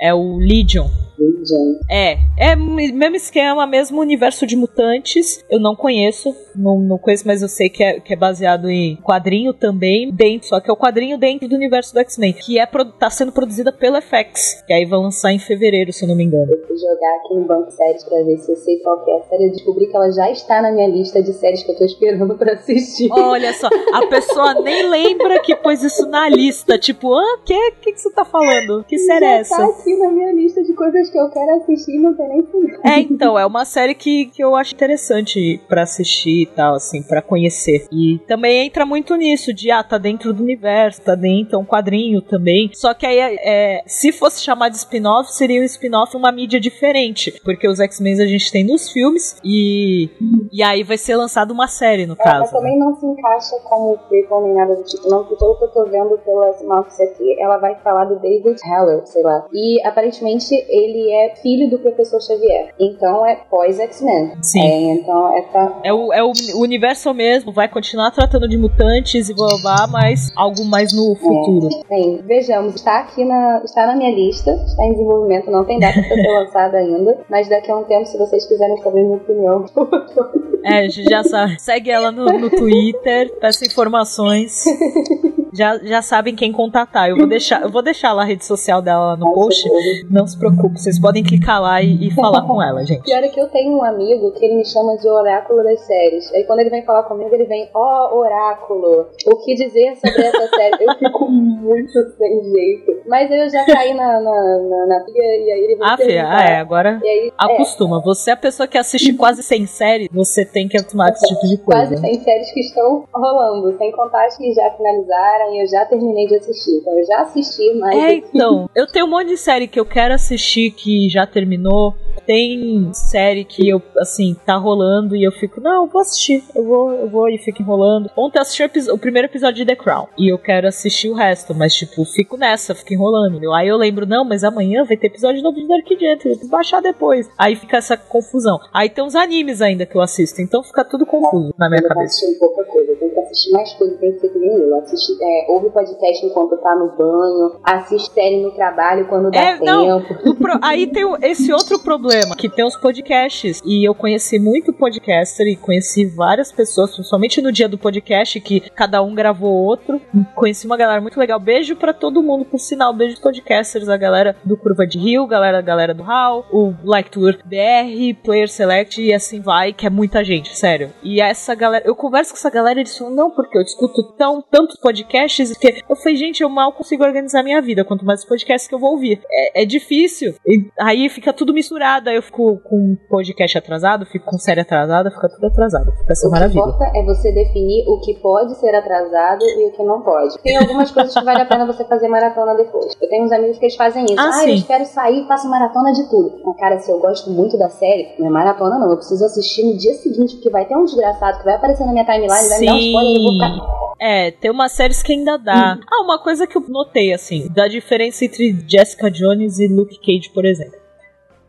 É 0.00 0.14
o 0.14 0.36
Legion. 0.36 0.86
Gente. 1.18 1.80
É, 1.90 2.09
é 2.36 2.54
o 2.54 2.58
mesmo 2.58 3.16
esquema, 3.16 3.66
mesmo 3.66 4.00
universo 4.00 4.46
de 4.46 4.56
mutantes. 4.56 5.44
Eu 5.50 5.60
não 5.60 5.76
conheço, 5.76 6.34
não, 6.54 6.78
não 6.78 6.98
conheço, 6.98 7.26
mas 7.26 7.42
eu 7.42 7.48
sei 7.48 7.68
que 7.68 7.82
é, 7.82 8.00
que 8.00 8.12
é 8.12 8.16
baseado 8.16 8.70
em 8.70 8.96
quadrinho 8.96 9.52
também, 9.52 10.10
dentro, 10.12 10.48
só 10.48 10.60
que 10.60 10.70
é 10.70 10.72
o 10.72 10.76
quadrinho 10.76 11.18
dentro 11.18 11.48
do 11.48 11.54
universo 11.54 11.92
do 11.92 12.00
X-Men, 12.00 12.32
que 12.32 12.58
é 12.58 12.66
tá 12.98 13.10
sendo 13.10 13.32
produzida 13.32 13.72
pela 13.72 14.00
FX, 14.00 14.62
que 14.66 14.72
aí 14.72 14.84
vai 14.84 14.98
lançar 14.98 15.32
em 15.32 15.38
fevereiro, 15.38 15.92
se 15.92 16.04
eu 16.04 16.08
não 16.08 16.16
me 16.16 16.24
engano. 16.24 16.50
Eu 16.52 16.66
fui 16.66 16.76
jogar 16.76 17.16
aqui 17.16 17.34
no 17.34 17.44
banco 17.46 17.66
de 17.66 17.74
séries 17.74 18.04
pra 18.04 18.22
ver 18.22 18.36
se 18.38 18.50
eu 18.50 18.56
sei 18.56 18.78
qual 18.78 19.04
que 19.04 19.10
é 19.10 19.16
a 19.16 19.22
série. 19.22 19.46
Eu 19.46 19.52
descobri 19.52 19.86
que 19.86 19.96
ela 19.96 20.10
já 20.10 20.30
está 20.30 20.62
na 20.62 20.70
minha 20.70 20.88
lista 20.88 21.22
de 21.22 21.32
séries 21.32 21.62
que 21.62 21.72
eu 21.72 21.76
tô 21.76 21.84
esperando 21.84 22.36
pra 22.38 22.54
assistir. 22.54 23.08
Olha 23.12 23.52
só, 23.52 23.68
a 23.92 24.06
pessoa 24.06 24.54
nem 24.62 24.88
lembra 24.88 25.40
que 25.40 25.54
pôs 25.56 25.82
isso 25.82 26.06
na 26.08 26.28
lista. 26.28 26.78
Tipo, 26.78 27.14
ah, 27.14 27.38
que, 27.44 27.72
que, 27.82 27.92
que 27.92 28.00
você 28.00 28.10
tá 28.10 28.24
falando? 28.24 28.84
Que 28.84 28.98
série 28.98 29.24
é 29.24 29.44
Já 29.44 29.56
tá 29.56 29.62
essa? 29.62 29.80
aqui 29.80 29.96
na 29.96 30.10
minha 30.10 30.32
lista 30.32 30.62
de 30.62 30.72
coisas 30.72 31.10
que 31.10 31.18
eu 31.18 31.28
quero 31.30 31.56
assistir 31.56 31.98
não 32.00 32.14
tem 32.14 32.28
nem 32.28 32.42
final. 32.46 32.80
É, 32.84 33.00
então, 33.00 33.38
é 33.38 33.44
uma 33.46 33.64
série 33.64 33.94
que, 33.94 34.26
que 34.26 34.42
eu 34.42 34.54
acho 34.56 34.74
interessante 34.74 35.60
pra 35.68 35.82
assistir 35.82 36.42
e 36.42 36.46
tal, 36.46 36.74
assim, 36.74 37.02
pra 37.02 37.20
conhecer. 37.22 37.86
E 37.92 38.18
também 38.26 38.66
entra 38.66 38.84
muito 38.86 39.14
nisso, 39.16 39.52
de, 39.52 39.70
ah, 39.70 39.82
tá 39.82 39.98
dentro 39.98 40.32
do 40.32 40.42
universo, 40.42 41.02
tá 41.02 41.14
dentro, 41.14 41.56
é 41.56 41.58
um 41.58 41.64
quadrinho 41.64 42.20
também. 42.22 42.70
Só 42.74 42.94
que 42.94 43.06
aí, 43.06 43.18
é, 43.42 43.82
se 43.86 44.12
fosse 44.12 44.42
chamar 44.42 44.68
de 44.68 44.76
spin-off, 44.76 45.32
seria 45.32 45.60
um 45.60 45.64
spin-off 45.64 46.16
uma 46.16 46.32
mídia 46.32 46.58
diferente. 46.60 47.32
Porque 47.44 47.68
os 47.68 47.78
X-Men 47.80 48.20
a 48.20 48.26
gente 48.26 48.50
tem 48.50 48.64
nos 48.64 48.90
filmes 48.90 49.36
e, 49.44 50.08
e 50.52 50.62
aí 50.62 50.82
vai 50.82 50.96
ser 50.98 51.16
lançada 51.16 51.52
uma 51.52 51.68
série, 51.68 52.06
no 52.06 52.14
É, 52.14 52.16
mas 52.18 52.24
caso. 52.24 52.52
né? 52.54 52.58
também 52.60 52.78
não 52.78 52.94
se 52.94 53.06
encaixa 53.06 53.56
como 53.64 53.96
prequel 54.08 54.42
nem 54.42 54.54
nada 54.54 54.74
do 54.74 54.82
tipo, 54.84 55.08
não, 55.08 55.20
porque 55.20 55.36
pelo 55.36 55.56
que 55.56 55.64
eu 55.64 55.68
tô 55.68 55.84
vendo 55.84 56.18
pela 56.24 56.52
sinopse 56.54 57.02
aqui, 57.02 57.40
ela 57.40 57.58
vai 57.58 57.74
falar 57.76 58.04
do 58.06 58.18
David 58.18 58.56
Haller, 58.64 59.06
sei 59.06 59.22
lá. 59.22 59.46
E 59.52 59.80
aparentemente 59.86 60.54
ele 60.68 61.10
é 61.12 61.34
filho 61.36 61.68
do 61.70 61.78
professor 61.90 62.20
Xavier. 62.20 62.74
Então 62.78 63.26
é 63.26 63.36
pós-X-Men. 63.48 64.32
Sim. 64.42 64.60
É, 64.60 64.94
então 64.94 65.36
é 65.36 65.42
pra. 65.42 65.80
É 65.84 65.92
o, 65.92 66.12
é 66.12 66.22
o 66.22 66.32
universo 66.56 67.12
mesmo, 67.14 67.52
vai 67.52 67.68
continuar 67.68 68.10
tratando 68.10 68.48
de 68.48 68.56
mutantes 68.56 69.28
e 69.28 69.34
blá 69.34 69.56
blá, 69.62 69.86
mas 69.86 70.30
algo 70.36 70.64
mais 70.64 70.92
no 70.92 71.14
futuro. 71.16 71.68
Bem, 71.88 72.22
vejamos, 72.24 72.74
está 72.74 73.00
aqui 73.00 73.24
na. 73.24 73.62
está 73.64 73.86
na 73.86 73.96
minha 73.96 74.14
lista, 74.14 74.52
está 74.52 74.84
em 74.84 74.92
desenvolvimento, 74.92 75.50
não 75.50 75.64
tem 75.64 75.78
data 75.78 76.00
pra 76.00 76.16
ser 76.16 76.28
lançada 76.38 76.78
ainda. 76.78 77.18
Mas 77.28 77.48
daqui 77.48 77.70
a 77.70 77.76
um 77.76 77.84
tempo, 77.84 78.06
se 78.06 78.18
vocês 78.18 78.46
quiserem 78.46 78.76
saber 78.78 79.02
minha 79.02 79.16
opinião, 79.16 79.64
É, 80.64 80.80
a 80.80 80.88
gente 80.88 81.08
já 81.08 81.22
sabe. 81.24 81.60
Segue 81.60 81.90
ela 81.90 82.12
no, 82.12 82.26
no 82.26 82.50
Twitter, 82.50 83.32
peça 83.40 83.64
informações. 83.64 84.64
Já, 85.52 85.78
já 85.78 86.02
sabem 86.02 86.34
quem 86.34 86.52
contatar. 86.52 87.08
Eu 87.08 87.16
vou 87.16 87.26
deixar, 87.26 87.62
eu 87.62 87.70
vou 87.70 87.82
deixar 87.82 88.12
lá 88.12 88.22
a 88.22 88.26
rede 88.26 88.44
social 88.44 88.80
dela 88.80 89.16
no 89.16 89.32
post. 89.32 89.68
Não 90.10 90.26
se 90.26 90.38
preocupe, 90.38 90.78
vocês 90.80 90.98
podem 91.00 91.22
clicar 91.22 91.60
lá 91.60 91.82
e, 91.82 92.08
e 92.08 92.10
falar 92.14 92.42
com 92.42 92.62
ela, 92.62 92.84
gente. 92.84 93.02
Pior 93.02 93.22
é 93.22 93.28
que 93.28 93.40
eu 93.40 93.48
tenho 93.48 93.76
um 93.76 93.84
amigo 93.84 94.32
que 94.32 94.44
ele 94.44 94.56
me 94.56 94.64
chama 94.64 94.96
de 94.96 95.08
oráculo 95.08 95.62
das 95.62 95.80
séries. 95.80 96.32
Aí 96.34 96.44
quando 96.44 96.60
ele 96.60 96.70
vem 96.70 96.84
falar 96.84 97.04
comigo, 97.04 97.34
ele 97.34 97.44
vem, 97.44 97.68
ó, 97.74 98.16
oráculo, 98.16 99.06
o 99.26 99.36
que 99.44 99.54
dizer 99.54 99.96
sobre 99.96 100.22
essa 100.22 100.48
série? 100.48 100.84
Eu 100.84 100.94
fico 100.96 101.28
muito 101.28 101.92
sem 102.16 102.42
jeito. 102.42 103.00
Mas 103.06 103.30
eu 103.30 103.48
já 103.48 103.64
caí 103.64 103.94
na, 103.94 104.20
na, 104.20 104.58
na, 104.58 104.86
na 104.86 105.04
e 105.08 105.52
aí 105.52 105.64
ele 105.64 105.76
vem 105.76 105.86
Ah, 105.86 105.96
Fia, 105.96 106.28
ah, 106.28 106.44
é, 106.44 106.56
agora 106.56 107.00
E 107.02 107.08
aí, 107.08 107.32
acostuma. 107.36 108.00
Você 108.00 108.30
é 108.30 108.34
a 108.34 108.36
pessoa 108.36 108.66
que 108.66 108.78
assiste 108.78 109.12
quase 109.14 109.42
100 109.42 109.66
séries, 109.66 110.08
você 110.12 110.44
tem 110.44 110.68
que 110.68 110.76
acostumar 110.76 111.08
com 111.08 111.16
esse 111.16 111.28
tipo 111.28 111.46
de 111.46 111.58
quase 111.58 111.88
coisa. 111.88 112.02
tem 112.02 112.20
séries 112.20 112.52
que 112.52 112.60
estão 112.60 113.04
rolando, 113.12 113.76
sem 113.76 113.92
contar 113.92 114.26
as 114.26 114.36
que 114.36 114.52
já 114.52 114.70
finalizaram 114.70 115.39
e 115.50 115.62
eu 115.62 115.66
já 115.68 115.84
terminei 115.84 116.26
de 116.26 116.36
assistir. 116.36 116.72
Então 116.78 116.98
eu 116.98 117.06
já 117.06 117.20
assisti, 117.22 117.74
mas 117.74 117.96
É, 117.96 118.14
então. 118.14 118.68
Eu 118.74 118.86
tenho 118.86 119.06
um 119.06 119.10
monte 119.10 119.28
de 119.28 119.36
série 119.36 119.66
que 119.66 119.78
eu 119.78 119.86
quero 119.86 120.14
assistir 120.14 120.70
que 120.72 121.08
já 121.08 121.26
terminou. 121.26 121.94
Tem 122.26 122.90
série 122.92 123.44
que 123.44 123.68
eu, 123.68 123.82
assim, 123.98 124.36
tá 124.46 124.56
rolando 124.56 125.16
e 125.16 125.24
eu 125.24 125.32
fico, 125.32 125.60
não, 125.60 125.84
eu 125.84 125.86
vou 125.90 126.00
assistir. 126.00 126.42
Eu 126.54 126.64
vou, 126.64 126.92
eu 126.92 127.08
vou 127.08 127.28
e 127.28 127.38
fico 127.38 127.62
enrolando. 127.62 128.10
Ontem 128.16 128.38
eu 128.38 128.42
assisti 128.42 128.62
o, 128.62 128.94
o 128.94 128.98
primeiro 128.98 129.26
episódio 129.28 129.56
de 129.56 129.64
The 129.66 129.76
Crown. 129.76 130.06
E 130.18 130.32
eu 130.32 130.38
quero 130.38 130.68
assistir 130.68 131.08
o 131.08 131.14
resto, 131.14 131.54
mas, 131.54 131.74
tipo, 131.74 132.04
fico 132.04 132.36
nessa, 132.36 132.74
fico 132.74 132.92
enrolando. 132.94 133.40
Aí 133.54 133.68
eu 133.68 133.76
lembro, 133.76 134.06
não, 134.06 134.24
mas 134.24 134.44
amanhã 134.44 134.84
vai 134.84 134.96
ter 134.96 135.06
episódio 135.08 135.42
novo 135.42 135.56
de 135.58 135.66
Dark 135.66 135.86
Gently, 135.88 136.38
eu 136.42 136.48
baixar 136.48 136.80
depois. 136.80 137.28
Aí 137.38 137.56
fica 137.56 137.76
essa 137.78 137.96
confusão. 137.96 138.58
Aí 138.72 138.88
tem 138.88 139.02
uns 139.04 139.14
animes 139.14 139.60
ainda 139.62 139.86
que 139.86 139.96
eu 139.96 140.00
assisto, 140.00 140.40
então 140.40 140.62
fica 140.62 140.84
tudo 140.84 141.04
confuso 141.06 141.52
na 141.58 141.68
minha 141.68 141.80
Eu 141.80 141.88
cabeça. 141.88 142.06
assistindo 142.06 142.38
pouca 142.38 142.64
coisa, 142.64 142.92
eu 142.92 142.96
tenho 142.98 143.12
que 143.12 143.20
assistir 143.20 143.50
mais 143.52 143.72
coisa, 143.74 143.96
tem 143.98 144.12
que 144.12 144.20
ser 144.20 144.28
que 144.28 144.38
nem 144.38 144.50
eu. 144.52 144.78
Assiste, 144.78 145.12
é, 145.20 145.46
ouve 145.52 145.70
podcast 145.70 146.26
enquanto 146.26 146.56
tá 146.58 146.74
no 146.76 146.88
banho, 146.96 147.60
assiste 147.64 148.12
série 148.12 148.42
no 148.42 148.50
trabalho 148.52 149.06
quando 149.08 149.30
dá 149.30 149.40
É, 149.40 149.58
não. 149.60 150.00
tempo. 150.02 150.30
O 150.30 150.34
pro- 150.34 150.58
Aí 150.62 150.86
tem 150.86 151.04
esse 151.22 151.52
outro 151.52 151.78
problema, 151.78 152.09
que 152.36 152.48
tem 152.48 152.64
os 152.64 152.76
podcasts. 152.76 153.60
E 153.64 153.86
eu 153.86 153.94
conheci 153.94 154.38
muito 154.38 154.72
podcaster 154.72 155.46
e 155.46 155.56
conheci 155.56 156.04
várias 156.04 156.50
pessoas, 156.50 156.94
principalmente 156.94 157.40
no 157.40 157.52
dia 157.52 157.68
do 157.68 157.78
podcast, 157.78 158.40
que 158.40 158.60
cada 158.70 159.02
um 159.02 159.14
gravou 159.14 159.52
outro. 159.52 160.00
Conheci 160.34 160.66
uma 160.66 160.76
galera 160.76 161.00
muito 161.00 161.18
legal. 161.18 161.38
Beijo 161.38 161.76
pra 161.76 161.92
todo 161.92 162.22
mundo, 162.22 162.44
por 162.44 162.58
sinal. 162.58 162.92
Beijo 162.92 163.20
podcasters, 163.20 163.88
a 163.88 163.96
galera 163.96 164.36
do 164.44 164.56
Curva 164.56 164.86
de 164.86 164.98
Rio, 164.98 165.26
galera, 165.26 165.58
a 165.58 165.62
galera 165.62 165.94
do 165.94 166.02
HAL, 166.02 166.46
o 166.50 166.74
Like 166.82 167.10
Tour 167.10 167.38
BR, 167.44 168.14
Player 168.24 168.48
Select 168.48 169.00
e 169.00 169.12
assim 169.12 169.40
vai, 169.40 169.72
que 169.72 169.86
é 169.86 169.90
muita 169.90 170.24
gente, 170.24 170.56
sério. 170.56 170.92
E 171.02 171.20
essa 171.20 171.54
galera, 171.54 171.84
eu 171.86 171.94
converso 171.94 172.32
com 172.32 172.38
essa 172.38 172.50
galera 172.50 172.78
e 172.78 172.82
eles 172.82 172.96
falam, 172.96 173.14
não, 173.14 173.30
porque 173.30 173.56
eu 173.56 173.62
escuto 173.62 174.02
tão, 174.16 174.42
tantos 174.42 174.76
podcasts 174.76 175.56
que 175.56 175.82
eu 175.88 175.96
falei, 175.96 176.16
gente, 176.16 176.42
eu 176.42 176.48
mal 176.48 176.72
consigo 176.72 177.04
organizar 177.04 177.42
minha 177.42 177.60
vida, 177.60 177.84
quanto 177.84 178.04
mais 178.04 178.24
podcasts 178.24 178.68
que 178.68 178.74
eu 178.74 178.78
vou 178.78 178.92
ouvir. 178.92 179.20
É, 179.30 179.62
é 179.62 179.64
difícil. 179.64 180.34
E 180.46 180.66
aí 180.78 181.08
fica 181.08 181.32
tudo 181.32 181.52
misturado, 181.52 181.89
aí 182.06 182.16
eu 182.16 182.22
fico 182.22 182.58
com 182.60 182.96
podcast 183.08 183.58
atrasado, 183.58 184.06
fico 184.06 184.26
com 184.26 184.38
série 184.38 184.60
atrasada, 184.60 185.10
fica 185.10 185.28
tudo 185.28 185.46
atrasado. 185.48 185.90
Fica 185.98 186.12
essa 186.12 186.26
O 186.26 186.30
que 186.30 186.34
maravilha. 186.38 186.60
importa 186.60 186.84
é 186.96 187.02
você 187.04 187.32
definir 187.32 187.84
o 187.88 188.00
que 188.00 188.14
pode 188.20 188.54
ser 188.58 188.74
atrasado 188.74 189.42
e 189.44 189.66
o 189.68 189.72
que 189.72 189.82
não 189.82 190.00
pode. 190.02 190.38
Tem 190.42 190.56
algumas 190.56 190.90
coisas 190.90 191.12
que 191.12 191.24
vale 191.24 191.40
a 191.42 191.46
pena 191.46 191.66
você 191.66 191.84
fazer 191.84 192.08
maratona 192.08 192.54
depois. 192.54 192.94
Eu 193.00 193.08
tenho 193.08 193.24
uns 193.24 193.32
amigos 193.32 193.58
que 193.58 193.64
eles 193.64 193.76
fazem 193.76 194.04
isso. 194.04 194.14
Ah, 194.18 194.30
Ah, 194.32 194.48
eu 194.48 194.54
espero 194.54 194.84
sair 194.86 195.24
e 195.24 195.26
faço 195.26 195.48
maratona 195.48 195.92
de 195.92 196.08
tudo. 196.08 196.40
Mas, 196.44 196.56
cara, 196.56 196.78
se 196.78 196.90
eu 196.90 196.98
gosto 197.00 197.30
muito 197.30 197.58
da 197.58 197.68
série, 197.68 198.14
não 198.18 198.26
é 198.28 198.30
maratona 198.30 198.78
não. 198.78 198.90
Eu 198.90 198.96
preciso 198.96 199.24
assistir 199.24 199.64
no 199.64 199.76
dia 199.76 199.94
seguinte, 199.94 200.34
porque 200.36 200.50
vai 200.50 200.64
ter 200.66 200.76
um 200.76 200.84
desgraçado 200.84 201.38
que 201.38 201.44
vai 201.44 201.54
aparecer 201.54 201.84
na 201.84 201.92
minha 201.92 202.04
timeline, 202.04 202.28
vai 202.48 202.58
me 202.60 202.66
dar 202.66 202.74
um 202.74 202.78
spoiler 202.78 203.10
e 203.12 203.16
eu 203.16 203.22
vou 203.22 203.32
ficar... 203.32 203.80
É, 204.02 204.30
tem 204.30 204.50
umas 204.50 204.72
séries 204.72 205.02
que 205.02 205.12
ainda 205.12 205.36
dá. 205.36 205.78
Ah, 205.90 206.02
uma 206.02 206.18
coisa 206.22 206.46
que 206.46 206.56
eu 206.56 206.62
notei, 206.68 207.12
assim, 207.12 207.48
da 207.52 207.68
diferença 207.68 208.24
entre 208.24 208.56
Jessica 208.66 209.10
Jones 209.10 209.58
e 209.58 209.68
Luke 209.68 209.98
Cage, 209.98 210.30
por 210.32 210.46
exemplo. 210.46 210.78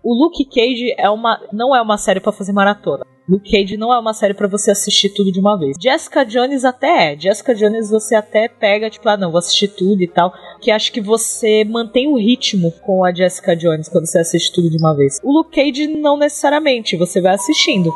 O 0.03 0.13
Luke 0.13 0.45
Cage 0.45 0.95
é 0.97 1.09
uma, 1.09 1.39
não 1.51 1.75
é 1.75 1.81
uma 1.81 1.97
série 1.97 2.19
pra 2.19 2.31
fazer 2.31 2.53
maratona. 2.53 3.05
Luke 3.31 3.49
Cage 3.49 3.77
não 3.77 3.93
é 3.93 3.97
uma 3.97 4.13
série 4.13 4.33
pra 4.33 4.45
você 4.45 4.71
assistir 4.71 5.07
tudo 5.09 5.31
de 5.31 5.39
uma 5.39 5.57
vez. 5.57 5.77
Jessica 5.81 6.25
Jones 6.25 6.65
até 6.65 7.13
é. 7.13 7.17
Jessica 7.17 7.55
Jones 7.55 7.89
você 7.89 8.13
até 8.13 8.49
pega, 8.49 8.89
tipo, 8.89 9.07
ah, 9.07 9.15
não, 9.15 9.31
vou 9.31 9.39
assistir 9.39 9.69
tudo 9.69 10.03
e 10.03 10.07
tal. 10.07 10.33
Que 10.59 10.69
acho 10.69 10.91
que 10.91 10.99
você 10.99 11.63
mantém 11.63 12.09
o 12.09 12.17
ritmo 12.17 12.73
com 12.85 13.05
a 13.05 13.13
Jessica 13.13 13.55
Jones 13.55 13.87
quando 13.87 14.05
você 14.05 14.19
assiste 14.19 14.51
tudo 14.51 14.69
de 14.69 14.77
uma 14.77 14.93
vez. 14.93 15.17
O 15.23 15.31
Luke 15.31 15.55
Cage 15.55 15.87
não 15.87 16.17
necessariamente, 16.17 16.97
você 16.97 17.21
vai 17.21 17.33
assistindo. 17.33 17.89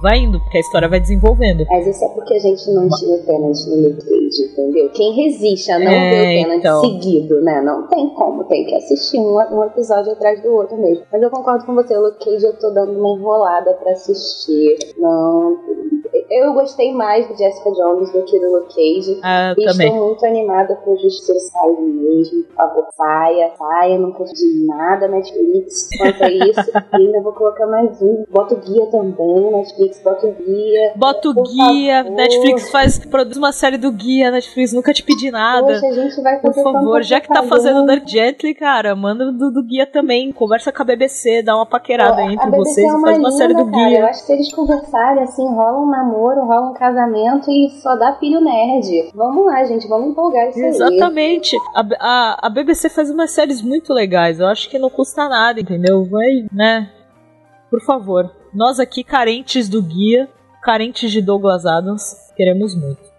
Vai 0.00 0.18
indo, 0.18 0.38
porque 0.38 0.58
a 0.58 0.60
história 0.60 0.88
vai 0.88 1.00
desenvolvendo. 1.00 1.64
Mas 1.70 1.86
isso 1.86 2.04
é 2.04 2.08
porque 2.08 2.34
a 2.34 2.38
gente 2.38 2.70
não 2.70 2.86
tinha 2.88 3.16
Tenant 3.18 3.56
no 3.66 3.88
Luke 3.88 4.04
Cage, 4.04 4.42
entendeu? 4.52 4.90
Quem 4.90 5.12
resiste 5.14 5.70
a 5.72 5.78
não 5.78 5.90
É, 5.90 6.10
ver 6.10 6.20
o 6.20 6.42
Tenant 6.42 6.58
então. 6.58 6.80
seguido, 6.82 7.40
né? 7.40 7.62
Não 7.62 7.86
tem 7.88 8.10
como, 8.10 8.44
tem 8.44 8.66
que 8.66 8.74
assistir 8.74 9.18
um, 9.18 9.36
um 9.36 9.64
episódio 9.64 10.12
atrás 10.12 10.42
do 10.42 10.52
outro 10.52 10.76
mesmo. 10.76 11.04
Mas 11.10 11.22
eu 11.22 11.30
concordo 11.30 11.64
com 11.64 11.74
você, 11.74 11.96
o 11.96 12.02
Luke 12.02 12.22
Cage 12.22 12.44
eu 12.44 12.58
tô 12.58 12.70
dando 12.70 12.92
uma 12.92 13.18
enrolada 13.18 13.72
pra 13.74 13.92
assistir. 13.92 14.75
Não. 14.98 15.85
Eu 16.30 16.52
gostei 16.52 16.92
mais 16.92 17.26
do 17.28 17.36
Jessica 17.36 17.70
Jones 17.72 18.10
do 18.12 18.22
que 18.24 18.38
do 18.38 18.52
Luke 18.52 18.74
Cage. 18.74 19.20
Ah, 19.22 19.54
E 19.56 19.64
também. 19.64 19.86
estou 19.88 20.06
muito 20.06 20.26
animada 20.26 20.74
pro 20.76 20.96
Justiceiro 20.96 21.40
sair 21.40 21.80
mesmo. 21.80 22.42
Por 22.44 22.54
favor, 22.56 22.86
saia, 22.96 23.52
saia. 23.56 23.98
Não 23.98 24.12
de 24.12 24.66
nada 24.66 25.08
Netflix 25.08 25.88
quanto 25.98 26.24
a 26.24 26.30
isso. 26.30 26.70
e 26.94 26.96
ainda 26.96 27.20
vou 27.22 27.32
colocar 27.32 27.66
mais 27.66 28.00
um. 28.02 28.24
Bota 28.30 28.54
o 28.54 28.58
guia 28.58 28.86
também, 28.86 29.50
Netflix, 29.52 30.00
bota 30.02 30.26
o 30.26 30.32
guia. 30.32 30.92
Bota 30.96 31.28
o 31.30 31.34
Por 31.34 31.44
guia, 31.44 32.02
favor. 32.04 32.16
Netflix 32.16 32.70
faz, 32.70 32.98
produz 32.98 33.36
uma 33.36 33.52
série 33.52 33.76
do 33.78 33.92
guia, 33.92 34.30
Netflix 34.30 34.72
nunca 34.72 34.92
te 34.92 35.02
pedi 35.02 35.30
nada. 35.30 35.66
Poxa, 35.66 35.86
a 35.86 35.92
gente 35.92 36.20
vai 36.22 36.40
Por 36.40 36.52
fazer 36.54 36.62
favor, 36.62 36.92
tanta 36.94 37.02
já 37.04 37.20
que 37.20 37.28
tá 37.28 37.42
fazendo 37.42 37.84
Dark 37.86 38.06
Gently, 38.06 38.54
cara, 38.54 38.94
manda 38.96 39.30
do, 39.32 39.50
do 39.50 39.62
guia 39.62 39.86
também. 39.86 40.32
Conversa 40.32 40.72
com 40.72 40.82
a 40.82 40.84
BBC, 40.84 41.42
dá 41.42 41.54
uma 41.54 41.66
paquerada 41.66 42.20
aí 42.20 42.28
A 42.28 42.32
entre 42.32 42.50
BBC 42.50 42.82
vocês 42.82 42.86
é 42.86 42.96
e 42.96 43.00
faz 43.00 43.18
uma 43.18 43.28
linda, 43.28 43.30
série 43.32 43.54
do 43.54 43.70
cara. 43.70 43.82
Eu 43.82 43.88
guia. 43.88 44.06
acho 44.06 44.20
que 44.20 44.26
se 44.26 44.32
eles 44.32 44.52
conversarem 44.52 45.22
assim, 45.22 45.46
rola 45.54 45.80
um 45.80 45.86
namoro, 45.90 46.15
rola 46.16 46.70
um 46.70 46.74
casamento 46.74 47.50
e 47.50 47.70
só 47.80 47.96
dá 47.96 48.14
filho 48.14 48.40
nerd. 48.40 49.10
Vamos 49.14 49.46
lá, 49.46 49.64
gente, 49.64 49.86
vamos 49.88 50.10
empolgar 50.10 50.48
isso 50.48 50.58
aí. 50.58 50.66
Exatamente. 50.66 51.56
A, 52.00 52.46
a 52.46 52.48
BBC 52.48 52.88
faz 52.88 53.10
umas 53.10 53.30
séries 53.30 53.62
muito 53.62 53.92
legais. 53.92 54.40
Eu 54.40 54.46
acho 54.46 54.68
que 54.70 54.78
não 54.78 54.90
custa 54.90 55.28
nada, 55.28 55.60
entendeu? 55.60 56.04
Vai, 56.04 56.46
né? 56.52 56.90
Por 57.70 57.80
favor. 57.82 58.30
Nós 58.54 58.80
aqui, 58.80 59.04
carentes 59.04 59.68
do 59.68 59.82
guia, 59.82 60.28
carentes 60.62 61.10
de 61.10 61.20
Douglas 61.20 61.66
Adams, 61.66 62.32
queremos 62.36 62.74
muito. 62.74 63.15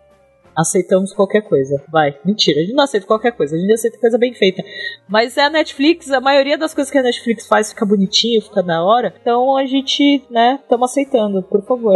Aceitamos 0.58 1.14
qualquer 1.14 1.42
coisa. 1.42 1.84
Vai. 1.92 2.18
Mentira, 2.26 2.60
a 2.60 2.64
gente 2.64 2.74
não 2.74 2.84
aceita 2.84 3.06
qualquer 3.06 3.32
coisa, 3.32 3.56
a 3.56 3.60
gente 3.60 3.74
aceita 3.74 4.00
coisa 4.00 4.18
bem 4.18 4.34
feita. 4.34 4.64
Mas 5.08 5.38
é 5.38 5.42
a 5.44 5.50
Netflix, 5.50 6.10
a 6.12 6.20
maioria 6.20 6.58
das 6.58 6.74
coisas 6.74 6.92
que 6.92 6.98
a 6.98 7.04
Netflix 7.04 7.46
faz 7.48 7.70
fica 7.70 7.86
bonitinho, 7.86 8.42
fica 8.42 8.64
da 8.64 8.84
hora. 8.84 9.14
Então 9.22 9.56
a 9.56 9.66
gente, 9.66 10.26
né, 10.32 10.60
estamos 10.62 10.90
aceitando, 10.90 11.44
por 11.44 11.64
favor. 11.64 11.94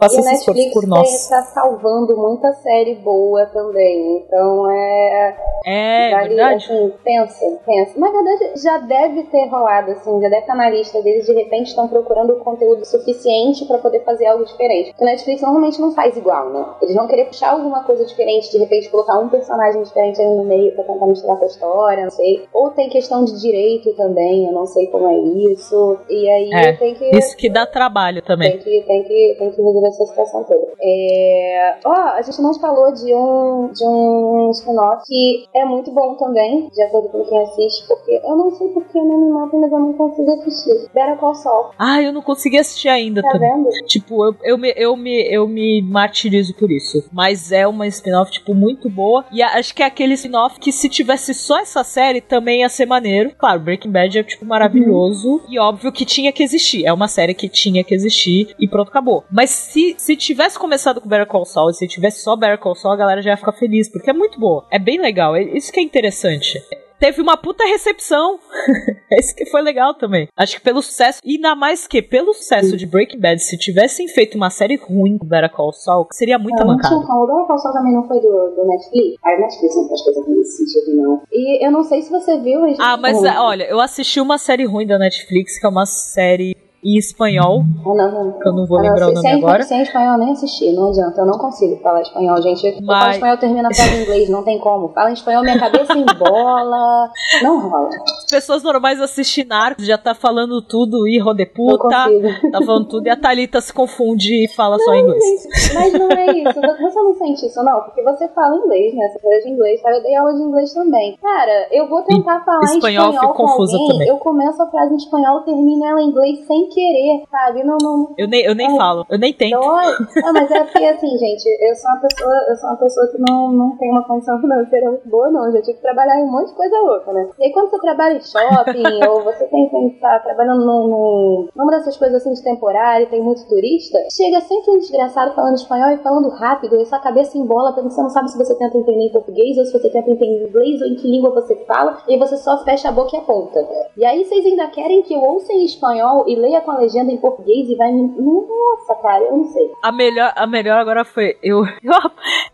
Faça 0.00 0.16
e 0.16 0.18
a 0.18 0.20
esse 0.22 0.34
esforço 0.40 0.72
por 0.72 0.86
nós. 0.86 1.28
tá 1.28 1.42
salvando 1.42 2.16
muita 2.16 2.50
série 2.54 2.94
boa 2.96 3.44
também. 3.46 4.24
Então 4.26 4.70
é. 4.70 5.36
É, 5.66 6.10
vale, 6.12 6.28
verdade. 6.28 6.64
assim, 6.64 6.92
pensa, 7.04 7.60
pensa. 7.66 8.00
Na 8.00 8.10
verdade, 8.10 8.62
já 8.62 8.78
deve 8.78 9.24
ter 9.24 9.46
rolado, 9.48 9.90
assim, 9.90 10.20
já 10.22 10.30
deve 10.30 10.40
estar 10.40 10.54
na 10.54 10.70
lista 10.70 11.02
deles, 11.02 11.26
de 11.26 11.34
repente 11.34 11.68
estão 11.68 11.86
procurando 11.86 12.36
conteúdo 12.36 12.82
suficiente 12.86 13.66
pra 13.66 13.76
poder 13.76 14.02
fazer 14.04 14.26
algo 14.26 14.44
diferente. 14.46 14.90
Porque 14.90 15.04
a 15.04 15.06
Netflix 15.06 15.42
normalmente 15.42 15.80
não 15.80 15.92
faz 15.92 16.16
igual, 16.16 16.48
né? 16.48 16.66
Eles 16.80 16.94
vão 16.94 17.06
querer 17.06 17.26
puxar 17.26 17.50
alguma 17.50 17.84
coisa 17.84 17.99
diferente, 18.04 18.50
de 18.50 18.58
repente 18.58 18.88
colocar 18.90 19.18
um 19.18 19.28
personagem 19.28 19.82
diferente 19.82 20.20
ali 20.20 20.36
no 20.36 20.44
meio 20.44 20.72
pra 20.74 20.84
tentar 20.84 21.06
misturar 21.06 21.36
com 21.36 21.44
a 21.44 21.46
história, 21.48 22.04
não 22.04 22.10
sei. 22.10 22.44
Ou 22.52 22.70
tem 22.70 22.88
questão 22.88 23.24
de 23.24 23.40
direito 23.40 23.92
também, 23.94 24.46
eu 24.46 24.52
não 24.52 24.66
sei 24.66 24.86
como 24.88 25.06
é 25.08 25.18
isso. 25.52 25.98
E 26.08 26.28
aí 26.28 26.50
É, 26.52 26.72
tem 26.74 26.94
que. 26.94 27.10
Isso 27.16 27.36
que 27.36 27.48
dá 27.50 27.66
trabalho 27.66 28.22
também. 28.22 28.50
Tem 28.52 28.58
que, 28.60 28.84
tem, 28.86 29.02
que, 29.04 29.36
tem 29.38 29.50
que 29.50 29.62
resolver 29.62 29.86
essa 29.88 30.04
situação 30.04 30.44
toda. 30.44 30.66
É... 30.82 31.76
Ó, 31.84 31.92
a 31.92 32.22
gente 32.22 32.40
não 32.40 32.54
falou 32.54 32.92
de 32.92 33.14
um, 33.14 33.70
de 33.72 33.84
um 33.86 34.50
spin-off 34.52 35.02
que 35.06 35.44
é 35.54 35.64
muito 35.64 35.90
bom 35.92 36.14
também, 36.16 36.68
de 36.68 36.82
acordo 36.82 37.08
com 37.08 37.24
quem 37.24 37.38
assiste, 37.42 37.86
porque 37.86 38.20
eu 38.24 38.36
não 38.36 38.50
sei 38.52 38.68
porque 38.68 38.98
não 38.98 39.18
me 39.18 39.30
mata, 39.30 39.56
mas 39.56 39.70
eu 39.72 39.78
não 39.78 39.92
consigo 39.92 40.30
assistir. 40.32 40.88
Better 40.94 41.16
Call 41.18 41.34
Saul, 41.34 41.66
Ah, 41.78 42.02
eu 42.02 42.12
não 42.12 42.22
consegui 42.22 42.58
assistir 42.58 42.88
ainda 42.88 43.22
tá 43.22 43.30
também. 43.30 43.50
vendo? 43.54 43.70
Tipo, 43.86 44.24
eu, 44.26 44.34
eu, 44.44 44.58
me, 44.58 44.72
eu, 44.76 44.96
me, 44.96 45.34
eu 45.34 45.48
me 45.48 45.82
martirizo 45.82 46.54
por 46.54 46.70
isso. 46.70 47.08
Mas 47.12 47.52
é 47.52 47.66
uma 47.66 47.86
spin-off, 47.90 48.30
tipo, 48.30 48.54
muito 48.54 48.88
boa. 48.88 49.24
E 49.32 49.42
acho 49.42 49.74
que 49.74 49.82
é 49.82 49.86
aquele 49.86 50.14
spin-off 50.14 50.58
que 50.58 50.72
se 50.72 50.88
tivesse 50.88 51.34
só 51.34 51.60
essa 51.60 51.84
série, 51.84 52.20
também 52.20 52.60
ia 52.60 52.68
ser 52.68 52.86
maneiro. 52.86 53.32
Claro, 53.36 53.60
Breaking 53.60 53.90
Bad 53.90 54.18
é, 54.18 54.22
tipo, 54.22 54.44
maravilhoso. 54.44 55.42
E 55.48 55.58
óbvio 55.58 55.92
que 55.92 56.04
tinha 56.04 56.32
que 56.32 56.42
existir. 56.42 56.84
É 56.84 56.92
uma 56.92 57.08
série 57.08 57.34
que 57.34 57.48
tinha 57.48 57.84
que 57.84 57.94
existir 57.94 58.54
e 58.58 58.66
pronto, 58.68 58.88
acabou. 58.88 59.24
Mas 59.30 59.50
se, 59.50 59.94
se 59.98 60.16
tivesse 60.16 60.58
começado 60.58 61.00
com 61.00 61.08
Better 61.08 61.26
Call 61.26 61.44
Saul, 61.44 61.70
e 61.70 61.74
se 61.74 61.86
tivesse 61.86 62.22
só 62.22 62.36
Better 62.36 62.58
Call 62.58 62.74
Saul, 62.74 62.94
a 62.94 62.96
galera 62.96 63.22
já 63.22 63.30
ia 63.30 63.36
ficar 63.36 63.52
feliz. 63.52 63.88
Porque 63.88 64.10
é 64.10 64.14
muito 64.14 64.38
boa. 64.38 64.66
É 64.70 64.78
bem 64.78 65.00
legal. 65.00 65.36
É 65.36 65.42
isso 65.42 65.72
que 65.72 65.80
é 65.80 65.82
interessante. 65.82 66.60
Teve 67.00 67.22
uma 67.22 67.36
puta 67.36 67.64
recepção. 67.64 68.38
Esse 69.10 69.34
que 69.34 69.46
foi 69.46 69.62
legal 69.62 69.94
também. 69.94 70.28
Acho 70.36 70.56
que 70.56 70.62
pelo 70.62 70.82
sucesso. 70.82 71.18
E 71.24 71.36
ainda 71.36 71.54
mais 71.54 71.86
que 71.86 72.02
pelo 72.02 72.34
sucesso 72.34 72.76
de 72.76 72.86
Breaking 72.86 73.18
Bad, 73.18 73.42
se 73.42 73.56
tivessem 73.56 74.06
feito 74.06 74.36
uma 74.36 74.50
série 74.50 74.76
ruim 74.76 75.16
com 75.16 75.26
Better 75.26 75.50
Call 75.50 75.72
Saul, 75.72 76.06
seria 76.12 76.38
não 76.38 76.44
tinha 76.44 76.64
mancada. 76.64 76.94
O 76.94 77.26
Better 77.26 77.46
Call 77.46 77.58
Saul 77.58 77.74
também 77.74 77.94
não 77.94 78.06
foi 78.06 78.20
do, 78.20 78.54
do 78.54 78.66
Netflix. 78.66 79.16
A 79.24 79.38
Netflix 79.38 79.76
não 79.76 79.88
faz 79.88 80.02
coisa 80.02 80.24
nesse 80.28 80.56
sentido, 80.58 80.96
não. 80.96 81.22
E 81.32 81.66
eu 81.66 81.72
não 81.72 81.82
sei 81.82 82.02
se 82.02 82.10
você 82.10 82.38
viu... 82.38 82.60
Ah, 82.78 82.98
mas 82.98 83.24
é, 83.24 83.38
olha, 83.38 83.64
eu 83.64 83.80
assisti 83.80 84.20
uma 84.20 84.36
série 84.36 84.66
ruim 84.66 84.86
da 84.86 84.98
Netflix, 84.98 85.58
que 85.58 85.64
é 85.64 85.68
uma 85.68 85.86
série 85.86 86.54
em 86.82 86.96
espanhol, 86.96 87.62
Ah, 87.84 87.94
não, 87.94 87.94
não. 88.24 88.38
eu 88.44 88.52
não 88.52 88.66
vou 88.66 88.78
Ah, 88.78 88.82
lembrar 88.82 89.06
o 89.08 89.12
nome 89.12 89.20
se 89.20 89.26
é 89.26 89.30
em- 89.34 89.38
agora. 89.38 89.62
Se 89.62 89.74
é 89.74 89.78
em 89.78 89.82
espanhol, 89.82 90.18
nem 90.18 90.32
assisti. 90.32 90.72
Não 90.72 90.88
adianta, 90.88 91.20
eu 91.20 91.26
não 91.26 91.38
consigo 91.38 91.76
falar 91.82 92.00
espanhol, 92.02 92.40
gente. 92.42 92.66
Eu 92.66 92.72
falo 92.74 92.86
Mas- 92.86 93.14
espanhol, 93.16 93.36
termina 93.38 93.68
a 93.68 93.74
frase 93.74 93.94
em 93.96 94.02
inglês, 94.02 94.28
não 94.30 94.42
tem 94.42 94.58
como. 94.58 94.88
Fala 94.88 95.10
em 95.10 95.14
espanhol, 95.14 95.42
minha 95.42 95.58
cabeça 95.58 95.92
embola. 95.96 97.10
Não 97.42 97.68
rola. 97.68 97.88
As 97.88 98.30
pessoas 98.30 98.62
normais 98.62 99.00
assistem 99.00 99.44
Narcos, 99.44 99.86
já 99.86 99.98
tá 99.98 100.14
falando 100.14 100.62
tudo, 100.62 101.06
hijo 101.08 101.32
de 101.34 101.44
Não 101.44 101.52
puta, 101.54 102.04
consigo. 102.04 102.50
tá 102.50 102.62
falando 102.62 102.88
tudo, 102.88 103.06
e 103.06 103.10
a 103.10 103.16
Thalita 103.16 103.60
se 103.60 103.72
confunde 103.72 104.44
e 104.44 104.48
fala 104.48 104.78
só 104.78 104.94
inglês. 104.94 105.22
Gente, 105.24 105.74
mas 105.74 105.92
não 105.92 106.08
é 106.10 106.26
isso. 106.32 106.60
Você 106.60 107.00
não 107.02 107.14
sente 107.14 107.46
isso, 107.46 107.62
não? 107.62 107.80
Porque 107.82 108.02
você 108.02 108.28
fala 108.28 108.56
inglês, 108.56 108.94
né? 108.94 109.08
Você 109.08 109.18
fala 109.18 109.40
de 109.42 109.48
inglês, 109.50 109.82
tá? 109.82 109.90
Eu 109.90 110.02
dei 110.02 110.14
aula 110.14 110.32
de 110.34 110.42
inglês 110.42 110.72
também. 110.72 111.16
Cara, 111.20 111.68
eu 111.72 111.88
vou 111.88 112.02
tentar 112.02 112.40
falar 112.44 112.60
em 112.60 112.76
espanhol, 112.76 113.10
espanhol 113.10 113.12
fico 113.20 113.34
com 113.34 113.42
confusa 113.46 113.76
alguém, 113.76 113.88
também. 113.92 114.08
eu 114.08 114.16
começo 114.18 114.62
a 114.62 114.66
frase 114.70 114.92
em 114.94 114.96
espanhol, 114.96 115.40
termino 115.40 115.84
ela 115.84 116.00
em 116.00 116.06
inglês 116.06 116.46
sem 116.46 116.68
querer, 116.70 117.24
sabe? 117.30 117.62
Não, 117.64 117.76
não, 117.78 118.14
Eu 118.16 118.28
nem, 118.28 118.42
eu 118.44 118.54
nem 118.54 118.74
É. 118.74 118.76
falo, 118.78 119.04
eu 119.10 119.18
nem 119.18 119.32
tento. 119.32 119.58
Dói. 119.60 119.94
Não, 120.22 120.32
mas 120.32 120.50
é 120.50 120.64
porque 120.64 120.84
assim, 120.84 121.08
gente, 121.18 121.44
eu 121.60 121.74
sou 121.74 121.90
uma 121.90 122.00
pessoa, 122.00 122.34
eu 122.48 122.56
sou 122.56 122.70
uma 122.70 122.76
pessoa 122.78 123.06
que 123.08 123.18
não, 123.18 123.52
não 123.52 123.76
tem 123.76 123.90
uma 123.90 124.04
condição 124.06 124.40
financeira 124.40 124.90
muito 124.90 125.08
boa, 125.08 125.30
não. 125.30 125.46
Eu 125.46 125.52
já 125.52 125.60
tive 125.62 125.74
que 125.76 125.82
trabalhar 125.82 126.18
em 126.20 126.24
um 126.24 126.30
monte 126.32 126.48
de 126.48 126.54
coisa 126.54 126.76
louca, 126.80 127.12
né? 127.12 127.28
E 127.38 127.44
aí 127.46 127.52
quando 127.52 127.70
você 127.70 127.78
trabalha 127.80 128.14
em 128.16 128.20
shopping, 128.20 129.04
ou 129.08 129.22
você 129.24 129.44
tem 129.46 129.68
que 129.68 129.86
estar 129.94 130.18
trabalhando 130.20 130.64
num, 130.64 130.88
num- 130.88 131.48
numa 131.56 131.70
dessas 131.72 131.96
coisas 131.96 132.22
assim 132.22 132.32
de 132.32 132.42
temporário, 132.42 133.08
tem 133.08 133.22
muito 133.22 133.46
turista, 133.48 133.98
chega 134.10 134.40
sempre 134.40 134.70
um 134.72 134.78
desgraçado 134.78 135.34
falando 135.34 135.54
espanhol 135.56 135.90
e 135.90 135.98
falando 135.98 136.28
rápido, 136.30 136.76
e 136.80 136.86
sua 136.86 136.98
cabeça 137.00 137.36
embola, 137.36 137.72
porque 137.72 137.90
você 137.90 138.00
não 138.02 138.10
sabe 138.10 138.30
se 138.30 138.38
você 138.38 138.54
tenta 138.56 138.76
entender 138.78 139.06
em 139.06 139.12
português, 139.12 139.58
ou 139.58 139.64
se 139.64 139.72
você 139.72 139.90
tenta 139.90 140.10
entender 140.10 140.44
em 140.44 140.48
inglês, 140.48 140.80
ou 140.80 140.86
em 140.88 140.94
que 140.96 141.08
língua 141.08 141.30
você 141.30 141.56
fala, 141.66 141.98
e 142.08 142.16
você 142.18 142.36
só 142.36 142.58
fecha 142.64 142.88
a 142.88 142.92
boca 142.92 143.16
e 143.16 143.18
aponta. 143.18 143.66
E 143.96 144.04
aí 144.04 144.24
vocês 144.24 144.44
ainda 144.46 144.66
querem 144.68 145.02
que 145.02 145.14
eu 145.14 145.20
ouça 145.20 145.52
em 145.52 145.64
espanhol 145.64 146.24
e 146.26 146.34
leia 146.36 146.59
com 146.60 146.70
a 146.72 146.78
legenda 146.78 147.10
em 147.12 147.16
português 147.18 147.68
e 147.68 147.74
vai. 147.76 147.92
Nossa, 147.92 148.94
cara, 149.02 149.24
eu 149.24 149.36
não 149.36 149.44
sei. 149.46 149.70
A 149.82 149.92
melhor, 149.92 150.32
a 150.36 150.46
melhor 150.46 150.78
agora 150.78 151.04
foi 151.04 151.36
eu, 151.42 151.62
eu, 151.64 151.92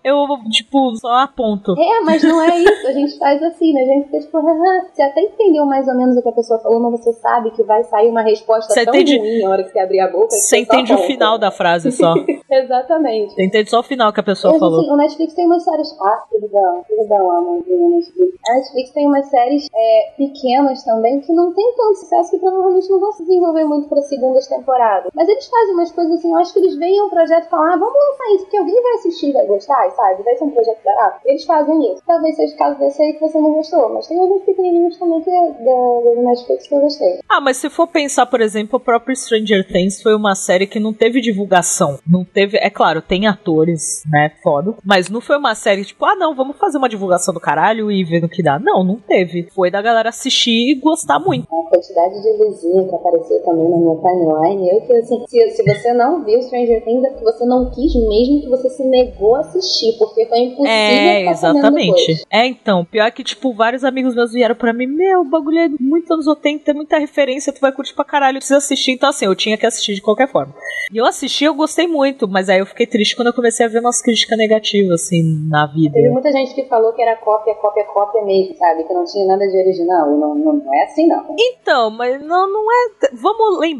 eu 0.05 0.27
tipo, 0.51 0.95
só 0.97 1.09
aponto. 1.23 1.73
É, 1.79 2.01
mas 2.03 2.23
não 2.23 2.41
é 2.43 2.59
isso. 2.59 2.87
A 2.87 2.93
gente 2.93 3.19
faz 3.19 3.43
assim, 3.43 3.73
né? 3.73 3.83
A 3.83 3.85
gente 3.87 4.05
fica 4.07 4.21
tipo, 4.21 4.39
"Haha." 4.39 4.87
você 4.93 5.03
até 5.03 5.21
entendeu 5.21 5.67
mais 5.67 5.87
ou 5.89 5.95
menos 5.95 6.17
o 6.17 6.23
que 6.23 6.29
a 6.29 6.33
pessoa 6.33 6.59
falou, 6.61 6.81
mas 6.81 7.01
você 7.01 7.13
sabe 7.15 7.51
que 7.51 7.63
vai 7.63 7.83
sair 7.85 8.09
uma 8.09 8.23
resposta 8.23 8.73
Você 8.73 8.85
tão 8.85 8.95
entende- 8.95 9.19
ruim 9.19 9.43
na 9.43 9.51
hora 9.51 9.63
que 9.65 9.71
você 9.71 9.79
abrir 9.79 10.01
a 10.01 10.09
boca. 10.09 10.31
Você 10.31 10.59
entende 10.59 10.93
o 10.93 10.99
final 10.99 11.39
da 11.39 11.51
frase 11.51 11.91
só. 11.93 12.15
Exatamente. 12.51 13.35
Você 13.35 13.45
entende 13.45 13.71
só 13.71 13.81
o 13.81 13.83
final 13.83 14.13
que 14.13 14.21
a 14.21 14.23
pessoa 14.23 14.53
Mas, 14.53 14.61
falou. 14.61 14.81
assim, 14.81 14.91
o 14.91 14.97
Netflix 14.97 15.35
tem 15.35 15.47
umas 15.47 15.63
séries. 15.65 15.97
Ah, 16.01 16.25
tudo 16.31 16.49
bom, 16.49 16.85
tudo 16.89 17.09
bom, 17.09 17.31
amor, 17.31 17.63
do 17.63 17.89
Netflix. 17.97 18.33
A 18.49 18.55
Netflix 18.55 18.91
tem 18.93 19.07
umas 19.07 19.27
séries 19.27 19.67
é, 19.75 20.13
pequenas 20.17 20.85
também 20.85 21.21
que 21.21 21.33
não 21.33 21.53
tem 21.53 21.75
tanto 21.77 21.99
sucesso 21.99 22.31
que 22.31 22.39
provavelmente 22.39 22.89
não 22.91 23.01
vão 23.01 23.13
se 23.13 23.25
desenvolver 23.25 23.65
muito 23.65 23.89
para 23.97 24.03
segundas 24.03 24.47
temporadas. 24.47 25.11
Mas 25.15 25.27
eles 25.27 25.47
fazem 25.47 25.75
umas 25.75 25.91
coisas 25.91 26.19
assim, 26.19 26.31
eu 26.31 26.39
acho 26.39 26.53
que 26.53 26.59
eles 26.59 26.77
veem 26.77 27.03
um 27.03 27.09
projeto 27.09 27.47
e 27.47 27.49
falam, 27.49 27.73
ah, 27.73 27.77
vamos 27.79 27.95
lançar 27.95 28.35
isso, 28.35 28.45
porque 28.45 28.57
alguém 28.59 28.83
vai 28.83 28.93
assistir 28.93 29.31
e 29.31 29.33
vai 29.33 29.47
gostar, 29.47 29.91
sabe? 29.93 30.23
Vai 30.23 30.37
ser 30.37 30.45
um 30.45 30.51
projeto 30.51 30.79
barato. 30.85 31.21
Eles 31.25 31.45
fazem 31.45 31.93
isso. 31.93 32.03
Talvez 32.07 32.37
seja 32.37 32.55
o 32.55 32.59
caso 32.59 32.79
desse 32.79 33.03
aí 33.03 33.15
que 33.15 33.21
você 33.21 33.39
não 33.39 33.53
gostou, 33.55 33.89
mas 33.95 34.07
tem 34.07 34.19
alguns 34.19 34.43
pequenininhos 34.43 34.99
também 34.99 35.23
que 35.23 35.31
é 35.31 35.51
da, 35.51 36.15
da 36.15 36.23
Netflix 36.23 36.69
que 36.69 36.75
eu 36.75 36.81
gostei. 36.81 37.21
Ah, 37.29 37.41
mas 37.41 37.57
se 37.57 37.71
for 37.71 37.87
pensar, 37.87 38.27
por 38.27 38.41
exemplo, 38.43 38.77
o 38.77 38.81
próprio 38.81 39.17
Stranger 39.17 39.67
Things 39.67 40.03
foi 40.03 40.15
uma 40.15 40.35
série 40.35 40.67
que 40.67 40.79
não 40.79 40.93
teve 40.93 41.21
divulgação. 41.23 41.99
Não 42.07 42.25
teve. 42.25 42.59
É 42.59 42.69
claro, 42.69 43.01
tem 43.01 43.27
atores, 43.27 44.03
né? 44.11 44.33
Foda. 44.43 44.75
Mas 44.85 45.09
não 45.09 45.21
foi 45.23 45.39
uma 45.39 45.55
série 45.55 45.85
tipo, 45.85 46.05
ah, 46.05 46.15
não, 46.17 46.35
vamos 46.35 46.59
fazer 46.59 46.77
uma 46.77 46.89
divulgação 46.89 47.33
do 47.33 47.41
caralho 47.41 47.91
e 47.91 48.05
ver 48.05 48.21
no 48.21 48.29
que 48.29 48.43
dá. 48.43 48.59
Não, 48.59 48.85
não 48.85 48.97
teve. 48.97 49.49
Foi 49.55 49.71
da 49.71 49.81
galera 49.81 50.11
assistir 50.11 50.73
e 50.73 50.75
gostar 50.75 51.19
muito. 51.19 51.45
A 51.45 51.71
quantidade 51.71 52.21
de 52.21 52.33
luzinha 52.37 52.87
que 52.87 52.95
apareceu 52.95 53.43
também 53.43 53.69
na 53.69 53.86
minha 53.87 53.97
timeline, 53.97 54.71
eu 54.71 54.81
que 54.81 54.93
assim, 54.95 55.25
se, 55.29 55.51
se 55.51 55.63
você 55.63 55.93
não 55.93 56.25
viu 56.25 56.43
Stranger 56.43 56.85
Things 56.85 57.05
é 57.05 57.11
porque 57.11 57.25
você 57.25 57.45
não 57.45 57.71
quis 57.71 57.95
mesmo 57.95 58.43
que 58.43 58.49
você 58.49 58.69
se 58.71 58.85
negou 58.85 59.37
a 59.37 59.41
assistir, 59.41 59.97
porque 59.99 60.27
foi 60.27 60.39
impossível 60.39 60.71
É, 60.71 61.31
exatamente. 61.31 62.25
É, 62.31 62.47
então, 62.47 62.85
pior 62.85 63.11
que, 63.11 63.23
tipo, 63.23 63.53
vários 63.53 63.85
amigos 63.85 64.15
meus 64.15 64.33
vieram 64.33 64.55
pra 64.55 64.73
mim, 64.73 64.87
meu, 64.87 65.21
o 65.21 65.25
bagulho 65.25 65.59
é 65.59 65.69
muito 65.81 66.13
anos 66.13 66.27
80, 66.27 66.65
tem 66.65 66.75
muita 66.75 66.99
referência, 66.99 67.53
tu 67.53 67.61
vai 67.61 67.73
curtir 67.73 67.95
pra 67.95 68.05
caralho, 68.05 68.39
precisa 68.39 68.59
assistir. 68.59 68.93
Então, 68.93 69.09
assim, 69.09 69.27
eu 69.27 69.35
tinha 69.35 69.57
que 69.57 69.67
assistir 69.67 69.95
de 69.95 70.03
qualquer 70.03 70.29
forma. 70.29 70.55
E 70.93 70.97
eu 70.97 71.05
assisti, 71.05 71.45
eu 71.45 71.55
gostei 71.55 71.87
muito, 71.87 72.29
mas 72.29 72.49
aí 72.49 72.59
eu 72.59 72.67
fiquei 72.67 72.87
triste 72.87 73.17
quando 73.17 73.29
eu 73.29 73.35
comecei 73.35 73.67
a 73.67 73.69
ver 73.69 73.81
umas 73.81 74.01
críticas 74.01 74.39
negativas, 74.39 75.03
assim, 75.03 75.23
na 75.49 75.67
vida. 75.67 75.95
Teve 75.95 76.11
muita 76.11 76.33
gente 76.33 76.55
que 76.55 76.65
falou 76.65 76.93
que 76.93 77.03
era 77.03 77.17
cópia, 77.17 77.55
cópia, 77.55 77.85
cópia 77.85 78.23
mesmo, 78.25 78.55
sabe? 78.57 78.85
Que 78.85 78.95
não 78.95 79.05
tinha 79.05 79.27
nada 79.27 79.47
de 79.47 79.57
original. 79.57 80.11
Não, 80.11 80.35
não, 80.35 80.53
não 80.55 80.75
é 80.75 80.85
assim, 80.85 81.07
não. 81.07 81.25
Então, 81.39 81.91
mas 81.91 82.23
não, 82.25 82.51
não 82.51 82.73
é. 82.73 83.11
Vamos 83.13 83.59
lembrar, 83.61 83.76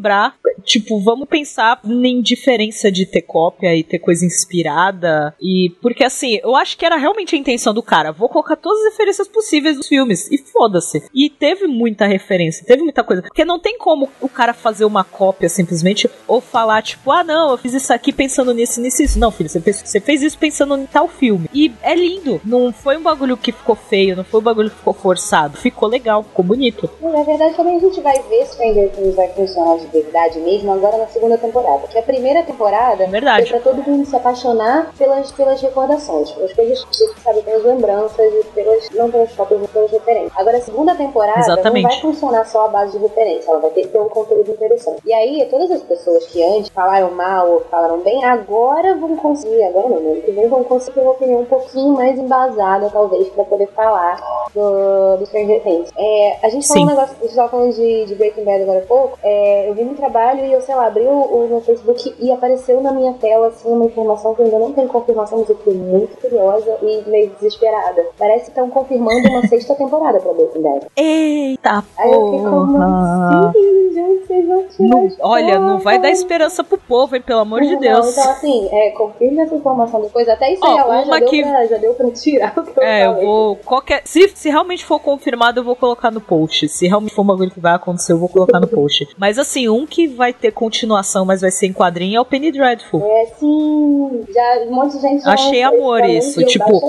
tipo, 0.63 0.99
vamos 0.99 1.27
pensar 1.27 1.79
em 1.85 2.21
diferença 2.21 2.91
de 2.91 3.05
ter 3.05 3.21
cópia 3.21 3.75
e 3.75 3.83
ter 3.83 3.99
coisa 3.99 4.25
inspirada. 4.25 5.33
E. 5.41 5.71
Porque 5.81 6.03
assim, 6.03 6.39
eu 6.43 6.55
acho 6.55 6.77
que 6.77 6.85
era 6.85 6.97
realmente 6.97 7.35
a 7.35 7.39
intenção 7.39 7.73
do 7.73 7.83
cara. 7.83 8.11
Vou 8.11 8.29
colocar 8.29 8.55
todas 8.55 8.79
as 8.85 8.91
referências 8.91 9.27
possíveis 9.27 9.77
dos 9.77 9.87
filmes. 9.87 10.29
E 10.31 10.37
foda-se. 10.37 11.03
E 11.13 11.29
teve 11.29 11.67
muita 11.67 12.05
referência, 12.05 12.65
teve 12.65 12.83
muita 12.83 13.03
coisa. 13.03 13.21
Porque 13.21 13.45
não 13.45 13.59
tem 13.59 13.77
como 13.77 14.09
o 14.21 14.29
cara 14.29 14.53
fazer 14.53 14.85
uma 14.85 15.03
cópia 15.03 15.49
simplesmente 15.49 16.09
ou 16.27 16.41
falar, 16.41 16.81
tipo, 16.81 17.11
ah, 17.11 17.23
não, 17.23 17.51
eu 17.51 17.57
fiz 17.57 17.73
isso 17.73 17.93
aqui 17.93 18.11
pensando 18.11 18.53
nisso, 18.53 18.81
nisso, 18.81 19.01
isso. 19.01 19.19
Não, 19.19 19.31
filho, 19.31 19.49
você 19.49 19.61
fez, 19.61 19.81
você 19.83 19.99
fez 19.99 20.21
isso 20.21 20.37
pensando 20.37 20.77
em 20.77 20.85
tal 20.85 21.07
filme. 21.07 21.49
E 21.53 21.71
é 21.81 21.95
lindo. 21.95 22.41
Não 22.43 22.71
foi 22.71 22.97
um 22.97 23.03
bagulho 23.03 23.37
que 23.37 23.51
ficou 23.51 23.75
feio, 23.75 24.15
não 24.15 24.23
foi 24.23 24.39
um 24.39 24.43
bagulho 24.43 24.69
que 24.69 24.77
ficou 24.77 24.93
forçado. 24.93 25.57
Ficou 25.57 25.87
legal, 25.87 26.23
ficou 26.23 26.43
bonito. 26.43 26.89
Na 27.01 27.23
verdade, 27.23 27.55
também 27.55 27.77
a 27.77 27.79
gente 27.79 28.01
vai 28.01 28.21
ver 28.23 28.45
Stranger 28.45 28.91
Things 28.91 29.15
vai 29.15 29.29
funcionar 29.29 29.77
de 29.77 29.86
de 29.87 30.01
verdade 30.01 30.39
mesmo 30.39 30.71
agora 30.71 30.97
na 30.97 31.07
segunda 31.07 31.37
temporada. 31.37 31.79
Porque 31.79 31.97
a 31.97 32.03
primeira 32.03 32.43
temporada 32.43 33.07
Verdade. 33.07 33.49
foi 33.49 33.59
pra 33.59 33.71
todo 33.71 33.83
mundo 33.83 34.05
se 34.05 34.15
apaixonar 34.15 34.91
pelas, 34.97 35.31
pelas 35.31 35.61
recordações, 35.61 36.31
pelas 36.31 36.53
coisas, 36.53 36.85
sabe, 37.23 37.41
pelas 37.41 37.63
lembranças 37.63 38.33
e 38.33 38.43
pelas, 38.53 38.89
não 38.91 39.09
pelas 39.11 39.31
fotos, 39.33 39.59
mas 39.59 39.69
pelas 39.71 39.91
referências. 39.91 40.33
Agora 40.35 40.57
a 40.57 40.61
segunda 40.61 40.95
temporada 40.95 41.39
Exatamente. 41.39 41.83
não 41.83 41.89
vai 41.89 42.01
funcionar 42.01 42.45
só 42.45 42.65
a 42.65 42.67
base 42.67 42.97
de 42.97 43.03
referência, 43.03 43.49
ela 43.49 43.59
vai 43.59 43.71
ter 43.71 43.81
que 43.83 43.87
ter 43.89 43.99
um 43.99 44.09
conteúdo 44.09 44.51
interessante. 44.51 45.01
E 45.05 45.13
aí, 45.13 45.47
todas 45.49 45.71
as 45.71 45.81
pessoas 45.83 46.25
que 46.27 46.43
antes 46.43 46.69
falaram 46.69 47.11
mal 47.11 47.49
ou 47.49 47.59
falaram 47.61 47.99
bem, 47.99 48.23
agora 48.23 48.95
vão 48.95 49.15
conseguir, 49.15 49.63
agora 49.63 49.89
não, 49.89 49.99
no 49.99 50.11
ano 50.13 50.21
que 50.21 50.31
vem 50.31 50.47
vão 50.47 50.63
conseguir 50.63 50.99
uma 50.99 51.11
opinião 51.11 51.41
um 51.41 51.45
pouquinho 51.45 51.93
mais 51.93 52.17
embasada, 52.17 52.89
talvez, 52.89 53.27
pra 53.29 53.43
poder 53.43 53.67
falar 53.67 54.19
do, 54.53 55.17
do 55.17 55.25
Stranger 55.25 55.61
Things. 55.63 55.89
É, 55.97 56.37
a 56.43 56.49
gente 56.49 56.67
falou 56.67 56.83
Sim. 56.83 56.85
um 56.85 56.95
negócio, 56.95 57.15
a 57.19 57.23
gente 57.23 57.35
tava 57.35 57.49
falando 57.49 57.73
de, 57.73 58.05
de 58.05 58.15
Breaking 58.15 58.43
Bad 58.43 58.63
agora 58.63 58.79
há 58.79 58.85
pouco, 58.85 59.19
é, 59.23 59.69
eu 59.69 59.75
vim 59.77 59.83
no 59.85 59.95
trabalho 59.95 60.45
e 60.45 60.51
eu, 60.51 60.61
sei 60.61 60.75
lá, 60.75 60.87
abri 60.87 61.03
o, 61.05 61.09
o 61.21 61.47
meu 61.47 61.61
Facebook 61.61 62.13
e 62.19 62.31
apareceu 62.31 62.81
na 62.81 62.91
minha 62.91 63.13
tela, 63.13 63.47
assim, 63.47 63.69
uma 63.69 63.85
informação 63.85 64.33
que 64.35 64.41
eu 64.41 64.45
ainda 64.45 64.59
não 64.59 64.73
tenho 64.73 64.87
confirmação, 64.87 65.39
mas 65.39 65.49
eu 65.49 65.55
fiquei 65.57 65.73
muito 65.73 66.17
curiosa 66.19 66.77
e 66.81 67.09
meio 67.09 67.29
desesperada. 67.31 68.05
Parece 68.17 68.45
que 68.45 68.49
estão 68.49 68.69
confirmando 68.69 69.27
uma 69.29 69.41
sexta 69.47 69.75
temporada 69.75 70.19
pra 70.19 70.33
Breaking 70.33 70.61
Bad. 70.61 70.87
Eita 70.95 71.83
Aí 71.97 72.11
eu 72.11 72.25
fiquei 72.25 72.39
como 72.49 72.77
assim, 72.83 73.93
gente, 73.93 74.27
vocês 74.27 74.47
vão 74.47 74.63
tirar 74.67 74.89
Não- 74.89 75.09
olha, 75.21 75.59
não 75.59 75.79
vai 75.79 75.99
dar 75.99 76.09
esperança 76.09 76.63
pro 76.63 76.77
povo, 76.77 77.15
hein? 77.15 77.21
Pelo 77.25 77.41
amor 77.41 77.61
de 77.61 77.73
Não, 77.73 77.79
Deus. 77.79 78.11
Então, 78.11 78.31
assim, 78.31 78.69
é, 78.71 78.91
confirme 78.91 79.41
essa 79.41 79.55
informação 79.55 80.01
depois. 80.01 80.27
Até 80.27 80.53
isso 80.53 80.61
Ó, 80.63 80.75
lá 80.75 81.01
já 81.03 81.07
uma 81.07 81.19
deu, 81.19 81.29
que- 81.29 81.41
pra, 81.43 81.65
já 81.65 81.77
deu 81.77 81.93
pra 81.93 82.11
tirar 82.11 82.53
o 82.57 82.63
que 82.63 82.79
É, 82.81 83.05
eu 83.05 83.11
falei. 83.13 83.25
vou. 83.25 83.55
Qualquer. 83.57 84.01
Se, 84.05 84.27
se 84.29 84.49
realmente 84.49 84.85
for 84.85 84.99
confirmado, 84.99 85.59
eu 85.59 85.63
vou 85.63 85.75
colocar 85.75 86.11
no 86.11 86.21
post. 86.21 86.67
Se 86.69 86.87
realmente 86.87 87.13
for 87.13 87.21
um 87.21 87.25
bagulho 87.25 87.51
que 87.51 87.59
vai 87.59 87.73
acontecer, 87.73 88.13
eu 88.13 88.17
vou 88.17 88.29
colocar 88.29 88.59
no 88.59 88.67
post. 88.67 89.07
Mas 89.17 89.37
assim, 89.37 89.56
um 89.65 89.85
que 89.85 90.07
vai 90.07 90.33
ter 90.33 90.51
continuação, 90.51 91.23
mas 91.23 91.39
vai 91.39 91.51
ser 91.51 91.67
em 91.67 91.73
quadrinho, 91.73 92.17
é 92.17 92.21
o 92.21 92.25
Penny 92.25 92.51
Dreadful. 92.51 93.01
É, 93.01 93.25
sim, 93.39 94.25
já, 94.33 94.65
um 94.67 94.75
monte 94.75 94.97
de 94.97 95.01
gente 95.01 95.27
Achei 95.27 95.61
amor 95.61 96.03
isso, 96.03 96.43
tipo, 96.45 96.81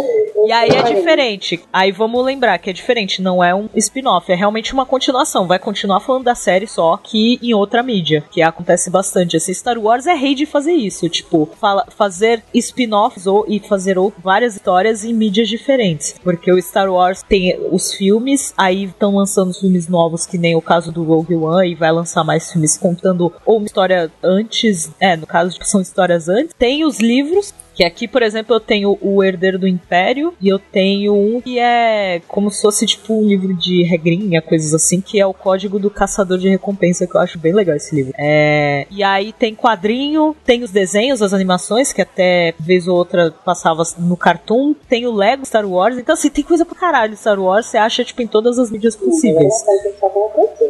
E 0.46 0.52
aí 0.52 0.70
é 0.70 0.82
diferente. 0.82 1.60
Aí 1.72 1.92
vamos 1.92 2.24
lembrar 2.24 2.58
que 2.58 2.70
é 2.70 2.72
diferente, 2.72 3.22
não 3.22 3.42
é 3.42 3.54
um 3.54 3.68
spin-off, 3.76 4.30
é 4.32 4.34
realmente 4.34 4.72
uma 4.72 4.86
continuação. 4.86 5.46
Vai 5.46 5.58
continuar 5.58 6.00
falando 6.00 6.24
da 6.24 6.34
série 6.34 6.66
só 6.66 6.96
que 6.96 7.38
em 7.42 7.54
outra 7.54 7.82
mídia, 7.82 8.24
que 8.30 8.42
acontece 8.42 8.90
bastante. 8.90 9.36
Assim, 9.36 9.54
Star 9.54 9.78
Wars 9.78 10.06
é 10.06 10.14
rei 10.14 10.34
de 10.34 10.46
fazer 10.46 10.72
isso, 10.72 11.08
tipo, 11.08 11.48
fala, 11.60 11.84
fazer 11.96 12.42
spin-offs 12.54 13.26
ou 13.26 13.44
e 13.46 13.60
fazer 13.60 13.98
ou, 13.98 14.12
várias 14.18 14.56
histórias 14.56 15.04
em 15.04 15.12
mídias 15.12 15.48
diferentes. 15.48 16.14
Porque 16.22 16.50
o 16.52 16.60
Star 16.60 16.90
Wars 16.90 17.22
tem 17.22 17.58
os 17.70 17.92
filmes, 17.92 18.52
aí 18.56 18.84
estão 18.84 19.14
lançando 19.14 19.54
filmes 19.54 19.88
novos, 19.88 20.26
que 20.26 20.38
nem 20.38 20.56
o 20.56 20.62
caso 20.62 20.90
do 20.90 21.04
Rogue 21.04 21.34
One, 21.34 21.72
e 21.72 21.74
vai 21.74 21.92
lançar 21.92 22.24
mais 22.24 22.50
filmes 22.50 22.57
contando 22.78 23.32
ou 23.44 23.58
uma 23.58 23.66
história 23.66 24.10
antes, 24.22 24.90
é, 24.98 25.16
no 25.16 25.26
caso, 25.26 25.52
tipo, 25.52 25.64
são 25.66 25.80
histórias 25.80 26.28
antes. 26.28 26.54
Tem 26.58 26.84
os 26.84 26.98
livros, 26.98 27.54
que 27.78 27.84
aqui, 27.84 28.08
por 28.08 28.24
exemplo, 28.24 28.56
eu 28.56 28.58
tenho 28.58 28.98
o 29.00 29.22
Herdeiro 29.22 29.56
do 29.56 29.68
Império 29.68 30.34
e 30.40 30.48
eu 30.48 30.58
tenho 30.58 31.14
um 31.14 31.40
que 31.40 31.60
é 31.60 32.20
como 32.26 32.50
se 32.50 32.60
fosse 32.60 32.84
tipo 32.84 33.14
um 33.14 33.24
livro 33.24 33.54
de 33.54 33.84
regrinha, 33.84 34.42
coisas 34.42 34.74
assim, 34.74 35.00
que 35.00 35.20
é 35.20 35.24
o 35.24 35.32
Código 35.32 35.78
do 35.78 35.88
Caçador 35.88 36.38
de 36.38 36.48
Recompensa, 36.48 37.06
que 37.06 37.14
eu 37.14 37.20
acho 37.20 37.38
bem 37.38 37.54
legal 37.54 37.76
esse 37.76 37.94
livro. 37.94 38.12
É... 38.18 38.84
E 38.90 39.00
aí 39.04 39.32
tem 39.32 39.54
quadrinho, 39.54 40.34
tem 40.44 40.64
os 40.64 40.72
desenhos, 40.72 41.22
as 41.22 41.32
animações, 41.32 41.92
que 41.92 42.02
até 42.02 42.52
vez 42.58 42.88
ou 42.88 42.96
outra 42.96 43.30
passava 43.44 43.84
no 43.96 44.16
Cartoon, 44.16 44.74
tem 44.88 45.06
o 45.06 45.14
Lego 45.14 45.46
Star 45.46 45.64
Wars, 45.64 45.96
então 45.98 46.14
assim, 46.14 46.30
tem 46.30 46.42
coisa 46.42 46.64
pra 46.64 46.76
caralho 46.76 47.16
Star 47.16 47.38
Wars, 47.38 47.66
você 47.66 47.78
acha 47.78 48.02
tipo 48.02 48.20
em 48.20 48.26
todas 48.26 48.58
as 48.58 48.72
mídias 48.72 48.96
possíveis. 48.96 49.54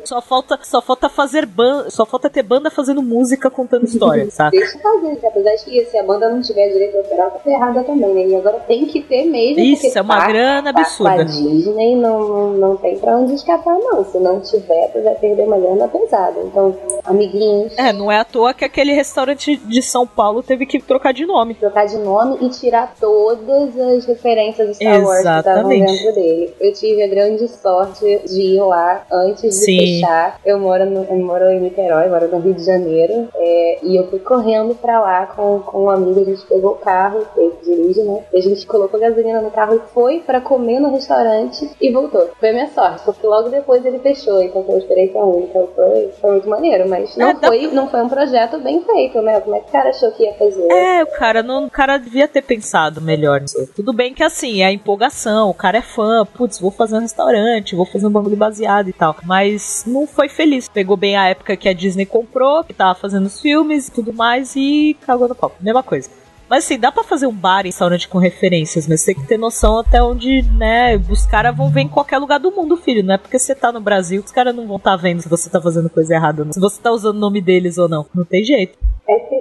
Só 0.04 0.20
falta, 0.20 0.58
só 0.62 0.82
falta 0.82 1.08
fazer 1.08 1.46
banda, 1.46 1.88
só 1.88 2.04
falta 2.04 2.28
ter 2.28 2.42
banda 2.42 2.70
fazendo 2.70 3.02
música 3.02 3.50
contando 3.50 3.86
história, 3.86 4.28
saca? 4.30 4.50
Deixa 4.50 4.78
fazer, 4.78 5.18
apesar 5.26 5.54
de 5.54 5.64
que 5.64 5.84
se 5.86 5.96
a 5.96 6.02
banda 6.02 6.28
não 6.28 6.42
tiver 6.42 6.68
direito 6.68 6.97
autoral, 6.98 7.30
tá 7.30 7.38
ferrada 7.40 7.84
também, 7.84 8.14
né? 8.14 8.26
E 8.26 8.36
agora 8.36 8.58
tem 8.66 8.86
que 8.86 9.00
ter 9.02 9.24
mesmo. 9.24 9.60
Isso, 9.62 9.96
é 9.98 10.02
uma 10.02 10.18
tá- 10.18 10.26
grana 10.28 10.72
tá 10.72 10.80
absurda. 10.80 11.12
A 11.12 11.24
Disney 11.24 11.96
não, 11.96 12.18
não, 12.28 12.50
não 12.52 12.76
tem 12.76 12.98
pra 12.98 13.16
onde 13.16 13.34
escapar, 13.34 13.76
não. 13.78 14.04
Se 14.04 14.18
não 14.18 14.40
tiver, 14.40 14.90
tu 14.92 15.02
vai 15.02 15.14
perder 15.14 15.42
uma 15.46 15.58
grana 15.58 15.88
pesada. 15.88 16.40
Então, 16.44 16.74
amiguinhos, 17.04 17.72
É, 17.78 17.92
não 17.92 18.10
é 18.10 18.18
à 18.18 18.24
toa 18.24 18.52
que 18.54 18.64
aquele 18.64 18.92
restaurante 18.92 19.56
de 19.56 19.82
São 19.82 20.06
Paulo 20.06 20.42
teve 20.42 20.66
que 20.66 20.80
trocar 20.80 21.12
de 21.12 21.24
nome. 21.26 21.54
trocar 21.54 21.86
de 21.86 21.96
nome 21.98 22.38
e 22.40 22.48
tirar 22.50 22.94
todas 23.00 23.78
as 23.78 24.04
referências 24.06 24.68
do 24.68 24.74
Star 24.74 25.02
Wars 25.04 25.22
que 25.22 25.28
estavam 25.38 25.68
dentro 25.68 26.14
dele. 26.14 26.54
Eu 26.60 26.72
tive 26.72 27.02
a 27.02 27.08
grande 27.08 27.48
sorte 27.48 28.20
de 28.26 28.40
ir 28.56 28.60
lá 28.60 29.02
antes 29.12 29.42
de 29.42 29.52
Sim. 29.52 29.78
fechar. 29.78 30.38
Eu 30.44 30.58
moro, 30.58 30.84
no, 30.86 31.04
eu 31.04 31.16
moro 31.18 31.44
em 31.50 31.60
Niterói, 31.60 32.08
moro 32.08 32.28
no 32.28 32.38
Rio 32.40 32.54
de 32.54 32.64
Janeiro. 32.64 33.28
é, 33.34 33.78
e 33.82 33.96
eu 33.96 34.06
fui 34.08 34.18
correndo 34.18 34.74
pra 34.74 35.00
lá 35.00 35.26
com, 35.26 35.60
com 35.60 35.84
um 35.84 35.90
amigo. 35.90 36.20
A 36.20 36.24
gente 36.24 36.44
pegou 36.46 36.72
o 36.72 36.76
carro, 36.88 37.26
ele 37.36 37.52
dirige, 37.62 38.02
né? 38.02 38.24
E 38.32 38.38
a 38.38 38.40
gente 38.40 38.66
colocou 38.66 38.98
gasolina 38.98 39.42
no 39.42 39.50
carro 39.50 39.76
e 39.76 39.92
foi 39.92 40.20
pra 40.20 40.40
comer 40.40 40.80
no 40.80 40.90
restaurante 40.90 41.70
e 41.78 41.92
voltou. 41.92 42.30
Foi 42.40 42.48
a 42.48 42.52
minha 42.52 42.68
sorte, 42.68 43.04
porque 43.04 43.26
logo 43.26 43.50
depois 43.50 43.84
ele 43.84 43.98
fechou. 43.98 44.42
Então 44.42 44.64
foi 44.64 44.74
uma 44.76 44.80
experiência 44.80 45.20
única. 45.22 45.66
Foi, 45.74 46.10
foi 46.18 46.30
muito 46.30 46.48
maneiro, 46.48 46.88
mas 46.88 47.14
não, 47.14 47.28
É, 47.28 47.34
dá 47.34 47.48
foi, 47.48 47.66
não 47.66 47.88
foi 47.90 48.00
um 48.00 48.08
projeto 48.08 48.58
bem 48.60 48.82
feito, 48.82 49.20
né? 49.20 49.38
Como 49.40 49.54
é 49.54 49.60
que 49.60 49.68
o 49.68 49.72
cara 49.72 49.90
achou 49.90 50.10
que 50.12 50.22
ia 50.22 50.32
fazer? 50.34 50.66
É, 50.72 51.02
o 51.02 51.06
cara 51.18 51.42
não, 51.42 51.66
o 51.66 51.70
cara 51.70 51.98
devia 51.98 52.26
ter 52.26 52.40
pensado 52.40 53.02
melhor 53.02 53.42
nisso. 53.42 53.68
Tudo 53.76 53.92
bem 53.92 54.14
que 54.14 54.22
assim, 54.22 54.62
é 54.62 54.66
a 54.66 54.72
empolgação, 54.72 55.50
o 55.50 55.54
cara 55.54 55.78
é 55.78 55.82
fã, 55.82 56.24
putz, 56.24 56.58
vou 56.58 56.70
fazer 56.70 56.96
um 56.96 57.00
restaurante, 57.00 57.76
vou 57.76 57.84
fazer 57.84 58.06
um 58.06 58.10
bagulho 58.10 58.36
baseado 58.36 58.88
e 58.88 58.94
tal. 58.94 59.14
Mas 59.24 59.84
não 59.86 60.06
foi 60.06 60.30
feliz. 60.30 60.68
Pegou 60.68 60.96
bem 60.96 61.18
a 61.18 61.28
época 61.28 61.54
que 61.54 61.68
a 61.68 61.74
Disney 61.74 62.06
comprou, 62.06 62.64
que 62.64 62.72
tava 62.72 62.94
fazendo 62.94 63.26
os 63.26 63.40
filmes 63.40 63.88
e 63.88 63.92
tudo 63.92 64.12
mais 64.12 64.56
e 64.56 64.96
cagou 65.06 65.28
no 65.28 65.34
pau. 65.34 65.52
Mesma 65.60 65.82
coisa. 65.82 66.08
Mas 66.48 66.64
assim, 66.64 66.78
dá 66.78 66.90
pra 66.90 67.04
fazer 67.04 67.26
um 67.26 67.34
bar 67.34 67.62
e 67.62 67.68
restaurante 67.68 68.08
com 68.08 68.18
referências, 68.18 68.86
mas 68.86 69.04
tem 69.04 69.14
que 69.14 69.26
ter 69.26 69.36
noção 69.36 69.78
até 69.78 70.02
onde, 70.02 70.42
né, 70.56 70.96
os 70.96 71.26
caras 71.26 71.56
vão 71.56 71.70
ver 71.70 71.82
em 71.82 71.88
qualquer 71.88 72.18
lugar 72.18 72.38
do 72.38 72.50
mundo, 72.50 72.76
filho. 72.76 73.04
Não 73.04 73.14
é 73.14 73.18
porque 73.18 73.38
você 73.38 73.54
tá 73.54 73.70
no 73.70 73.80
Brasil 73.80 74.22
que 74.22 74.28
os 74.28 74.32
caras 74.32 74.54
não 74.54 74.66
vão 74.66 74.76
estar 74.76 74.96
vendo 74.96 75.20
se 75.20 75.28
você 75.28 75.50
tá 75.50 75.60
fazendo 75.60 75.90
coisa 75.90 76.14
errada 76.14 76.44
não. 76.44 76.52
Se 76.52 76.60
você 76.60 76.80
tá 76.80 76.90
usando 76.90 77.16
o 77.16 77.20
nome 77.20 77.40
deles 77.40 77.76
ou 77.76 77.88
não. 77.88 78.06
Não 78.14 78.24
tem 78.24 78.42
jeito. 78.44 78.78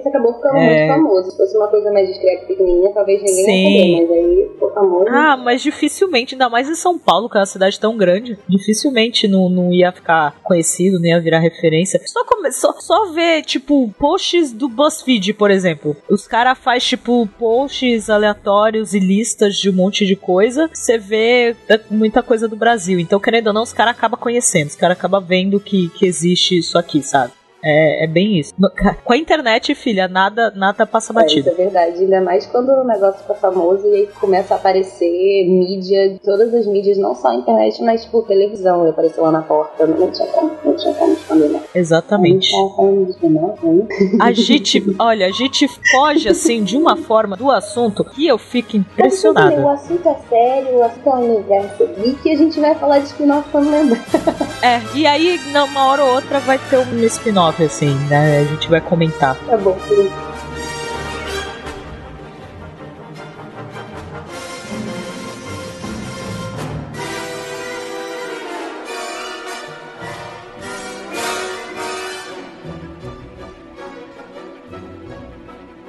Isso 0.08 0.16
acabou 0.16 0.34
ficando 0.34 0.56
É. 0.56 0.86
muito 0.86 0.94
famoso. 0.94 1.30
Se 1.30 1.36
fosse 1.36 1.56
uma 1.56 1.68
coisa 1.68 1.92
mais 1.92 2.08
discreta 2.08 2.46
pequenininha, 2.46 2.90
talvez 2.92 3.20
ninguém 3.22 3.44
Sim. 3.44 3.52
ia 3.52 3.98
saber, 3.98 4.06
mas 4.08 4.10
aí 4.18 4.48
ficou 4.52 4.72
famoso. 4.74 5.04
Ah, 5.08 5.36
mas 5.36 5.62
dificilmente, 5.62 6.34
ainda 6.34 6.48
mais 6.48 6.68
em 6.68 6.74
São 6.74 6.98
Paulo, 6.98 7.28
que 7.28 7.36
é 7.36 7.40
uma 7.40 7.46
cidade 7.46 7.78
tão 7.78 7.96
grande, 7.96 8.38
dificilmente 8.48 9.26
não, 9.28 9.48
não 9.48 9.72
ia 9.72 9.92
ficar 9.92 10.34
conhecido, 10.42 10.98
não 10.98 11.06
ia 11.06 11.20
virar 11.20 11.38
referência. 11.40 12.00
Só, 12.06 12.24
come- 12.24 12.52
só, 12.52 12.72
só 12.80 13.06
ver, 13.12 13.42
tipo, 13.42 13.92
posts 13.98 14.52
do 14.52 14.68
BuzzFeed, 14.68 15.34
por 15.34 15.50
exemplo. 15.50 15.96
Os 16.08 16.26
caras 16.26 16.58
fazem, 16.58 16.88
tipo, 16.90 17.26
posts 17.38 18.08
aleatórios 18.10 18.94
e 18.94 18.98
listas 18.98 19.56
de 19.56 19.70
um 19.70 19.72
monte 19.72 20.06
de 20.06 20.16
coisa. 20.16 20.70
Você 20.72 20.98
vê 20.98 21.54
é, 21.68 21.80
muita 21.90 22.22
coisa 22.22 22.48
do 22.48 22.56
Brasil. 22.56 22.98
Então, 22.98 23.20
querendo 23.20 23.48
ou 23.48 23.52
não, 23.52 23.62
os 23.62 23.72
caras 23.72 23.92
acabam 23.96 24.18
conhecendo, 24.18 24.68
os 24.68 24.76
caras 24.76 24.96
acabam 24.96 25.22
vendo 25.24 25.58
que, 25.60 25.88
que 25.90 26.06
existe 26.06 26.58
isso 26.58 26.78
aqui, 26.78 27.02
sabe? 27.02 27.32
É, 27.62 28.04
é 28.04 28.06
bem 28.06 28.38
isso. 28.38 28.52
No- 28.58 28.70
Com 29.04 29.12
a 29.12 29.16
internet, 29.16 29.74
filha, 29.74 30.06
nada, 30.06 30.52
nada 30.54 30.86
passa 30.86 31.12
É, 31.12 31.26
isso 31.26 31.42
batida. 31.42 31.50
é 31.50 31.54
verdade. 31.54 31.98
Ainda 31.98 32.20
mais 32.20 32.46
quando 32.46 32.68
o 32.70 32.84
negócio 32.84 33.20
fica 33.22 33.34
famoso 33.34 33.86
e 33.86 33.94
aí 33.94 34.06
começa 34.20 34.54
a 34.54 34.56
aparecer 34.56 35.44
mídia, 35.48 36.18
todas 36.24 36.54
as 36.54 36.66
mídias, 36.66 36.96
não 36.98 37.14
só 37.14 37.28
a 37.28 37.34
internet, 37.34 37.82
mas 37.82 38.04
tipo 38.04 38.22
televisão. 38.22 38.82
Ele 38.82 38.90
apareceu 38.90 39.24
lá 39.24 39.32
na 39.32 39.42
porta. 39.42 39.86
Não 39.86 40.10
tinha 40.10 40.28
como, 40.28 40.52
não 40.64 40.76
tinha 40.76 40.94
como 40.94 41.12
esconder, 41.12 41.48
né? 41.50 41.60
Exatamente. 41.74 42.50
A 44.20 44.32
gente, 44.32 44.84
olha, 44.98 45.26
a 45.26 45.30
gente 45.32 45.66
foge 45.90 46.28
assim 46.28 46.62
de 46.62 46.76
uma 46.76 46.96
forma 46.96 47.36
do 47.36 47.50
assunto 47.50 48.04
que 48.04 48.26
eu 48.26 48.38
fico 48.38 48.76
O 48.76 48.76
impressionada. 48.76 49.70
assunto 49.72 50.08
é 50.08 50.16
sério, 50.28 50.76
o 50.76 50.82
assunto 50.84 51.08
é 51.08 51.14
um 51.14 51.34
universo 51.36 51.86
geek 52.02 52.28
e 52.28 52.32
a 52.32 52.36
gente 52.36 52.60
vai 52.60 52.74
falar 52.74 52.98
de 53.00 53.06
spin-off 53.06 53.48
quando 53.50 53.70
lembrar. 53.70 54.04
É, 54.62 54.80
e 54.94 55.06
aí, 55.06 55.38
numa 55.52 55.86
hora 55.86 56.04
ou 56.04 56.14
outra, 56.14 56.38
vai 56.40 56.58
ter 56.58 56.78
um 56.78 57.04
spin-off, 57.04 57.57
assim, 57.64 57.94
né? 58.08 58.38
A 58.40 58.44
gente 58.44 58.68
vai 58.68 58.80
comentar. 58.80 59.36
Tá 59.46 59.56
bom, 59.56 59.74
querido. 59.86 60.12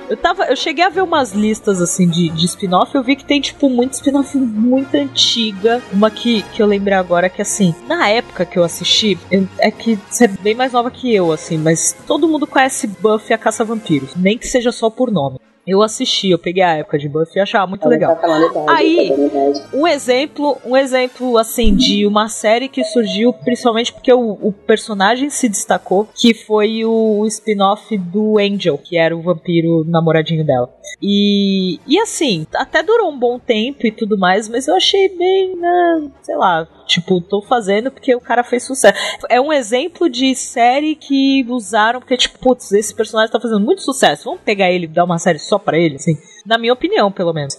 Eu 0.09 0.17
tava. 0.17 0.45
Eu 0.45 0.55
cheguei 0.55 0.83
a 0.83 0.89
ver 0.89 1.01
umas 1.01 1.33
listas 1.33 1.79
assim 1.81 2.07
de, 2.09 2.29
de 2.29 2.45
spin-off, 2.45 2.93
eu 2.95 3.03
vi 3.03 3.15
que 3.15 3.23
tem, 3.23 3.39
tipo, 3.39 3.69
muito 3.69 3.93
spin-off 3.93 4.35
muito 4.37 4.95
antiga. 4.95 5.81
Uma 5.93 6.09
que, 6.09 6.41
que 6.43 6.61
eu 6.61 6.65
lembrei 6.67 6.95
agora 6.97 7.29
que 7.29 7.41
assim, 7.41 7.75
na 7.87 8.09
época 8.09 8.45
que 8.45 8.57
eu 8.57 8.63
assisti, 8.63 9.17
eu- 9.31 9.47
é 9.59 9.69
que 9.69 9.99
você 10.09 10.25
é 10.25 10.27
bem 10.27 10.55
mais 10.55 10.73
nova 10.73 10.89
que 10.89 11.13
eu, 11.13 11.31
assim, 11.31 11.57
mas 11.57 11.95
todo 12.07 12.27
mundo 12.27 12.47
conhece 12.47 12.87
Buffy 12.87 13.33
a 13.33 13.37
Caça 13.37 13.63
Vampiros, 13.63 14.15
nem 14.15 14.37
que 14.37 14.47
seja 14.47 14.71
só 14.71 14.89
por 14.89 15.11
nome. 15.11 15.37
Eu 15.69 15.83
assisti, 15.83 16.31
eu 16.31 16.39
peguei 16.39 16.63
a 16.63 16.77
época 16.77 16.97
de 16.97 17.07
Buffy 17.07 17.37
e 17.37 17.39
achava 17.39 17.67
muito 17.67 17.83
Ela 17.83 17.91
legal. 17.91 18.15
Tá 18.15 18.65
Aí- 18.69 19.09
tá. 19.09 19.77
Um 19.77 19.87
exemplo, 19.87 20.57
um 20.65 20.75
exemplo 20.75 21.37
assim 21.37 21.75
de 21.75 22.05
uma 22.05 22.27
série 22.27 22.67
que 22.67 22.83
surgiu 22.83 23.31
principalmente 23.31 23.93
porque 23.93 24.11
o, 24.11 24.31
o 24.41 24.51
personagem 24.51 25.29
se 25.29 25.47
destacou, 25.47 26.07
que 26.15 26.33
foi 26.33 26.83
o, 26.85 27.25
spin-off 27.27 27.95
do 27.97 28.39
Angel, 28.39 28.77
que 28.77 28.97
era 28.97 29.15
o 29.15 29.21
vampiro 29.21 29.83
namoradinho 29.85 30.43
dela. 30.45 30.73
E, 31.01 31.79
e 31.87 31.99
assim, 31.99 32.47
até 32.55 32.81
durou 32.81 33.11
um 33.11 33.17
bom 33.19 33.37
tempo 33.39 33.85
e 33.85 33.91
tudo 33.91 34.17
mais, 34.17 34.49
mas 34.49 34.67
eu 34.67 34.75
achei 34.75 35.09
bem, 35.15 35.55
né, 35.55 36.09
sei 36.23 36.35
lá, 36.35 36.67
tipo, 36.89 37.21
tô 37.21 37.41
fazendo 37.41 37.91
porque 37.91 38.13
o 38.15 38.19
cara 38.19 38.43
fez 38.43 38.63
sucesso. 38.63 38.97
É 39.29 39.39
um 39.39 39.53
exemplo 39.53 40.09
de 40.09 40.35
série 40.35 40.95
que 40.95 41.45
usaram 41.47 41.99
porque 41.99 42.17
tipo, 42.17 42.39
putz, 42.39 42.71
esse 42.71 42.93
personagem 42.93 43.31
tá 43.31 43.39
fazendo 43.39 43.61
muito 43.61 43.81
sucesso. 43.81 44.25
Vamos 44.25 44.41
pegar 44.41 44.71
ele 44.71 44.85
e 44.85 44.87
dar 44.87 45.05
uma 45.05 45.19
série 45.19 45.39
só 45.39 45.57
pra 45.59 45.77
ele, 45.77 45.95
assim. 45.95 46.17
Na 46.45 46.57
minha 46.57 46.73
opinião, 46.73 47.11
pelo 47.11 47.33
menos. 47.33 47.55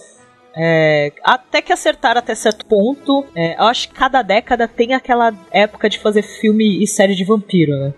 É, 0.55 1.13
até 1.23 1.61
que 1.61 1.71
acertaram 1.71 2.19
até 2.19 2.35
certo 2.35 2.65
ponto. 2.65 3.25
É, 3.33 3.55
eu 3.57 3.63
acho 3.63 3.87
que 3.87 3.95
cada 3.95 4.21
década 4.21 4.67
tem 4.67 4.93
aquela 4.93 5.33
época 5.49 5.89
de 5.89 5.97
fazer 5.97 6.21
filme 6.21 6.83
e 6.83 6.87
série 6.87 7.15
de 7.15 7.23
vampiro, 7.23 7.71
né? 7.71 7.93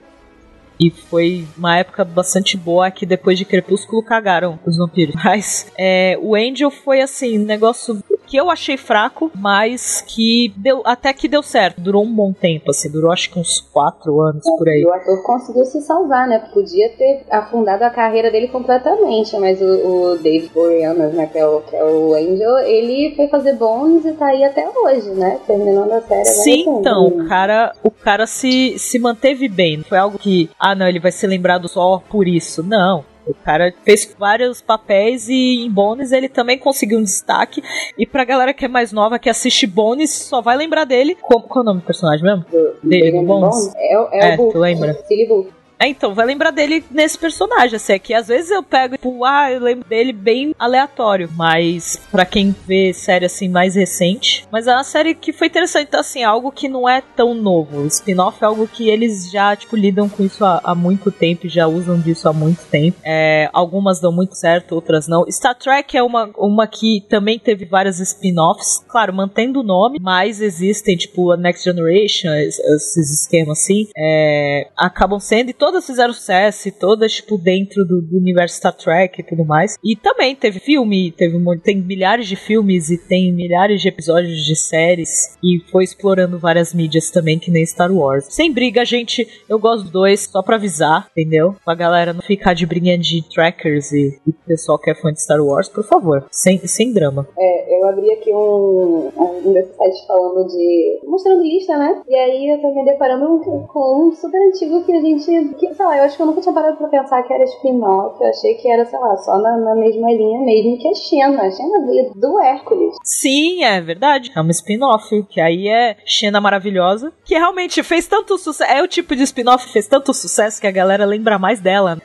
E 0.84 0.89
foi 0.89 1.45
uma 1.57 1.77
época 1.77 2.03
bastante 2.03 2.57
boa 2.57 2.91
que 2.91 3.05
depois 3.05 3.38
de 3.38 3.45
Crepúsculo 3.45 4.03
cagaram 4.03 4.59
os 4.65 4.77
vampiros. 4.77 5.15
Mas 5.23 5.71
é, 5.77 6.17
o 6.21 6.36
Angel 6.36 6.69
foi 6.69 7.01
assim, 7.01 7.39
um 7.39 7.45
negócio 7.45 8.03
que 8.25 8.38
eu 8.38 8.49
achei 8.49 8.77
fraco, 8.77 9.31
mas 9.36 10.01
que 10.07 10.51
deu 10.57 10.81
até 10.86 11.13
que 11.13 11.27
deu 11.27 11.43
certo. 11.43 11.79
Durou 11.79 12.03
um 12.03 12.11
bom 12.11 12.34
tempo, 12.34 12.71
assim, 12.71 12.89
durou 12.89 13.11
acho 13.11 13.29
que 13.29 13.38
uns 13.39 13.61
quatro 13.61 14.21
anos 14.21 14.43
por 14.57 14.67
aí. 14.67 14.84
O 14.84 14.93
ator 14.93 15.21
conseguiu 15.21 15.65
se 15.65 15.81
salvar, 15.81 16.27
né? 16.27 16.39
Podia 16.51 16.89
ter 16.97 17.25
afundado 17.29 17.84
a 17.84 17.89
carreira 17.89 18.31
dele 18.31 18.47
completamente, 18.47 19.38
mas 19.38 19.61
o, 19.61 19.65
o 19.65 20.17
Dave 20.17 20.49
Boreanaz, 20.53 21.13
né, 21.13 21.27
que 21.27 21.38
é, 21.38 21.45
o, 21.45 21.61
que 21.61 21.75
é 21.75 21.84
o 21.84 22.15
Angel, 22.15 22.57
ele 22.59 23.15
foi 23.15 23.27
fazer 23.27 23.53
Bones 23.53 24.05
e 24.05 24.13
tá 24.13 24.25
aí 24.25 24.43
até 24.43 24.67
hoje, 24.67 25.11
né? 25.11 25.39
Terminando 25.45 25.91
a 25.91 26.01
série. 26.01 26.25
Sim, 26.25 26.65
então, 26.79 27.07
o 27.07 27.27
cara, 27.27 27.73
o 27.84 27.91
cara 27.91 28.25
se, 28.25 28.79
se 28.79 28.97
manteve 28.97 29.47
bem. 29.47 29.84
Foi 29.84 29.97
algo 29.97 30.17
que, 30.17 30.49
ah, 30.74 30.76
não, 30.76 30.88
ele 30.88 30.99
vai 30.99 31.11
ser 31.11 31.28
lembrado 31.28 31.67
só 31.67 32.01
por 32.09 32.28
isso. 32.28 32.61
Não. 32.61 33.05
O 33.26 33.34
cara 33.34 33.74
fez 33.86 34.13
vários 34.19 34.61
papéis 34.61 35.30
e 35.30 35.63
em 35.65 35.71
Bones 35.71 36.11
ele 36.11 36.28
também 36.28 36.57
conseguiu 36.57 36.99
um 36.99 37.03
destaque. 37.03 37.63
E 37.97 38.05
pra 38.05 38.26
galera 38.26 38.53
que 38.53 38.65
é 38.65 38.67
mais 38.67 38.91
nova, 38.91 39.17
que 39.17 39.30
assiste 39.30 39.65
Bones, 39.65 40.11
só 40.11 40.41
vai 40.41 40.57
lembrar 40.57 40.84
dele. 40.84 41.15
Como, 41.21 41.45
qual 41.47 41.59
é 41.59 41.63
o 41.63 41.65
nome 41.65 41.80
do 41.80 41.86
personagem 41.86 42.21
mesmo? 42.26 42.43
Do- 42.51 42.76
Dele, 42.84 43.03
William 43.17 43.24
Bones? 43.24 43.74
É, 43.78 43.97
o- 43.99 44.09
é, 44.11 44.32
É, 44.32 44.34
o 44.34 44.38
Bull. 44.38 44.51
tu 44.51 44.59
lembra? 44.59 44.93
Silly. 45.07 45.47
É, 45.80 45.88
então, 45.88 46.13
vai 46.13 46.26
lembrar 46.26 46.51
dele 46.51 46.84
nesse 46.91 47.17
personagem, 47.17 47.76
assim, 47.76 47.93
é 47.93 47.99
que 47.99 48.13
às 48.13 48.28
vezes 48.28 48.49
eu 48.51 48.63
pego, 48.63 48.95
tipo, 48.95 49.24
ah, 49.26 49.51
eu 49.51 49.59
lembro 49.59 49.88
dele 49.88 50.13
bem 50.13 50.55
aleatório, 50.57 51.30
mas 51.36 51.99
pra 52.11 52.26
quem 52.26 52.55
vê 52.65 52.93
série, 52.93 53.26
assim, 53.26 53.49
mais 53.49 53.76
recente, 53.76 54.45
mas 54.51 54.67
é 54.67 54.74
uma 54.74 54.84
série 54.84 55.13
que 55.13 55.34
foi 55.34 55.47
interessante, 55.47 55.88
então, 55.88 55.99
assim, 55.99 56.24
algo 56.24 56.51
que 56.51 56.69
não 56.69 56.88
é 56.88 57.01
tão 57.15 57.34
novo, 57.34 57.80
o 57.82 57.88
spin-off 57.88 58.38
é 58.41 58.45
algo 58.45 58.67
que 58.67 58.89
eles 58.89 59.30
já, 59.30 59.55
tipo, 59.55 59.76
lidam 59.76 60.07
com 60.07 60.24
isso 60.24 60.45
há, 60.45 60.61
há 60.63 60.74
muito 60.76 61.11
tempo, 61.11 61.49
já 61.49 61.67
usam 61.67 61.99
disso 61.99 62.30
há 62.30 62.34
muito 62.34 62.63
tempo, 62.67 62.97
é, 63.03 63.49
algumas 63.51 63.99
dão 63.99 64.11
muito 64.11 64.36
certo, 64.36 64.76
outras 64.76 65.07
não. 65.07 65.26
Star 65.30 65.55
Trek 65.55 65.97
é 65.97 66.03
uma, 66.03 66.30
uma 66.38 66.65
que 66.67 67.01
também 67.09 67.38
teve 67.38 67.65
várias 67.65 67.99
spin-offs, 67.99 68.84
claro, 68.88 69.13
mantendo 69.13 69.59
o 69.59 69.63
nome, 69.63 69.97
mas 70.01 70.39
existem, 70.39 70.95
tipo, 70.95 71.32
a 71.32 71.38
Next 71.38 71.63
Generation, 71.63 72.34
es- 72.36 72.59
esses 72.59 73.21
esquemas 73.21 73.59
assim, 73.59 73.88
é, 73.97 74.67
acabam 74.78 75.19
sendo, 75.19 75.49
e 75.49 75.53
fizeram 75.82 76.13
sucesso, 76.13 76.71
todas, 76.80 77.13
tipo, 77.13 77.38
dentro 77.38 77.86
do, 77.86 78.01
do 78.01 78.17
universo 78.17 78.57
Star 78.57 78.74
Trek 78.74 79.19
e 79.19 79.24
tudo 79.24 79.45
mais. 79.45 79.76
E 79.84 79.95
também 79.95 80.36
teve 80.36 80.59
filme, 80.59 81.11
teve 81.11 81.38
tem 81.63 81.82
milhares 81.82 82.28
de 82.28 82.36
filmes 82.36 82.89
e 82.89 82.97
tem 82.97 83.32
milhares 83.32 83.82
de 83.82 83.88
episódios 83.88 84.45
de 84.45 84.55
séries, 84.55 85.38
e 85.43 85.59
foi 85.71 85.84
explorando 85.84 86.39
várias 86.39 86.74
mídias 86.74 87.09
também, 87.09 87.39
que 87.39 87.51
nem 87.51 87.65
Star 87.65 87.91
Wars. 87.91 88.26
Sem 88.30 88.51
briga, 88.51 88.86
gente, 88.86 89.28
eu 89.47 89.59
gosto 89.59 89.84
dos 89.84 89.91
dois, 89.91 90.21
só 90.21 90.41
pra 90.41 90.55
avisar, 90.55 91.07
entendeu? 91.11 91.55
Pra 91.63 91.76
galera 91.76 92.13
não 92.13 92.21
ficar 92.21 92.53
de 92.53 92.65
brinha 92.65 92.97
de 92.97 93.21
trackers 93.30 93.91
e, 93.91 94.19
e 94.28 94.34
pessoal 94.45 94.80
que 94.80 94.91
é 94.91 94.95
fã 94.95 95.11
de 95.11 95.21
Star 95.21 95.43
Wars, 95.43 95.69
por 95.69 95.84
favor, 95.84 96.26
sem, 96.32 96.57
sem 96.59 96.93
drama. 96.93 97.28
É, 97.38 97.78
eu 97.78 97.88
abri 97.88 98.11
aqui 98.11 98.34
um, 98.34 99.09
um 99.17 99.53
desses 99.53 99.76
sites 99.76 100.05
falando 100.05 100.47
de. 100.47 100.99
mostrando 101.05 101.43
lista, 101.43 101.78
né? 101.78 102.01
E 102.07 102.15
aí 102.15 102.49
eu 102.51 102.61
tô 102.61 102.74
me 102.74 102.86
deparando 102.86 103.39
com 103.39 104.07
um 104.07 104.11
super 104.11 104.39
antigo 104.47 104.84
que 104.84 104.91
a 104.91 105.01
gente. 105.01 105.52
Que, 105.53 105.73
sei 105.73 105.85
lá, 105.85 105.97
eu 105.97 106.03
acho 106.03 106.15
que 106.15 106.21
eu 106.21 106.25
nunca 106.25 106.41
tinha 106.41 106.53
parado 106.53 106.77
pra 106.77 106.87
pensar 106.87 107.23
que 107.23 107.33
era 107.33 107.43
spin-off. 107.43 108.21
Eu 108.21 108.29
achei 108.29 108.55
que 108.55 108.69
era, 108.69 108.85
sei 108.85 108.99
lá, 108.99 109.17
só 109.17 109.37
na, 109.37 109.57
na 109.57 109.75
mesma 109.75 110.11
linha 110.11 110.39
mesmo 110.39 110.77
que 110.77 110.87
a 110.87 110.93
Xena. 110.93 111.43
A 111.43 111.51
Xena 111.51 111.85
veio 111.85 112.11
do 112.15 112.39
Hércules. 112.39 112.95
Sim, 113.03 113.63
é 113.63 113.81
verdade. 113.81 114.31
É 114.35 114.41
uma 114.41 114.51
spin-off, 114.51 115.23
que 115.29 115.39
aí 115.39 115.67
é 115.67 115.97
Xena 116.05 116.41
Maravilhosa, 116.41 117.13
que 117.25 117.35
realmente 117.35 117.81
fez 117.83 118.07
tanto 118.07 118.37
sucesso. 118.37 118.71
É 118.71 118.81
o 118.81 118.87
tipo 118.87 119.15
de 119.15 119.23
spin-off 119.23 119.65
que 119.65 119.73
fez 119.73 119.87
tanto 119.87 120.13
sucesso 120.13 120.59
que 120.59 120.67
a 120.67 120.71
galera 120.71 121.05
lembra 121.05 121.39
mais 121.39 121.59
dela. 121.59 122.01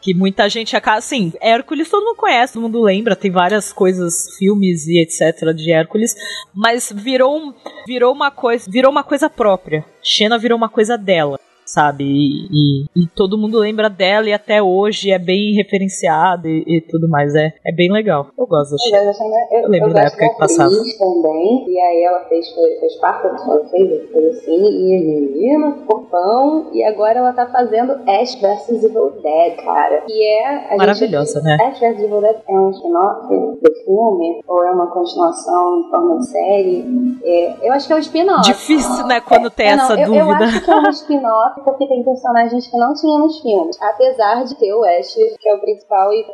Que 0.00 0.14
muita 0.14 0.48
gente 0.48 0.76
acaba. 0.76 0.98
Assim, 0.98 1.32
Hércules 1.40 1.90
todo 1.90 2.04
mundo 2.04 2.16
conhece, 2.16 2.52
todo 2.52 2.62
mundo 2.62 2.80
lembra, 2.80 3.16
tem 3.16 3.30
várias 3.30 3.72
coisas, 3.72 4.36
filmes 4.38 4.86
e 4.86 5.02
etc. 5.02 5.52
de 5.54 5.72
Hércules, 5.72 6.14
mas 6.54 6.92
virou, 6.94 7.52
virou 7.86 8.12
uma 8.12 8.30
coisa. 8.30 8.70
Virou 8.70 8.92
uma 8.92 9.02
coisa 9.02 9.28
própria. 9.28 9.84
Xena 10.00 10.38
virou 10.38 10.56
uma 10.56 10.68
coisa 10.68 10.96
dela. 10.96 11.38
Sabe? 11.68 12.02
E, 12.02 12.46
e- 12.50 12.86
e 12.96 13.06
todo 13.14 13.36
mundo 13.36 13.58
lembra 13.58 13.90
dela 13.90 14.26
e 14.26 14.32
até 14.32 14.62
hoje 14.62 15.10
é 15.10 15.18
bem 15.18 15.52
referenciado 15.54 16.48
e, 16.48 16.64
e 16.66 16.80
tudo 16.80 17.06
mais. 17.10 17.34
É, 17.34 17.52
é 17.66 17.72
bem 17.74 17.92
legal. 17.92 18.28
Eu 18.38 18.46
gosto 18.46 18.70
da 18.72 18.78
Xena. 18.78 19.12
Eu, 19.52 19.58
eu, 19.58 19.62
Eu 19.64 19.68
lembro 19.68 19.90
eu 19.90 19.94
da 19.94 20.00
época 20.04 20.28
que 20.30 20.38
passava. 20.38 20.70
também. 20.70 21.66
E 21.68 21.78
aí 21.78 22.02
ela 22.04 22.20
fez, 22.28 22.48
foi, 22.54 22.70
fez 22.80 22.94
parte 22.96 23.26
ela 23.26 23.64
fez 23.68 23.92
assim. 24.38 24.64
E 24.64 24.98
menina, 25.04 25.72
corpão. 25.86 26.70
E 26.72 26.82
agora 26.84 27.18
ela 27.18 27.32
tá 27.34 27.46
fazendo 27.48 27.92
Ash 28.08 28.34
vs 28.40 28.84
Evil 28.84 29.10
Dead, 29.22 29.56
cara. 29.62 30.00
Que 30.06 30.22
é. 30.24 30.46
a 30.48 30.60
gente- 30.70 30.76
Maravilhosa, 30.78 31.40
né? 31.42 31.58
Ash 31.66 31.78
vs 31.80 32.02
Evil 32.02 32.20
Dead 32.22 32.36
é 32.48 32.52
um 32.58 32.70
spin-off 32.70 33.28
do 33.28 33.74
filme? 33.84 34.40
Ou 34.48 34.64
é 34.64 34.70
uma 34.70 34.86
continuação 34.86 35.80
em 35.80 35.90
forma 35.90 36.18
de 36.18 36.28
série? 36.30 37.18
É, 37.22 37.68
eu 37.68 37.72
acho 37.74 37.86
que 37.86 37.92
é 37.92 37.96
um 37.96 38.00
spin-off. 38.00 38.42
Difícil, 38.42 39.06
né, 39.06 39.20
quando 39.20 39.50
tem 39.50 39.66
É, 39.68 39.76
não, 39.76 39.84
essa 39.84 40.00
eu, 40.00 40.06
dúvida. 40.06 40.24
Eu 40.44 40.48
acho 40.48 40.64
que 40.64 40.70
é 40.70 40.76
um 40.76 40.90
spin-off 40.90 41.57
porque 41.58 41.86
tem 41.86 42.02
personagens 42.02 42.66
que 42.66 42.76
não 42.76 42.94
tinham 42.94 43.18
nos 43.18 43.40
filmes. 43.40 43.80
Apesar 43.80 44.44
de 44.44 44.56
ter 44.56 44.72
o 44.72 44.84
Ash, 44.84 45.14
que 45.14 45.48
é 45.48 45.54
o 45.54 45.60
principal, 45.60 46.12
e 46.12 46.24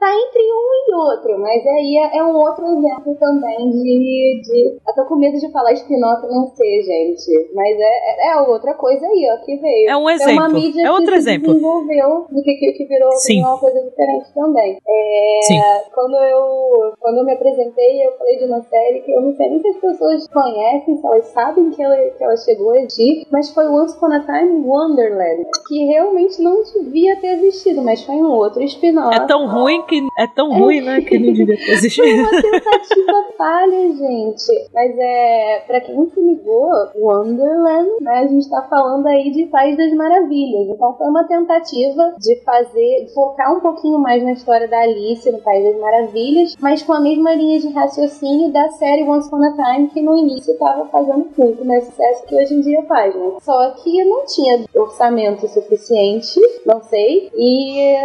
tá 0.00 0.08
entre 0.14 0.42
um 0.42 0.70
e 0.88 0.94
outro, 0.94 1.38
mas 1.38 1.64
aí 1.66 1.98
é, 1.98 2.18
é 2.18 2.24
um 2.24 2.34
outro 2.34 2.64
exemplo 2.64 3.14
também 3.16 3.70
de, 3.70 4.40
de. 4.42 4.78
Eu 4.88 4.94
tô 4.94 5.04
com 5.04 5.16
medo 5.16 5.38
de 5.38 5.52
falar 5.52 5.72
spin-off 5.74 6.26
e 6.26 6.30
não 6.30 6.46
ser, 6.48 6.82
gente. 6.82 7.50
Mas 7.54 7.76
é, 7.78 7.82
é, 7.82 8.32
é 8.32 8.40
outra 8.40 8.74
coisa 8.74 9.06
aí, 9.06 9.28
ó, 9.30 9.44
que 9.44 9.56
veio. 9.56 9.90
É 9.90 9.96
um 9.96 10.08
É 10.08 10.14
uma 10.16 10.46
exemplo. 10.46 10.54
mídia 10.54 10.86
É 10.86 10.90
outro 10.90 11.12
que 11.12 11.20
se 11.20 11.30
exemplo. 11.30 11.52
desenvolveu 11.52 12.26
e 12.34 12.42
que, 12.42 12.72
que, 12.72 12.84
virou 12.86 13.12
Sim. 13.12 13.40
uma 13.40 13.58
coisa 13.58 13.80
diferente 13.82 14.34
também. 14.34 14.78
É, 14.88 15.40
Sim. 15.42 15.60
quando 15.94 16.16
eu 16.16 16.94
quando 16.98 17.18
eu 17.18 17.24
me 17.24 17.32
apresentei, 17.32 18.06
eu 18.06 18.12
falei 18.16 18.38
de 18.38 18.44
uma 18.46 18.62
série 18.62 19.00
que 19.00 19.12
eu 19.12 19.20
não 19.20 19.34
sei 19.36 19.50
nem 19.50 19.60
se 19.60 19.68
as 19.68 19.76
pessoas 19.76 20.26
conhecem, 20.28 20.96
se 20.96 21.06
elas 21.06 21.26
sabem 21.26 21.70
que 21.70 21.82
ela, 21.82 21.96
que 21.96 22.24
ela 22.24 22.36
chegou 22.38 22.70
a 22.70 22.78
existir, 22.78 23.26
mas 23.30 23.50
foi 23.50 23.68
Once 23.90 23.96
Upon 23.96 24.12
a 24.12 24.20
Time 24.20 24.64
Wonderland, 24.64 25.46
que 25.66 25.84
realmente 25.86 26.40
não 26.42 26.62
devia 26.62 27.16
ter 27.16 27.38
existido, 27.38 27.82
mas 27.82 28.02
foi 28.02 28.16
um 28.16 28.30
outro 28.30 28.62
spin-off. 28.62 29.14
É 29.14 29.26
tão 29.26 29.46
ruim 29.46 29.82
que 29.82 30.06
é 30.18 30.26
tão 30.26 30.52
ruim, 30.52 30.80
né, 30.80 31.00
que 31.00 31.18
não 31.18 31.32
devia 31.32 31.56
ter 31.56 31.70
existido. 31.72 32.06
uma 32.06 32.30
tentativa 32.30 33.24
falha, 33.36 33.92
gente. 33.96 34.68
Mas 34.72 34.98
é, 34.98 35.64
pra 35.66 35.80
quem 35.80 35.94
não 35.94 36.08
se 36.10 36.20
ligou, 36.20 36.70
Wonderland, 36.94 37.88
né, 38.00 38.18
a 38.18 38.26
gente 38.26 38.48
tá 38.48 38.62
falando 38.68 39.06
aí 39.06 39.30
de 39.30 39.46
País 39.46 39.76
das 39.76 39.92
Maravilhas. 39.92 40.68
Então 40.68 40.94
foi 40.96 41.06
uma 41.06 41.24
tentativa 41.24 42.14
de 42.18 42.36
fazer, 42.44 43.04
de 43.06 43.14
focar 43.14 43.56
um 43.56 43.60
pouquinho 43.60 43.98
mais 43.98 44.22
na 44.22 44.32
história 44.32 44.68
da 44.68 44.80
Alice 44.80 45.30
no 45.30 45.38
País 45.38 45.64
das 45.64 45.80
Maravilhas, 45.80 46.56
mas 46.60 46.82
com 46.82 46.92
a 46.92 47.00
mesma 47.00 47.34
linha 47.34 47.58
de 47.58 47.68
raciocínio 47.72 48.52
da 48.52 48.68
série 48.70 49.02
Once 49.02 49.28
Upon 49.28 49.42
a 49.44 49.52
Time, 49.52 49.88
que 49.88 50.02
no 50.02 50.16
início 50.16 50.56
tava 50.58 50.86
fazendo 50.86 51.26
muito 51.36 51.64
mais 51.64 51.84
sucesso 51.84 52.26
que 52.26 52.34
hoje 52.34 52.54
em 52.54 52.60
dia 52.60 52.82
faz, 52.84 53.14
né? 53.14 53.32
Só 53.40 53.70
que 53.70 53.79
não 54.04 54.24
tinha 54.26 54.64
orçamento 54.74 55.46
suficiente, 55.48 56.40
não 56.66 56.82
sei, 56.82 57.30
e, 57.34 57.96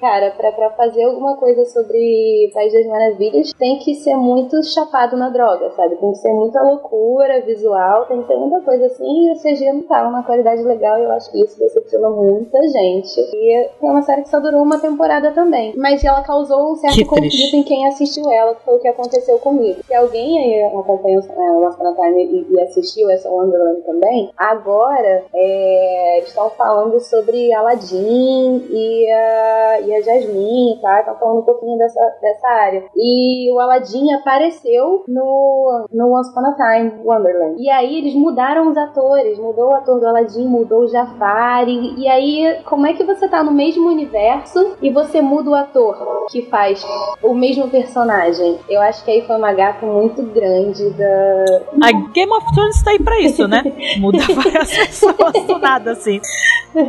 cara, 0.00 0.30
pra, 0.32 0.52
pra 0.52 0.70
fazer 0.70 1.04
alguma 1.04 1.36
coisa 1.36 1.64
sobre 1.66 2.50
País 2.54 2.72
das 2.72 2.86
Maravilhas, 2.86 3.52
tem 3.58 3.78
que 3.78 3.94
ser 3.94 4.16
muito 4.16 4.62
chapado 4.64 5.16
na 5.16 5.28
droga, 5.28 5.70
sabe? 5.70 5.96
Tem 5.96 6.12
que 6.12 6.18
ser 6.18 6.32
muita 6.32 6.62
loucura 6.62 7.40
visual, 7.42 8.06
tem 8.06 8.20
que 8.20 8.26
ser 8.26 8.36
muita 8.36 8.60
coisa 8.60 8.86
assim, 8.86 9.28
e 9.28 9.32
o 9.32 9.36
CG 9.36 9.72
não 9.72 9.82
tá 9.82 10.06
uma 10.08 10.22
qualidade 10.22 10.62
legal 10.62 10.98
e 10.98 11.04
eu 11.04 11.12
acho 11.12 11.30
que 11.30 11.42
isso 11.42 11.58
decepcionou 11.58 12.16
muita 12.16 12.58
gente. 12.68 13.20
E 13.34 13.52
é 13.54 13.70
uma 13.82 14.02
série 14.02 14.22
que 14.22 14.28
só 14.28 14.40
durou 14.40 14.62
uma 14.62 14.78
temporada 14.78 15.30
também. 15.32 15.72
Mas 15.76 16.04
ela 16.04 16.22
causou 16.22 16.72
um 16.72 16.76
certo 16.76 16.94
Que 16.94 17.04
conflito 17.04 17.30
triste. 17.30 17.56
em 17.56 17.62
quem 17.62 17.86
assistiu 17.86 18.30
ela, 18.30 18.54
que 18.54 18.64
foi 18.64 18.76
o 18.76 18.80
que 18.80 18.88
aconteceu 18.88 19.38
comigo. 19.38 19.80
Se 19.86 19.94
alguém 19.94 20.38
aí 20.38 20.64
acompanhou 20.64 21.22
é, 21.22 21.50
o 21.52 21.60
Last 21.60 21.80
Time 21.80 22.24
e, 22.24 22.46
e 22.54 22.60
assistiu 22.60 23.10
essa 23.10 23.28
Wonderland 23.28 23.82
também, 23.82 24.30
agora 24.36 25.19
é, 25.32 26.20
estão 26.20 26.50
falando 26.50 26.98
sobre 27.00 27.52
Aladdin 27.52 28.66
e 28.70 29.10
a, 29.10 29.80
e 29.82 29.94
a 29.94 30.00
Jasmine, 30.02 30.78
tá? 30.80 31.00
Estão 31.00 31.16
falando 31.16 31.38
um 31.38 31.44
pouquinho 31.44 31.78
dessa, 31.78 32.00
dessa 32.20 32.48
área. 32.48 32.84
E 32.96 33.52
o 33.52 33.58
Aladdin 33.58 34.12
apareceu 34.12 35.04
no, 35.06 35.86
no 35.92 36.14
Once 36.14 36.30
Upon 36.30 36.46
a 36.46 36.54
Time 36.54 36.92
Wonderland. 37.04 37.62
E 37.62 37.70
aí 37.70 37.98
eles 37.98 38.14
mudaram 38.14 38.68
os 38.68 38.76
atores, 38.76 39.38
mudou 39.38 39.70
o 39.70 39.74
ator 39.74 40.00
do 40.00 40.06
Aladdin, 40.06 40.46
mudou 40.46 40.84
o 40.84 40.88
Jafar. 40.88 41.68
E, 41.68 42.00
e 42.00 42.08
aí, 42.08 42.58
como 42.64 42.86
é 42.86 42.92
que 42.92 43.04
você 43.04 43.28
tá 43.28 43.42
no 43.42 43.52
mesmo 43.52 43.88
universo 43.88 44.76
e 44.82 44.90
você 44.90 45.20
muda 45.20 45.50
o 45.50 45.54
ator 45.54 46.26
que 46.30 46.42
faz 46.42 46.84
o 47.22 47.34
mesmo 47.34 47.68
personagem? 47.68 48.58
Eu 48.68 48.80
acho 48.80 49.04
que 49.04 49.10
aí 49.10 49.22
foi 49.26 49.36
uma 49.36 49.52
gafa 49.52 49.86
muito 49.86 50.22
grande 50.22 50.90
da, 50.90 51.44
A 51.82 51.92
Game 52.12 52.32
of 52.32 52.46
Thrones 52.54 52.82
tá 52.82 52.90
aí 52.90 52.98
pra 52.98 53.20
isso, 53.20 53.46
né? 53.46 53.62
Muda 53.98 54.18
várias 54.34 54.70
pessoas 54.76 55.09
do 55.46 55.58
nada, 55.58 55.92
assim. 55.92 56.20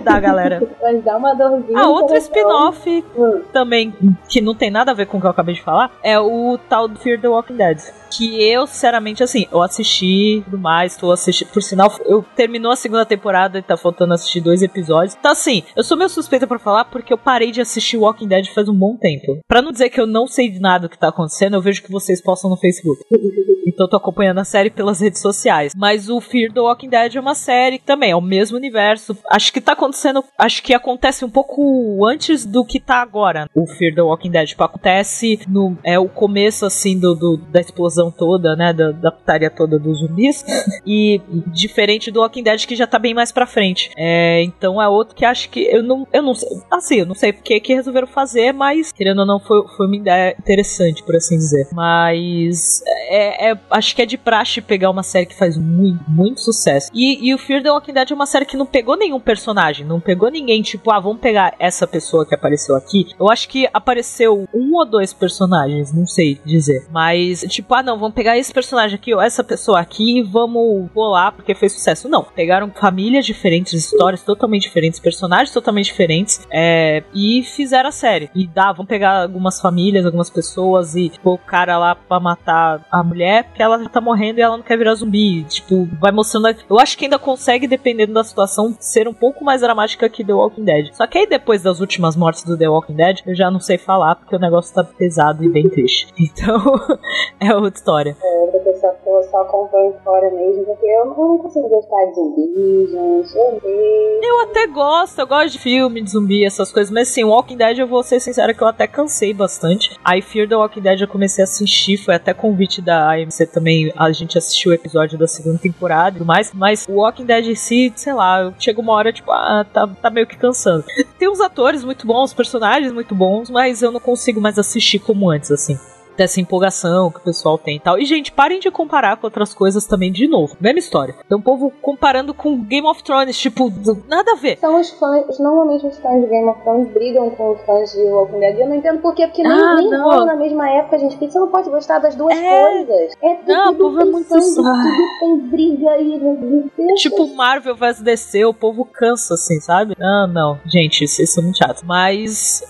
Da 0.03 0.19
galera. 0.19 0.61
Mas 0.81 1.03
dá 1.03 1.17
uma 1.17 1.33
dorzinha. 1.33 1.79
A 1.79 1.87
outra 1.87 2.01
no 2.01 2.07
coração. 2.07 2.71
spin-off 2.71 3.05
Hum. 3.17 3.41
também, 3.51 3.93
que 4.29 4.41
não 4.41 4.53
tem 4.55 4.69
nada 4.69 4.91
a 4.91 4.93
ver 4.93 5.05
com 5.07 5.17
o 5.17 5.19
que 5.21 5.25
eu 5.25 5.31
acabei 5.31 5.55
de 5.55 5.61
falar, 5.63 5.91
é 6.03 6.19
o 6.19 6.57
tal 6.69 6.87
do 6.87 6.99
Fear 6.99 7.19
the 7.19 7.27
Walking 7.27 7.55
Dead. 7.55 7.79
Que 8.11 8.43
eu, 8.43 8.67
sinceramente, 8.67 9.23
assim, 9.23 9.47
eu 9.51 9.61
assisti 9.61 10.41
tudo 10.45 10.57
mais, 10.57 10.95
tô 10.97 11.11
assistindo. 11.11 11.49
Por 11.49 11.61
sinal, 11.63 11.91
eu 12.05 12.23
terminou 12.35 12.71
a 12.71 12.75
segunda 12.75 13.05
temporada 13.05 13.59
e 13.59 13.61
tá 13.61 13.77
faltando 13.77 14.13
assistir 14.13 14.41
dois 14.41 14.61
episódios. 14.61 15.15
Então, 15.19 15.31
assim, 15.31 15.63
eu 15.75 15.83
sou 15.83 15.97
meio 15.97 16.09
suspeita 16.09 16.45
pra 16.47 16.59
falar 16.59 16.85
porque 16.85 17.13
eu 17.13 17.17
parei 17.17 17.51
de 17.51 17.61
assistir 17.61 17.97
Walking 17.97 18.27
Dead 18.27 18.47
faz 18.47 18.67
um 18.67 18.75
bom 18.75 18.95
tempo. 18.97 19.39
Pra 19.47 19.61
não 19.61 19.71
dizer 19.71 19.89
que 19.89 19.99
eu 19.99 20.07
não 20.07 20.27
sei 20.27 20.49
de 20.49 20.59
nada 20.59 20.87
do 20.87 20.89
que 20.89 20.97
tá 20.97 21.09
acontecendo, 21.09 21.55
eu 21.55 21.61
vejo 21.61 21.81
que 21.83 21.91
vocês 21.91 22.21
postam 22.21 22.49
no 22.49 22.57
Facebook. 22.57 23.01
Então 23.63 23.85
eu 23.85 23.89
tô 23.91 23.95
acompanhando 23.97 24.39
a 24.39 24.43
série 24.43 24.71
pelas 24.71 24.99
redes 24.99 25.21
sociais. 25.21 25.71
Mas 25.77 26.09
o 26.09 26.19
Fear 26.19 26.51
the 26.51 26.59
Walking 26.59 26.89
Dead 26.89 27.15
é 27.15 27.19
uma 27.19 27.35
série 27.35 27.77
que 27.77 27.85
também 27.85 28.09
é 28.11 28.15
o 28.15 28.19
mesmo 28.19 28.57
universo. 28.57 29.15
Acho 29.29 29.53
que 29.53 29.61
tá 29.61 29.73
acontecendo. 29.73 30.23
Acho 30.37 30.63
que 30.63 30.73
acontece 30.73 31.23
um 31.23 31.29
pouco 31.29 32.03
antes 32.05 32.43
do 32.43 32.65
que 32.65 32.79
tá 32.79 32.95
agora. 33.01 33.45
O 33.55 33.67
Fear 33.67 33.93
the 33.93 34.01
Walking 34.01 34.31
Dead. 34.31 34.47
Tipo, 34.49 34.63
acontece 34.63 35.39
no. 35.47 35.77
É 35.83 35.97
o 35.99 36.09
começo, 36.09 36.65
assim, 36.65 36.99
do, 36.99 37.13
do- 37.13 37.37
da 37.37 37.61
explosão 37.61 38.00
toda, 38.09 38.55
né? 38.55 38.73
Da, 38.73 38.91
da 38.91 39.11
putaria 39.11 39.49
toda 39.49 39.77
dos 39.77 39.99
zumbis. 39.99 40.43
e 40.87 41.21
diferente 41.47 42.09
do 42.09 42.21
Walking 42.21 42.43
Dead, 42.43 42.65
que 42.65 42.75
já 42.75 42.87
tá 42.87 42.97
bem 42.97 43.13
mais 43.13 43.31
pra 43.31 43.45
frente. 43.45 43.91
É, 43.97 44.41
então 44.43 44.81
é 44.81 44.87
outro 44.87 45.15
que 45.15 45.25
acho 45.25 45.49
que. 45.49 45.61
Eu 45.61 45.83
não, 45.83 46.07
eu 46.13 46.21
não 46.21 46.33
sei. 46.33 46.49
Assim, 46.71 46.95
eu 46.95 47.05
não 47.05 47.15
sei 47.15 47.33
porque 47.33 47.59
que 47.59 47.73
resolveram 47.73 48.07
fazer, 48.07 48.53
mas 48.53 48.91
querendo 48.91 49.19
ou 49.19 49.25
não, 49.25 49.39
foi, 49.39 49.67
foi 49.75 49.87
uma 49.87 49.95
ideia 49.95 50.35
interessante, 50.39 51.03
por 51.03 51.15
assim 51.15 51.37
dizer. 51.37 51.67
Mas 51.73 52.81
é, 53.09 53.51
é- 53.51 53.59
acho 53.69 53.95
que 53.95 54.01
é 54.01 54.05
de 54.05 54.17
praxe 54.17 54.61
pegar 54.61 54.89
uma 54.89 55.03
série 55.03 55.25
que 55.25 55.37
faz 55.37 55.57
muito, 55.57 56.03
muito 56.07 56.41
sucesso. 56.41 56.89
E, 56.93 57.27
e 57.27 57.33
o 57.33 57.37
Fear 57.37 57.61
the 57.61 57.71
Walking 57.71 57.93
Dead 57.93 58.11
é 58.11 58.13
uma 58.13 58.25
série 58.25 58.45
que 58.45 58.57
não 58.57 58.65
pegou 58.65 58.95
nenhum 58.95 59.19
personagem, 59.19 59.85
não 59.85 59.99
pegou 59.99 60.29
ninguém, 60.29 60.61
tipo, 60.61 60.91
ah, 60.91 60.99
vamos 60.99 61.19
pegar 61.21 61.53
essa 61.59 61.85
pessoa 61.85 62.25
que 62.25 62.33
apareceu 62.33 62.75
aqui. 62.75 63.07
Eu 63.19 63.29
acho 63.29 63.47
que 63.49 63.67
apareceu 63.73 64.47
um 64.53 64.75
ou 64.75 64.85
dois 64.85 65.13
personagens, 65.13 65.93
não 65.93 66.05
sei 66.05 66.39
dizer. 66.45 66.85
Mas, 66.91 67.41
tipo, 67.41 67.73
ah, 67.73 67.83
não, 67.83 67.90
vamos 67.97 68.15
pegar 68.15 68.37
esse 68.37 68.53
personagem 68.53 68.95
aqui 68.95 69.13
ou 69.13 69.21
essa 69.21 69.43
pessoa 69.43 69.79
aqui 69.79 70.19
e 70.19 70.21
vamos 70.23 70.89
bolar 70.91 71.31
porque 71.33 71.55
fez 71.55 71.73
sucesso. 71.73 72.09
Não, 72.09 72.23
pegaram 72.23 72.71
famílias 72.71 73.25
diferentes, 73.25 73.73
histórias 73.73 74.23
totalmente 74.23 74.63
diferentes, 74.63 74.99
personagens 74.99 75.51
totalmente 75.51 75.85
diferentes 75.85 76.45
é, 76.51 77.03
e 77.13 77.43
fizeram 77.43 77.89
a 77.89 77.91
série. 77.91 78.29
E 78.35 78.47
dá, 78.47 78.71
vamos 78.71 78.87
pegar 78.87 79.23
algumas 79.23 79.59
famílias, 79.59 80.05
algumas 80.05 80.29
pessoas 80.29 80.95
e 80.95 81.11
pôr 81.23 81.33
o 81.33 81.37
cara 81.37 81.77
lá 81.77 81.95
pra 81.95 82.19
matar 82.19 82.85
a 82.91 83.03
mulher 83.03 83.45
porque 83.45 83.61
ela 83.61 83.87
tá 83.89 84.01
morrendo 84.01 84.39
e 84.39 84.41
ela 84.41 84.57
não 84.57 84.63
quer 84.63 84.77
virar 84.77 84.95
zumbi. 84.95 85.43
Tipo, 85.43 85.87
vai 85.99 86.11
mostrando. 86.11 86.55
Eu 86.69 86.79
acho 86.79 86.97
que 86.97 87.05
ainda 87.05 87.19
consegue, 87.19 87.67
dependendo 87.67 88.13
da 88.13 88.23
situação, 88.23 88.75
ser 88.79 89.07
um 89.07 89.13
pouco 89.13 89.43
mais 89.43 89.61
dramática 89.61 90.09
que 90.09 90.23
The 90.23 90.33
Walking 90.33 90.63
Dead. 90.63 90.93
Só 90.93 91.07
que 91.07 91.17
aí 91.17 91.27
depois 91.27 91.61
das 91.61 91.79
últimas 91.79 92.15
mortes 92.15 92.43
do 92.43 92.57
The 92.57 92.69
Walking 92.69 92.95
Dead, 92.95 93.19
eu 93.25 93.35
já 93.35 93.49
não 93.51 93.59
sei 93.59 93.77
falar 93.77 94.15
porque 94.15 94.35
o 94.35 94.39
negócio 94.39 94.73
tá 94.73 94.83
pesado 94.83 95.43
e 95.43 95.49
bem 95.49 95.69
triste. 95.69 96.07
Então, 96.31 96.79
é 97.39 97.53
outra 97.53 97.80
história. 97.81 98.15
outra 98.21 98.59
pessoa 98.59 98.95
que 99.03 99.09
eu 99.09 99.23
só 99.23 99.41
acompanho 99.41 99.95
fora 100.03 100.29
mesmo, 100.29 100.63
porque 100.65 100.85
eu 100.85 101.05
não, 101.05 101.17
eu 101.17 101.27
não 101.29 101.37
consigo 101.39 101.67
gostar 101.67 102.05
de 102.05 102.15
zumbi, 102.15 102.87
gente. 102.87 103.35
Eu. 103.35 104.21
Eu 104.21 104.41
até 104.41 104.67
gosto, 104.67 105.19
eu 105.19 105.27
gosto 105.27 105.53
de 105.53 105.59
filme 105.59 106.01
de 106.01 106.11
zumbi, 106.11 106.45
essas 106.45 106.71
coisas, 106.71 106.91
mas 106.91 107.09
assim, 107.09 107.23
Walking 107.23 107.57
Dead 107.57 107.79
eu 107.79 107.87
vou 107.87 108.03
ser 108.03 108.19
sincera 108.19 108.53
que 108.53 108.61
eu 108.61 108.67
até 108.67 108.85
cansei 108.87 109.33
bastante. 109.33 109.97
Aí 110.05 110.21
Fear 110.21 110.47
the 110.47 110.55
Walking 110.55 110.81
Dead 110.81 111.01
eu 111.01 111.07
comecei 111.07 111.43
a 111.43 111.45
assistir, 111.45 111.97
foi 111.97 112.15
até 112.15 112.33
convite 112.33 112.81
da 112.81 113.11
AMC 113.11 113.47
também, 113.47 113.91
a 113.97 114.11
gente 114.11 114.37
assistiu 114.37 114.71
o 114.71 114.73
episódio 114.73 115.17
da 115.17 115.27
segunda 115.27 115.57
temporada 115.57 116.11
e 116.11 116.19
tudo 116.19 116.27
mais, 116.27 116.53
mas 116.53 116.87
o 116.87 116.93
Walking 116.93 117.25
Dead 117.25 117.47
em 117.47 117.55
si, 117.55 117.91
sei 117.95 118.13
lá, 118.13 118.53
chega 118.59 118.79
uma 118.79 118.93
hora 118.93 119.11
tipo, 119.11 119.31
ah, 119.31 119.65
tá, 119.73 119.87
tá 119.87 120.09
meio 120.09 120.27
que 120.27 120.37
cansando. 120.37 120.85
Tem 121.17 121.29
uns 121.29 121.41
atores 121.41 121.83
muito 121.83 122.05
bons, 122.05 122.33
personagens 122.33 122.91
muito 122.91 123.15
bons, 123.15 123.49
mas 123.49 123.81
eu 123.81 123.91
não 123.91 123.99
consigo 123.99 124.39
mais 124.39 124.59
assistir 124.59 124.99
como 124.99 125.29
antes, 125.29 125.51
assim 125.51 125.77
dessa 126.17 126.39
empolgação 126.41 127.09
que 127.11 127.17
o 127.19 127.23
pessoal 127.23 127.57
tem 127.57 127.77
e 127.77 127.79
tal. 127.79 127.97
E, 127.99 128.05
gente, 128.05 128.31
parem 128.31 128.59
de 128.59 128.69
comparar 128.71 129.17
com 129.17 129.27
outras 129.27 129.53
coisas 129.53 129.85
também 129.85 130.11
de 130.11 130.27
novo. 130.27 130.55
Mesma 130.59 130.79
história. 130.79 131.15
Então, 131.25 131.39
o 131.39 131.41
povo 131.41 131.71
comparando 131.81 132.33
com 132.33 132.61
Game 132.63 132.85
of 132.87 133.03
Thrones, 133.03 133.37
tipo, 133.37 133.71
nada 134.07 134.33
a 134.33 134.35
ver. 134.35 134.57
São 134.59 134.79
os 134.79 134.89
fãs, 134.91 135.39
normalmente 135.39 135.85
os 135.85 135.97
fãs 135.99 136.21
de 136.21 136.27
Game 136.27 136.47
of 136.49 136.61
Thrones 136.61 136.89
brigam 136.93 137.29
com 137.31 137.51
os 137.53 137.61
fãs 137.61 137.91
de 137.91 138.03
Walking 138.03 138.39
Dead. 138.39 138.59
Eu 138.59 138.67
não 138.69 138.75
entendo 138.75 138.99
por 139.01 139.13
quê, 139.15 139.27
porque 139.27 139.43
nem, 139.43 139.51
Ah, 139.51 139.75
nem 139.75 139.97
rola 139.97 140.25
na 140.25 140.35
mesma 140.35 140.69
época, 140.69 140.97
gente. 140.99 141.11
Porque 141.17 141.31
você 141.31 141.39
não 141.39 141.49
pode 141.49 141.69
gostar 141.69 141.99
das 141.99 142.15
duas 142.15 142.37
É. 142.37 142.61
coisas. 142.61 143.13
É 143.21 143.35
tudo, 143.35 143.47
Não, 143.47 143.71
o 143.71 143.75
povo 143.75 143.99
é 143.99 144.03
tem 144.03 144.11
muito 144.11 144.27
sangue, 144.27 144.55
tudo 144.55 145.19
tem 145.19 145.37
briga 145.49 145.97
e. 145.99 146.95
Tipo 146.95 147.27
Marvel 147.35 147.75
vs 147.75 148.01
DC, 148.01 148.45
o 148.45 148.53
povo 148.53 148.85
cansa, 148.85 149.33
assim, 149.35 149.59
sabe? 149.59 149.95
Não, 149.97 150.27
não. 150.27 150.59
Gente, 150.65 151.07
vocês 151.07 151.33
são 151.33 151.43
muito 151.43 151.57
chatos. 151.57 151.83
Mas. 151.83 152.63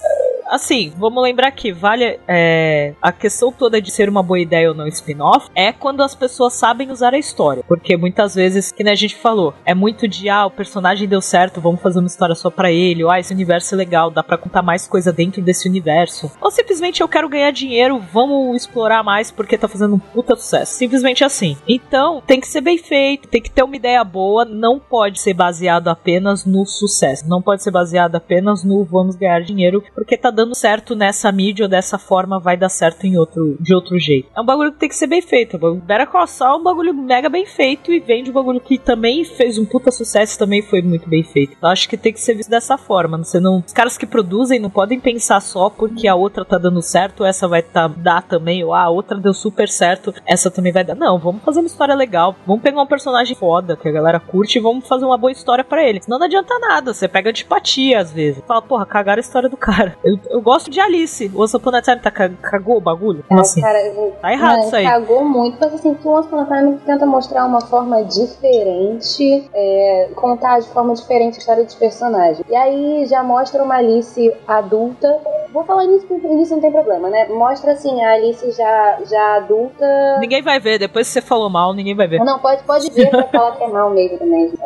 Assim, 0.51 0.91
vamos 0.97 1.23
lembrar 1.23 1.49
que 1.51 1.71
vale 1.71 2.19
é, 2.27 2.93
a 3.01 3.09
questão 3.13 3.53
toda 3.53 3.81
de 3.81 3.89
ser 3.89 4.09
uma 4.09 4.21
boa 4.21 4.37
ideia 4.37 4.67
ou 4.67 4.75
não 4.75 4.85
spin-off 4.85 5.47
é 5.55 5.71
quando 5.71 6.03
as 6.03 6.13
pessoas 6.13 6.55
sabem 6.55 6.91
usar 6.91 7.13
a 7.13 7.17
história. 7.17 7.63
Porque 7.65 7.95
muitas 7.95 8.35
vezes, 8.35 8.69
que 8.69 8.83
nem 8.83 8.91
a 8.91 8.95
gente 8.97 9.15
falou, 9.15 9.53
é 9.63 9.73
muito 9.73 10.09
de 10.09 10.27
ah, 10.27 10.45
o 10.45 10.51
personagem 10.51 11.07
deu 11.07 11.21
certo, 11.21 11.61
vamos 11.61 11.81
fazer 11.81 11.99
uma 11.99 12.07
história 12.07 12.35
só 12.35 12.49
pra 12.49 12.69
ele, 12.69 13.01
ou 13.01 13.09
ah, 13.09 13.17
esse 13.17 13.33
universo 13.33 13.73
é 13.73 13.77
legal, 13.77 14.11
dá 14.11 14.21
pra 14.21 14.37
contar 14.37 14.61
mais 14.61 14.85
coisa 14.85 15.13
dentro 15.13 15.41
desse 15.41 15.69
universo. 15.69 16.29
Ou 16.41 16.51
simplesmente 16.51 16.99
eu 16.99 17.07
quero 17.07 17.29
ganhar 17.29 17.51
dinheiro, 17.51 17.97
vamos 18.11 18.57
explorar 18.57 19.03
mais 19.03 19.31
porque 19.31 19.57
tá 19.57 19.69
fazendo 19.69 19.95
um 19.95 19.99
puta 19.99 20.35
sucesso. 20.35 20.73
Simplesmente 20.73 21.23
assim. 21.23 21.55
Então, 21.65 22.21
tem 22.27 22.41
que 22.41 22.47
ser 22.47 22.59
bem 22.59 22.77
feito, 22.77 23.29
tem 23.29 23.41
que 23.41 23.49
ter 23.49 23.63
uma 23.63 23.77
ideia 23.77 24.03
boa, 24.03 24.43
não 24.43 24.77
pode 24.77 25.21
ser 25.21 25.33
baseado 25.33 25.87
apenas 25.87 26.43
no 26.43 26.65
sucesso. 26.65 27.29
Não 27.29 27.41
pode 27.41 27.63
ser 27.63 27.71
baseado 27.71 28.17
apenas 28.17 28.65
no 28.65 28.83
vamos 28.83 29.15
ganhar 29.15 29.41
dinheiro, 29.43 29.81
porque 29.95 30.17
tá 30.17 30.29
dando 30.29 30.40
certo 30.53 30.95
nessa 30.95 31.31
mídia 31.31 31.65
ou 31.65 31.69
dessa 31.69 31.97
forma, 31.97 32.39
vai 32.39 32.57
dar 32.57 32.69
certo 32.69 33.05
em 33.05 33.18
outro, 33.18 33.57
de 33.59 33.73
outro 33.73 33.97
jeito. 33.99 34.30
É 34.35 34.41
um 34.41 34.45
bagulho 34.45 34.72
que 34.72 34.80
tem 34.80 34.89
que 34.89 34.95
ser 34.95 35.07
bem 35.07 35.22
feito. 35.22 35.57
Better 35.57 36.07
Call 36.07 36.27
Saul 36.27 36.57
é 36.57 36.59
um 36.59 36.63
bagulho 36.63 36.93
mega 36.93 37.30
bem 37.30 37.45
feito 37.45 37.91
e 37.91 37.99
vende 37.99 38.30
um 38.30 38.34
bagulho 38.34 38.59
que 38.59 38.77
também 38.77 39.23
fez 39.23 39.57
um 39.57 39.65
puta 39.65 39.91
sucesso 39.91 40.38
também 40.38 40.61
foi 40.61 40.81
muito 40.81 41.07
bem 41.09 41.23
feito. 41.23 41.55
Eu 41.61 41.69
acho 41.69 41.88
que 41.88 41.97
tem 41.97 42.13
que 42.13 42.19
ser 42.19 42.34
visto 42.34 42.49
dessa 42.49 42.77
forma. 42.77 43.18
Você 43.18 43.39
não, 43.39 43.63
os 43.65 43.73
caras 43.73 43.97
que 43.97 44.05
produzem 44.05 44.59
não 44.59 44.69
podem 44.69 44.99
pensar 44.99 45.39
só 45.41 45.69
porque 45.69 46.07
a 46.07 46.15
outra 46.15 46.43
tá 46.43 46.57
dando 46.57 46.81
certo, 46.81 47.23
essa 47.23 47.47
vai 47.47 47.61
tá, 47.61 47.88
dar 47.88 48.23
também, 48.23 48.63
ou 48.63 48.73
ah, 48.73 48.84
a 48.84 48.89
outra 48.89 49.18
deu 49.18 49.34
super 49.34 49.69
certo, 49.69 50.13
essa 50.26 50.49
também 50.49 50.72
vai 50.72 50.84
dar. 50.84 50.95
Não, 50.95 51.19
vamos 51.19 51.43
fazer 51.43 51.59
uma 51.59 51.68
história 51.68 51.95
legal. 51.95 52.35
Vamos 52.45 52.61
pegar 52.61 52.81
um 52.81 52.88
personagem 52.88 53.35
foda 53.35 53.76
que 53.76 53.88
a 53.88 53.91
galera 53.91 54.19
curte 54.19 54.57
e 54.57 54.61
vamos 54.61 54.88
fazer 54.88 55.05
uma 55.05 55.18
boa 55.18 55.31
história 55.31 55.63
pra 55.63 55.84
ele. 55.84 56.01
Senão 56.01 56.19
não 56.19 56.26
adianta 56.26 56.57
nada. 56.59 56.93
Você 56.93 57.07
pega 57.07 57.30
antipatia 57.30 57.99
às 57.99 58.11
vezes. 58.11 58.43
Fala, 58.47 58.61
porra, 58.61 58.85
cagaram 58.85 59.19
a 59.19 59.22
história 59.22 59.49
do 59.49 59.57
cara. 59.57 59.97
Eu, 60.03 60.19
eu 60.31 60.41
gosto 60.41 60.69
de 60.71 60.79
Alice. 60.79 61.31
O 61.33 61.41
Once 61.43 61.55
Upon 61.55 61.75
a 61.75 61.81
Time 61.81 61.97
tá, 61.99 62.09
ca- 62.11 62.29
cagou 62.41 62.77
o 62.77 62.81
bagulho? 62.81 63.23
Como 63.27 63.39
assim? 63.41 63.61
Cara, 63.61 63.81
eu- 63.87 64.13
Tá 64.21 64.31
errado 64.31 64.57
Não, 64.57 64.65
isso 64.65 64.75
aí. 64.75 64.83
Cagou 64.85 65.23
muito, 65.23 65.57
mas 65.59 65.73
assim, 65.73 65.93
que 65.93 66.07
o 66.07 66.11
Once 66.11 66.27
Upon 66.27 66.39
a 66.41 66.45
Time 66.45 66.77
tenta 66.85 67.05
mostrar 67.05 67.45
uma 67.45 67.61
forma 67.61 68.03
diferente, 68.03 69.49
é, 69.53 70.09
contar 70.15 70.59
de 70.59 70.67
forma 70.69 70.93
diferente 70.93 71.35
a 71.35 71.39
história 71.39 71.63
dos 71.63 71.75
personagens. 71.75 72.43
E 72.49 72.55
aí 72.55 73.05
já 73.05 73.23
mostra 73.23 73.63
uma 73.63 73.75
Alice 73.75 74.33
adulta 74.47 75.19
vou 75.53 75.63
falar 75.65 75.83
nisso 75.85 76.05
porque 76.07 76.27
isso 76.27 76.53
não 76.53 76.61
tem 76.61 76.71
problema, 76.71 77.09
né? 77.09 77.27
Mostra 77.27 77.73
assim 77.73 78.01
a 78.03 78.13
Alice 78.13 78.51
já, 78.51 78.99
já 79.05 79.35
adulta. 79.35 79.85
Ninguém 80.19 80.41
vai 80.41 80.59
ver, 80.59 80.79
depois 80.79 81.07
que 81.07 81.13
você 81.13 81.21
falou 81.21 81.49
mal, 81.49 81.73
ninguém 81.73 81.93
vai 81.95 82.07
ver. 82.07 82.19
Não, 82.23 82.39
pode, 82.39 82.63
pode 82.63 82.89
ver 82.91 83.09
pra 83.09 83.23
falar 83.23 83.55
que 83.57 83.63
é 83.63 83.67
mal 83.67 83.89
mesmo 83.89 84.17
também. 84.17 84.51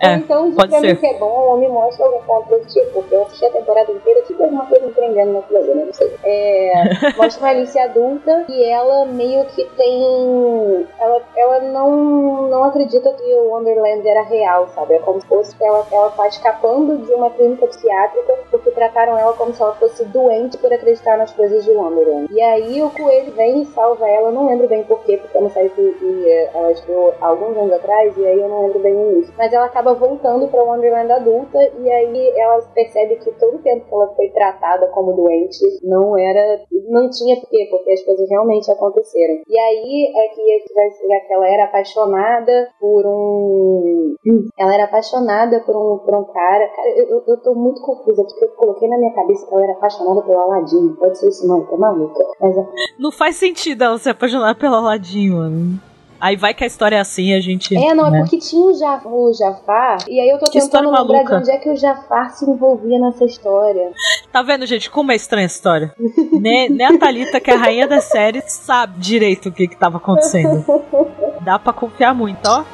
É, 0.00 0.14
então, 0.14 0.50
pode 0.52 0.68
pra 0.70 0.80
mim 0.80 0.96
que 0.96 1.06
é 1.06 1.18
bom, 1.18 1.26
ou 1.26 1.58
me 1.58 1.68
mostra 1.68 2.04
algum 2.06 2.20
ponto 2.24 2.48
positivo, 2.48 2.86
porque 2.94 3.14
eu 3.14 3.22
assisti 3.22 3.44
a 3.46 3.50
temporada 3.50 3.90
inteira, 3.92 4.22
tipo 4.22 4.42
alguma 4.42 4.66
coisa 4.66 4.86
me 4.94 5.14
prendendo 5.14 5.32
na 5.32 5.40
né? 5.40 5.84
Não 5.86 5.92
sei. 5.92 6.14
É, 6.22 6.72
mostra 7.16 7.48
a 7.48 7.50
Alice 7.50 7.78
adulta 7.78 8.44
e 8.48 8.64
ela 8.64 9.06
meio 9.06 9.44
que 9.46 9.64
tem. 9.76 10.86
Ela, 10.98 11.22
ela 11.36 11.60
não, 11.60 12.48
não 12.48 12.64
acredita 12.64 13.12
que 13.12 13.34
o 13.34 13.50
Wonderland 13.50 14.06
era 14.06 14.22
real, 14.22 14.68
sabe? 14.74 14.94
É 14.94 14.98
como 15.00 15.20
se 15.20 15.26
fosse 15.26 15.56
que 15.56 15.64
ela, 15.64 15.86
ela 15.90 16.10
tá 16.10 16.26
escapando 16.28 16.98
de 16.98 17.12
uma 17.12 17.30
clínica 17.30 17.66
psiquiátrica 17.66 18.34
porque 18.50 18.70
trataram 18.70 19.18
ela 19.18 19.32
como 19.34 19.52
se 19.52 19.62
ela 19.62 19.74
fosse 19.74 20.04
doente 20.06 20.56
por 20.58 20.72
acreditar 20.72 21.16
nas 21.16 21.32
coisas 21.32 21.64
de 21.64 21.70
Wonderland. 21.70 22.32
E 22.32 22.40
aí 22.40 22.82
o 22.82 22.90
coelho 22.90 23.32
vem 23.32 23.62
e 23.62 23.66
salva 23.66 24.08
ela, 24.08 24.28
eu 24.28 24.32
não 24.32 24.48
lembro 24.48 24.68
bem 24.68 24.82
porquê, 24.84 25.16
porque 25.16 25.36
uma 25.38 25.50
série 25.50 25.70
que, 25.70 25.92
que, 25.92 26.28
eh, 26.28 26.50
ela 26.54 26.72
estreou 26.72 27.14
alguns 27.20 27.56
anos 27.56 27.72
atrás, 27.72 28.16
e 28.16 28.26
aí 28.26 28.40
eu 28.40 28.48
não 28.48 28.66
lembro 28.66 28.78
bem 28.80 28.94
o 28.94 29.12
início. 29.12 29.34
Mas 29.36 29.52
ela 29.52 29.66
acaba 29.66 29.94
voltando 29.94 30.48
pra 30.48 30.62
Wonderland 30.62 31.12
adulta, 31.12 31.58
e 31.78 31.90
aí 31.90 32.32
ela 32.36 32.62
percebe 32.74 33.16
que 33.16 33.30
todo 33.32 33.56
o 33.56 33.58
tempo 33.58 33.86
que 33.86 33.94
ela 33.94 34.08
foi 34.14 34.28
tratada 34.28 34.73
como 34.88 35.12
doente 35.12 35.64
não 35.82 36.16
era. 36.18 36.60
não 36.88 37.08
tinha 37.10 37.36
porquê, 37.40 37.68
porque 37.70 37.92
as 37.92 38.02
coisas 38.02 38.28
realmente 38.28 38.70
aconteceram. 38.70 39.42
E 39.48 39.58
aí 39.58 40.12
é 40.16 40.28
que 40.34 40.44
explicar 40.56 41.26
que 41.26 41.32
ela 41.32 41.48
era 41.48 41.64
apaixonada 41.64 42.68
por 42.80 43.06
um. 43.06 44.14
Ela 44.58 44.74
era 44.74 44.84
apaixonada 44.84 45.60
por 45.60 45.76
um, 45.76 45.98
por 45.98 46.14
um 46.14 46.24
cara. 46.24 46.68
Cara, 46.68 46.88
eu, 46.96 47.22
eu, 47.26 47.36
tô 47.42 47.54
muito 47.54 47.80
confusa, 47.82 48.24
porque 48.24 48.44
eu 48.44 48.48
coloquei 48.50 48.88
na 48.88 48.98
minha 48.98 49.14
cabeça 49.14 49.46
que 49.46 49.54
ela 49.54 49.64
era 49.64 49.72
apaixonada 49.72 50.22
pelo 50.22 50.38
Aladdin. 50.38 50.94
Pode 50.94 51.18
ser 51.18 51.28
isso, 51.28 51.46
não, 51.46 51.64
tô 51.66 51.76
maluca. 51.76 52.24
Mas 52.40 52.56
é 52.56 52.66
Não 52.98 53.12
faz 53.12 53.36
sentido 53.36 53.84
ela 53.84 53.98
se 53.98 54.08
apaixonar 54.08 54.56
pelo 54.56 54.80
Ladinho, 54.80 55.36
mano. 55.36 55.93
Aí 56.24 56.36
vai 56.36 56.54
que 56.54 56.64
a 56.64 56.66
história 56.66 56.96
é 56.96 57.00
assim 57.00 57.34
a 57.34 57.40
gente. 57.40 57.76
É, 57.76 57.94
não, 57.94 58.06
é 58.06 58.10
né? 58.12 58.20
porque 58.20 58.38
tinha 58.38 58.64
o, 58.64 58.72
ja 58.72 58.98
o 59.04 59.30
Jafar, 59.34 59.98
e 60.08 60.18
aí 60.18 60.30
eu 60.30 60.38
tô 60.38 60.50
Que 60.50 60.58
tentando 60.58 60.90
lembrar 60.90 61.22
de 61.22 61.34
onde 61.34 61.50
é 61.50 61.58
que 61.58 61.68
o 61.68 61.76
Jafar 61.76 62.30
se 62.30 62.48
envolvia 62.48 62.98
nessa 62.98 63.26
história. 63.26 63.92
Tá 64.32 64.40
vendo, 64.40 64.64
gente, 64.64 64.90
como 64.90 65.12
é 65.12 65.16
estranha 65.16 65.44
a 65.44 65.46
história? 65.46 65.94
nem, 66.32 66.70
nem 66.72 66.86
a 66.86 66.98
Thalita, 66.98 67.38
que 67.40 67.50
é 67.50 67.54
a 67.54 67.58
rainha 67.58 67.86
da 67.86 68.00
série, 68.00 68.42
sabe 68.46 68.98
direito 69.00 69.50
o 69.50 69.52
que 69.52 69.68
que 69.68 69.76
tava 69.76 69.98
acontecendo. 69.98 70.64
Dá 71.44 71.58
pra 71.58 71.74
confiar 71.74 72.14
muito, 72.14 72.40
ó. 72.46 72.64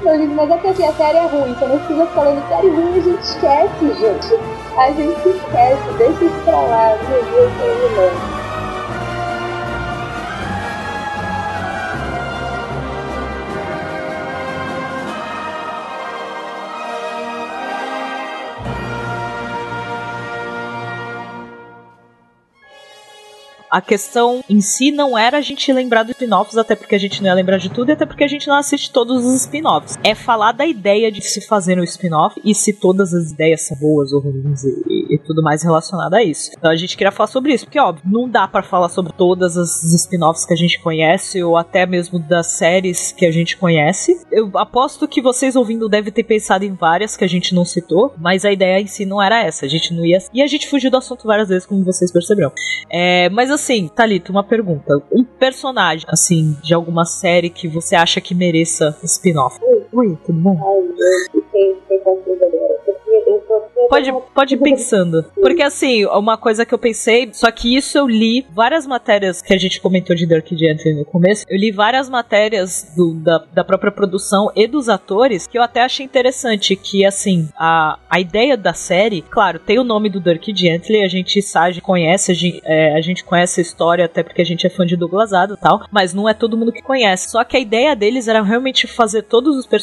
Não, 0.00 0.16
gente, 0.16 0.32
mas 0.32 0.50
é 0.50 0.58
que 0.58 0.68
assim, 0.68 0.86
a 0.86 0.92
série 0.92 1.18
é 1.18 1.26
ruim, 1.26 1.52
você 1.52 1.66
não 1.66 1.78
precisa 1.78 2.06
falando 2.06 2.48
série 2.48 2.68
ruim, 2.68 2.96
a 2.96 3.00
gente 3.00 3.22
esquece, 3.22 3.86
gente. 3.98 4.78
A 4.78 4.92
gente 4.92 5.28
esquece, 5.28 5.98
deixa 5.98 6.24
isso 6.24 6.44
pra 6.44 6.60
lá, 6.60 6.96
meu 7.08 7.24
Deus, 7.24 7.52
que 7.54 7.96
não. 7.96 8.49
A 23.70 23.80
questão 23.80 24.42
em 24.48 24.60
si 24.60 24.90
não 24.90 25.16
era 25.16 25.38
a 25.38 25.40
gente 25.40 25.72
lembrar 25.72 26.02
dos 26.02 26.10
spin-offs, 26.12 26.56
até 26.56 26.74
porque 26.74 26.94
a 26.96 26.98
gente 26.98 27.22
não 27.22 27.28
ia 27.28 27.34
lembrar 27.34 27.58
de 27.58 27.70
tudo, 27.70 27.90
e 27.90 27.92
até 27.92 28.04
porque 28.04 28.24
a 28.24 28.28
gente 28.28 28.48
não 28.48 28.56
assiste 28.56 28.90
todos 28.90 29.24
os 29.24 29.42
spin-offs. 29.42 29.96
É 30.02 30.12
falar 30.12 30.50
da 30.50 30.66
ideia 30.66 31.10
de 31.12 31.22
se 31.22 31.40
fazer 31.46 31.78
um 31.78 31.84
spin-off 31.84 32.40
e 32.44 32.52
se 32.52 32.72
todas 32.72 33.14
as 33.14 33.30
ideias 33.30 33.66
são 33.66 33.76
boas 33.78 34.12
ou 34.12 34.20
ruins 34.20 34.64
e, 34.64 35.14
e 35.14 35.18
tudo 35.18 35.40
mais 35.40 35.62
relacionado 35.62 36.14
a 36.14 36.22
isso. 36.22 36.50
Então 36.58 36.70
a 36.70 36.76
gente 36.76 36.96
queria 36.96 37.12
falar 37.12 37.28
sobre 37.28 37.54
isso, 37.54 37.64
porque 37.64 37.78
óbvio, 37.78 38.02
não 38.10 38.28
dá 38.28 38.48
pra 38.48 38.62
falar 38.62 38.88
sobre 38.88 39.12
todas 39.12 39.56
as 39.56 39.84
spin-offs 39.94 40.44
que 40.44 40.52
a 40.52 40.56
gente 40.56 40.80
conhece, 40.80 41.40
ou 41.40 41.56
até 41.56 41.86
mesmo 41.86 42.18
das 42.18 42.58
séries 42.58 43.12
que 43.12 43.24
a 43.24 43.30
gente 43.30 43.56
conhece. 43.56 44.20
Eu 44.32 44.50
aposto 44.56 45.06
que 45.06 45.22
vocês 45.22 45.54
ouvindo 45.54 45.88
devem 45.88 46.12
ter 46.12 46.24
pensado 46.24 46.64
em 46.64 46.74
várias 46.74 47.16
que 47.16 47.24
a 47.24 47.28
gente 47.28 47.54
não 47.54 47.64
citou, 47.64 48.14
mas 48.18 48.44
a 48.44 48.50
ideia 48.50 48.80
em 48.80 48.88
si 48.88 49.06
não 49.06 49.22
era 49.22 49.44
essa. 49.44 49.64
A 49.64 49.68
gente 49.68 49.94
não 49.94 50.04
ia. 50.04 50.18
E 50.34 50.42
a 50.42 50.46
gente 50.48 50.68
fugiu 50.68 50.90
do 50.90 50.96
assunto 50.96 51.24
várias 51.24 51.48
vezes, 51.48 51.66
como 51.66 51.84
vocês 51.84 52.10
perceberam. 52.10 52.50
É, 52.90 53.28
mas 53.30 53.48
assim, 53.50 53.59
Thalita, 53.88 54.30
uma 54.30 54.44
pergunta. 54.44 55.02
Um 55.12 55.24
personagem, 55.24 56.06
assim, 56.08 56.56
de 56.62 56.74
alguma 56.74 57.04
série 57.04 57.50
que 57.50 57.68
você 57.68 57.94
acha 57.94 58.20
que 58.20 58.34
mereça 58.34 58.96
spin-off? 59.02 59.58
Oi, 59.92 60.16
tudo 60.24 60.38
bom? 60.38 60.56
Ai, 60.62 61.26
fiquei, 61.32 61.74
fiquei 61.82 61.98
confusa 61.98 62.46
agora. 62.46 62.80
Pode, 63.88 64.12
pode 64.34 64.54
ir 64.54 64.58
pensando. 64.58 65.24
Porque 65.34 65.62
assim, 65.62 66.04
uma 66.06 66.36
coisa 66.38 66.64
que 66.64 66.72
eu 66.72 66.78
pensei, 66.78 67.28
só 67.32 67.50
que 67.50 67.74
isso 67.76 67.98
eu 67.98 68.06
li 68.06 68.46
várias 68.54 68.86
matérias 68.86 69.42
que 69.42 69.52
a 69.52 69.58
gente 69.58 69.80
comentou 69.80 70.14
de 70.14 70.26
Dark 70.26 70.46
Gently 70.48 70.94
no 70.94 71.04
começo. 71.04 71.44
Eu 71.48 71.58
li 71.58 71.72
várias 71.72 72.08
matérias 72.08 72.92
do- 72.96 73.14
da, 73.14 73.44
da 73.52 73.64
própria 73.64 73.90
produção 73.90 74.52
e 74.54 74.68
dos 74.68 74.88
atores 74.88 75.48
que 75.48 75.58
eu 75.58 75.62
até 75.62 75.82
achei 75.82 76.06
interessante. 76.06 76.76
Que 76.76 77.04
assim, 77.04 77.48
a, 77.58 77.98
a 78.08 78.20
ideia 78.20 78.56
da 78.56 78.72
série, 78.72 79.22
claro, 79.22 79.58
tem 79.58 79.78
o 79.80 79.84
nome 79.84 80.08
do 80.08 80.20
Dirk 80.20 80.54
Gently, 80.56 81.02
a 81.02 81.08
gente 81.08 81.42
sabe, 81.42 81.80
conhece, 81.80 82.30
a 82.30 82.34
gente, 82.34 82.60
é, 82.64 82.94
a 82.96 83.00
gente 83.00 83.24
conhece 83.24 83.60
a 83.60 83.62
história, 83.62 84.04
até 84.04 84.22
porque 84.22 84.40
a 84.42 84.46
gente 84.46 84.64
é 84.64 84.70
fã 84.70 84.86
de 84.86 84.96
Douglas 84.96 85.32
Adams 85.32 85.58
e 85.58 85.62
tal, 85.62 85.84
mas 85.90 86.14
não 86.14 86.28
é 86.28 86.34
todo 86.34 86.56
mundo 86.56 86.70
que 86.72 86.82
conhece. 86.82 87.28
Só 87.28 87.42
que 87.42 87.56
a 87.56 87.60
ideia 87.60 87.96
deles 87.96 88.28
era 88.28 88.40
realmente 88.40 88.86
fazer 88.86 89.22
todos 89.22 89.56
os 89.56 89.66
personagens 89.66 89.79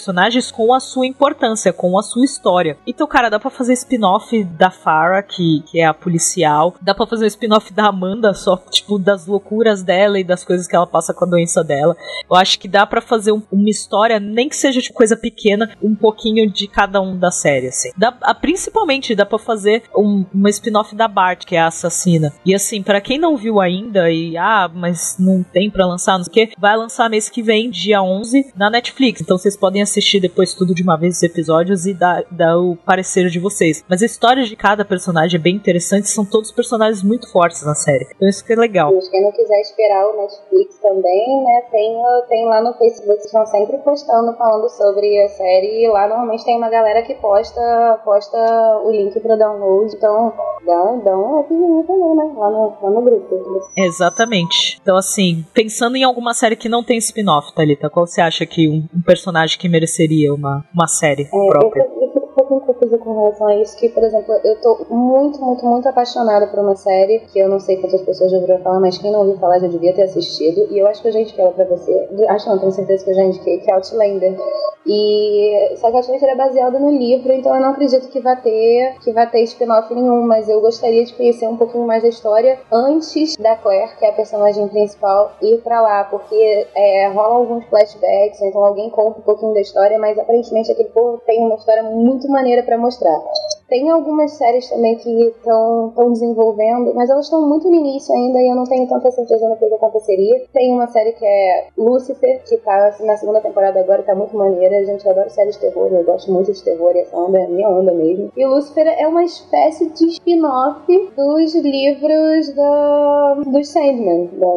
com 0.53 0.73
a 0.73 0.79
sua 0.79 1.05
importância, 1.05 1.71
com 1.73 1.97
a 1.97 2.03
sua 2.03 2.23
história. 2.25 2.77
Então, 2.85 3.07
cara, 3.07 3.29
dá 3.29 3.39
pra 3.39 3.49
fazer 3.49 3.73
spin-off 3.73 4.43
da 4.43 4.69
Farah, 4.71 5.21
que, 5.23 5.63
que 5.67 5.79
é 5.79 5.85
a 5.85 5.93
policial, 5.93 6.75
dá 6.81 6.93
pra 6.93 7.05
fazer 7.07 7.25
um 7.25 7.27
spin-off 7.27 7.71
da 7.73 7.87
Amanda, 7.87 8.33
só, 8.33 8.57
tipo, 8.69 8.97
das 8.99 9.25
loucuras 9.27 9.83
dela 9.83 10.19
e 10.19 10.23
das 10.23 10.43
coisas 10.43 10.67
que 10.67 10.75
ela 10.75 10.87
passa 10.87 11.13
com 11.13 11.25
a 11.25 11.27
doença 11.27 11.63
dela. 11.63 11.95
Eu 12.29 12.35
acho 12.35 12.59
que 12.59 12.67
dá 12.67 12.85
pra 12.85 13.01
fazer 13.01 13.31
um- 13.31 13.41
uma 13.51 13.69
história, 13.69 14.19
nem 14.19 14.49
que 14.49 14.55
seja 14.55 14.81
de 14.81 14.91
coisa 14.91 15.15
pequena, 15.15 15.71
um 15.81 15.95
pouquinho 15.95 16.49
de 16.49 16.67
cada 16.67 17.01
um 17.01 17.17
da 17.17 17.31
série, 17.31 17.67
assim. 17.67 17.91
Dá, 17.97 18.15
ah, 18.21 18.33
principalmente, 18.35 19.15
dá 19.15 19.25
pra 19.25 19.37
fazer 19.39 19.83
um, 19.95 20.25
uma 20.33 20.49
spin-off 20.49 20.95
da 20.95 21.07
Bart, 21.07 21.45
que 21.45 21.55
é 21.55 21.59
a 21.59 21.67
assassina. 21.67 22.33
E 22.45 22.53
assim, 22.55 22.81
pra 22.81 23.01
quem 23.01 23.17
não 23.19 23.37
viu 23.37 23.59
ainda 23.59 24.09
e, 24.11 24.37
ah, 24.37 24.69
mas 24.73 25.15
não 25.19 25.43
tem 25.43 25.69
pra 25.69 25.85
lançar, 25.85 26.17
não 26.17 26.23
sei 26.25 26.31
o 26.31 26.33
quê, 26.47 26.53
vai 26.57 26.75
lançar 26.77 27.09
mês 27.09 27.29
que 27.29 27.41
vem, 27.41 27.69
dia 27.69 28.01
11, 28.01 28.51
na 28.55 28.69
Netflix. 28.69 29.21
Então 29.21 29.37
vocês 29.37 29.57
podem 29.57 29.81
assistir 29.87 30.19
depois 30.19 30.53
tudo 30.53 30.73
de 30.73 30.83
uma 30.83 30.97
vez 30.97 31.17
os 31.17 31.23
episódios 31.23 31.85
e 31.85 31.93
dar, 31.93 32.23
dar 32.29 32.57
o 32.57 32.75
parecer 32.75 33.29
de 33.29 33.39
vocês. 33.39 33.83
Mas 33.89 34.01
a 34.01 34.05
história 34.05 34.43
de 34.43 34.55
cada 34.55 34.85
personagem 34.85 35.39
é 35.39 35.41
bem 35.41 35.55
interessante, 35.55 36.09
são 36.09 36.25
todos 36.25 36.51
personagens 36.51 37.01
muito 37.03 37.31
fortes 37.31 37.65
na 37.65 37.75
série. 37.75 38.07
Então 38.15 38.27
isso 38.27 38.45
que 38.45 38.53
é 38.53 38.55
legal. 38.55 38.91
Quem 39.09 39.23
não 39.23 39.31
quiser 39.31 39.59
esperar 39.61 40.05
o 40.07 40.17
Netflix 40.17 40.77
também, 40.81 41.43
né, 41.43 41.61
tem, 41.71 41.95
tem 42.27 42.45
lá 42.45 42.61
no 42.61 42.73
Facebook, 42.73 43.17
vocês 43.17 43.25
estão 43.25 43.45
sempre 43.45 43.77
postando, 43.79 44.35
falando 44.37 44.69
sobre 44.69 45.23
a 45.23 45.29
série, 45.29 45.83
e 45.83 45.87
lá 45.89 46.07
normalmente 46.07 46.45
tem 46.45 46.57
uma 46.57 46.69
galera 46.69 47.01
que 47.03 47.15
posta, 47.15 48.01
posta 48.03 48.37
o 48.83 48.91
link 48.91 49.19
para 49.19 49.35
download, 49.35 49.95
então 49.95 50.33
dá, 50.65 50.83
dá 51.03 51.17
uma 51.17 51.39
opinião 51.39 51.83
também, 51.83 52.15
né, 52.15 52.33
lá 52.35 52.49
no, 52.49 52.73
lá 52.81 52.89
no 52.89 53.01
grupo. 53.01 53.37
Exatamente. 53.75 54.79
Então, 54.81 54.95
assim, 54.95 55.45
pensando 55.53 55.95
em 55.95 56.03
alguma 56.03 56.33
série 56.33 56.55
que 56.55 56.69
não 56.69 56.83
tem 56.83 56.97
spin-off, 56.97 57.53
Thalita, 57.53 57.89
qual 57.89 58.05
você 58.05 58.21
acha 58.21 58.45
que 58.45 58.67
um, 58.69 58.85
um 58.95 59.01
personagem 59.01 59.57
que 59.57 59.69
mereceria 59.77 60.33
uma, 60.33 60.65
uma 60.73 60.87
série 60.87 61.23
É, 61.23 61.25
própria? 61.29 61.83
fico- 61.83 62.06
pouquinho 62.37 62.61
confusa 62.61 62.97
com 62.99 63.13
relação 63.13 63.47
a 63.47 63.55
isso, 63.55 63.75
que, 63.77 63.89
por 63.89 64.03
exemplo, 64.03 64.33
eu 64.43 64.55
tô 64.61 64.85
muito, 64.89 65.43
muito, 65.43 65.65
muito 65.65 65.89
apaixonada 65.89 66.47
por 66.47 66.59
uma 66.59 66.75
série 66.75 67.19
que 67.19 67.39
eu 67.39 67.49
não 67.49 67.59
sei 67.59 67.77
quantas 67.77 68.01
pessoas 68.01 68.31
já 68.31 68.37
ouviram 68.37 68.59
falar, 68.59 68.79
mas 68.79 68.97
quem 68.97 69.11
não 69.11 69.21
ouviu 69.21 69.37
falar 69.37 69.59
já 69.59 69.67
devia 69.67 69.93
ter 69.93 70.03
assistido, 70.03 70.67
e 70.69 70.77
eu 70.77 70.87
acho 70.87 71.01
que 71.01 71.07
eu 71.07 71.11
já 71.11 71.19
indiquei 71.19 71.43
ela 71.43 71.53
pra 71.53 71.65
você, 71.65 72.07
acho 72.29 72.49
não, 72.49 72.59
tenho 72.59 72.71
certeza 72.71 73.03
que 73.03 73.11
eu 73.11 73.15
já 73.15 73.23
indiquei, 73.23 73.59
que 73.59 73.71
é 73.71 73.73
Outlander. 73.73 74.37
E 74.85 75.75
só 75.77 75.89
que 75.89 75.97
Outlander 75.97 76.29
é 76.29 76.35
baseado 76.35 76.79
no 76.79 76.91
livro, 76.91 77.33
então 77.33 77.53
eu 77.53 77.61
não 77.61 77.71
acredito 77.71 78.07
que 78.07 78.21
vai 78.21 78.39
ter, 78.39 78.95
que 79.03 79.11
vai 79.11 79.29
ter 79.29 79.41
spin-off 79.41 79.93
nenhum, 79.93 80.21
mas 80.25 80.47
eu 80.47 80.61
gostaria 80.61 81.03
de 81.03 81.13
conhecer 81.13 81.47
um 81.47 81.57
pouquinho 81.57 81.85
mais 81.85 82.03
da 82.03 82.09
história 82.09 82.59
antes 82.71 83.35
da 83.37 83.55
Claire, 83.55 83.97
que 83.97 84.05
é 84.05 84.09
a 84.09 84.13
personagem 84.13 84.67
principal, 84.69 85.33
ir 85.41 85.57
pra 85.57 85.81
lá, 85.81 86.03
porque 86.05 86.67
é, 86.75 87.07
rola 87.09 87.35
alguns 87.35 87.65
flashbacks, 87.65 88.41
então 88.41 88.63
alguém 88.63 88.89
conta 88.89 89.19
um 89.19 89.23
pouquinho 89.23 89.53
da 89.53 89.59
história, 89.59 89.99
mas 89.99 90.17
aparentemente 90.17 90.71
aquele 90.71 90.89
povo 90.89 91.21
tem 91.25 91.39
uma 91.41 91.55
história 91.55 91.83
muito 91.83 92.26
maneira 92.29 92.63
pra 92.63 92.77
mostrar. 92.77 93.19
Tem 93.67 93.89
algumas 93.89 94.31
séries 94.31 94.69
também 94.69 94.95
que 94.95 95.09
estão 95.23 95.91
desenvolvendo, 96.13 96.93
mas 96.95 97.09
elas 97.09 97.25
estão 97.25 97.45
muito 97.47 97.69
no 97.69 97.75
início 97.75 98.15
ainda 98.15 98.39
e 98.39 98.49
eu 98.49 98.55
não 98.55 98.63
tenho 98.63 98.87
tanta 98.87 99.11
certeza 99.11 99.47
no 99.49 99.57
que 99.57 99.65
aconteceria. 99.65 100.45
Tem 100.53 100.71
uma 100.71 100.87
série 100.87 101.11
que 101.11 101.25
é 101.25 101.67
Lucifer, 101.77 102.41
que 102.47 102.57
tá 102.59 102.95
na 103.01 103.17
segunda 103.17 103.41
temporada 103.41 103.79
agora 103.79 104.03
tá 104.03 104.15
muito 104.15 104.37
maneira. 104.37 104.85
Gente, 104.85 105.05
eu 105.05 105.11
adoro 105.11 105.29
séries 105.29 105.55
de 105.55 105.61
terror, 105.61 105.89
eu 105.91 106.03
gosto 106.05 106.31
muito 106.31 106.51
de 106.53 106.63
terror 106.63 106.95
e 106.95 106.99
essa 106.99 107.17
onda 107.17 107.39
é 107.39 107.43
a 107.45 107.49
minha 107.49 107.67
onda 107.69 107.91
mesmo. 107.91 108.31
E 108.37 108.45
Lucifer 108.45 108.87
é 108.87 109.05
uma 109.05 109.23
espécie 109.25 109.89
de 109.89 110.05
spin-off 110.07 110.85
dos 111.17 111.53
livros 111.55 112.53
da, 112.55 113.33
dos 113.45 113.67
Sandman. 113.69 114.29
Da, 114.33 114.47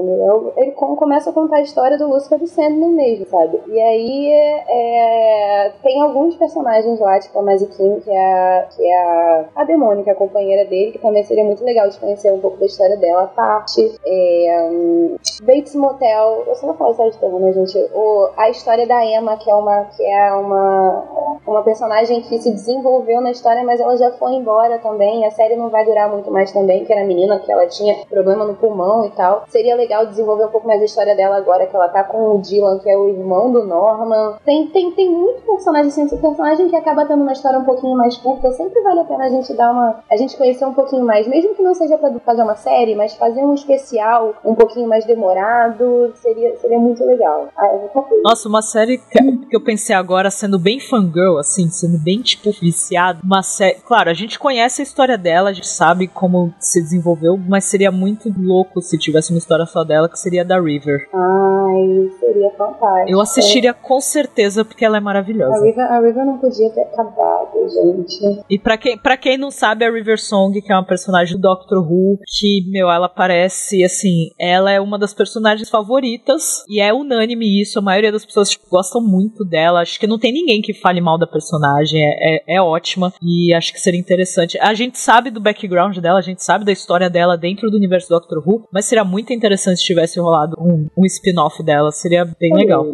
ele 0.62 0.70
com- 0.72 0.94
começa 0.94 1.30
a 1.30 1.32
contar 1.32 1.56
a 1.56 1.62
história 1.62 1.98
do 1.98 2.06
Lucifer 2.08 2.38
do 2.38 2.46
Sandman 2.46 2.90
mesmo, 2.90 3.26
sabe? 3.26 3.60
E 3.66 3.80
aí 3.80 4.28
é, 4.68 5.72
tem 5.82 6.00
alguns 6.00 6.36
personagens 6.36 7.00
lá, 7.00 7.18
tipo 7.18 7.38
a 7.38 7.42
Que 7.66 8.10
é, 8.10 8.66
que 8.74 8.84
é 8.84 9.02
a, 9.02 9.44
a 9.56 9.64
Demônica, 9.64 10.10
a 10.10 10.14
companheira 10.14 10.68
dele, 10.68 10.92
que 10.92 10.98
também 10.98 11.22
seria 11.24 11.44
muito 11.44 11.64
legal 11.64 11.88
de 11.88 11.98
conhecer 11.98 12.32
um 12.32 12.40
pouco 12.40 12.58
da 12.58 12.66
história 12.66 12.96
dela. 12.96 13.24
A 13.24 13.26
parte 13.26 13.94
é, 14.06 14.68
um, 14.70 15.16
Bates 15.42 15.74
Motel, 15.74 16.44
eu 16.46 16.54
só 16.54 16.66
vou 16.66 16.76
falar 16.76 16.90
história 16.90 17.12
de 17.12 17.18
terror, 17.18 17.40
né, 17.40 17.52
gente? 17.52 17.78
O, 17.94 18.28
a 18.36 18.50
história 18.50 18.86
da 18.86 19.04
Emma, 19.04 19.36
que 19.36 19.50
é 19.50 19.54
uma 19.54 19.84
que 19.96 20.04
é 20.04 20.32
uma, 20.32 21.04
uma 21.46 21.62
personagem 21.62 22.20
que 22.22 22.38
se 22.38 22.50
desenvolveu 22.50 23.20
na 23.20 23.30
história, 23.30 23.64
mas 23.64 23.80
ela 23.80 23.96
já 23.96 24.10
foi 24.12 24.32
embora 24.32 24.78
também. 24.78 25.26
A 25.26 25.30
série 25.30 25.56
não 25.56 25.68
vai 25.68 25.84
durar 25.84 26.10
muito 26.10 26.30
mais 26.30 26.52
também, 26.52 26.84
que 26.84 26.92
era 26.92 27.02
a 27.02 27.06
menina 27.06 27.38
que 27.38 27.50
ela 27.50 27.66
tinha 27.66 28.04
problema 28.08 28.44
no 28.44 28.54
pulmão 28.54 29.04
e 29.06 29.10
tal. 29.10 29.44
Seria 29.48 29.74
legal 29.74 30.06
desenvolver 30.06 30.44
um 30.44 30.50
pouco 30.50 30.66
mais 30.66 30.80
a 30.80 30.84
história 30.84 31.14
dela 31.14 31.36
agora, 31.36 31.66
que 31.66 31.74
ela 31.74 31.88
tá 31.88 32.04
com 32.04 32.36
o 32.36 32.38
Dylan, 32.38 32.78
que 32.78 32.90
é 32.90 32.96
o 32.96 33.08
irmão 33.08 33.52
do 33.52 33.64
Norman. 33.64 34.36
Tem, 34.44 34.66
tem, 34.68 34.90
tem 34.92 35.10
muito 35.10 35.42
personagem, 35.42 35.88
assim, 35.88 36.08
personagem 36.08 36.68
que 36.68 36.76
acaba 36.76 37.06
tendo 37.06 37.22
uma 37.22 37.32
história 37.32 37.49
um 37.58 37.64
pouquinho 37.64 37.96
mais 37.96 38.16
curta. 38.16 38.52
Sempre 38.52 38.80
vale 38.82 39.00
a 39.00 39.04
pena 39.04 39.24
a 39.24 39.28
gente 39.28 39.52
dar 39.54 39.72
uma. 39.72 40.02
a 40.10 40.16
gente 40.16 40.36
conhecer 40.36 40.64
um 40.64 40.74
pouquinho 40.74 41.04
mais, 41.04 41.26
mesmo 41.26 41.54
que 41.54 41.62
não 41.62 41.74
seja 41.74 41.98
pra 41.98 42.10
fazer 42.20 42.42
uma 42.42 42.56
série, 42.56 42.94
mas 42.94 43.14
fazer 43.14 43.40
um 43.40 43.54
especial 43.54 44.34
um 44.44 44.54
pouquinho 44.54 44.88
mais 44.88 45.04
demorado 45.04 46.12
seria, 46.16 46.56
seria 46.56 46.78
muito 46.78 47.04
legal. 47.04 47.48
Ah, 47.56 47.68
Nossa, 48.22 48.48
uma 48.48 48.62
série 48.62 48.98
que, 48.98 49.56
eu 49.56 49.60
pensei 49.62 49.94
agora, 49.94 50.30
sendo 50.30 50.58
bem 50.58 50.80
fangirl, 50.80 51.38
assim, 51.38 51.68
sendo 51.68 51.98
bem, 51.98 52.20
tipo, 52.20 52.50
viciado. 52.52 53.20
Uma 53.24 53.42
série. 53.42 53.80
Claro, 53.80 54.10
a 54.10 54.14
gente 54.14 54.38
conhece 54.38 54.82
a 54.82 54.84
história 54.84 55.18
dela, 55.18 55.50
a 55.50 55.52
gente 55.52 55.68
sabe 55.68 56.08
como 56.08 56.52
se 56.58 56.80
desenvolveu, 56.80 57.38
mas 57.48 57.64
seria 57.64 57.90
muito 57.90 58.32
louco 58.38 58.80
se 58.80 58.98
tivesse 58.98 59.30
uma 59.30 59.38
história 59.38 59.66
só 59.66 59.84
dela, 59.84 60.08
que 60.08 60.18
seria 60.18 60.44
da 60.44 60.60
River. 60.60 61.08
Ai, 61.12 62.10
seria 62.18 62.50
fantástico. 62.50 63.10
Eu 63.10 63.20
assistiria 63.20 63.74
com 63.74 64.00
certeza, 64.00 64.64
porque 64.64 64.84
ela 64.84 64.96
é 64.96 65.00
A 65.00 65.02
maravilhosa. 65.02 65.64
River, 65.64 65.84
a 65.84 66.00
River 66.00 66.24
não 66.24 66.38
podia 66.38 66.70
ter 66.70 66.82
acabado, 66.82 67.39
gente. 67.68 68.42
E 68.48 68.58
pra 68.58 68.76
quem, 68.76 68.98
pra 68.98 69.16
quem 69.16 69.38
não 69.38 69.50
sabe, 69.50 69.84
a 69.84 69.90
River 69.90 70.20
Song, 70.20 70.60
que 70.60 70.72
é 70.72 70.76
uma 70.76 70.84
personagem 70.84 71.36
do 71.36 71.42
Doctor 71.42 71.78
Who, 71.78 72.18
que, 72.26 72.64
meu, 72.70 72.90
ela 72.90 73.08
parece, 73.08 73.84
assim, 73.84 74.30
ela 74.38 74.70
é 74.70 74.80
uma 74.80 74.98
das 74.98 75.14
personagens 75.14 75.68
favoritas, 75.68 76.64
e 76.68 76.80
é 76.80 76.92
unânime 76.92 77.60
isso, 77.60 77.78
a 77.78 77.82
maioria 77.82 78.12
das 78.12 78.24
pessoas 78.24 78.50
tipo, 78.50 78.66
gostam 78.70 79.00
muito 79.00 79.44
dela, 79.44 79.80
acho 79.80 79.98
que 79.98 80.06
não 80.06 80.18
tem 80.18 80.32
ninguém 80.32 80.60
que 80.60 80.74
fale 80.74 81.00
mal 81.00 81.18
da 81.18 81.26
personagem, 81.26 82.00
é, 82.00 82.36
é, 82.36 82.56
é 82.56 82.62
ótima, 82.62 83.12
e 83.22 83.54
acho 83.54 83.72
que 83.72 83.80
seria 83.80 84.00
interessante. 84.00 84.58
A 84.58 84.74
gente 84.74 84.98
sabe 84.98 85.30
do 85.30 85.40
background 85.40 85.96
dela, 85.98 86.18
a 86.18 86.22
gente 86.22 86.42
sabe 86.42 86.64
da 86.64 86.72
história 86.72 87.08
dela 87.08 87.36
dentro 87.36 87.70
do 87.70 87.76
universo 87.76 88.08
do 88.08 88.18
Doctor 88.18 88.42
Who, 88.46 88.68
mas 88.72 88.86
seria 88.86 89.04
muito 89.04 89.32
interessante 89.32 89.78
se 89.78 89.84
tivesse 89.84 90.18
rolado 90.18 90.56
um, 90.58 90.88
um 90.96 91.06
spin-off 91.06 91.62
dela, 91.62 91.90
seria 91.92 92.24
bem 92.24 92.54
legal. 92.54 92.84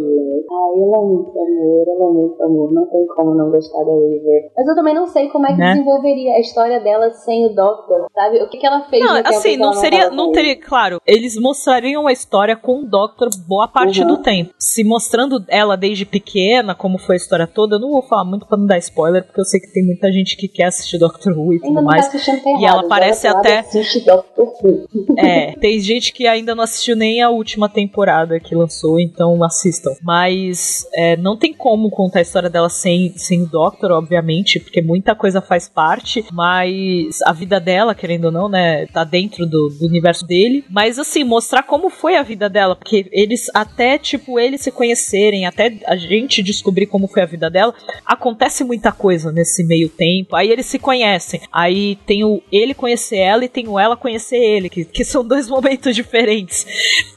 Ela 0.74 0.96
é 0.96 1.00
muito 1.06 1.30
amor, 1.30 1.84
ela 1.88 2.04
é 2.10 2.12
muito 2.12 2.42
amor, 2.42 2.72
não 2.72 2.86
tem 2.86 3.06
como 3.06 3.34
não 3.34 3.50
gostar 3.50 3.78
da 3.84 3.92
River. 3.92 4.50
Mas 4.56 4.66
eu 4.68 4.74
também 4.74 4.94
não 4.94 5.06
sei 5.06 5.28
como 5.28 5.46
é 5.46 5.52
que 5.52 5.58
Né? 5.58 5.72
desenvolveria 5.72 6.34
a 6.34 6.40
história 6.40 6.80
dela 6.80 7.10
sem 7.12 7.46
o 7.46 7.54
Doctor, 7.54 8.06
sabe? 8.14 8.42
O 8.42 8.48
que, 8.48 8.58
que 8.58 8.66
ela 8.66 8.82
fez 8.88 9.04
Não, 9.04 9.16
assim, 9.24 9.56
não 9.56 9.72
ela 9.72 9.80
seria, 9.80 10.10
não 10.10 10.32
teria, 10.32 10.56
claro, 10.60 11.00
eles 11.06 11.36
mostrariam 11.40 12.06
a 12.06 12.12
história 12.12 12.56
com 12.56 12.80
o 12.80 12.84
Doctor 12.86 13.28
boa 13.46 13.68
parte 13.68 14.00
Uhum. 14.00 14.08
do 14.08 14.18
tempo. 14.22 14.52
Se 14.58 14.82
mostrando 14.84 15.42
ela 15.48 15.76
desde 15.76 16.04
pequena, 16.04 16.74
como 16.74 16.98
foi 16.98 17.16
a 17.16 17.18
história 17.18 17.46
toda, 17.46 17.76
eu 17.76 17.80
não 17.80 17.90
vou 17.92 18.02
falar 18.02 18.24
muito 18.24 18.46
pra 18.46 18.56
não 18.58 18.66
dar 18.66 18.78
spoiler, 18.78 19.24
porque 19.24 19.40
eu 19.40 19.44
sei 19.44 19.60
que 19.60 19.72
tem 19.72 19.84
muita 19.84 20.10
gente 20.12 20.36
que 20.36 20.48
quer 20.48 20.64
assistir 20.64 20.98
Doctor 20.98 21.32
Who 21.36 21.54
e 21.54 21.60
tudo 21.60 21.72
não 21.72 21.82
tá 21.84 21.90
mais. 21.90 22.08
tá 22.08 22.18
E 22.60 22.64
ela 22.64 22.86
parece 22.88 23.26
ela 23.26 23.38
até-. 23.38 23.64
É, 25.18 25.52
tem 25.52 25.78
gente 25.80 26.12
que 26.12 26.26
ainda 26.26 26.54
não 26.54 26.64
assistiu 26.64 26.96
nem 26.96 27.22
a 27.22 27.30
última 27.30 27.68
temporada 27.68 28.38
que 28.40 28.54
lançou, 28.54 28.98
então 29.00 29.42
assistam. 29.44 29.92
Mas 30.02 30.55
é, 30.94 31.16
não 31.16 31.36
tem 31.36 31.52
como 31.52 31.90
contar 31.90 32.20
a 32.20 32.22
história 32.22 32.50
dela 32.50 32.68
sem, 32.68 33.16
sem 33.16 33.42
o 33.42 33.46
Doctor, 33.46 33.90
obviamente, 33.92 34.60
porque 34.60 34.82
muita 34.82 35.14
coisa 35.14 35.40
faz 35.40 35.68
parte, 35.68 36.24
mas 36.32 37.20
a 37.22 37.32
vida 37.32 37.60
dela, 37.60 37.94
querendo 37.94 38.26
ou 38.26 38.32
não, 38.32 38.48
né, 38.48 38.86
tá 38.86 39.04
dentro 39.04 39.46
do, 39.46 39.68
do 39.68 39.86
universo 39.86 40.26
dele. 40.26 40.64
Mas 40.70 40.98
assim, 40.98 41.24
mostrar 41.24 41.62
como 41.62 41.90
foi 41.90 42.16
a 42.16 42.22
vida 42.22 42.48
dela, 42.48 42.76
porque 42.76 43.06
eles, 43.12 43.46
até 43.54 43.98
tipo, 43.98 44.38
eles 44.38 44.60
se 44.60 44.70
conhecerem, 44.70 45.46
até 45.46 45.78
a 45.86 45.96
gente 45.96 46.42
descobrir 46.42 46.86
como 46.86 47.08
foi 47.08 47.22
a 47.22 47.26
vida 47.26 47.50
dela, 47.50 47.74
acontece 48.04 48.64
muita 48.64 48.92
coisa 48.92 49.32
nesse 49.32 49.64
meio 49.64 49.88
tempo. 49.88 50.36
Aí 50.36 50.50
eles 50.50 50.66
se 50.66 50.78
conhecem. 50.78 51.40
Aí 51.52 51.96
tem 52.06 52.24
o 52.24 52.42
ele 52.50 52.74
conhecer 52.74 53.18
ela 53.18 53.44
e 53.44 53.48
tem 53.48 53.68
o 53.68 53.78
ela 53.78 53.96
conhecer 53.96 54.36
ele, 54.36 54.68
que, 54.68 54.84
que 54.84 55.04
são 55.04 55.26
dois 55.26 55.48
momentos 55.50 55.94
diferentes. 55.94 56.66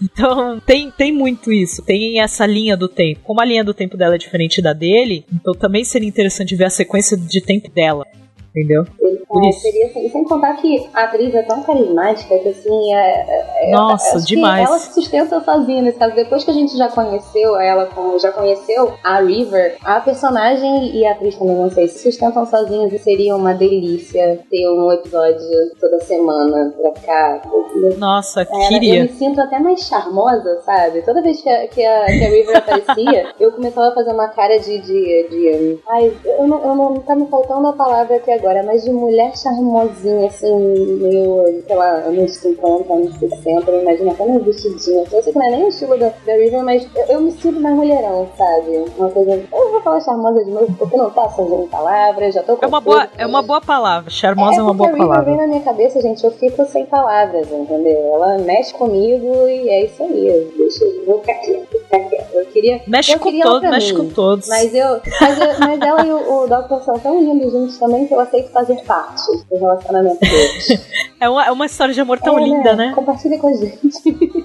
Então 0.01 0.59
tem, 0.59 0.91
tem 0.91 1.11
muito 1.11 1.51
isso. 1.51 1.83
Tem 1.83 2.19
essa 2.21 2.45
linha 2.45 2.75
do 2.75 2.87
tempo. 2.87 3.21
Como 3.29 3.41
a 3.41 3.45
linha 3.45 3.63
do 3.63 3.75
tempo 3.75 3.95
dela 3.95 4.15
é 4.15 4.17
diferente 4.17 4.59
da 4.59 4.73
dele, 4.73 5.23
então 5.31 5.53
também 5.53 5.85
seria 5.85 6.09
interessante 6.09 6.55
ver 6.55 6.63
a 6.63 6.69
sequência 6.71 7.15
de 7.15 7.39
tempo 7.39 7.69
dela. 7.69 8.03
Entendeu? 8.55 8.83
Por 9.27 9.45
É, 9.45 9.51
seria 9.51 9.85
assim. 9.85 10.05
E 10.05 10.09
sem 10.09 10.23
contar 10.23 10.53
que 10.55 10.89
a 10.93 11.03
atriz 11.03 11.33
é 11.35 11.43
tão 11.43 11.61
carismática 11.63 12.37
que 12.39 12.49
assim 12.49 12.93
é. 12.93 13.67
é- 13.67 13.71
Nossa, 13.71 14.17
acho 14.17 14.25
que 14.27 14.35
demais. 14.35 14.67
Ela 14.67 14.79
se 14.79 14.93
sustenta 14.93 15.39
sozinha 15.41 15.81
nesse 15.83 15.99
caso. 15.99 16.15
Depois 16.15 16.43
que 16.43 16.49
a 16.51 16.53
gente 16.53 16.75
já 16.75 16.87
conheceu 16.89 17.59
ela, 17.59 17.85
como 17.87 18.17
já 18.17 18.31
conheceu 18.31 18.93
a 19.03 19.19
River, 19.21 19.77
a 19.83 19.99
personagem 20.01 20.95
e 20.95 21.05
a 21.05 21.11
atriz 21.11 21.35
também, 21.37 21.55
não 21.55 21.69
sei, 21.69 21.87
se 21.87 21.99
sustentam 21.99 22.45
sozinhos 22.45 22.91
e 22.91 22.97
seria 22.97 23.35
uma 23.35 23.53
delícia 23.53 24.39
ter 24.49 24.67
um 24.67 24.91
episódio 24.91 25.39
toda 25.79 25.99
semana 25.99 26.73
pra 26.81 26.91
ficar. 26.93 27.41
Nossa, 27.97 28.41
Eu 28.41 28.67
queria. 28.67 29.03
me 29.03 29.09
sinto 29.09 29.39
até 29.41 29.59
mais 29.59 29.81
charmosa, 29.81 30.61
sabe? 30.65 31.03
Toda 31.03 31.21
vez 31.21 31.39
que 31.41 31.49
a, 31.49 31.67
que 31.67 31.85
a, 31.85 32.05
que 32.05 32.23
a 32.25 32.29
River 32.29 32.57
aparecia, 32.57 33.27
eu 33.39 33.51
começava 33.51 33.89
a 33.89 33.93
fazer 33.93 34.11
uma 34.11 34.27
cara 34.29 34.57
de. 34.57 34.79
de, 34.79 35.27
de 35.29 35.79
ai, 35.87 36.11
eu 36.25 36.47
não, 36.47 36.63
eu 36.65 36.75
não 36.75 36.93
tá 37.01 37.15
me 37.15 37.27
faltando 37.27 37.67
a 37.67 37.73
palavra 37.73 38.15
aqui 38.15 38.38
agora, 38.39 38.63
mas 38.63 38.83
de 38.83 38.89
mulher 38.91 39.35
charmosinha, 39.37 40.27
assim, 40.27 40.55
meio, 41.01 41.63
sei 41.65 41.75
lá, 41.75 41.91
anos 41.97 42.31
50, 42.35 42.93
anos 42.93 43.15
60, 43.19 43.71
eu 43.71 43.81
imagino 43.81 44.11
até 44.11 44.25
meio 44.25 44.43
vestidinha. 44.43 45.03
Eu 45.11 45.21
sei 45.23 45.33
que 45.33 45.37
não 45.39 45.45
é 45.45 45.51
nem 45.51 45.65
o 45.65 45.67
estilo 45.69 45.97
da, 45.97 46.07
da 46.09 46.63
mas 46.63 46.87
eu, 46.95 47.03
eu 47.05 47.21
me 47.21 47.31
sinto 47.31 47.59
mais 47.59 47.75
mulherão, 47.75 48.27
sabe? 48.37 48.85
Uma 48.97 49.09
coisa. 49.09 49.31
Eu 49.51 49.71
vou 49.71 49.81
falar 49.81 49.99
charmosa 50.01 50.43
de 50.43 50.51
novo, 50.51 50.73
porque 50.77 50.97
não 50.97 51.09
tá 51.11 51.29
surgindo 51.29 51.67
palavras, 51.67 52.33
já 52.33 52.41
tô 52.43 52.55
com 52.55 52.65
É 52.65 52.67
uma 52.67 52.81
boa, 52.81 53.07
é 53.17 53.25
uma 53.25 53.41
boa 53.41 53.61
palavra. 53.61 54.09
Charmosa 54.09 54.59
é, 54.59 54.63
uma 54.63 54.73
boa 54.73 54.89
porque 54.89 55.01
a 55.01 55.05
River 55.05 55.25
vem 55.25 55.35
palavra. 55.35 55.47
na 55.47 55.47
minha 55.47 55.61
cabeça, 55.61 56.01
gente, 56.01 56.23
eu 56.23 56.31
fico 56.31 56.65
sem 56.65 56.85
palavras, 56.85 57.51
entendeu? 57.51 57.99
Ela 58.13 58.37
mexe 58.39 58.73
comigo 58.73 59.47
e 59.47 59.69
é 59.69 59.85
isso 59.85 60.01
aí. 60.03 60.51
Deixa 60.57 60.85
eu 60.85 61.05
vou 61.05 61.19
ficar 61.19 61.33
quieto, 61.35 61.67
ficar 61.69 61.99
quieto. 61.99 62.33
Eu 62.33 62.45
queria. 62.45 62.81
Mexe 62.87 63.11
eu 63.13 63.19
com 63.19 63.25
queria 63.25 63.43
ela 63.43 63.51
todos, 63.53 63.69
mexe 63.69 63.93
mim, 63.93 63.99
com 64.07 64.13
todos. 64.13 64.47
Mas, 64.47 64.73
eu, 64.73 64.99
mas, 65.21 65.39
eu- 65.39 65.59
mas 65.59 65.81
ela 65.81 66.05
e 66.05 66.11
o, 66.11 66.43
o 66.43 66.47
Dr. 66.47 66.81
são 66.83 66.99
tão 66.99 67.19
lindos 67.19 67.51
juntos 67.51 67.77
também 67.77 68.05
que 68.07 68.13
eu 68.13 68.19
aceito 68.29 68.51
fazer 68.51 68.75
parte 68.85 69.23
do 69.49 69.57
relacionamento 69.57 70.19
deles. 70.19 70.99
É 71.21 71.27
uma, 71.27 71.45
é 71.47 71.51
uma 71.51 71.65
história 71.65 71.93
de 71.93 71.99
amor 71.99 72.17
tão 72.17 72.39
É, 72.39 72.43
linda, 72.45 72.77
né? 72.77 72.93
Compartilha 72.95 73.37
com 73.39 73.49
a 73.49 73.53
gente. 73.53 73.75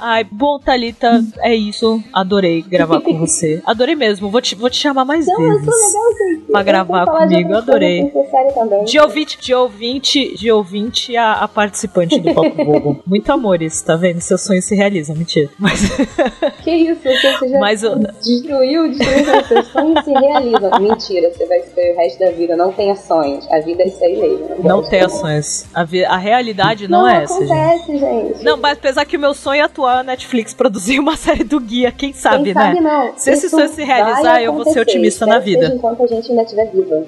Ai, 0.00 0.24
bom, 0.24 0.58
Thalita, 0.58 1.22
é 1.40 1.54
isso. 1.54 2.02
Adorei 2.10 2.62
gravar 2.62 3.02
com 3.02 3.18
você. 3.18 3.60
Adorei 3.66 3.94
mesmo. 3.94 4.30
Vou 4.30 4.40
te, 4.40 4.54
vou 4.54 4.70
te 4.70 4.76
chamar 4.76 5.04
mais 5.04 5.26
Não, 5.26 5.40
eu 5.40 5.50
vezes. 5.60 5.64
sou 5.66 5.74
legal, 5.74 6.12
gente. 6.18 6.50
Pra 6.50 6.62
gravar 6.62 7.06
comigo, 7.06 7.54
adorei. 7.54 8.10
também. 8.54 8.84
De 8.84 8.98
ouvinte, 8.98 9.38
de 9.38 9.54
ouvinte, 9.54 10.34
de 10.34 10.50
ouvinte 10.50 11.14
a, 11.16 11.32
a 11.34 11.48
participante 11.48 12.18
do 12.18 12.34
Papo 12.34 12.64
Bobo. 12.64 13.02
Muito 13.06 13.30
amor 13.32 13.60
isso, 13.62 13.84
tá 13.84 13.96
vendo? 13.96 14.20
Seus 14.20 14.40
sonhos 14.42 14.64
se 14.64 14.74
realizam, 14.74 15.14
mentira. 15.14 15.50
Mas, 15.58 15.80
Que 16.62 16.70
isso, 16.70 17.00
você 17.02 17.48
já 17.50 17.58
Mas 17.60 17.82
eu- 17.82 17.98
destruiu, 17.98 18.88
destruiu 18.88 19.44
seus 19.44 19.66
sonhos 19.68 20.04
se 20.04 20.12
realizam. 20.12 20.70
Mentira, 20.80 21.30
você 21.30 21.44
vai 21.46 21.60
ser 21.64 21.92
o 21.92 21.96
resto 21.96 22.18
da 22.18 22.30
vida. 22.30 22.56
Não 22.56 22.72
tenha 22.72 22.94
sonhos. 22.96 23.50
A 23.50 23.60
vida 23.60 23.82
é 23.82 23.88
isso 23.88 24.04
aí 24.04 24.16
mesmo. 24.16 24.56
não 24.62 24.82
tenha 24.82 25.08
sonhos. 25.08 25.66
A, 25.74 25.84
vi- 25.84 26.04
a 26.04 26.16
realidade 26.16 26.88
não, 26.88 27.06
é 27.08 27.22
essa, 27.24 27.38
gente. 27.40 27.52
acontece, 27.52 27.98
gente. 27.98 28.44
Não, 28.44 28.56
mas 28.56 28.72
apesar 28.78 29.04
que 29.04 29.16
o 29.16 29.20
meu 29.20 29.34
sonho 29.34 29.60
é 29.60 29.64
atuar 29.64 29.98
a 30.00 30.02
Netflix 30.02 30.52
produzir 30.54 30.98
uma 30.98 31.16
série 31.16 31.44
do 31.44 31.58
Guia, 31.60 31.90
quem 31.92 32.12
sabe, 32.12 32.44
Quem 32.44 32.54
né? 32.54 32.60
sabe 32.62 32.80
não. 32.80 33.12
Se 33.16 33.30
esse 33.30 33.46
Isso 33.46 33.56
sonho 33.56 33.68
se 33.68 33.84
realizar, 33.84 34.42
eu 34.42 34.52
vou 34.52 34.64
ser 34.64 34.80
otimista 34.80 35.26
na 35.26 35.38
vida. 35.38 35.66
Enquanto 35.74 36.02
a 36.02 36.06
gente 36.06 36.30
ainda 36.30 36.42
estiver 36.42 36.70
viva. 36.70 37.04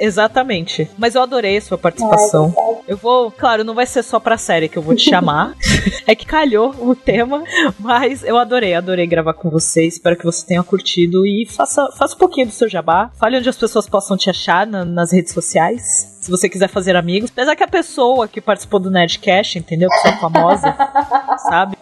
Exatamente. 0.00 0.88
Mas 0.98 1.14
eu 1.14 1.22
adorei 1.22 1.56
a 1.56 1.60
sua 1.60 1.78
participação. 1.78 2.54
Eu 2.86 2.96
vou, 2.96 3.30
claro, 3.30 3.64
não 3.64 3.74
vai 3.74 3.86
ser 3.86 4.02
só 4.02 4.18
pra 4.20 4.36
série 4.38 4.68
que 4.68 4.76
eu 4.76 4.82
vou 4.82 4.94
te 4.94 5.08
chamar. 5.08 5.54
é 6.06 6.14
que 6.14 6.26
calhou 6.26 6.74
o 6.80 6.94
tema, 6.94 7.42
mas 7.78 8.22
eu 8.24 8.36
adorei, 8.36 8.74
adorei 8.74 9.06
gravar 9.06 9.34
com 9.34 9.50
você. 9.50 9.84
Espero 9.86 10.16
que 10.16 10.24
você 10.24 10.46
tenha 10.46 10.62
curtido 10.62 11.26
e 11.26 11.46
faça, 11.48 11.88
faça 11.96 12.14
um 12.14 12.18
pouquinho 12.18 12.46
do 12.46 12.52
seu 12.52 12.68
jabá. 12.68 13.10
Fale 13.18 13.36
onde 13.38 13.48
as 13.48 13.56
pessoas 13.58 13.88
possam 13.88 14.16
te 14.16 14.30
achar 14.30 14.66
na- 14.66 14.84
nas 14.84 15.12
redes 15.12 15.32
sociais. 15.32 16.16
Se 16.20 16.30
você 16.30 16.48
quiser 16.48 16.68
fazer 16.68 16.96
amigos. 16.96 17.30
Apesar 17.30 17.54
que 17.56 17.62
a 17.62 17.68
pessoa 17.68 18.26
que 18.28 18.40
participou 18.40 18.78
do 18.80 18.90
Nerdcast, 18.90 19.58
entendeu? 19.58 19.88
Que 19.90 19.98
sou 19.98 20.12
famosa, 20.18 20.74
sabe? 21.48 21.76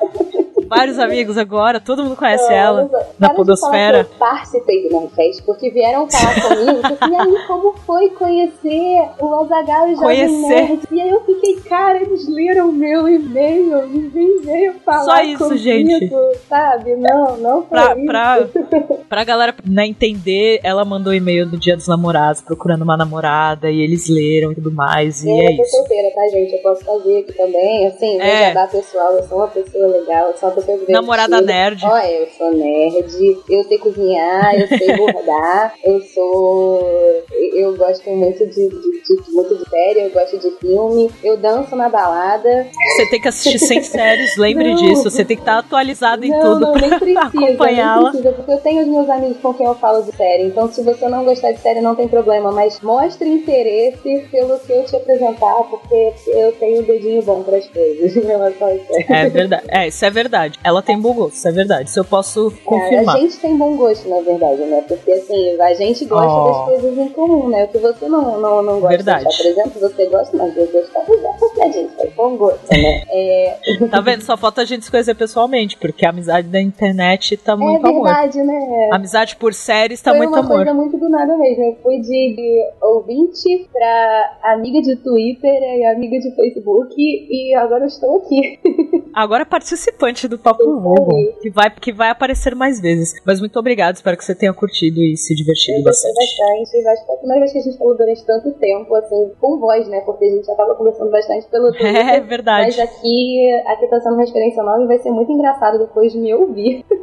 Vários 0.69 0.99
amigos 0.99 1.37
agora, 1.39 1.81
todo 1.81 2.03
mundo 2.05 2.17
conhece 2.17 2.45
Não, 2.49 2.53
ela. 2.53 2.91
na 3.19 3.31
podosfera. 3.31 3.99
Eu 4.01 4.19
participei 4.19 4.89
do 4.89 5.01
Nerdcast 5.01 5.43
porque 5.45 5.71
vieram 5.71 6.09
falar 6.11 6.35
comigo. 6.43 6.99
e 7.11 7.15
aí, 7.17 7.47
como 7.47 7.73
foi 7.87 8.09
conhecer 8.11 9.09
o 9.21 9.35
Azaghal 9.35 9.89
e 9.89 9.97
Conhecer. 9.97 10.49
Nerd? 10.69 10.81
E 10.91 11.01
aí 11.01 11.09
eu 11.09 11.21
fiquei, 11.25 11.57
cara, 11.61 12.01
eles 12.03 12.29
leram 12.29 12.73
meu 12.73 13.09
e-mail, 13.09 13.87
ninguém 13.89 14.41
veio 14.43 14.75
falar 14.85 15.05
Só 15.05 15.23
isso, 15.23 15.39
comigo, 15.45 15.59
gente. 15.63 16.11
sabe? 16.49 16.95
Não, 16.97 17.37
não 17.39 17.63
foi 17.63 17.69
Pra, 17.69 17.97
isso. 17.97 18.07
pra, 18.07 18.97
pra 19.09 19.25
galera 19.25 19.55
né, 19.65 19.87
entender, 19.87 20.61
ela 20.63 20.85
mandou 20.85 21.15
e-mail 21.15 21.47
do 21.47 21.57
Dia 21.59 21.77
dos 21.77 21.89
Namorados 21.89 22.41
procurando 22.43 22.83
uma 22.83 22.97
namorada 22.97 23.71
e 23.71 23.81
eles 23.81 24.09
leram 24.09 24.53
e 24.53 24.55
tudo 24.55 24.71
mais. 24.73 25.25
E 25.25 25.29
eu 25.31 25.37
é 25.37 25.51
não 25.51 25.57
tô 25.57 25.63
isso. 25.63 25.77
solteira, 25.77 26.11
tá, 26.15 26.29
gente? 26.29 26.53
Eu 26.55 26.63
posso 26.63 26.85
fazer 26.85 27.19
aqui 27.19 27.33
também. 27.33 27.87
Assim, 27.87 28.17
vou 28.19 28.27
É. 28.27 28.49
jabá 28.55 28.67
pessoal. 28.67 29.13
Eu 29.13 29.23
sou 29.25 29.39
uma 29.39 29.49
pessoa 29.49 29.87
legal, 29.87 30.29
eu 30.31 30.37
sou 30.37 30.49
Namorada 30.89 31.41
nerd. 31.41 31.85
Olha, 31.85 32.11
eu 32.11 32.27
sou 32.37 32.53
nerd, 32.53 33.39
eu 33.49 33.65
sei 33.65 33.79
cozinhar, 33.79 34.55
eu 34.55 34.67
sei 34.69 34.97
bordar, 34.97 35.75
eu 35.85 36.01
sou. 36.01 37.23
Eu 37.55 37.77
gosto 37.77 38.09
muito 38.11 38.47
de, 38.47 38.69
de, 38.69 38.69
de- 38.69 39.33
muito 39.33 39.55
de 39.57 39.69
série, 39.69 40.01
eu 40.03 40.11
gosto 40.11 40.39
de 40.39 40.51
filme, 40.59 41.11
eu 41.25 41.37
danço 41.37 41.75
na 41.75 41.89
balada. 41.89 42.67
Você 42.97 43.07
tem 43.11 43.21
que 43.21 43.29
assistir 43.29 43.59
100 43.59 43.83
séries, 43.85 44.37
lembre 44.37 44.71
Não. 44.71 44.77
disso. 44.77 45.05
Você 45.11 45.25
tem 45.25 45.37
que 45.37 45.43
estar 45.43 45.59
atualizado 45.59 46.25
em 46.25 46.31
não, 46.31 46.41
tudo 46.41 46.61
não, 46.61 46.73
nem 46.75 46.89
pra 46.91 46.99
precisa, 46.99 47.21
acompanhá-la. 47.21 48.03
nem 48.03 48.23
precisa, 48.23 48.33
porque 48.33 48.53
eu 48.53 48.59
tenho 48.59 48.83
os 48.83 48.89
meus 48.89 49.09
amigos 49.09 49.37
com 49.41 49.55
quem 49.55 49.67
eu 49.67 49.75
falo 49.75 50.03
de 50.03 50.15
série. 50.17 50.45
Então, 50.45 50.71
se 50.71 50.83
você 50.83 51.09
não 51.09 51.25
gostar 51.25 51.53
de 51.53 51.61
série, 51.61 51.81
não 51.81 51.95
tem 51.95 52.09
problema, 52.09 52.53
mas 52.53 52.81
mostre 52.81 53.29
interesse 53.29 54.27
pelo 54.31 54.59
que 54.61 54.73
eu 54.73 54.85
te 54.85 54.97
apresentar, 54.97 55.55
porque 55.71 56.13
eu 56.29 56.53
tenho 56.53 56.81
um 56.81 56.85
dedinho 56.85 57.23
bom 57.23 57.43
pras 57.43 57.67
coisas 57.69 58.17
em 58.17 58.21
relação 58.27 58.69
às 58.69 58.87
séries. 58.87 59.11
É 59.11 59.29
verdade. 59.29 59.65
É, 59.69 59.89
isso 59.89 60.05
é 60.05 60.11
verdade. 60.11 60.46
Ela 60.63 60.83
tem 60.83 60.99
bom 61.01 61.13
gosto, 61.15 61.35
isso 61.35 61.49
é 61.49 61.53
verdade. 61.53 61.89
Isso 61.89 61.99
eu 62.01 62.05
posso 62.05 62.53
confirmar. 62.65 63.17
a 63.17 63.21
gente 63.21 63.37
tem 63.39 63.57
bom 63.57 63.77
gosto, 63.77 64.09
na 64.09 64.21
verdade, 64.21 64.63
né? 64.63 64.83
Porque 64.87 65.13
assim, 65.13 65.61
a 65.61 65.75
gente 65.75 66.05
gosta 66.05 66.27
Oh. 66.27 66.47
das 66.49 66.81
coisas 66.81 66.99
em 66.99 67.09
comum, 67.11 67.49
né? 67.49 67.65
O 67.65 67.69
que 67.69 67.79
você 67.79 68.09
não, 68.09 68.41
não, 68.41 68.63
não 68.63 68.81
gosta 68.81 68.89
Verdade. 68.97 69.29
de 69.29 69.37
por 69.37 69.47
exemplo, 69.47 69.81
você 69.81 70.07
gosta, 70.07 70.37
mas 70.37 70.57
eu 70.57 70.67
gosto 70.67 70.93
porque 71.39 71.61
a 71.63 71.71
gente 71.73 71.95
tem 71.97 72.11
bom 72.11 72.37
gosto, 72.37 72.67
né? 72.71 73.03
É, 73.11 73.59
Tá 73.91 74.01
vendo? 74.01 74.23
Só 74.23 74.37
falta 74.37 74.63
a 74.63 74.65
gente 74.65 74.85
se 74.85 74.91
conhecer 74.91 75.15
pessoalmente, 75.15 75.77
porque 75.77 76.05
a 76.05 76.11
amizade 76.11 76.49
da 76.49 76.61
internet 76.61 77.37
tá 77.37 77.53
é 77.53 77.57
muito 77.57 77.87
amor. 77.87 78.05
verdade, 78.05 78.43
né? 78.43 78.91
Amizade 78.93 79.37
por 79.37 79.55
séries 79.55 80.01
tá 80.03 80.11
Foi 80.11 80.19
muito 80.19 80.31
uma 80.33 80.41
amor. 80.41 80.57
coisa 80.57 80.75
muito 80.75 80.97
do 80.99 81.09
nada 81.09 81.37
mesmo. 81.37 81.65
Eu 81.65 81.77
fui 81.83 82.01
de, 82.01 82.35
de 82.35 82.65
ouvinte 82.83 83.69
pra 83.73 84.39
amiga 84.55 84.81
de 84.83 84.97
Twitter 84.97 85.51
e 85.53 85.85
amiga 85.87 86.19
de 86.19 86.35
Facebook 86.35 86.95
e 86.99 87.55
agora 87.55 87.85
eu 87.85 87.89
estou 87.89 88.17
aqui. 88.19 88.59
Agora 89.15 89.43
é 89.43 89.47
participante 89.47 90.29
do 90.29 90.36
Papo 90.39 90.63
Isso 90.63 90.81
Vogon, 90.81 91.17
aí. 91.17 91.37
que 91.41 91.51
vai, 91.51 91.71
que 91.71 91.93
vai 91.93 92.11
aparecer 92.11 92.55
mais 92.55 92.81
vezes. 92.81 93.15
Mas 93.25 93.41
muito 93.41 93.59
obrigado, 93.59 93.97
espero 93.97 94.17
que 94.17 94.25
você 94.25 94.35
tenha 94.35 94.53
curtido 94.53 95.01
e 95.01 95.17
se 95.17 95.35
divertido 95.35 95.79
Eu 95.79 95.85
gostei 95.85 96.13
bastante. 96.13 96.37
bastante. 96.73 96.89
Acho 96.89 97.01
que 97.01 97.07
foi 97.07 97.15
a 97.15 97.19
primeira 97.19 97.41
vez 97.41 97.53
que 97.53 97.59
a 97.59 97.63
gente 97.63 97.79
falou 97.79 97.97
durante 97.97 98.25
tanto 98.25 98.53
tempo, 98.53 98.95
assim, 98.95 99.33
com 99.41 99.59
voz, 99.59 99.89
né? 99.89 100.01
Porque 100.01 100.25
a 100.25 100.31
gente 100.31 100.47
tava 100.57 100.75
conversando 100.75 101.11
bastante 101.11 101.47
pelo 101.49 101.71
Twitter. 101.77 101.97
É 102.09 102.21
verdade. 102.21 102.77
Mas 102.77 102.79
aqui, 102.79 103.63
aqui 103.67 103.87
tá 103.89 104.01
sendo 104.01 104.15
uma 104.15 104.25
experiência 104.25 104.63
nova 104.63 104.83
e 104.83 104.87
vai 104.87 104.99
ser 104.99 105.11
muito 105.11 105.33
engraçado 105.33 105.79
depois 105.79 106.13
de 106.13 106.19
me 106.19 106.35
ouvir. 106.35 106.85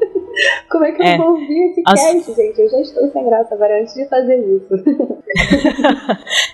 Como 0.72 0.84
é 0.84 0.91
que 0.91 1.03
É. 1.03 1.14
eu 1.14 1.18
vou 1.19 1.31
ouvir 1.34 1.69
esse 1.69 1.84
As- 1.85 2.01
cast, 2.01 2.34
gente? 2.34 2.60
Eu 2.60 2.68
já 2.69 2.80
estou 2.81 3.07
sem 3.11 3.23
graça 3.26 3.53
agora 3.53 3.80
antes 3.80 3.93
de 3.93 4.05
fazer 4.07 4.38
isso. 4.38 4.73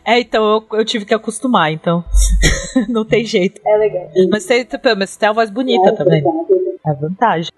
É, 0.05 0.19
então 0.19 0.43
eu, 0.71 0.79
eu 0.79 0.85
tive 0.85 1.05
que 1.05 1.13
acostumar, 1.13 1.71
então. 1.71 2.03
Não 2.87 3.05
tem 3.05 3.23
jeito. 3.25 3.61
É 3.65 3.77
legal. 3.77 4.09
Mas 4.31 4.43
você, 4.43 4.65
mas 4.97 5.09
você 5.11 5.19
tem 5.19 5.29
uma 5.29 5.35
voz 5.35 5.49
bonita 5.49 5.93
também. 5.93 6.23
É 6.89 6.93
vantagem. 6.93 7.51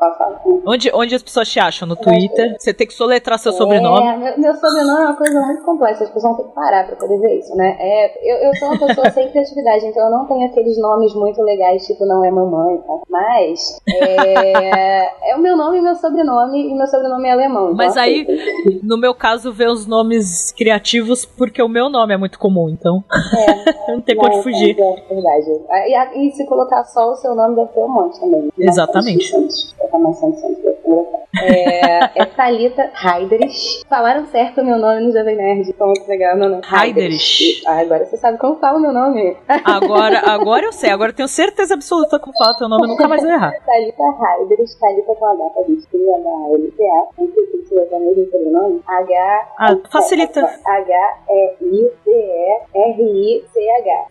Onde, 0.66 0.92
onde 0.94 1.16
as 1.16 1.24
pessoas 1.24 1.48
te 1.48 1.60
acham? 1.60 1.88
No 1.88 1.96
Twitter? 1.96 2.56
Você 2.60 2.74
tem 2.74 2.86
que 2.86 2.94
soletrar 2.94 3.40
seu 3.40 3.54
sobrenome. 3.54 4.06
É, 4.06 4.18
meu, 4.18 4.40
meu 4.40 4.54
sobrenome 4.56 5.04
é 5.04 5.06
uma 5.06 5.16
coisa 5.16 5.42
muito 5.42 5.64
complexa, 5.64 6.04
as 6.04 6.10
pessoas 6.10 6.36
vão 6.36 6.36
ter 6.36 6.50
que 6.50 6.56
parar 6.56 6.86
pra 6.86 6.96
poder 6.98 7.18
ver 7.20 7.40
isso, 7.40 7.56
né? 7.56 7.78
É, 7.80 8.34
eu, 8.34 8.50
eu 8.50 8.56
sou 8.58 8.68
uma 8.70 8.88
pessoa 8.88 9.10
sem 9.12 9.30
criatividade, 9.30 9.86
então 9.86 10.04
eu 10.04 10.12
não 10.12 10.26
tenho 10.26 10.46
aqueles 10.48 10.78
nomes 10.78 11.14
muito 11.16 11.42
legais, 11.42 11.86
tipo 11.88 12.06
não 12.06 12.26
é 12.26 12.32
mamãe, 12.32 12.78
tá? 12.80 12.94
Mas 13.10 13.80
é, 13.88 15.32
é 15.32 15.36
o 15.36 15.40
meu 15.40 15.56
nome 15.56 15.78
e 15.78 15.82
meu 15.82 15.96
sobrenome, 15.96 16.70
e 16.70 16.76
meu 16.76 16.88
sobrenome 16.88 17.28
é 17.28 17.32
alemão. 17.32 17.72
então 17.72 17.76
Mas 17.78 17.96
aí, 17.96 18.28
no 18.84 18.98
meu 18.98 19.16
caso, 19.16 19.54
vê 19.54 19.68
os 19.68 19.88
nomes 19.88 20.52
criativos 20.52 21.26
porque 21.26 21.62
o 21.62 21.70
meu 21.70 21.90
nome 21.90 22.14
é 22.14 22.18
muito 22.18 22.38
comum, 22.38 22.70
então 22.70 23.04
não 23.88 24.02
tem 24.02 24.16
pra 24.16 24.28
onde 24.28 24.44
fugir. 24.44 24.78
É, 24.78 25.00
é 25.00 25.14
verdade. 25.14 25.62
E, 25.88 26.28
e 26.28 26.32
se 26.32 26.46
colocar 26.46 26.84
só 26.84 27.12
o 27.12 27.16
seu 27.16 27.34
nome, 27.34 27.56
deve 27.56 27.70
ter 27.70 27.80
um 27.80 27.90
monte 27.90 28.20
também. 28.20 28.50
Exatamente. 28.60 29.21
Santos 29.30 29.72
engraçado. 30.92 31.22
É, 31.42 32.22
é 32.22 32.26
Thalita 32.26 32.92
Heiderich. 33.04 33.84
Falaram 33.88 34.26
certo 34.28 34.62
o 34.62 34.66
meu 34.66 34.78
nome 34.78 35.02
no 35.02 35.12
Jovem 35.12 35.36
Nerd. 35.36 35.66
Ficou 35.66 35.88
muito 35.88 36.08
legal, 36.08 36.38
meu 36.38 36.50
nome. 36.50 36.62
Heiderich. 36.66 37.64
Ah, 37.66 37.80
agora 37.80 38.06
você 38.06 38.18
sabe 38.18 38.38
como 38.38 38.58
fala 38.58 38.78
o 38.78 38.82
meu 38.82 38.92
nome. 38.92 39.38
Agora, 39.64 40.20
agora 40.30 40.66
eu 40.66 40.74
sei, 40.74 40.90
agora 40.90 41.12
eu 41.12 41.16
tenho 41.16 41.28
certeza 41.28 41.74
absoluta 41.74 42.20
que 42.20 42.30
eu 42.30 42.34
falo 42.34 42.58
teu 42.58 42.68
nome, 42.68 42.84
eu 42.84 42.90
nunca 42.90 43.08
mais 43.08 43.22
vou 43.22 43.32
errar. 43.32 43.54
Thalita 43.66 44.04
Heiderich. 44.40 44.78
Thalita 44.78 45.16
com 45.16 45.26
H, 45.26 45.50
tá 45.56 45.62
gente? 45.68 45.88
H-L-T-A. 45.92 47.06
Não 47.18 47.28
sei 47.34 47.46
se 47.46 47.58
você 47.70 47.86
vai 47.86 48.00
mesmo 48.00 48.26
sobrenome. 48.32 48.82
H... 48.88 49.48
Ah, 49.58 49.78
facilita. 49.90 50.42
H-E-I-D-E-R-I-C-H. 50.66 51.92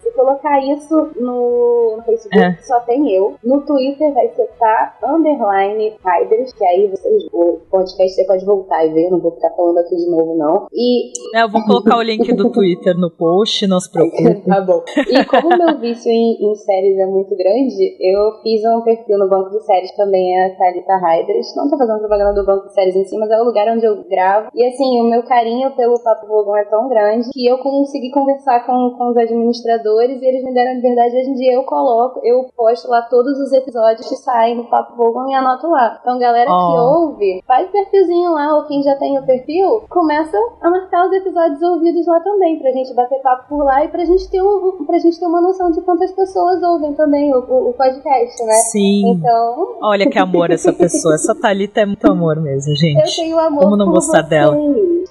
Se 0.01 0.11
colocar 0.13 0.59
isso 0.61 1.11
no, 1.17 2.01
Facebook, 2.07 2.39
É. 2.39 2.57
só 2.63 2.81
tem 2.81 3.11
eu. 3.15 3.37
No 3.45 3.61
Twitter 3.63 4.13
vai 4.13 4.29
ser 4.29 4.49
tá 4.59 4.95
underline 5.05 5.93
Heiderich, 6.05 6.55
que 6.55 6.65
aí 6.65 6.89
vocês, 6.89 7.25
o 7.33 7.61
podcast 7.71 8.15
você 8.15 8.25
pode 8.25 8.45
voltar 8.45 8.85
e 8.87 8.93
ver, 8.93 9.07
eu 9.07 9.13
não 9.13 9.21
vou 9.21 9.33
ficar 9.33 9.51
falando 9.51 9.79
aqui 9.79 9.97
de 9.97 10.11
novo, 10.11 10.37
não. 10.37 10.67
E 10.73 11.13
É, 11.35 11.43
eu 11.43 11.49
vou 11.49 11.63
colocar 11.65 11.97
o 11.97 12.03
link 12.03 12.33
do 12.33 12.51
Twitter 12.51 12.97
no 12.97 13.11
post, 13.11 13.67
não 13.67 13.81
se 13.81 13.91
preocupe. 13.91 14.43
tá 14.47 14.61
bom. 14.61 14.83
E 15.09 15.25
como 15.25 15.55
o 15.55 15.59
meu 15.59 15.79
vício 15.79 16.11
em, 16.11 16.51
em 16.51 16.55
séries 16.55 16.99
é 16.99 17.07
muito 17.07 17.35
grande, 17.37 17.97
eu 18.01 18.41
fiz 18.43 18.63
um 18.65 18.83
perfil 18.83 19.19
no 19.19 19.29
banco 19.29 19.51
de 19.51 19.61
séries 19.65 19.91
também, 19.97 20.39
é 20.39 20.47
a 20.47 20.57
Thalita 20.57 20.95
Heiderich. 20.95 21.57
Não 21.57 21.71
tô 21.71 21.79
fazendo 21.79 21.99
propaganda 21.99 22.35
do 22.35 22.47
banco 22.47 22.67
de 22.67 22.75
séries 22.75 22.97
em 22.97 23.05
si, 23.05 23.17
mas 23.19 23.31
é 23.31 23.41
o 23.41 23.45
lugar 23.45 23.69
onde 23.69 23.87
eu 23.87 24.05
gravo. 24.09 24.51
E 24.55 24.67
assim, 24.67 25.01
o 25.01 25.05
meu 25.05 25.23
carinho 25.23 25.71
pelo 25.77 26.03
Papo 26.03 26.27
Vogão 26.27 26.57
é 26.57 26.65
tão 26.65 26.89
grande 26.89 27.31
que 27.31 27.47
eu 27.47 27.59
consegui 27.59 28.11
conversar 28.11 28.67
com, 28.67 28.97
com 28.97 29.11
os 29.11 29.17
administradores 29.17 30.21
e 30.21 30.27
eles 30.27 30.45
me 30.45 30.53
deram 30.53 30.73
a 30.73 30.75
liberdade. 30.75 31.17
Hoje 31.17 31.31
em 31.31 31.35
dia 31.35 31.55
eu 31.55 31.65
coloco, 31.65 32.21
eu 32.25 32.47
posto 32.57 32.89
lá 32.89 33.03
todos 33.03 33.39
os 33.39 33.53
episódios 33.53 34.09
que 34.09 34.17
saem 34.17 34.57
do 34.57 34.65
Papo 34.65 34.80
Vogão 34.97 35.29
e 35.31 35.35
anoto 35.35 35.69
lá. 35.69 35.99
Então, 36.01 36.19
galera 36.19 36.47
que 36.47 36.53
Oh. 36.53 37.01
ouve, 37.11 37.43
faz 37.47 37.69
perfilzinho 37.71 38.33
lá, 38.33 38.57
ou 38.57 38.65
quem 38.65 38.83
já 38.83 38.97
tem 38.97 39.19
o 39.19 39.25
perfil, 39.27 39.83
começa 39.89 40.37
a 40.61 40.71
marcar 40.71 41.07
os 41.07 41.13
episódios 41.13 41.61
ouvidos 41.63 42.07
lá 42.07 42.21
também, 42.21 42.59
pra 42.59 42.71
gente 42.73 42.93
bater 42.95 43.21
papo 43.21 43.49
por 43.49 43.65
lá 43.65 43.85
e 43.85 43.89
pra 43.89 44.05
gente 44.05 44.29
ter, 44.31 44.43
um, 44.43 44.85
pra 44.87 44.99
gente 44.99 45.19
ter 45.19 45.27
uma 45.27 45.41
noção 45.41 45.71
de 45.71 45.81
quantas 45.83 46.13
pessoas 46.13 46.63
ouvem 46.63 46.93
também 46.95 47.33
o, 47.35 47.39
o, 47.39 47.71
o 47.71 47.73
podcast, 47.75 48.45
né? 48.45 48.55
Sim. 48.71 49.11
Então, 49.11 49.77
Olha 49.83 50.09
que 50.09 50.19
amor 50.19 50.51
essa 50.51 50.73
pessoa. 50.73 51.15
Essa 51.15 51.35
Thalita 51.35 51.81
é 51.81 51.87
muito 51.87 52.11
amor 52.11 52.37
mesmo, 52.41 52.73
eu 52.73 52.77
gente. 52.77 53.17
tenho 53.17 53.39
amor 53.39 53.63
Como 53.65 53.77
não 53.77 53.91
gostar 53.91 54.19
vocês. 54.19 54.29
dela? 54.29 54.57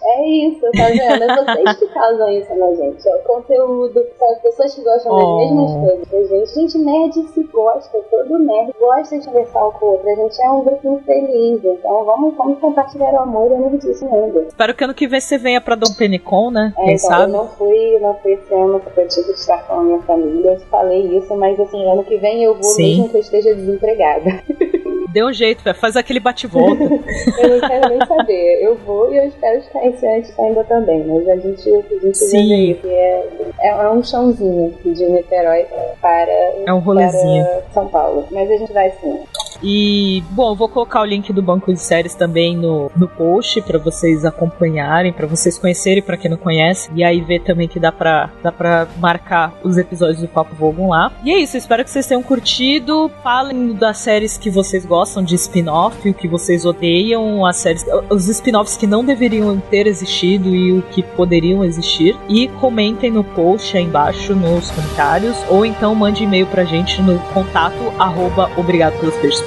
É 0.02 0.28
isso, 0.28 0.62
tá 0.62 0.88
vendo? 0.88 1.24
É 1.24 1.46
vocês 1.46 1.78
que 1.80 1.88
causam 1.88 2.30
isso 2.30 2.56
na 2.56 2.74
gente. 2.76 3.08
É 3.08 3.16
o 3.16 3.20
conteúdo, 3.20 4.06
são 4.18 4.32
as 4.32 4.40
pessoas 4.42 4.76
que 4.76 4.82
gostam 4.84 5.12
Oh. 5.14 5.20
das 5.40 5.52
mesmas 5.52 5.72
coisas 6.08 6.30
gente. 6.30 6.56
Gente, 6.56 6.78
nerd 6.80 7.14
se 7.30 7.44
gosta, 7.44 7.98
todo 8.10 8.40
nerd 8.40 8.74
gosta 8.80 9.18
de 9.20 9.26
conversar 9.26 9.59
o 9.62 9.86
outro. 9.86 10.10
A 10.10 10.16
gente 10.16 10.42
é 10.42 10.50
um 10.50 10.64
grupo 10.64 11.02
feliz, 11.06 11.64
então 11.64 12.06
vamos, 12.06 12.36
vamos 12.36 12.60
compartilhar 12.60 13.14
o 13.14 13.20
amor 13.20 13.52
e 13.52 13.56
a 13.56 13.60
nerdice 13.60 14.06
ainda. 14.06 14.42
Espero 14.42 14.74
que 14.74 14.84
ano 14.84 14.94
que 14.94 15.08
vem 15.08 15.20
você 15.20 15.38
venha 15.38 15.62
pra 15.62 15.76
Dom 15.76 15.94
Penicon, 15.98 16.52
né? 16.52 16.74
É, 16.78 16.86
Quem 16.86 16.96
então, 16.96 17.10
sabe? 17.10 17.24
eu 17.24 17.28
não 17.30 17.48
fui, 17.50 18.00
não 18.00 18.14
fui 18.16 18.34
esse 18.34 18.54
ano 18.54 18.80
porque 18.80 19.02
eu 19.02 19.08
tive 19.08 19.34
que 19.34 19.40
estar 19.40 19.66
com 19.68 19.74
a 19.74 19.84
minha 19.84 20.00
família. 20.00 20.52
Eu 20.52 20.60
falei 20.72 21.18
isso, 21.18 21.36
mas 21.36 21.60
assim, 21.60 21.84
ano 21.90 22.04
que 22.04 22.18
vem 22.18 22.44
eu 22.44 22.54
vou 22.54 22.64
Sim. 22.64 22.98
mesmo 22.98 23.10
que 23.10 23.18
eu 23.18 23.22
esteja 23.22 23.56
desempregada. 23.56 24.44
Dê 25.12 25.24
um 25.24 25.34
jeito. 25.34 25.64
Faz 25.74 25.96
aquele 25.96 26.20
bate-volta. 26.20 26.84
Eu 27.42 27.50
não 27.50 27.68
quero 27.68 27.90
nem 27.90 28.06
saber. 28.06 28.64
Eu 28.64 28.76
vou 28.86 29.12
e 29.12 29.18
eu 29.18 29.28
espero 29.28 29.62
ficar 29.64 29.86
esse 29.88 30.06
antes 30.06 30.40
ainda 30.40 30.64
também. 30.66 31.04
Mas 31.06 31.28
a 31.28 31.36
gente, 31.36 31.68
a 31.68 32.06
gente 32.06 32.18
Sim. 32.18 32.74
vê 32.84 32.90
é, 32.90 33.70
é 33.70 33.90
um 33.90 34.04
chãozinho 34.04 34.76
de 34.84 35.06
Niterói 35.06 35.66
para, 36.00 36.32
É 36.66 36.74
um 36.74 36.80
rolezinho. 36.80 37.46
São 37.74 37.88
Paulo. 37.88 38.28
Mas 38.32 38.52
a 38.52 38.58
gente 38.58 38.72
vai 38.72 38.92
sim. 39.02 39.20
E, 39.62 40.24
bom, 40.32 40.56
vou 40.56 40.70
colocar 40.70 41.02
o 41.02 41.06
link 41.06 41.32
do 41.34 41.42
banco 41.42 41.74
de 41.74 41.80
séries 41.80 42.16
também 42.16 42.56
no, 42.56 42.92
no 42.96 43.08
post 43.08 43.62
pra 43.62 43.78
vocês 43.78 44.26
acompanharem, 44.26 45.12
pra 45.12 45.28
vocês 45.28 45.58
conhecerem, 45.58 46.02
pra 46.02 46.18
quem 46.18 46.32
não 46.32 46.38
conhece. 46.38 46.90
E 46.96 47.04
aí 47.04 47.22
ver 47.22 47.42
também 47.42 47.68
que 47.68 47.80
dá 47.80 47.92
pra, 47.92 48.30
dá 48.42 48.52
pra 48.52 48.88
marcar 48.98 49.54
os 49.64 49.78
episódios 49.78 50.22
do 50.22 50.28
Papo 50.28 50.56
Vogon 50.56 50.90
lá. 50.90 51.12
E 51.24 51.32
é 51.32 51.38
isso, 51.40 51.58
espero 51.58 51.84
que 51.84 51.90
vocês 51.90 52.08
tenham 52.08 52.24
curtido. 52.24 53.12
Falem 53.24 53.74
das 53.74 53.98
séries 53.98 54.38
que 54.38 54.50
vocês 54.50 54.86
gostam 54.86 55.24
de 55.24 55.36
spin-off, 55.36 56.10
o 56.10 56.14
que 56.14 56.28
vocês 56.28 56.66
odeiam, 56.66 57.46
as 57.46 57.58
séries, 57.58 57.86
os 58.10 58.28
spin-offs 58.28 58.78
que 58.78 58.88
não 58.88 59.04
deveriam 59.04 59.60
ter 59.60 59.88
existido 59.88 60.56
e 60.56 60.74
o 60.74 60.82
que 60.82 61.04
poderiam 61.04 61.64
existir. 61.64 62.16
E 62.28 62.48
comentem 62.48 63.12
no 63.12 63.24
post 63.24 63.76
aí 63.76 63.84
embaixo 63.84 64.36
nos 64.36 64.72
comentários, 64.72 65.38
ou 65.50 65.66
então 65.66 65.94
mande 65.96 66.24
e-mail 66.24 66.48
pra 66.48 66.64
gente 66.64 67.02
no 67.02 67.20
contato 67.34 67.76
arroba 67.98 68.50
obrigado 68.58 69.00
pelos 69.00 69.16
peixes 69.18 69.42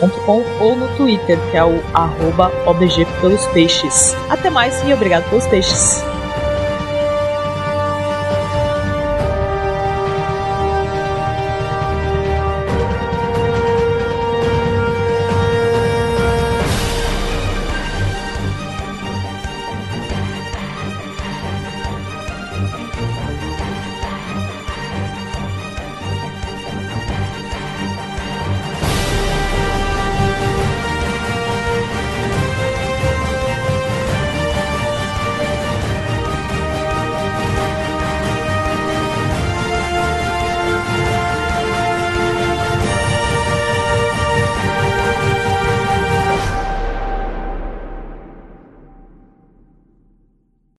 ou 0.61 0.77
no 0.77 0.89
Twitter, 0.97 1.39
que 1.51 1.57
é 1.57 1.65
o 1.65 1.83
arroba. 1.95 2.51
Até 4.29 4.51
mais 4.51 4.83
e 4.87 4.93
obrigado 4.93 5.29
pelos 5.29 5.47
peixes. 5.47 6.11